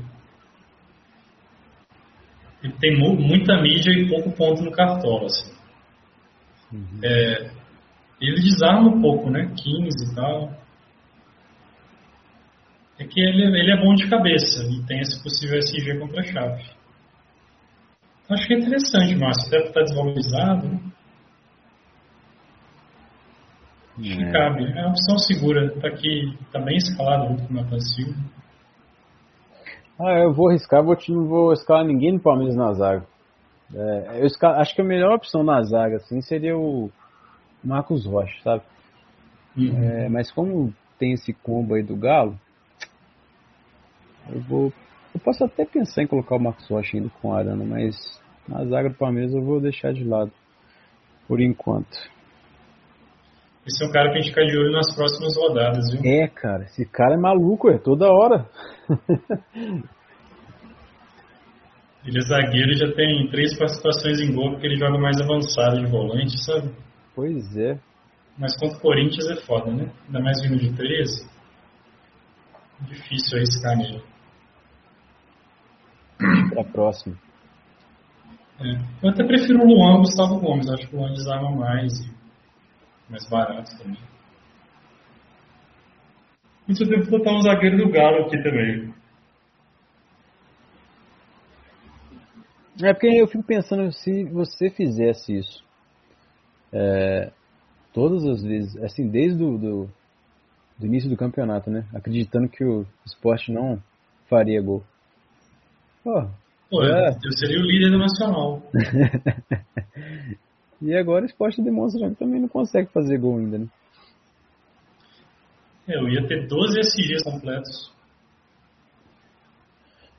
ele 2.62 2.72
tem 2.80 2.98
muita 2.98 3.60
mídia 3.60 3.92
e 3.92 4.08
pouco 4.08 4.30
ponto 4.32 4.62
no 4.62 4.72
cartola. 4.72 5.26
Assim. 5.26 5.52
Uhum. 6.72 7.00
É, 7.02 7.50
ele 8.20 8.40
desarma 8.40 8.88
um 8.88 9.00
pouco, 9.00 9.30
né? 9.30 9.52
15 9.56 10.12
e 10.12 10.14
tal. 10.14 10.52
É 12.98 13.04
que 13.04 13.20
ele, 13.20 13.44
ele 13.44 13.72
é 13.72 13.76
bom 13.76 13.94
de 13.94 14.08
cabeça 14.08 14.62
e 14.70 14.82
tem 14.86 15.00
esse 15.00 15.22
possível 15.22 15.58
SG 15.58 15.98
contra 15.98 16.20
a 16.20 16.24
chave. 16.24 16.64
Acho 18.28 18.46
que 18.46 18.54
é 18.54 18.58
interessante, 18.58 19.14
Márcio. 19.16 19.50
Deve 19.50 19.64
estar 19.66 19.82
desvalorizado. 19.82 20.68
Né? 20.68 20.80
Acho 23.98 24.12
é. 24.12 24.16
que 24.16 24.32
cabe. 24.32 24.64
É 24.64 24.80
uma 24.80 24.90
opção 24.90 25.18
segura. 25.18 25.66
Está 25.66 25.88
aqui, 25.88 26.34
está 26.40 26.58
bem 26.58 26.76
escalado 26.76 27.28
junto 27.28 27.46
com 27.46 27.54
o 27.54 27.56
Nathan 27.56 27.80
Silva. 27.80 28.18
Ah, 29.98 30.18
eu 30.18 30.32
vou 30.32 30.50
arriscar, 30.50 30.84
vou, 30.84 30.96
não 31.08 31.26
vou 31.26 31.52
escalar 31.52 31.84
ninguém 31.84 32.12
no 32.12 32.20
Palmeiras 32.20 32.54
na 32.54 32.72
zaga. 32.74 33.06
É, 33.74 34.20
eu 34.20 34.26
acho 34.50 34.74
que 34.74 34.80
a 34.80 34.84
melhor 34.84 35.14
opção 35.14 35.42
na 35.42 35.62
zaga 35.62 35.96
assim, 35.96 36.20
seria 36.20 36.56
o 36.56 36.90
Marcos 37.64 38.04
Rocha, 38.04 38.38
sabe? 38.42 38.62
Uhum. 39.56 39.82
É, 39.82 40.08
mas 40.08 40.30
como 40.30 40.72
tem 40.98 41.12
esse 41.12 41.32
combo 41.32 41.74
aí 41.74 41.82
do 41.82 41.96
Galo, 41.96 42.38
eu 44.30 44.40
vou. 44.42 44.72
Eu 45.14 45.20
posso 45.20 45.44
até 45.44 45.64
pensar 45.64 46.02
em 46.02 46.06
colocar 46.06 46.36
o 46.36 46.42
Marcos 46.42 46.68
Rocha 46.68 46.96
indo 46.96 47.10
com 47.20 47.32
a 47.32 47.38
Arana, 47.38 47.64
mas 47.64 47.96
na 48.48 48.64
zaga 48.64 48.90
do 48.90 48.96
Palmeiras 48.96 49.32
eu 49.34 49.42
vou 49.42 49.60
deixar 49.60 49.92
de 49.92 50.04
lado. 50.04 50.32
Por 51.26 51.40
enquanto. 51.40 51.96
Esse 53.66 53.82
é 53.82 53.88
um 53.88 53.90
cara 53.90 54.12
que 54.12 54.18
a 54.18 54.20
gente 54.20 54.30
fica 54.30 54.46
de 54.46 54.56
olho 54.56 54.70
nas 54.70 54.94
próximas 54.94 55.36
rodadas, 55.36 55.90
viu? 55.90 56.00
É, 56.04 56.28
cara, 56.28 56.62
esse 56.64 56.84
cara 56.86 57.14
é 57.14 57.16
maluco, 57.16 57.68
é 57.68 57.78
toda 57.78 58.06
hora. 58.06 58.46
ele 62.06 62.18
é 62.18 62.22
zagueiro 62.22 62.70
e 62.70 62.76
já 62.76 62.92
tem 62.92 63.28
três 63.28 63.58
participações 63.58 64.20
em 64.20 64.32
gol 64.32 64.52
porque 64.52 64.66
ele 64.68 64.76
joga 64.76 64.96
mais 64.96 65.20
avançado 65.20 65.84
de 65.84 65.90
volante, 65.90 66.40
sabe? 66.44 66.70
Pois 67.12 67.56
é. 67.56 67.76
Mas 68.38 68.56
contra 68.56 68.78
o 68.78 68.80
Corinthians 68.80 69.28
é 69.30 69.36
foda, 69.44 69.72
né? 69.72 69.90
Ainda 70.06 70.20
mais 70.20 70.40
vindo 70.42 70.58
de 70.58 70.72
13. 70.72 71.28
Difícil 72.82 73.38
arriscar 73.38 73.76
nele. 73.76 74.02
Pra 76.56 76.64
próxima. 76.64 77.14
É. 78.58 78.78
Eu 79.02 79.10
até 79.10 79.22
prefiro 79.24 79.60
o 79.60 79.66
Luan 79.66 79.98
Gustavo 79.98 80.40
Gomes. 80.40 80.70
Acho 80.70 80.88
que 80.88 80.96
o 80.96 81.00
Luan 81.00 81.12
desarma 81.12 81.50
mais 81.50 81.92
e 82.00 82.10
mais 83.10 83.28
barato 83.28 83.76
também. 83.76 83.98
Isso 86.66 86.82
eu 86.82 86.88
devo 86.88 87.10
botar 87.10 87.32
um 87.32 87.42
zagueiro 87.42 87.76
do 87.76 87.90
Galo 87.90 88.24
aqui 88.24 88.42
também. 88.42 88.94
É 92.82 92.92
porque 92.94 93.06
eu 93.06 93.26
fico 93.26 93.44
pensando 93.44 93.92
se 93.92 94.24
você 94.24 94.70
fizesse 94.70 95.38
isso 95.38 95.62
é, 96.72 97.32
todas 97.92 98.24
as 98.26 98.42
vezes, 98.42 98.76
assim, 98.82 99.08
desde 99.08 99.42
o 99.42 99.58
do, 99.58 99.90
do, 100.78 100.86
início 100.86 101.10
do 101.10 101.16
campeonato, 101.16 101.70
né? 101.70 101.86
Acreditando 101.94 102.48
que 102.48 102.64
o 102.64 102.86
esporte 103.04 103.52
não 103.52 103.82
faria 104.28 104.60
gol. 104.62 104.82
Pô, 106.02 106.28
Pô 106.70 106.82
é. 106.82 107.16
eu 107.24 107.32
seria 107.32 107.60
o 107.60 107.62
líder 107.62 107.90
do 107.90 107.98
Nacional. 107.98 108.62
e 110.82 110.94
agora 110.94 111.24
o 111.24 111.26
esporte 111.26 111.62
demonstra 111.62 112.10
que 112.10 112.16
também 112.16 112.40
não 112.40 112.48
consegue 112.48 112.90
fazer 112.92 113.18
gol 113.18 113.38
ainda, 113.38 113.58
né? 113.58 113.68
É, 115.88 115.96
eu 115.96 116.08
ia 116.08 116.26
ter 116.26 116.48
12 116.48 116.80
SGs 116.80 117.22
completos. 117.22 117.94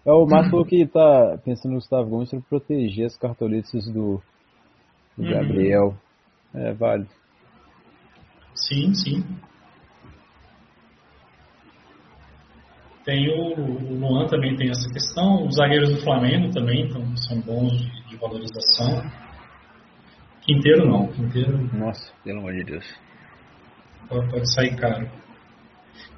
É 0.06 0.12
o 0.12 0.26
Márcio 0.26 0.52
falou 0.52 0.66
que 0.66 0.88
tá 0.88 1.38
pensando 1.44 1.74
no 1.74 1.80
Gustavo 1.80 2.10
Gomes 2.10 2.30
para 2.30 2.40
proteger 2.40 3.08
as 3.08 3.18
cartoletas 3.18 3.86
do, 3.88 4.22
do 5.18 5.24
uhum. 5.24 5.30
Gabriel. 5.30 5.98
É 6.54 6.72
válido. 6.72 7.10
Sim, 8.56 8.94
sim. 8.94 9.22
Tem 13.08 13.30
o, 13.30 13.54
o 13.58 14.00
Luan 14.00 14.28
também 14.28 14.54
tem 14.58 14.70
essa 14.70 14.92
questão. 14.92 15.48
Os 15.48 15.56
zagueiros 15.56 15.96
do 15.96 16.02
Flamengo 16.02 16.52
também 16.52 16.82
então, 16.82 17.02
são 17.16 17.40
bons 17.40 17.72
de, 17.72 18.10
de 18.10 18.18
valorização. 18.18 19.02
Quinteiro 20.42 20.86
não. 20.86 21.08
Quinteiro. 21.08 21.58
Nossa, 21.74 22.12
pelo 22.22 22.40
amor 22.40 22.52
de 22.52 22.66
Deus. 22.66 23.00
Pode, 24.10 24.30
pode 24.30 24.54
sair 24.54 24.76
caro. 24.76 25.10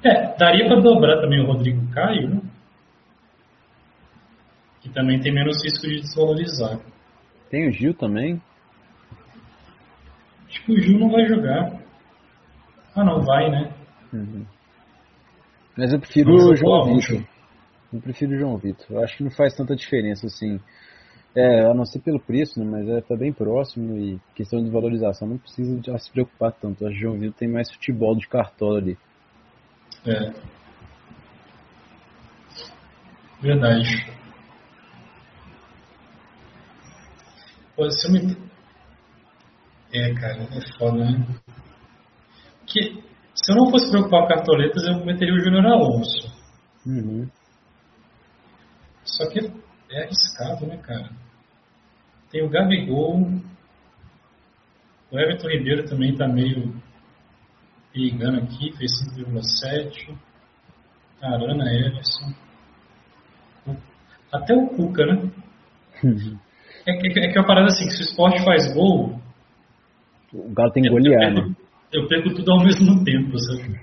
É, 0.02 0.36
daria 0.36 0.66
para 0.66 0.80
dobrar 0.80 1.20
também 1.20 1.40
o 1.40 1.46
Rodrigo 1.46 1.88
Caio, 1.92 2.28
né? 2.28 2.40
Que 4.80 4.88
também 4.88 5.20
tem 5.20 5.32
menos 5.32 5.62
risco 5.62 5.86
de 5.86 6.00
desvalorizar. 6.00 6.80
Tem 7.50 7.68
o 7.68 7.72
Gil 7.72 7.94
também. 7.94 8.42
Acho 10.48 10.64
que 10.64 10.72
o 10.72 10.80
Gil 10.82 10.98
não 10.98 11.08
vai 11.08 11.24
jogar. 11.26 11.70
Ah, 12.96 13.04
não 13.04 13.22
vai, 13.22 13.48
né? 13.48 13.72
Uhum. 14.12 14.44
Mas 15.80 15.94
eu 15.94 15.98
prefiro 15.98 16.34
o 16.34 16.54
João 16.54 16.94
Vitor. 16.94 17.24
Eu 17.90 18.00
prefiro 18.02 18.32
o 18.32 18.38
João 18.38 18.58
Vitor. 18.58 18.84
Eu 18.90 19.02
acho 19.02 19.16
que 19.16 19.24
não 19.24 19.30
faz 19.30 19.54
tanta 19.56 19.74
diferença 19.74 20.26
assim. 20.26 20.60
É, 21.34 21.64
a 21.64 21.72
não 21.72 21.86
ser 21.86 22.00
pelo 22.00 22.20
preço, 22.20 22.62
né, 22.62 22.66
mas 22.70 22.86
é, 22.86 23.00
tá 23.00 23.16
bem 23.16 23.32
próximo 23.32 23.96
e 23.96 24.20
questão 24.34 24.62
de 24.62 24.68
valorização 24.68 25.26
não 25.26 25.38
precisa 25.38 25.80
de 25.80 25.98
se 25.98 26.10
preocupar 26.10 26.52
tanto. 26.52 26.84
Acho 26.84 26.92
que 26.92 26.98
o 26.98 27.08
João 27.08 27.18
Vitor 27.18 27.34
tem 27.34 27.48
mais 27.48 27.72
futebol 27.72 28.14
de 28.14 28.28
cartola 28.28 28.76
ali. 28.76 28.98
É. 30.04 30.34
Verdade. 33.40 34.12
Pô, 37.74 37.90
se 37.90 38.06
eu 38.06 38.12
me... 38.12 38.36
É, 39.94 40.12
cara, 40.12 40.42
é 40.42 40.78
foda, 40.78 41.04
né? 41.06 41.26
Que, 42.66 43.02
se 43.34 43.52
eu 43.52 43.56
não 43.56 43.70
fosse 43.70 43.90
preocupar 43.90 44.22
com 44.22 44.28
cartoletas, 44.28 44.82
eu 44.86 45.04
meteria 45.04 45.34
o 45.34 45.40
Júnior 45.40 45.66
Alonso. 45.66 46.28
Uhum. 46.86 47.28
Só 49.04 49.28
que 49.28 49.40
é 49.90 50.04
arriscado, 50.04 50.66
né, 50.66 50.76
cara? 50.78 51.10
Tem 52.30 52.44
o 52.44 52.48
Gabigol. 52.48 53.22
O 55.10 55.18
Everton 55.18 55.48
Ribeiro 55.48 55.88
também 55.88 56.16
tá 56.16 56.28
meio 56.28 56.74
perigando 57.92 58.38
aqui, 58.38 58.72
fez 58.76 58.90
5,7. 59.16 60.16
Arana, 61.22 61.64
Everson. 61.72 62.32
Até 64.32 64.54
o 64.54 64.68
Cuca, 64.68 65.04
né? 65.06 65.30
Uhum. 66.04 66.38
É, 66.86 66.92
que, 66.98 67.08
é 67.20 67.32
que 67.32 67.38
é 67.38 67.40
uma 67.40 67.46
parada 67.46 67.66
assim, 67.66 67.84
que 67.86 67.92
se 67.92 68.02
o 68.02 68.06
esporte 68.06 68.44
faz 68.44 68.72
gol. 68.72 69.20
O 70.32 70.54
Galo 70.54 70.72
tem 70.72 70.82
que 70.82 70.88
golear, 70.88 71.32
né? 71.32 71.54
Eu 71.92 72.06
perco 72.06 72.34
tudo 72.34 72.52
ao 72.52 72.64
mesmo 72.64 73.02
tempo, 73.04 73.36
sabe? 73.38 73.80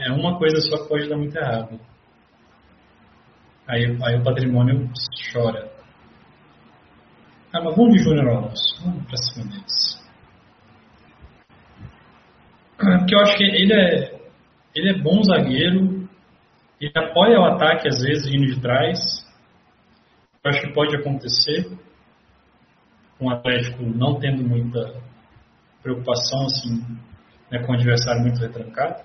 É 0.00 0.10
uma 0.12 0.38
coisa 0.38 0.60
só 0.60 0.86
pode 0.86 1.08
dar 1.08 1.16
muito 1.16 1.36
errado. 1.36 1.78
Aí, 3.66 3.84
aí 4.02 4.16
o 4.18 4.24
patrimônio 4.24 4.88
chora. 5.30 5.70
Ah, 7.52 7.60
mas 7.62 7.76
vamos 7.76 7.94
de 7.94 8.02
Júnior 8.02 8.28
Alonso. 8.28 8.82
Vamos 8.82 9.04
pra 9.06 9.16
cima 9.16 9.44
deles. 9.50 10.08
Porque 12.78 13.14
eu 13.14 13.20
acho 13.20 13.36
que 13.36 13.44
ele 13.44 13.74
é, 13.74 14.20
ele 14.74 14.90
é 14.90 15.02
bom 15.02 15.22
zagueiro, 15.22 16.08
ele 16.80 16.92
apoia 16.94 17.40
o 17.40 17.44
ataque 17.44 17.88
às 17.88 18.00
vezes 18.00 18.26
indo 18.26 18.46
de 18.46 18.60
trás. 18.60 18.98
Eu 20.42 20.50
acho 20.50 20.62
que 20.62 20.72
pode 20.72 20.96
acontecer 20.96 21.68
com 23.18 23.26
o 23.26 23.30
Atlético 23.30 23.82
não 23.82 24.18
tendo 24.18 24.42
muita 24.42 24.94
preocupação 25.82 26.46
assim, 26.46 26.98
né, 27.50 27.64
com 27.64 27.72
o 27.72 27.74
adversário 27.74 28.22
muito 28.22 28.40
retrancado. 28.40 29.04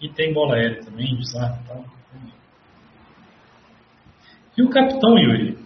E 0.00 0.08
tem 0.10 0.32
bola 0.32 0.56
aérea 0.56 0.84
também, 0.84 1.16
desarme 1.16 1.58
e 1.62 1.68
tal. 1.68 1.84
E 4.56 4.62
o 4.62 4.70
capitão 4.70 5.18
Yuri? 5.18 5.58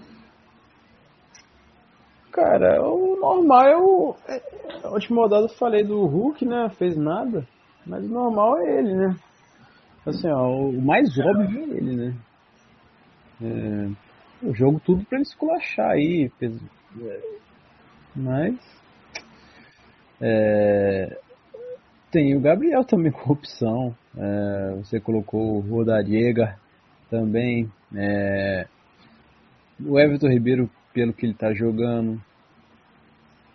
Cara, 2.32 2.82
o 2.82 3.16
normal 3.20 3.62
é 3.66 3.76
o. 3.76 4.16
A 4.84 4.88
última 4.90 5.22
rodada 5.22 5.44
eu 5.46 5.56
falei 5.56 5.84
do 5.84 6.06
Hulk, 6.06 6.44
né? 6.44 6.68
Fez 6.70 6.96
nada. 6.96 7.46
Mas 7.86 8.04
o 8.04 8.08
normal 8.08 8.58
é 8.58 8.78
ele, 8.78 8.94
né? 8.94 9.16
Assim, 10.06 10.28
ó, 10.28 10.48
o 10.48 10.80
mais 10.80 11.08
óbvio 11.18 11.60
é 11.60 11.76
ele, 11.76 11.96
né? 11.96 12.14
É, 13.42 14.46
o 14.46 14.54
jogo 14.54 14.80
tudo 14.84 15.04
pra 15.04 15.18
ele 15.18 15.26
esculachar 15.26 15.90
aí. 15.90 16.30
Mas. 18.14 18.56
É, 20.20 21.18
tem 22.10 22.36
o 22.36 22.40
Gabriel 22.40 22.84
também 22.84 23.12
com 23.12 23.32
opção. 23.32 23.96
É, 24.16 24.74
você 24.76 25.00
colocou 25.00 25.56
o 25.56 25.60
Rodariega 25.60 26.58
também. 27.08 27.70
É, 27.94 28.66
o 29.84 29.98
Everton 29.98 30.28
Ribeiro, 30.28 30.70
pelo 30.92 31.12
que 31.12 31.26
ele 31.26 31.32
está 31.32 31.52
jogando. 31.52 32.20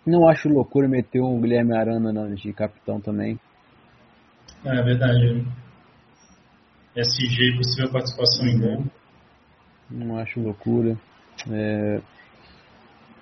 Não 0.06 0.28
acho 0.28 0.48
loucura 0.48 0.88
meter 0.88 1.20
um 1.20 1.40
Guilherme 1.40 1.76
Arana 1.76 2.34
de 2.34 2.52
capitão 2.52 3.00
também. 3.00 3.38
É 4.64 4.82
verdade. 4.82 5.44
SG, 6.96 7.56
possível 7.56 7.92
participação 7.92 8.46
em 8.46 8.58
gol. 8.58 8.84
Não 9.90 10.16
acho 10.16 10.40
loucura. 10.40 10.96
É, 11.50 12.00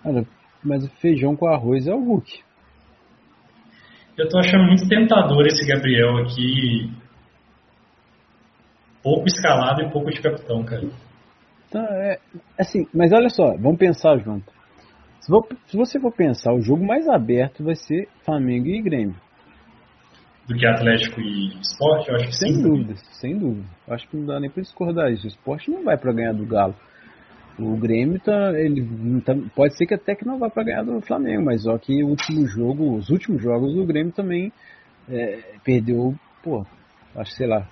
Olha, 0.05 0.27
mas 0.63 0.85
o 0.85 0.91
feijão 1.01 1.35
com 1.35 1.47
arroz 1.47 1.87
é 1.87 1.95
o 1.95 2.05
Hulk. 2.05 2.44
Eu 4.17 4.29
tô 4.29 4.39
achando 4.39 4.65
muito 4.65 4.89
tentador 4.89 5.45
esse 5.47 5.67
Gabriel 5.67 6.19
aqui. 6.19 6.91
pouco 9.03 9.27
escalado 9.27 9.83
e 9.83 9.91
pouco 9.91 10.11
de 10.11 10.21
capitão, 10.21 10.65
cara. 10.65 10.89
Então, 11.69 11.83
é, 11.85 12.19
assim, 12.59 12.87
mas 12.95 13.13
olha 13.13 13.29
só, 13.29 13.57
vamos 13.57 13.79
pensar 13.79 14.17
junto. 14.19 14.53
Se, 15.21 15.31
vou, 15.31 15.47
se 15.67 15.77
você 15.77 15.99
for 15.99 16.13
pensar, 16.13 16.53
o 16.53 16.61
jogo 16.63 16.85
mais 16.87 17.09
aberto 17.09 17.65
vai 17.65 17.75
ser 17.75 18.09
Flamengo 18.25 18.69
e 18.69 18.81
Grêmio. 18.81 19.17
Do 20.47 20.55
que 20.55 20.67
Atlético 20.67 21.21
e 21.21 21.59
Esporte, 21.59 22.11
eu 22.11 22.17
acho 22.17 22.27
que 22.27 22.37
Sem 22.37 22.55
sim. 22.55 22.63
dúvida, 22.63 22.95
sem 23.13 23.39
dúvida. 23.39 23.67
Acho 23.89 24.07
que 24.09 24.17
não 24.17 24.27
dá 24.27 24.39
nem 24.39 24.51
pra 24.51 24.63
discordar 24.63 25.11
isso. 25.11 25.25
O 25.25 25.29
esporte 25.29 25.71
não 25.71 25.83
vai 25.83 25.97
pra 25.97 26.13
ganhar 26.13 26.35
do 26.35 26.47
Galo. 26.47 26.75
O 27.59 27.77
Grêmio 27.77 28.19
tá, 28.21 28.53
ele 28.59 29.21
tá- 29.21 29.37
pode 29.55 29.77
ser 29.77 29.87
que 29.87 29.95
até 29.95 30.15
que 30.15 30.27
não 30.27 30.39
vá 30.39 30.51
pra 30.51 30.65
ganhar 30.65 30.83
do 30.83 31.01
Flamengo, 31.01 31.45
mas 31.45 31.63
só 31.63 31.79
que 31.79 32.03
o 32.03 32.09
último 32.09 32.47
jogo, 32.49 32.97
os 32.97 33.11
últimos 33.11 33.41
jogos 33.41 33.77
o 33.77 33.87
Grêmio 33.87 34.13
também 34.13 34.53
é, 35.09 35.55
perdeu, 35.63 36.15
pô, 36.43 36.67
acho 37.17 37.31
que 37.31 37.37
sei 37.37 37.47
lá, 37.47 37.65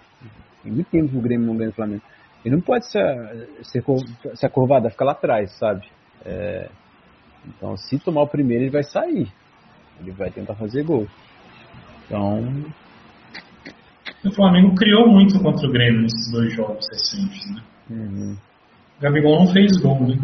tem 0.62 0.70
muito 0.72 0.88
tempo 0.88 1.08
que 1.08 1.16
o 1.16 1.22
Grêmio 1.22 1.46
não 1.46 1.56
ganha 1.56 1.70
do 1.70 1.74
Flamengo. 1.74 2.02
Ele 2.44 2.54
não 2.56 2.62
pode 2.62 2.88
ser, 2.90 3.48
ser, 3.62 3.82
cor- 3.82 4.04
se 4.34 4.46
acurvado, 4.46 4.88
ficar 4.90 5.04
lá 5.04 5.12
atrás, 5.12 5.50
sabe? 5.58 5.84
É, 6.24 6.68
então, 7.48 7.76
se 7.76 7.98
tomar 7.98 8.22
o 8.22 8.28
primeiro, 8.28 8.64
ele 8.64 8.70
vai 8.70 8.84
sair. 8.84 9.28
Ele 10.00 10.12
vai 10.12 10.30
tentar 10.30 10.54
fazer 10.54 10.84
gol. 10.84 11.06
Então, 12.06 12.44
O 14.24 14.30
Flamengo 14.34 14.74
criou 14.76 15.08
muito 15.08 15.40
contra 15.40 15.66
o 15.68 15.72
Grêmio 15.72 16.02
nesses 16.02 16.30
dois 16.30 16.54
jogos 16.54 16.86
recentes, 16.88 17.50
né? 17.54 17.62
uhum. 17.90 18.36
Gabigol 19.02 19.44
não 19.44 19.52
fez 19.52 19.76
gol, 19.82 20.00
né? 20.06 20.16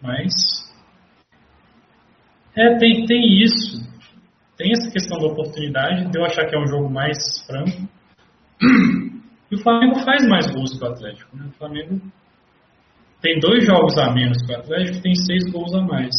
Mas. 0.00 0.32
É, 2.56 2.78
tem, 2.78 3.04
tem 3.04 3.42
isso. 3.42 3.82
Tem 4.56 4.70
essa 4.70 4.92
questão 4.92 5.18
da 5.18 5.26
oportunidade, 5.26 6.08
de 6.08 6.16
eu 6.16 6.24
achar 6.24 6.46
que 6.46 6.54
é 6.54 6.58
um 6.58 6.68
jogo 6.68 6.88
mais 6.88 7.18
franco. 7.48 7.88
E 9.50 9.56
o 9.56 9.58
Flamengo 9.58 9.98
faz 10.04 10.26
mais 10.28 10.46
gols 10.54 10.78
que 10.78 10.84
o 10.84 10.88
Atlético. 10.88 11.36
Né? 11.36 11.46
O 11.48 11.58
Flamengo 11.58 12.00
tem 13.20 13.40
dois 13.40 13.66
jogos 13.66 13.98
a 13.98 14.12
menos 14.12 14.40
que 14.46 14.52
o 14.52 14.56
Atlético 14.56 15.02
tem 15.02 15.14
seis 15.16 15.50
gols 15.50 15.74
a 15.74 15.82
mais. 15.82 16.14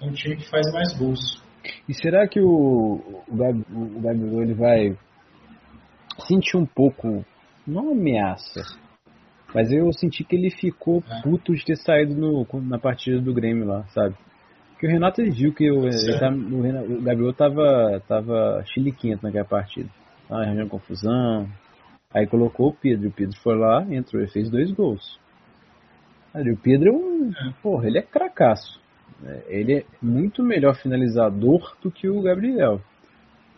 É 0.00 0.06
um 0.06 0.12
time 0.12 0.36
que 0.36 0.48
faz 0.48 0.72
mais 0.72 0.96
gols. 0.96 1.42
E 1.88 1.94
será 1.94 2.28
que 2.28 2.40
o, 2.40 3.24
o, 3.26 3.32
o 3.32 4.00
Gabigol 4.00 4.42
ele 4.42 4.54
vai 4.54 4.96
sentir 6.28 6.56
um 6.56 6.66
pouco, 6.66 7.24
não 7.66 7.90
ameaça, 7.90 8.62
mas 9.54 9.70
eu 9.72 9.92
senti 9.92 10.24
que 10.24 10.34
ele 10.36 10.50
ficou 10.50 11.02
É. 11.08 11.22
puto 11.22 11.54
de 11.54 11.64
ter 11.64 11.76
saído 11.76 12.14
no, 12.14 12.46
na 12.62 12.78
partida 12.78 13.20
do 13.20 13.32
Grêmio 13.32 13.64
lá, 13.66 13.84
sabe? 13.88 14.14
Porque 14.72 14.86
o 14.86 14.90
Renato 14.90 15.22
viu 15.22 15.52
que 15.54 15.70
o, 15.70 15.80
o, 15.86 16.60
Renato- 16.62 16.92
o 16.92 17.00
Gabigol 17.02 17.32
tava, 17.32 18.02
tava 18.08 18.62
chiliquento 18.74 19.22
naquela 19.22 19.44
partida. 19.44 19.88
Tava 20.28 20.42
arranjando 20.42 20.68
confusão. 20.68 21.48
Aí 22.12 22.26
colocou 22.26 22.68
o 22.68 22.74
Pedro, 22.74 23.06
e 23.06 23.08
o 23.08 23.12
Pedro 23.12 23.36
foi 23.42 23.56
lá, 23.56 23.84
entrou 23.90 24.22
e 24.22 24.28
fez 24.28 24.50
dois 24.50 24.70
gols. 24.72 25.18
Aí, 26.32 26.50
o 26.50 26.56
Pedro 26.56 26.88
é 26.88 26.92
um. 26.92 27.30
É. 27.30 27.52
Porra, 27.62 27.86
ele 27.86 27.98
é 27.98 28.02
cracaço. 28.02 28.80
É, 29.24 29.42
Ele 29.48 29.74
é 29.78 29.84
muito 30.02 30.42
melhor 30.42 30.74
finalizador 30.74 31.76
do 31.80 31.90
que 31.90 32.08
o 32.08 32.20
Gabriel. 32.20 32.80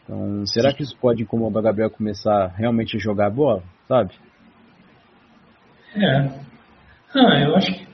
Então, 0.05 0.47
será 0.47 0.73
que 0.73 0.83
isso 0.83 0.97
pode 1.01 1.23
incomodar 1.23 1.61
o 1.61 1.65
Gabriel 1.65 1.91
começar 1.91 2.49
realmente 2.57 2.97
a 2.97 3.01
jogar 3.01 3.31
bola? 3.31 3.63
Sabe? 3.89 4.13
É. 5.97 6.29
Ah, 7.15 7.41
eu 7.41 7.57
acho 7.57 7.73
que. 7.73 7.87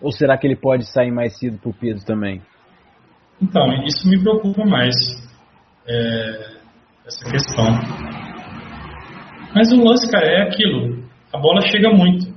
Ou 0.00 0.12
será 0.12 0.36
que 0.36 0.46
ele 0.46 0.56
pode 0.56 0.84
sair 0.92 1.10
mais 1.10 1.38
cedo 1.38 1.58
pro 1.58 1.72
Pedro 1.72 2.04
também? 2.04 2.42
Então, 3.40 3.72
isso 3.84 4.08
me 4.08 4.20
preocupa 4.20 4.64
mais. 4.64 4.94
é, 5.86 6.56
essa 7.06 7.30
questão. 7.30 7.64
Mas 9.54 9.72
o 9.72 9.82
lance, 9.82 10.10
cara, 10.10 10.26
é 10.26 10.42
aquilo. 10.42 11.02
A 11.32 11.38
bola 11.38 11.60
chega 11.62 11.90
muito. 11.90 12.32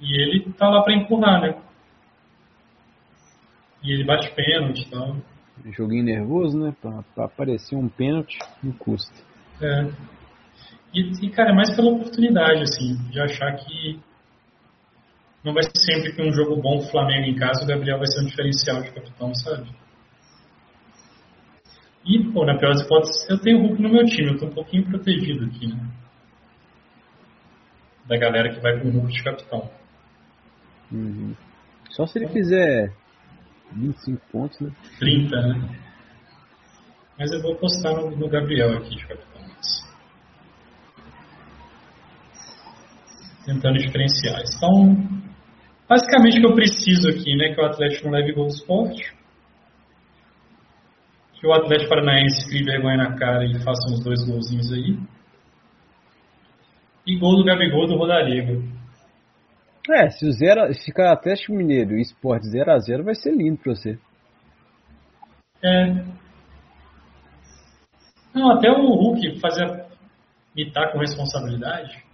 E 0.00 0.22
ele 0.22 0.52
tá 0.52 0.68
lá 0.68 0.82
pra 0.82 0.94
empurrar, 0.94 1.40
né? 1.40 1.54
E 3.82 3.92
ele 3.92 4.04
bate 4.04 4.30
pênalti 4.34 4.82
e 4.82 4.90
tal. 4.90 5.16
Joguinho 5.76 6.04
nervoso, 6.04 6.58
né? 6.58 6.74
Pra, 6.80 7.02
pra 7.14 7.24
aparecer 7.26 7.76
um 7.76 7.88
pênalti, 7.88 8.38
não 8.62 8.72
custa. 8.72 9.14
É. 9.60 9.90
E, 10.92 11.26
e, 11.26 11.30
cara, 11.30 11.50
é 11.50 11.54
mais 11.54 11.74
pela 11.74 11.90
oportunidade, 11.90 12.62
assim, 12.62 12.96
de 13.10 13.20
achar 13.20 13.54
que 13.56 14.00
não 15.44 15.52
vai 15.52 15.62
ser 15.62 15.92
sempre 15.92 16.12
que 16.12 16.22
um 16.22 16.32
jogo 16.32 16.60
bom 16.60 16.78
do 16.78 16.90
Flamengo 16.90 17.26
em 17.26 17.34
casa, 17.34 17.64
o 17.64 17.66
Gabriel 17.66 17.98
vai 17.98 18.06
ser 18.06 18.22
um 18.22 18.26
diferencial 18.26 18.82
de 18.82 18.90
capitão, 18.90 19.34
sabe? 19.34 19.68
E, 22.04 22.24
pô, 22.32 22.44
na 22.44 22.56
pior 22.58 22.72
das 22.72 22.82
hipóteses, 22.82 23.28
eu 23.28 23.38
tenho 23.38 23.58
o 23.58 23.66
Hulk 23.66 23.82
no 23.82 23.90
meu 23.90 24.04
time, 24.06 24.28
eu 24.28 24.38
tô 24.38 24.46
um 24.46 24.54
pouquinho 24.54 24.84
protegido 24.84 25.44
aqui, 25.44 25.68
né? 25.68 25.90
Da 28.06 28.16
galera 28.16 28.54
que 28.54 28.60
vai 28.60 28.80
com 28.80 28.88
o 28.88 28.90
Hulk 28.90 29.12
de 29.12 29.22
capitão. 29.22 29.70
Uhum. 30.90 31.34
Só 31.90 32.06
se 32.06 32.18
ele 32.18 32.28
fizer 32.28 32.92
25 33.72 34.20
pontos, 34.32 34.58
né? 34.60 34.70
30, 34.98 35.36
né? 35.36 35.78
Mas 37.18 37.30
eu 37.32 37.42
vou 37.42 37.52
apostar 37.52 37.94
no, 37.94 38.10
no 38.16 38.28
Gabriel 38.28 38.78
aqui 38.78 38.96
de 38.96 39.06
capitão. 39.06 39.38
Tentando 43.48 43.78
diferenciar. 43.78 44.42
Então, 44.42 44.94
basicamente 45.88 46.36
o 46.36 46.40
que 46.42 46.46
eu 46.48 46.54
preciso 46.54 47.08
aqui, 47.08 47.34
né? 47.34 47.54
Que 47.54 47.60
o 47.62 47.64
Atlético 47.64 48.04
não 48.04 48.12
leve 48.12 48.34
gol 48.34 48.44
do 48.44 48.52
esporte. 48.52 49.16
Que 51.40 51.46
o 51.46 51.52
Atlético 51.54 51.88
Paranaense 51.88 52.46
crie 52.46 52.62
vergonha 52.62 52.98
na 52.98 53.16
cara 53.16 53.46
e 53.46 53.58
faça 53.60 53.90
uns 53.90 54.04
dois 54.04 54.22
golzinhos 54.28 54.70
aí. 54.70 54.98
E 57.06 57.18
gol 57.18 57.36
do 57.36 57.44
Gabigol 57.44 57.86
do 57.86 57.96
Rodarigo. 57.96 58.62
É, 59.90 60.10
se 60.10 60.26
o 60.26 60.30
zero, 60.30 60.70
se 60.74 60.84
ficar 60.84 61.10
Atlético 61.10 61.54
Mineiro 61.54 61.96
e 61.96 62.02
Sport 62.02 62.42
0x0 62.42 63.02
vai 63.02 63.14
ser 63.14 63.34
lindo 63.34 63.56
pra 63.56 63.74
você. 63.74 63.98
É. 65.64 66.04
Não, 68.34 68.50
até 68.50 68.70
o 68.70 68.92
Hulk 68.92 69.40
fazer 69.40 69.86
imitar 70.54 70.92
com 70.92 70.98
responsabilidade. 70.98 72.07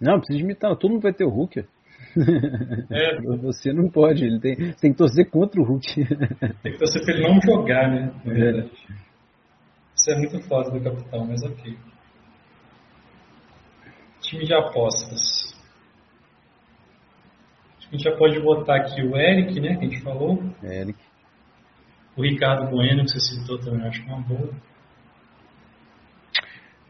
Não, 0.00 0.18
precisa 0.18 0.38
de 0.38 0.44
imitar, 0.44 0.76
todo 0.76 0.92
mundo 0.92 1.02
vai 1.02 1.12
ter 1.12 1.24
o 1.24 1.30
Hulk. 1.30 1.60
É. 2.90 3.20
Você 3.42 3.72
não 3.72 3.88
pode, 3.88 4.24
ele 4.24 4.40
tem, 4.40 4.56
tem 4.74 4.92
que 4.92 4.98
torcer 4.98 5.28
contra 5.30 5.60
o 5.60 5.64
Hulk. 5.64 6.04
Tem 6.62 6.72
que 6.72 6.78
torcer 6.78 7.04
pra 7.04 7.14
ele 7.14 7.22
não 7.22 7.40
jogar, 7.40 7.90
né? 7.90 8.12
É. 8.26 8.94
Isso 9.94 10.10
é 10.10 10.16
muito 10.16 10.40
foda 10.48 10.70
do 10.70 10.82
capitão, 10.82 11.24
mas 11.26 11.42
ok. 11.42 11.76
Time 14.20 14.44
de 14.44 14.54
apostas. 14.54 15.54
Acho 17.78 17.88
que 17.88 17.94
a 17.94 17.98
gente 17.98 18.04
já 18.04 18.16
pode 18.16 18.40
botar 18.40 18.76
aqui 18.76 19.02
o 19.02 19.16
Eric, 19.16 19.60
né? 19.60 19.76
Que 19.76 19.86
a 19.86 19.88
gente 19.88 20.02
falou. 20.02 20.42
Eric. 20.62 20.98
O 22.16 22.22
Ricardo 22.22 22.70
Bueno, 22.70 23.04
que 23.04 23.10
você 23.10 23.20
citou 23.20 23.58
também, 23.58 23.86
acho 23.86 24.02
uma 24.04 24.20
boa. 24.20 24.54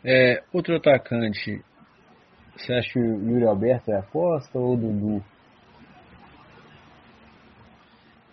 É, 0.05 0.43
outro 0.53 0.77
atacante, 0.77 1.63
você 2.57 2.73
acha 2.73 2.93
que 2.93 2.99
o 2.99 3.31
Yuri 3.31 3.47
Alberto 3.47 3.91
é 3.91 3.99
aposta 3.99 4.59
ou 4.59 4.75
o 4.75 4.77
Dudu? 4.77 5.25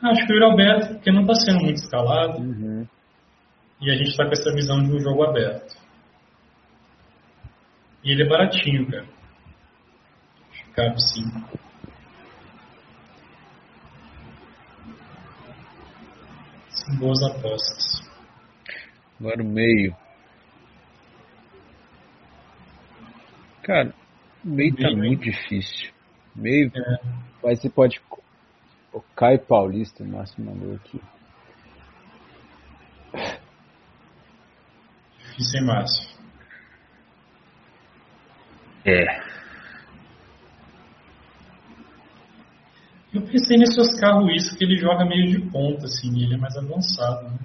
Acho 0.02 0.26
que 0.26 0.34
o 0.34 0.36
Yuri 0.36 0.46
Alberto, 0.46 0.94
porque 0.96 1.12
não 1.12 1.22
está 1.22 1.36
sendo 1.36 1.64
muito 1.64 1.78
escalado. 1.78 2.40
Uhum. 2.40 2.88
E 3.82 3.92
a 3.92 3.96
gente 3.96 4.10
está 4.10 4.26
com 4.26 4.32
essa 4.32 4.54
visão 4.54 4.84
de 4.84 4.94
um 4.94 5.00
jogo 5.00 5.24
aberto. 5.24 5.76
E 8.04 8.12
ele 8.12 8.24
é 8.24 8.28
baratinho, 8.28 8.90
cara. 8.90 9.08
Acho 10.52 10.64
que 10.66 10.72
cabe 10.72 11.02
sim. 11.02 11.24
São 16.70 16.98
boas 16.98 17.22
apostas. 17.24 18.12
Agora 19.20 19.44
o 19.44 19.46
meio. 19.46 19.96
Cara, 23.64 23.94
meio 24.44 24.76
tá 24.76 24.84
Meio, 24.84 24.98
muito 24.98 25.24
difícil. 25.24 25.92
Meio, 26.36 26.72
É, 26.76 27.00
mas 27.44 27.60
você 27.60 27.70
pode. 27.70 28.02
O 28.94 29.02
Caio 29.16 29.40
Paulista, 29.40 30.04
o 30.04 30.08
Márcio 30.08 30.44
mandou 30.44 30.76
aqui. 30.76 31.00
difícil, 35.42 35.60
hein, 35.60 35.66
Márcio? 35.66 36.10
É. 38.86 39.32
Eu 43.14 43.22
pensei 43.24 43.58
nesse 43.58 43.80
Oscar 43.80 44.22
Ruiz, 44.22 44.56
que 44.56 44.64
ele 44.64 44.78
joga 44.78 45.06
meio 45.06 45.28
de 45.28 45.52
ponta, 45.52 45.86
assim, 45.86 46.24
ele 46.24 46.36
é 46.36 46.38
mais 46.38 46.56
avançado, 46.56 47.30
né? 47.30 47.40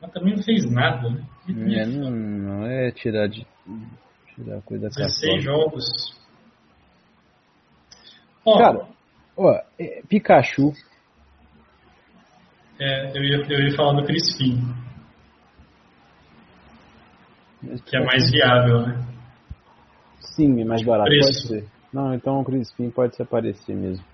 Mas 0.00 0.12
também 0.12 0.36
não 0.36 0.42
fez 0.42 0.70
nada, 0.70 1.10
né? 1.10 1.24
É, 1.48 1.86
não, 1.86 2.10
não 2.10 2.66
é 2.66 2.92
tirar 2.92 3.26
de. 3.26 3.44
Tirar 4.42 4.62
coisa 4.62 4.84
da 4.84 4.88
16 4.94 5.20
cartola. 5.20 5.40
jogos. 5.40 5.84
Ó, 8.44 8.58
Cara, 8.58 8.88
ó, 9.36 9.60
é, 9.78 10.02
Pikachu. 10.08 10.72
é, 12.78 13.10
eu, 13.16 13.22
ia, 13.24 13.36
eu 13.48 13.68
ia 13.68 13.76
falar 13.76 14.00
do 14.00 14.06
Crispim. 14.06 14.58
Que 17.84 17.96
é 17.96 18.04
mais 18.04 18.30
viável, 18.30 18.86
né? 18.86 19.04
Sim, 20.20 20.60
é 20.60 20.64
mais 20.64 20.82
barato, 20.84 21.08
Preço. 21.10 21.48
pode 21.48 21.60
ser. 21.62 21.68
Não, 21.92 22.14
então 22.14 22.40
o 22.40 22.44
Crispim 22.44 22.90
pode 22.90 23.16
se 23.16 23.22
aparecer 23.22 23.74
mesmo. 23.74 24.04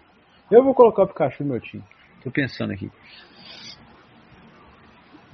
Eu 0.51 0.64
vou 0.64 0.74
colocar 0.74 1.02
o 1.02 1.06
Pikachu 1.09 1.44
no 1.44 1.51
meu 1.51 1.60
time. 1.60 1.84
Tô 2.22 2.30
pensando 2.30 2.72
aqui. 2.72 2.90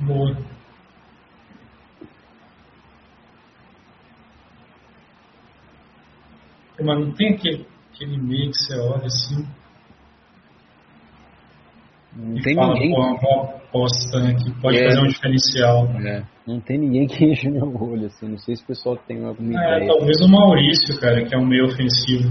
Boa. 0.01 0.37
Mas 6.83 6.99
não 6.99 7.13
tem 7.13 7.35
aquele, 7.35 7.67
aquele 7.95 8.17
meio 8.19 8.51
que 8.51 8.57
você 8.59 8.79
olha 8.79 9.07
assim 9.07 9.47
Não 12.17 12.37
e 12.37 12.43
tem 12.43 12.55
fala, 12.55 12.75
ninguém. 12.75 12.95
pô, 12.95 13.01
uma 13.01 13.45
aposta 13.57 14.21
né, 14.21 14.35
que 14.35 14.61
pode 14.61 14.79
É. 14.79 14.85
fazer 14.89 15.01
um 15.01 15.09
diferencial. 15.09 15.87
É, 16.05 16.25
não 16.47 16.61
tem 16.61 16.79
ninguém 16.79 17.07
que 17.07 17.25
enche 17.25 17.49
meu 17.51 17.73
olho, 17.81 18.07
assim. 18.07 18.29
Não 18.29 18.39
sei 18.39 18.57
se 18.57 18.63
o 18.65 18.67
pessoal 18.67 18.97
tem 18.97 19.25
alguma 19.25 19.53
É, 19.63 19.77
ideia. 19.77 19.87
talvez 19.93 20.21
o 20.21 20.29
Maurício, 20.29 20.99
cara, 21.01 21.25
que 21.25 21.35
é 21.35 21.39
um 21.39 21.47
meio 21.47 21.67
ofensivo. 21.67 22.29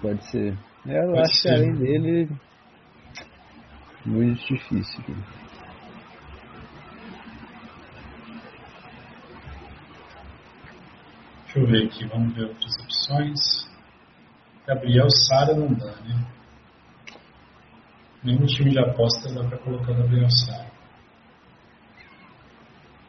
Pode 0.00 0.24
ser. 0.30 0.56
É, 0.86 0.98
eu 1.04 1.08
Pode 1.08 1.20
acho 1.20 1.34
ser. 1.42 1.48
que 1.48 1.54
além 1.54 1.74
dele. 1.74 2.28
Muito 4.04 4.40
difícil. 4.46 5.00
cara. 5.04 5.41
Deixa 11.52 11.58
eu 11.58 11.66
ver 11.66 11.86
aqui, 11.86 12.06
vamos 12.06 12.34
ver 12.34 12.44
outras 12.44 12.74
opções. 12.82 13.38
Gabriel 14.66 15.10
Sara 15.10 15.54
não 15.54 15.74
dá, 15.74 15.94
né? 16.00 16.26
Nenhum 18.24 18.46
time 18.46 18.70
de 18.70 18.78
aposta 18.78 19.30
dá 19.34 19.46
pra 19.46 19.58
colocar 19.58 19.92
Gabriel 19.92 20.30
Sara. 20.30 20.70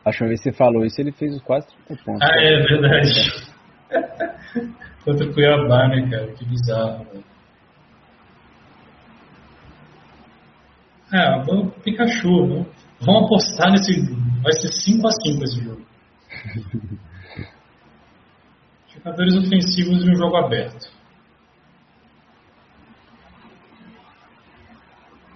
A 0.03 0.09
última 0.09 0.27
vez 0.27 0.41
que 0.41 0.51
você 0.51 0.57
falou 0.57 0.83
isso, 0.83 0.99
ele 0.99 1.13
fez 1.13 1.33
os 1.33 1.41
quase 1.41 1.67
30 1.87 2.03
pontos. 2.03 2.21
Ah, 2.21 2.35
é 2.37 2.59
verdade. 2.63 3.53
Contra 5.05 5.25
o 5.25 5.33
Cuiabá, 5.33 5.87
né, 5.87 6.09
cara? 6.09 6.33
Que 6.33 6.43
bizarro, 6.43 7.05
velho. 7.05 7.23
Ah, 11.13 11.43
vamos 11.45 11.73
Pikachu, 11.81 12.47
né? 12.47 12.65
Vamos 12.99 13.23
apostar 13.23 13.71
nesse. 13.71 14.01
Vai 14.41 14.51
ser 14.51 14.67
5x5 14.67 15.43
esse 15.43 15.63
jogo. 15.63 15.85
Jogadores 19.03 19.35
ofensivos 19.35 20.05
em 20.05 20.11
um 20.11 20.15
jogo 20.15 20.37
aberto. 20.37 20.89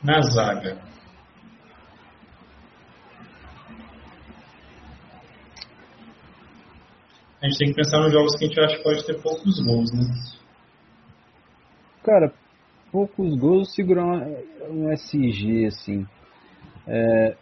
Na 0.01 0.21
zaga. 0.21 0.81
A 7.41 7.47
gente 7.47 7.57
tem 7.59 7.67
que 7.69 7.75
pensar 7.75 7.99
nos 7.99 8.13
jogos 8.13 8.35
que 8.37 8.45
a 8.45 8.47
gente 8.47 8.59
acha 8.59 8.77
que 8.77 8.83
pode 8.83 9.05
ter 9.05 9.21
poucos 9.21 9.59
gols, 9.65 9.91
né? 9.93 10.05
Cara, 12.03 12.33
poucos 12.89 13.37
gols 13.37 13.75
segurar 13.75 14.27
um 14.69 14.89
SG, 14.93 15.65
assim. 15.65 16.07
É... 16.87 17.35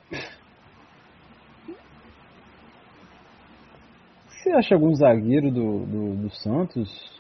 Você 4.45 4.51
acha 4.51 4.75
algum 4.75 4.93
zagueiro 4.93 5.49
do, 5.49 5.87
do, 5.87 6.15
do 6.17 6.29
Santos? 6.29 7.19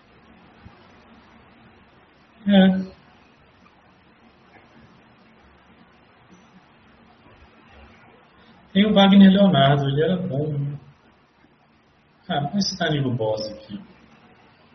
É. 2.47 2.67
Tem 8.71 8.85
o 8.85 8.93
Wagner 8.93 9.31
Leonardo, 9.31 9.89
ele 9.89 10.03
era 10.03 10.17
bom, 10.17 10.55
né? 10.55 10.77
Ah, 12.29 12.41
vamos 12.41 12.69
citar 12.69 12.91
Nilo 12.91 13.15
Boss 13.15 13.41
aqui. 13.53 13.81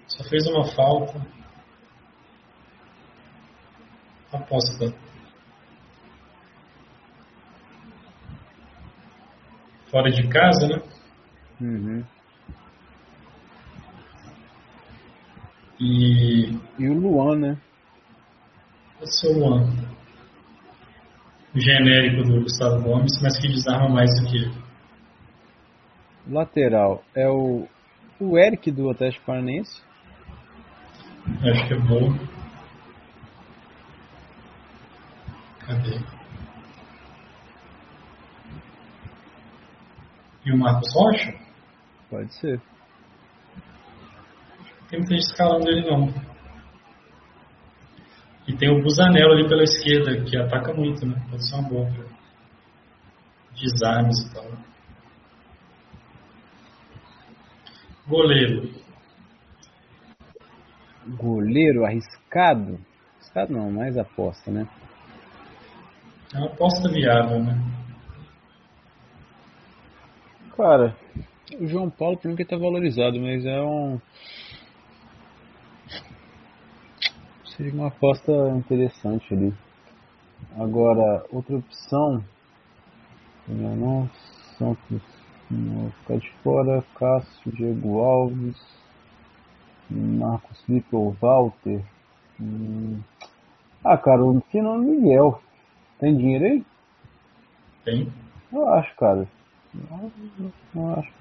Só 0.09 0.25
fez 0.25 0.45
uma 0.49 0.65
falta. 0.75 1.25
Aposta. 4.33 4.93
Fora 9.89 10.11
de 10.11 10.29
casa, 10.29 10.67
né? 10.67 10.83
Uhum. 11.61 12.20
E 15.81 16.59
E 16.79 16.89
o 16.89 16.95
Luan, 16.95 17.37
né? 17.37 17.59
pode 18.99 19.19
ser 19.19 19.29
o 19.29 19.39
Luan. 19.39 19.91
O 21.55 21.59
genérico 21.59 22.23
do 22.23 22.43
Gustavo 22.43 22.83
Gomes, 22.83 23.13
mas 23.23 23.41
que 23.41 23.49
desarma 23.49 23.89
mais 23.89 24.11
do 24.21 24.31
que 24.31 24.37
ele. 24.37 24.55
Lateral 26.29 27.03
é 27.15 27.29
o, 27.29 27.67
o 28.21 28.39
Eric 28.39 28.71
do 28.71 28.91
Atlético 28.91 29.25
Paranaense. 29.25 29.83
Acho 31.43 31.67
que 31.67 31.75
é 31.75 31.79
bom. 31.79 32.13
Cadê? 35.61 35.99
E 40.45 40.53
o 40.53 40.59
Marcos 40.59 40.93
Rocha? 40.95 41.35
Pode 42.09 42.35
ser. 42.35 42.61
Tem 44.91 44.99
muita 44.99 45.15
gente 45.15 45.25
escalando 45.25 45.69
ele 45.71 45.89
não. 45.89 46.13
E 48.49 48.57
tem 48.57 48.69
o 48.69 48.83
Busanello 48.83 49.33
ali 49.33 49.49
pela 49.49 49.63
esquerda, 49.63 50.25
que 50.25 50.37
ataca 50.37 50.75
muito, 50.75 51.07
né? 51.07 51.15
Pode 51.31 51.49
ser 51.49 51.55
uma 51.55 51.69
boa 51.69 51.87
pra 51.87 52.05
desarmes 53.55 54.19
e 54.19 54.35
tal. 54.35 54.47
Goleiro. 58.09 58.75
Goleiro 61.17 61.85
arriscado? 61.85 62.81
Arriscado 63.17 63.53
não, 63.53 63.71
mais 63.71 63.97
aposta, 63.97 64.51
né? 64.51 64.69
É 66.35 66.39
uma 66.39 66.47
aposta 66.47 66.89
viável, 66.89 67.45
né? 67.45 67.55
Cara, 70.57 70.97
o 71.59 71.67
João 71.67 71.89
Paulo 71.89 72.19
por 72.19 72.29
mim 72.29 72.37
que 72.37 72.45
tá 72.45 72.57
valorizado, 72.57 73.21
mas 73.21 73.45
é 73.47 73.63
um. 73.63 74.01
Seria 77.61 77.75
uma 77.75 77.89
aposta 77.89 78.33
interessante 78.57 79.35
ali. 79.35 79.53
Agora, 80.59 81.27
outra 81.31 81.59
opção. 81.59 82.25
Não, 83.47 83.77
não. 83.77 84.11
Santos. 84.57 85.03
Não, 85.51 85.91
ficar 85.91 86.17
de 86.17 86.33
fora. 86.43 86.83
Cássio, 86.95 87.53
Diego 87.53 88.01
Alves. 88.01 88.57
Marcos 89.91 90.59
Felipe 90.63 90.97
ou 90.97 91.13
Walter. 91.21 91.85
Hum. 92.41 93.01
Ah, 93.85 93.99
cara, 93.99 94.25
o 94.25 94.41
Fernando 94.51 94.83
Miguel. 94.83 95.43
Tem 95.99 96.17
dinheiro 96.17 96.47
aí? 96.47 96.65
Tem. 97.85 98.11
Eu 98.51 98.69
acho, 98.71 98.97
cara. 98.97 99.29
Eu, 99.75 100.13
eu 100.77 100.95
acho. 100.95 101.13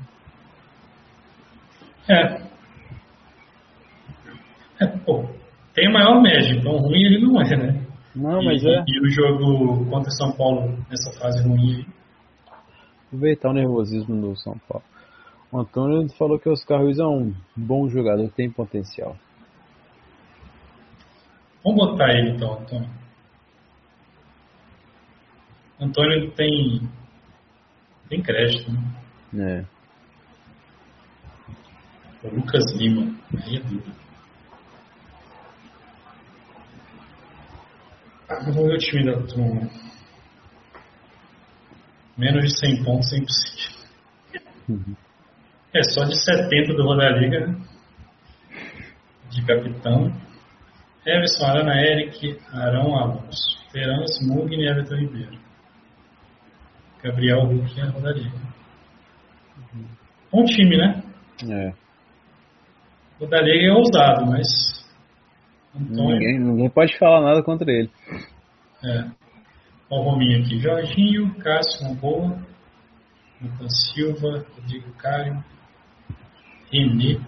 É. 2.07 2.41
É, 4.79 4.87
pô, 5.05 5.25
tem 5.79 5.87
a 5.87 5.91
maior 5.91 6.21
média, 6.21 6.57
então 6.57 6.77
ruim 6.77 7.01
ele 7.01 7.25
não 7.25 7.41
é, 7.41 7.55
né? 7.55 7.85
Não, 8.13 8.41
e, 8.41 8.45
mas 8.45 8.65
é. 8.65 8.83
e 8.85 8.99
o 8.99 9.09
jogo 9.09 9.85
contra 9.89 10.11
São 10.11 10.31
Paulo 10.33 10.77
nessa 10.89 11.17
fase 11.19 11.41
ruim 11.47 11.75
aí. 11.75 11.85
Aproveitar 13.07 13.49
o 13.49 13.53
nervosismo 13.53 14.19
do 14.21 14.35
São 14.35 14.57
Paulo. 14.67 14.83
O 15.51 15.59
Antônio 15.59 16.09
falou 16.17 16.37
que 16.37 16.49
o 16.49 16.51
Oscar 16.51 16.81
Ruiz 16.81 16.99
é 16.99 17.05
um 17.05 17.33
bom 17.55 17.87
jogador, 17.87 18.29
tem 18.31 18.51
potencial. 18.51 19.15
Vamos 21.63 21.91
botar 21.91 22.13
ele 22.13 22.31
então, 22.31 22.53
Antônio. 22.59 22.89
Antônio 25.79 26.31
tem. 26.31 26.81
tem 28.09 28.21
crédito, 28.21 28.71
né? 29.33 29.65
É. 32.23 32.27
O 32.27 32.35
Lucas 32.35 32.65
Lima. 32.75 33.15
Aí 33.33 33.55
é 33.55 33.59
duro. 33.61 34.08
Ah, 38.29 38.35
vamos 38.45 38.67
ver 38.67 38.75
o 38.75 38.77
time 38.77 39.05
da 39.05 39.19
turma. 39.23 39.67
Menos 42.15 42.43
de 42.43 42.59
100 42.59 42.83
pontos 42.83 43.11
é 43.11 43.17
impossível. 43.17 43.79
É 45.73 45.83
só 45.83 46.03
de 46.03 46.15
70 46.15 46.73
do 46.73 46.83
Rodaliga, 46.83 47.47
né? 47.47 47.59
De 49.31 49.45
capitão. 49.45 50.13
Everson, 51.05 51.45
Arana, 51.45 51.81
Eric, 51.81 52.39
Arão, 52.53 52.95
Alonso. 52.95 53.57
Terence, 53.71 54.23
Mugni 54.27 54.63
e 54.63 54.69
Everton 54.69 54.95
Ribeiro. 54.95 55.39
Gabriel 57.01 57.45
Hulk 57.45 57.77
e 57.77 57.81
a 57.81 57.89
Rodaliga. 57.89 58.37
Bom 60.31 60.43
time, 60.45 60.77
né? 60.77 61.03
É. 61.49 61.73
O 63.17 63.23
Rodaliga 63.23 63.65
é 63.65 63.71
ousado, 63.71 64.25
mas. 64.27 64.78
Antônio. 65.79 66.19
Ninguém, 66.19 66.39
ninguém 66.39 66.69
pode 66.69 66.97
falar 66.97 67.21
nada 67.21 67.43
contra 67.43 67.71
ele. 67.71 67.89
É. 68.83 68.99
Olha 69.89 70.01
o 70.01 70.01
Rominho 70.03 70.41
aqui. 70.41 70.59
Jorginho, 70.59 71.33
Cássio, 71.35 71.87
uma 71.87 71.95
boa. 71.95 72.49
Nathan 73.41 73.69
Silva, 73.69 74.45
Rodrigo 74.55 74.91
Caio, 74.97 75.43
Renê 76.71 77.19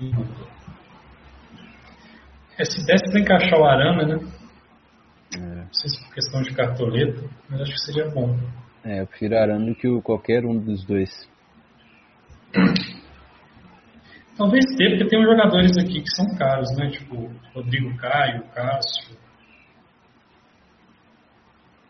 e 0.00 0.10
Rubla. 0.10 0.46
É, 2.58 2.64
se 2.64 2.84
desse 2.86 3.10
para 3.10 3.20
encaixar 3.20 3.58
o 3.58 3.64
Arana, 3.64 4.06
né? 4.06 4.14
É. 5.34 5.38
Não 5.38 5.72
sei 5.74 5.90
se 5.90 6.04
por 6.04 6.14
questão 6.14 6.42
de 6.42 6.54
cartoleta, 6.54 7.22
mas 7.48 7.60
acho 7.60 7.72
que 7.72 7.80
seria 7.80 8.10
bom. 8.10 8.38
É, 8.84 9.02
eu 9.02 9.06
prefiro 9.06 9.36
Arana 9.36 9.66
do 9.66 9.74
que 9.74 10.00
qualquer 10.02 10.44
um 10.44 10.58
dos 10.58 10.84
dois. 10.84 11.30
Talvez 14.36 14.64
ter, 14.76 14.90
porque 14.90 15.08
tem 15.08 15.20
uns 15.20 15.30
jogadores 15.30 15.76
aqui 15.76 16.00
que 16.00 16.10
são 16.16 16.26
caros, 16.36 16.74
né? 16.76 16.88
Tipo, 16.90 17.30
Rodrigo 17.54 17.94
Caio, 17.98 18.42
Cássio. 18.54 19.16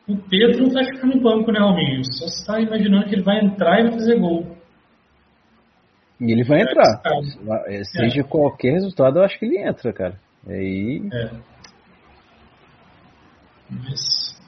O 0.09 0.16
Pedro 0.16 0.69
vai 0.70 0.85
ficar 0.85 1.06
no 1.06 1.20
banco, 1.20 1.52
né, 1.52 1.60
Alminho? 1.60 2.02
Só 2.05 2.27
está 2.27 2.60
imaginando 2.60 3.06
que 3.06 3.14
ele 3.14 3.23
vai 3.23 3.39
entrar 3.39 3.78
e 3.78 3.82
vai 3.85 3.93
fazer 3.93 4.19
gol. 4.19 4.56
E 6.20 6.32
ele 6.32 6.44
vai 6.44 6.60
é 6.60 6.62
entrar. 6.62 7.02
É, 7.66 7.85
seja 7.85 8.20
é. 8.20 8.24
qualquer 8.24 8.73
resultado, 8.73 9.19
eu 9.19 9.24
acho 9.24 9.39
que 9.39 9.47
ele 9.47 9.59
entra, 9.59 9.93
cara. 9.93 10.20
Aí. 10.47 11.09
É. 11.12 11.31
Mas 13.70 14.40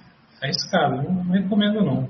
é 0.43 0.47
arriscado, 0.47 0.97
não, 0.97 1.25
não 1.25 1.33
recomendo 1.33 1.85
não. 1.85 2.09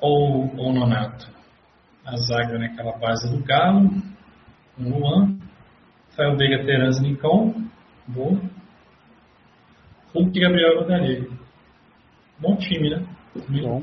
Ou, 0.00 0.56
ou 0.56 0.72
Nonato. 0.72 1.33
A 2.04 2.16
zaga 2.16 2.58
naquela 2.58 2.98
base 2.98 3.30
do 3.30 3.42
Galo, 3.44 3.90
o 4.78 4.82
Luan, 4.82 5.38
Rafael 6.10 6.36
Veiga 6.36 6.64
Teranz 6.64 7.00
Nicão, 7.00 7.54
boa. 8.06 8.40
Hulk 10.14 10.38
e 10.38 10.42
Gabriel 10.42 10.80
Rodalego. 10.80 11.36
Bom 12.38 12.56
time, 12.56 12.90
né? 12.90 13.06
Bom. 13.62 13.82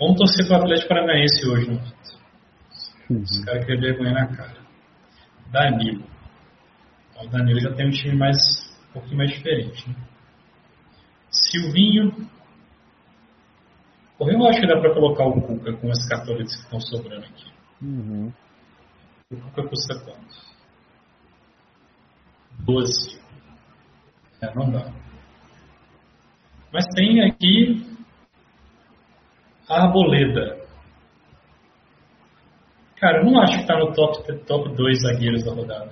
Vamos 0.00 0.18
torcer 0.18 0.48
para 0.48 0.58
o 0.58 0.62
Atlético 0.62 0.88
Paranaense 0.88 1.48
hoje. 1.48 1.70
Uhum. 1.70 3.22
Os 3.22 3.44
caras 3.44 3.64
querem 3.64 3.80
vergonha 3.80 4.12
na 4.12 4.26
cara. 4.26 4.56
Danilo. 5.52 6.04
O 7.22 7.28
Danilo 7.28 7.60
já 7.60 7.72
tem 7.74 7.86
um 7.86 7.90
time 7.90 8.16
mais 8.16 8.36
um 8.88 8.92
pouquinho 8.94 9.18
mais 9.18 9.30
diferente. 9.30 9.88
Né? 9.88 9.94
Silvinho. 11.30 12.28
Eu 14.28 14.46
acho 14.46 14.60
que 14.60 14.66
dá 14.66 14.80
para 14.80 14.94
colocar 14.94 15.24
o 15.24 15.40
Cuca 15.40 15.72
com 15.74 15.90
as 15.90 16.08
cartoletas 16.08 16.54
que 16.56 16.62
estão 16.62 16.80
sobrando 16.80 17.24
aqui. 17.24 17.52
Uhum. 17.82 18.32
O 19.32 19.36
Cuca 19.36 19.68
custa 19.68 19.98
quanto? 20.04 20.52
12. 22.60 23.20
É, 24.42 24.54
não 24.54 24.70
dá. 24.70 24.92
Mas 26.72 26.86
tem 26.94 27.22
aqui 27.22 27.86
a 29.68 29.82
Arboleda. 29.84 30.62
Cara, 32.96 33.18
eu 33.18 33.24
não 33.24 33.40
acho 33.40 33.58
que 33.58 33.66
tá 33.66 33.78
no 33.78 33.92
top, 33.92 34.32
top 34.46 34.76
2 34.76 35.02
zagueiros 35.02 35.44
da 35.44 35.52
rodada. 35.52 35.90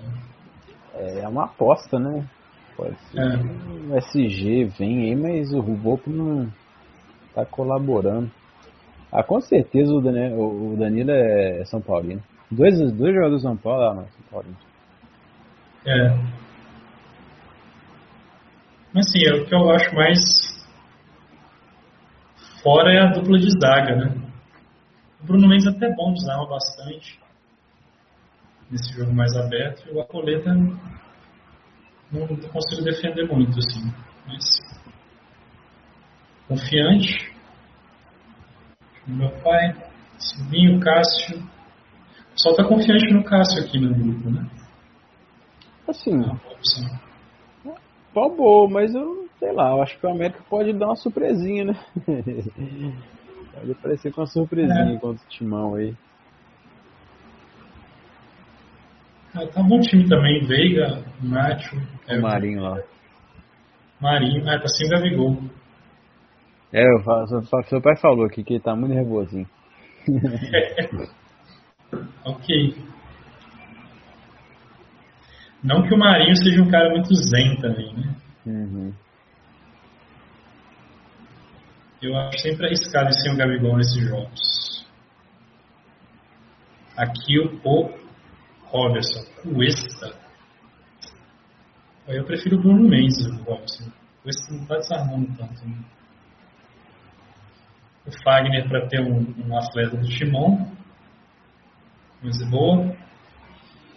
É 0.94 1.26
uma 1.26 1.44
aposta, 1.44 1.98
né? 1.98 2.28
Pode 2.76 2.96
ser. 3.06 3.18
É. 3.18 3.36
O 3.88 3.96
SG 3.98 4.64
vem 4.78 5.04
aí, 5.04 5.16
mas 5.16 5.52
o 5.52 5.60
Rubopo 5.60 6.10
não 6.10 6.52
tá 7.44 7.50
colaborando. 7.50 8.30
Ah, 9.12 9.22
com 9.22 9.40
certeza 9.40 9.92
o 9.92 10.00
Danilo, 10.00 10.72
o 10.72 10.76
Danilo 10.76 11.10
é 11.10 11.64
São 11.64 11.80
Paulino. 11.80 12.22
Dois, 12.50 12.78
dois 12.92 13.14
jogadores 13.14 13.36
de 13.36 13.42
São 13.42 13.56
Paulo, 13.56 13.82
ah, 13.82 13.94
não, 13.94 14.04
São 14.04 14.22
Paulino. 14.30 14.56
É. 15.86 16.40
Mas 18.92 19.10
sim, 19.10 19.26
é 19.26 19.34
o 19.34 19.46
que 19.46 19.54
eu 19.54 19.70
acho 19.70 19.94
mais 19.94 20.18
fora 22.62 22.92
é 22.92 23.00
a 23.00 23.12
dupla 23.12 23.38
de 23.38 23.50
zaga, 23.58 23.96
né? 23.96 24.14
O 25.22 25.26
Bruno 25.26 25.48
Mendes 25.48 25.66
é 25.66 25.70
até 25.70 25.94
bom, 25.94 26.12
desarma 26.12 26.46
bastante 26.46 27.20
nesse 28.70 28.92
jogo 28.92 29.12
mais 29.12 29.34
aberto. 29.36 29.88
E 29.88 29.92
o 29.92 30.00
Apoleta 30.00 30.54
não 32.12 32.26
consigo 32.26 32.82
defender 32.82 33.26
muito, 33.26 33.58
assim. 33.58 33.92
Mas 34.26 34.69
confiante. 36.50 37.32
Meu 39.06 39.30
pai, 39.42 39.72
Silvinho, 40.18 40.80
Cássio. 40.80 41.38
O 41.38 42.32
pessoal 42.32 42.56
tá 42.56 42.64
confiante 42.64 43.14
no 43.14 43.22
Cássio 43.22 43.62
aqui 43.62 43.78
no 43.78 43.94
grupo, 43.94 44.30
né? 44.30 44.46
Assim. 45.88 46.20
É 47.64 48.18
uma 48.18 48.28
boa, 48.28 48.68
mas 48.68 48.92
eu 48.92 49.28
sei 49.38 49.52
lá, 49.52 49.70
eu 49.70 49.82
acho 49.82 49.98
que 49.98 50.06
o 50.06 50.10
América 50.10 50.42
pode 50.50 50.72
dar 50.72 50.86
uma 50.86 50.96
surpresinha, 50.96 51.64
né? 51.66 51.74
Pode 53.52 53.72
aparecer 53.72 54.12
com 54.12 54.20
uma 54.20 54.26
surpresinha 54.26 54.94
é. 54.94 54.98
contra 54.98 55.22
o 55.22 55.28
Timão 55.28 55.74
aí. 55.74 55.94
Ah, 59.34 59.46
tá 59.46 59.60
um 59.60 59.68
bom 59.68 59.80
time 59.80 60.08
também, 60.08 60.46
Veiga, 60.46 61.04
Nacho. 61.20 61.76
O 62.08 62.22
Marinho 62.22 62.62
lá. 62.62 62.80
Marinho, 64.00 64.48
ah, 64.48 64.58
tá 64.58 64.68
sem 64.68 64.88
Gabigol. 64.88 65.42
É, 66.72 66.82
eu 66.82 67.02
falo, 67.02 67.26
seu 67.64 67.82
pai 67.82 67.96
falou 67.96 68.24
aqui 68.24 68.44
que 68.44 68.54
ele 68.54 68.62
tá 68.62 68.76
muito 68.76 68.94
nervosinho. 68.94 69.48
ok. 72.24 72.76
Não 75.62 75.82
que 75.82 75.92
o 75.92 75.98
Marinho 75.98 76.34
seja 76.36 76.62
um 76.62 76.70
cara 76.70 76.88
muito 76.90 77.14
zen 77.14 77.60
também, 77.60 77.94
né? 77.94 78.14
Uhum. 78.46 78.94
Eu 82.00 82.16
acho 82.16 82.38
sempre 82.38 82.66
arriscado 82.66 83.12
sem 83.12 83.32
o 83.32 83.36
Gabigol 83.36 83.76
nesses 83.76 84.08
jogos. 84.08 84.86
Aqui 86.96 87.38
o, 87.38 87.60
o 87.62 87.90
Robertson, 88.64 89.22
Cuesta. 89.42 90.18
Eu 92.08 92.24
prefiro 92.24 92.56
o 92.56 92.62
Bruno 92.62 92.88
Mendes, 92.88 93.26
o 93.26 93.36
Robertson. 93.42 93.84
O 93.84 94.22
Cuesta 94.22 94.54
não 94.54 94.62
está 94.62 94.76
desarmando 94.76 95.36
tanto. 95.36 95.66
Né? 95.66 95.76
O 98.06 98.22
Fagner 98.22 98.68
para 98.68 98.86
ter 98.88 99.00
um, 99.00 99.34
um, 99.46 99.56
atleta 99.56 99.96
do 99.96 100.08
Timão. 100.08 100.70
Mas 102.22 102.40
é 102.40 102.46
boa. 102.46 102.96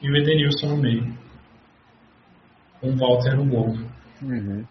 E 0.01 0.11
o 0.11 0.15
Edenilson 0.15 0.67
no 0.67 0.77
meio. 0.77 1.17
Com 2.79 2.89
o 2.89 2.97
Walter 2.97 3.35
no 3.35 3.45
gol. 3.45 3.69
Uhum. 4.21 4.65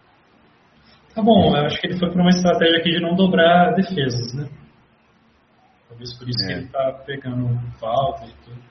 Tá 1.14 1.22
bom, 1.22 1.54
eu 1.54 1.66
acho 1.66 1.78
que 1.80 1.86
ele 1.88 1.98
foi 1.98 2.10
para 2.10 2.22
uma 2.22 2.30
estratégia 2.30 2.78
aqui 2.78 2.90
de 2.90 3.00
não 3.00 3.14
dobrar 3.14 3.74
defesas, 3.74 4.32
né? 4.34 4.48
Talvez 5.88 6.18
por 6.18 6.28
isso 6.28 6.44
é. 6.44 6.46
que 6.46 6.52
ele 6.52 6.68
tá 6.68 6.92
pegando 7.04 7.60
falta 7.78 8.24
e 8.24 8.32
tudo. 8.44 8.62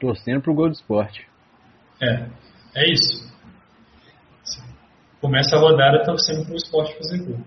Torcendo 0.00 0.42
pro 0.42 0.54
gol 0.54 0.68
do 0.68 0.72
esporte. 0.72 1.26
É, 2.02 2.28
é 2.74 2.90
isso. 2.90 3.32
Começa 5.20 5.56
a 5.56 5.60
rodada 5.60 6.04
torcendo 6.04 6.44
pro 6.44 6.56
esporte 6.56 6.96
fazer 6.96 7.24
gol. 7.24 7.40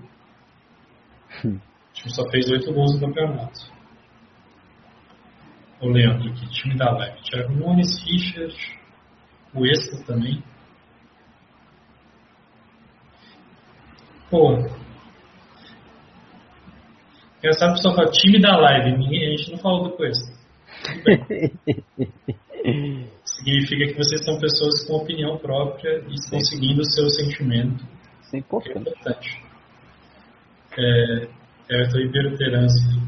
time 2.00 2.16
só 2.16 2.28
fez 2.30 2.50
oito 2.50 2.74
gols 2.74 2.96
no 2.96 3.08
campeonato. 3.08 3.60
O 5.82 5.90
Leandro 5.90 6.30
aqui, 6.30 6.50
time 6.50 6.78
da 6.78 6.92
live. 6.92 7.22
Thiago 7.24 7.54
Nunes, 7.54 8.02
Richard, 8.04 8.56
o 9.54 9.66
Extra 9.66 10.06
também. 10.06 10.42
Pô. 14.30 14.54
Engraçado 17.40 17.72
o 17.72 17.76
pessoal 17.76 17.96
fala 17.96 18.12
time 18.12 18.42
da 18.42 18.58
live. 18.58 18.96
A 18.96 19.38
gente 19.38 19.52
não 19.52 19.58
falou 19.60 19.90
depois. 19.90 20.18
Significa 23.24 23.88
que 23.88 23.98
vocês 23.98 24.26
são 24.26 24.38
pessoas 24.38 24.86
com 24.86 24.98
opinião 24.98 25.38
própria 25.38 26.04
e 26.10 26.16
estão 26.16 26.42
seguindo 26.42 26.80
o 26.80 26.86
seu 26.86 27.10
sentimento. 27.10 27.86
Isso 28.22 28.36
é 28.36 28.40
importante. 28.40 28.78
É 28.78 28.82
importante. 28.82 29.42
É, 30.78 31.30
Everton 31.70 32.00
Ribeiro 32.00 32.36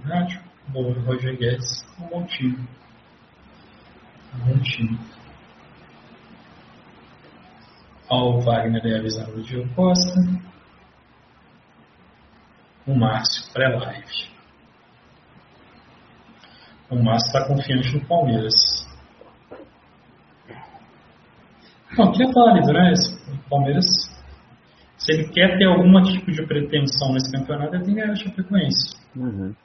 Rádio, 0.06 0.42
bom, 0.68 0.92
Roger 1.06 1.36
Guedes, 1.36 1.84
bom 1.98 2.24
time. 2.26 2.68
Um 4.36 4.40
bom 4.46 4.60
time. 4.60 5.00
Ao 8.08 8.40
Wagner 8.42 8.86
é 8.86 9.00
avisado 9.00 9.32
do 9.32 9.42
Diogo 9.42 9.74
Costa 9.74 10.14
o 12.86 12.96
Márcio 12.96 13.52
pré-live. 13.54 14.32
O 16.90 16.96
Márcio 17.02 17.28
está 17.28 17.48
confiante 17.48 17.94
no 17.94 18.06
Palmeiras. 18.06 18.54
Não, 21.98 22.12
que 22.12 22.24
é 22.24 22.32
válido, 22.32 22.74
né? 22.74 22.94
O 23.28 23.50
Palmeiras, 23.50 23.86
se 25.02 25.12
ele 25.12 25.28
quer 25.30 25.58
ter 25.58 25.66
algum 25.66 26.00
tipo 26.04 26.32
de 26.32 26.46
pretensão 26.46 27.12
nesse 27.12 27.32
campeonato, 27.32 27.74
ele 27.74 27.86
tem 27.86 27.96
que 27.96 28.02
ganhar 28.02 28.14
a 28.14 28.16
Chapecoense. 28.16 28.96
Uhum. 29.16 29.56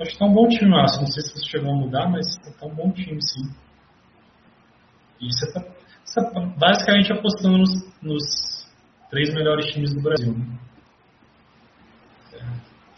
Acho 0.00 0.12
que 0.12 0.18
tá 0.18 0.24
um 0.24 0.32
bom 0.32 0.48
time, 0.48 0.70
Márcio. 0.70 1.02
Não 1.02 1.06
sei 1.08 1.22
se 1.22 1.34
você 1.34 1.46
chegou 1.46 1.70
a 1.70 1.76
mudar, 1.76 2.08
mas 2.08 2.24
tá 2.58 2.66
um 2.66 2.74
bom 2.74 2.90
time, 2.90 3.20
sim. 3.22 3.54
E 5.20 5.26
você 5.26 5.44
está 5.46 5.60
tá 5.60 6.40
basicamente 6.56 7.12
apostando 7.12 7.58
nos, 7.58 8.00
nos 8.00 8.66
três 9.10 9.34
melhores 9.34 9.66
times 9.66 9.92
do 9.92 10.00
Brasil. 10.00 10.32
Né? 10.32 10.58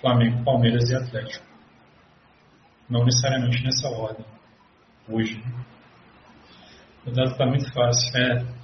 Flamengo, 0.00 0.44
Palmeiras 0.44 0.88
e 0.90 0.94
Atlético. 0.94 1.44
Não 2.88 3.04
necessariamente 3.04 3.64
nessa 3.64 3.88
ordem. 3.88 4.24
Hoje. 5.08 5.42
O 7.04 7.10
dado 7.10 7.32
está 7.32 7.46
muito 7.46 7.72
fácil. 7.72 8.16
É. 8.16 8.61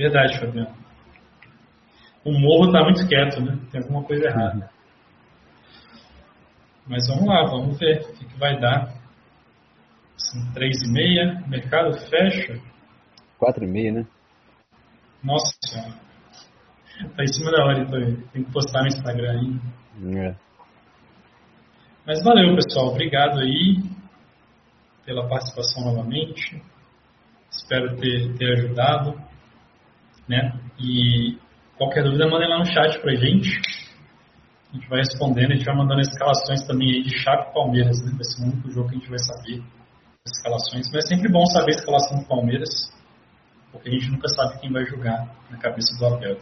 Verdade, 0.00 0.40
Fabiano. 0.40 0.74
O 2.24 2.32
morro 2.32 2.68
está 2.68 2.82
muito 2.82 3.06
quieto, 3.06 3.38
né? 3.42 3.58
Tem 3.70 3.82
alguma 3.82 4.02
coisa 4.02 4.28
errada. 4.28 4.56
Uhum. 4.56 4.68
Mas 6.86 7.06
vamos 7.06 7.26
lá, 7.26 7.44
vamos 7.44 7.78
ver 7.78 8.00
o 8.00 8.12
que, 8.14 8.24
que 8.24 8.38
vai 8.38 8.58
dar. 8.58 8.94
São 10.16 10.52
três 10.54 10.78
e 10.82 10.90
meia, 10.90 11.42
o 11.44 11.50
mercado 11.50 11.92
fecha. 12.08 12.58
Quatro 13.38 13.62
e 13.62 13.68
meia, 13.68 13.92
né? 13.92 14.06
Nossa 15.22 15.54
senhora. 15.66 15.92
Tá 17.14 17.22
em 17.22 17.32
cima 17.34 17.50
da 17.50 17.62
hora, 17.62 17.80
então. 17.80 18.00
Tem 18.32 18.42
que 18.42 18.52
postar 18.52 18.80
no 18.80 18.88
Instagram 18.88 19.32
aí. 19.32 20.18
É. 20.18 20.34
Mas 22.06 22.24
valeu, 22.24 22.54
pessoal. 22.54 22.88
Obrigado 22.88 23.38
aí 23.38 23.82
pela 25.04 25.28
participação 25.28 25.84
novamente. 25.84 26.62
Espero 27.50 27.96
ter, 27.96 28.34
ter 28.38 28.52
ajudado. 28.54 29.29
Né? 30.30 30.52
E 30.78 31.36
qualquer 31.76 32.04
dúvida, 32.04 32.28
mandem 32.28 32.48
lá 32.48 32.60
no 32.60 32.64
chat 32.64 33.00
pra 33.00 33.12
gente. 33.16 33.50
A 34.70 34.76
gente 34.76 34.88
vai 34.88 34.98
respondendo, 34.98 35.50
a 35.50 35.54
gente 35.56 35.64
vai 35.64 35.74
mandando 35.74 36.00
escalações 36.00 36.64
também 36.68 36.88
aí 36.88 37.02
de 37.02 37.18
Chape 37.18 37.50
e 37.50 37.52
Palmeiras, 37.52 38.00
né? 38.04 38.12
Vai 38.14 38.22
ser 38.22 38.42
o 38.42 38.46
único 38.46 38.70
jogo 38.70 38.88
que 38.88 38.94
a 38.94 38.98
gente 38.98 39.10
vai 39.10 39.18
saber 39.18 39.60
as 40.24 40.36
escalações. 40.36 40.86
Mas 40.92 41.04
é 41.04 41.08
sempre 41.08 41.32
bom 41.32 41.44
saber 41.46 41.72
a 41.72 41.78
escalação 41.80 42.20
do 42.20 42.28
Palmeiras, 42.28 42.70
porque 43.72 43.88
a 43.88 43.92
gente 43.92 44.08
nunca 44.12 44.28
sabe 44.28 44.60
quem 44.60 44.72
vai 44.72 44.86
jogar 44.86 45.34
na 45.50 45.58
cabeça 45.58 45.98
do 45.98 46.06
Abel. 46.06 46.38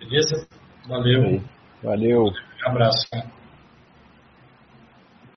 Beleza? 0.00 0.48
Valeu. 0.88 1.40
Valeu. 1.84 2.24
Um 2.24 2.68
abraço, 2.68 3.08
cara. 3.12 3.30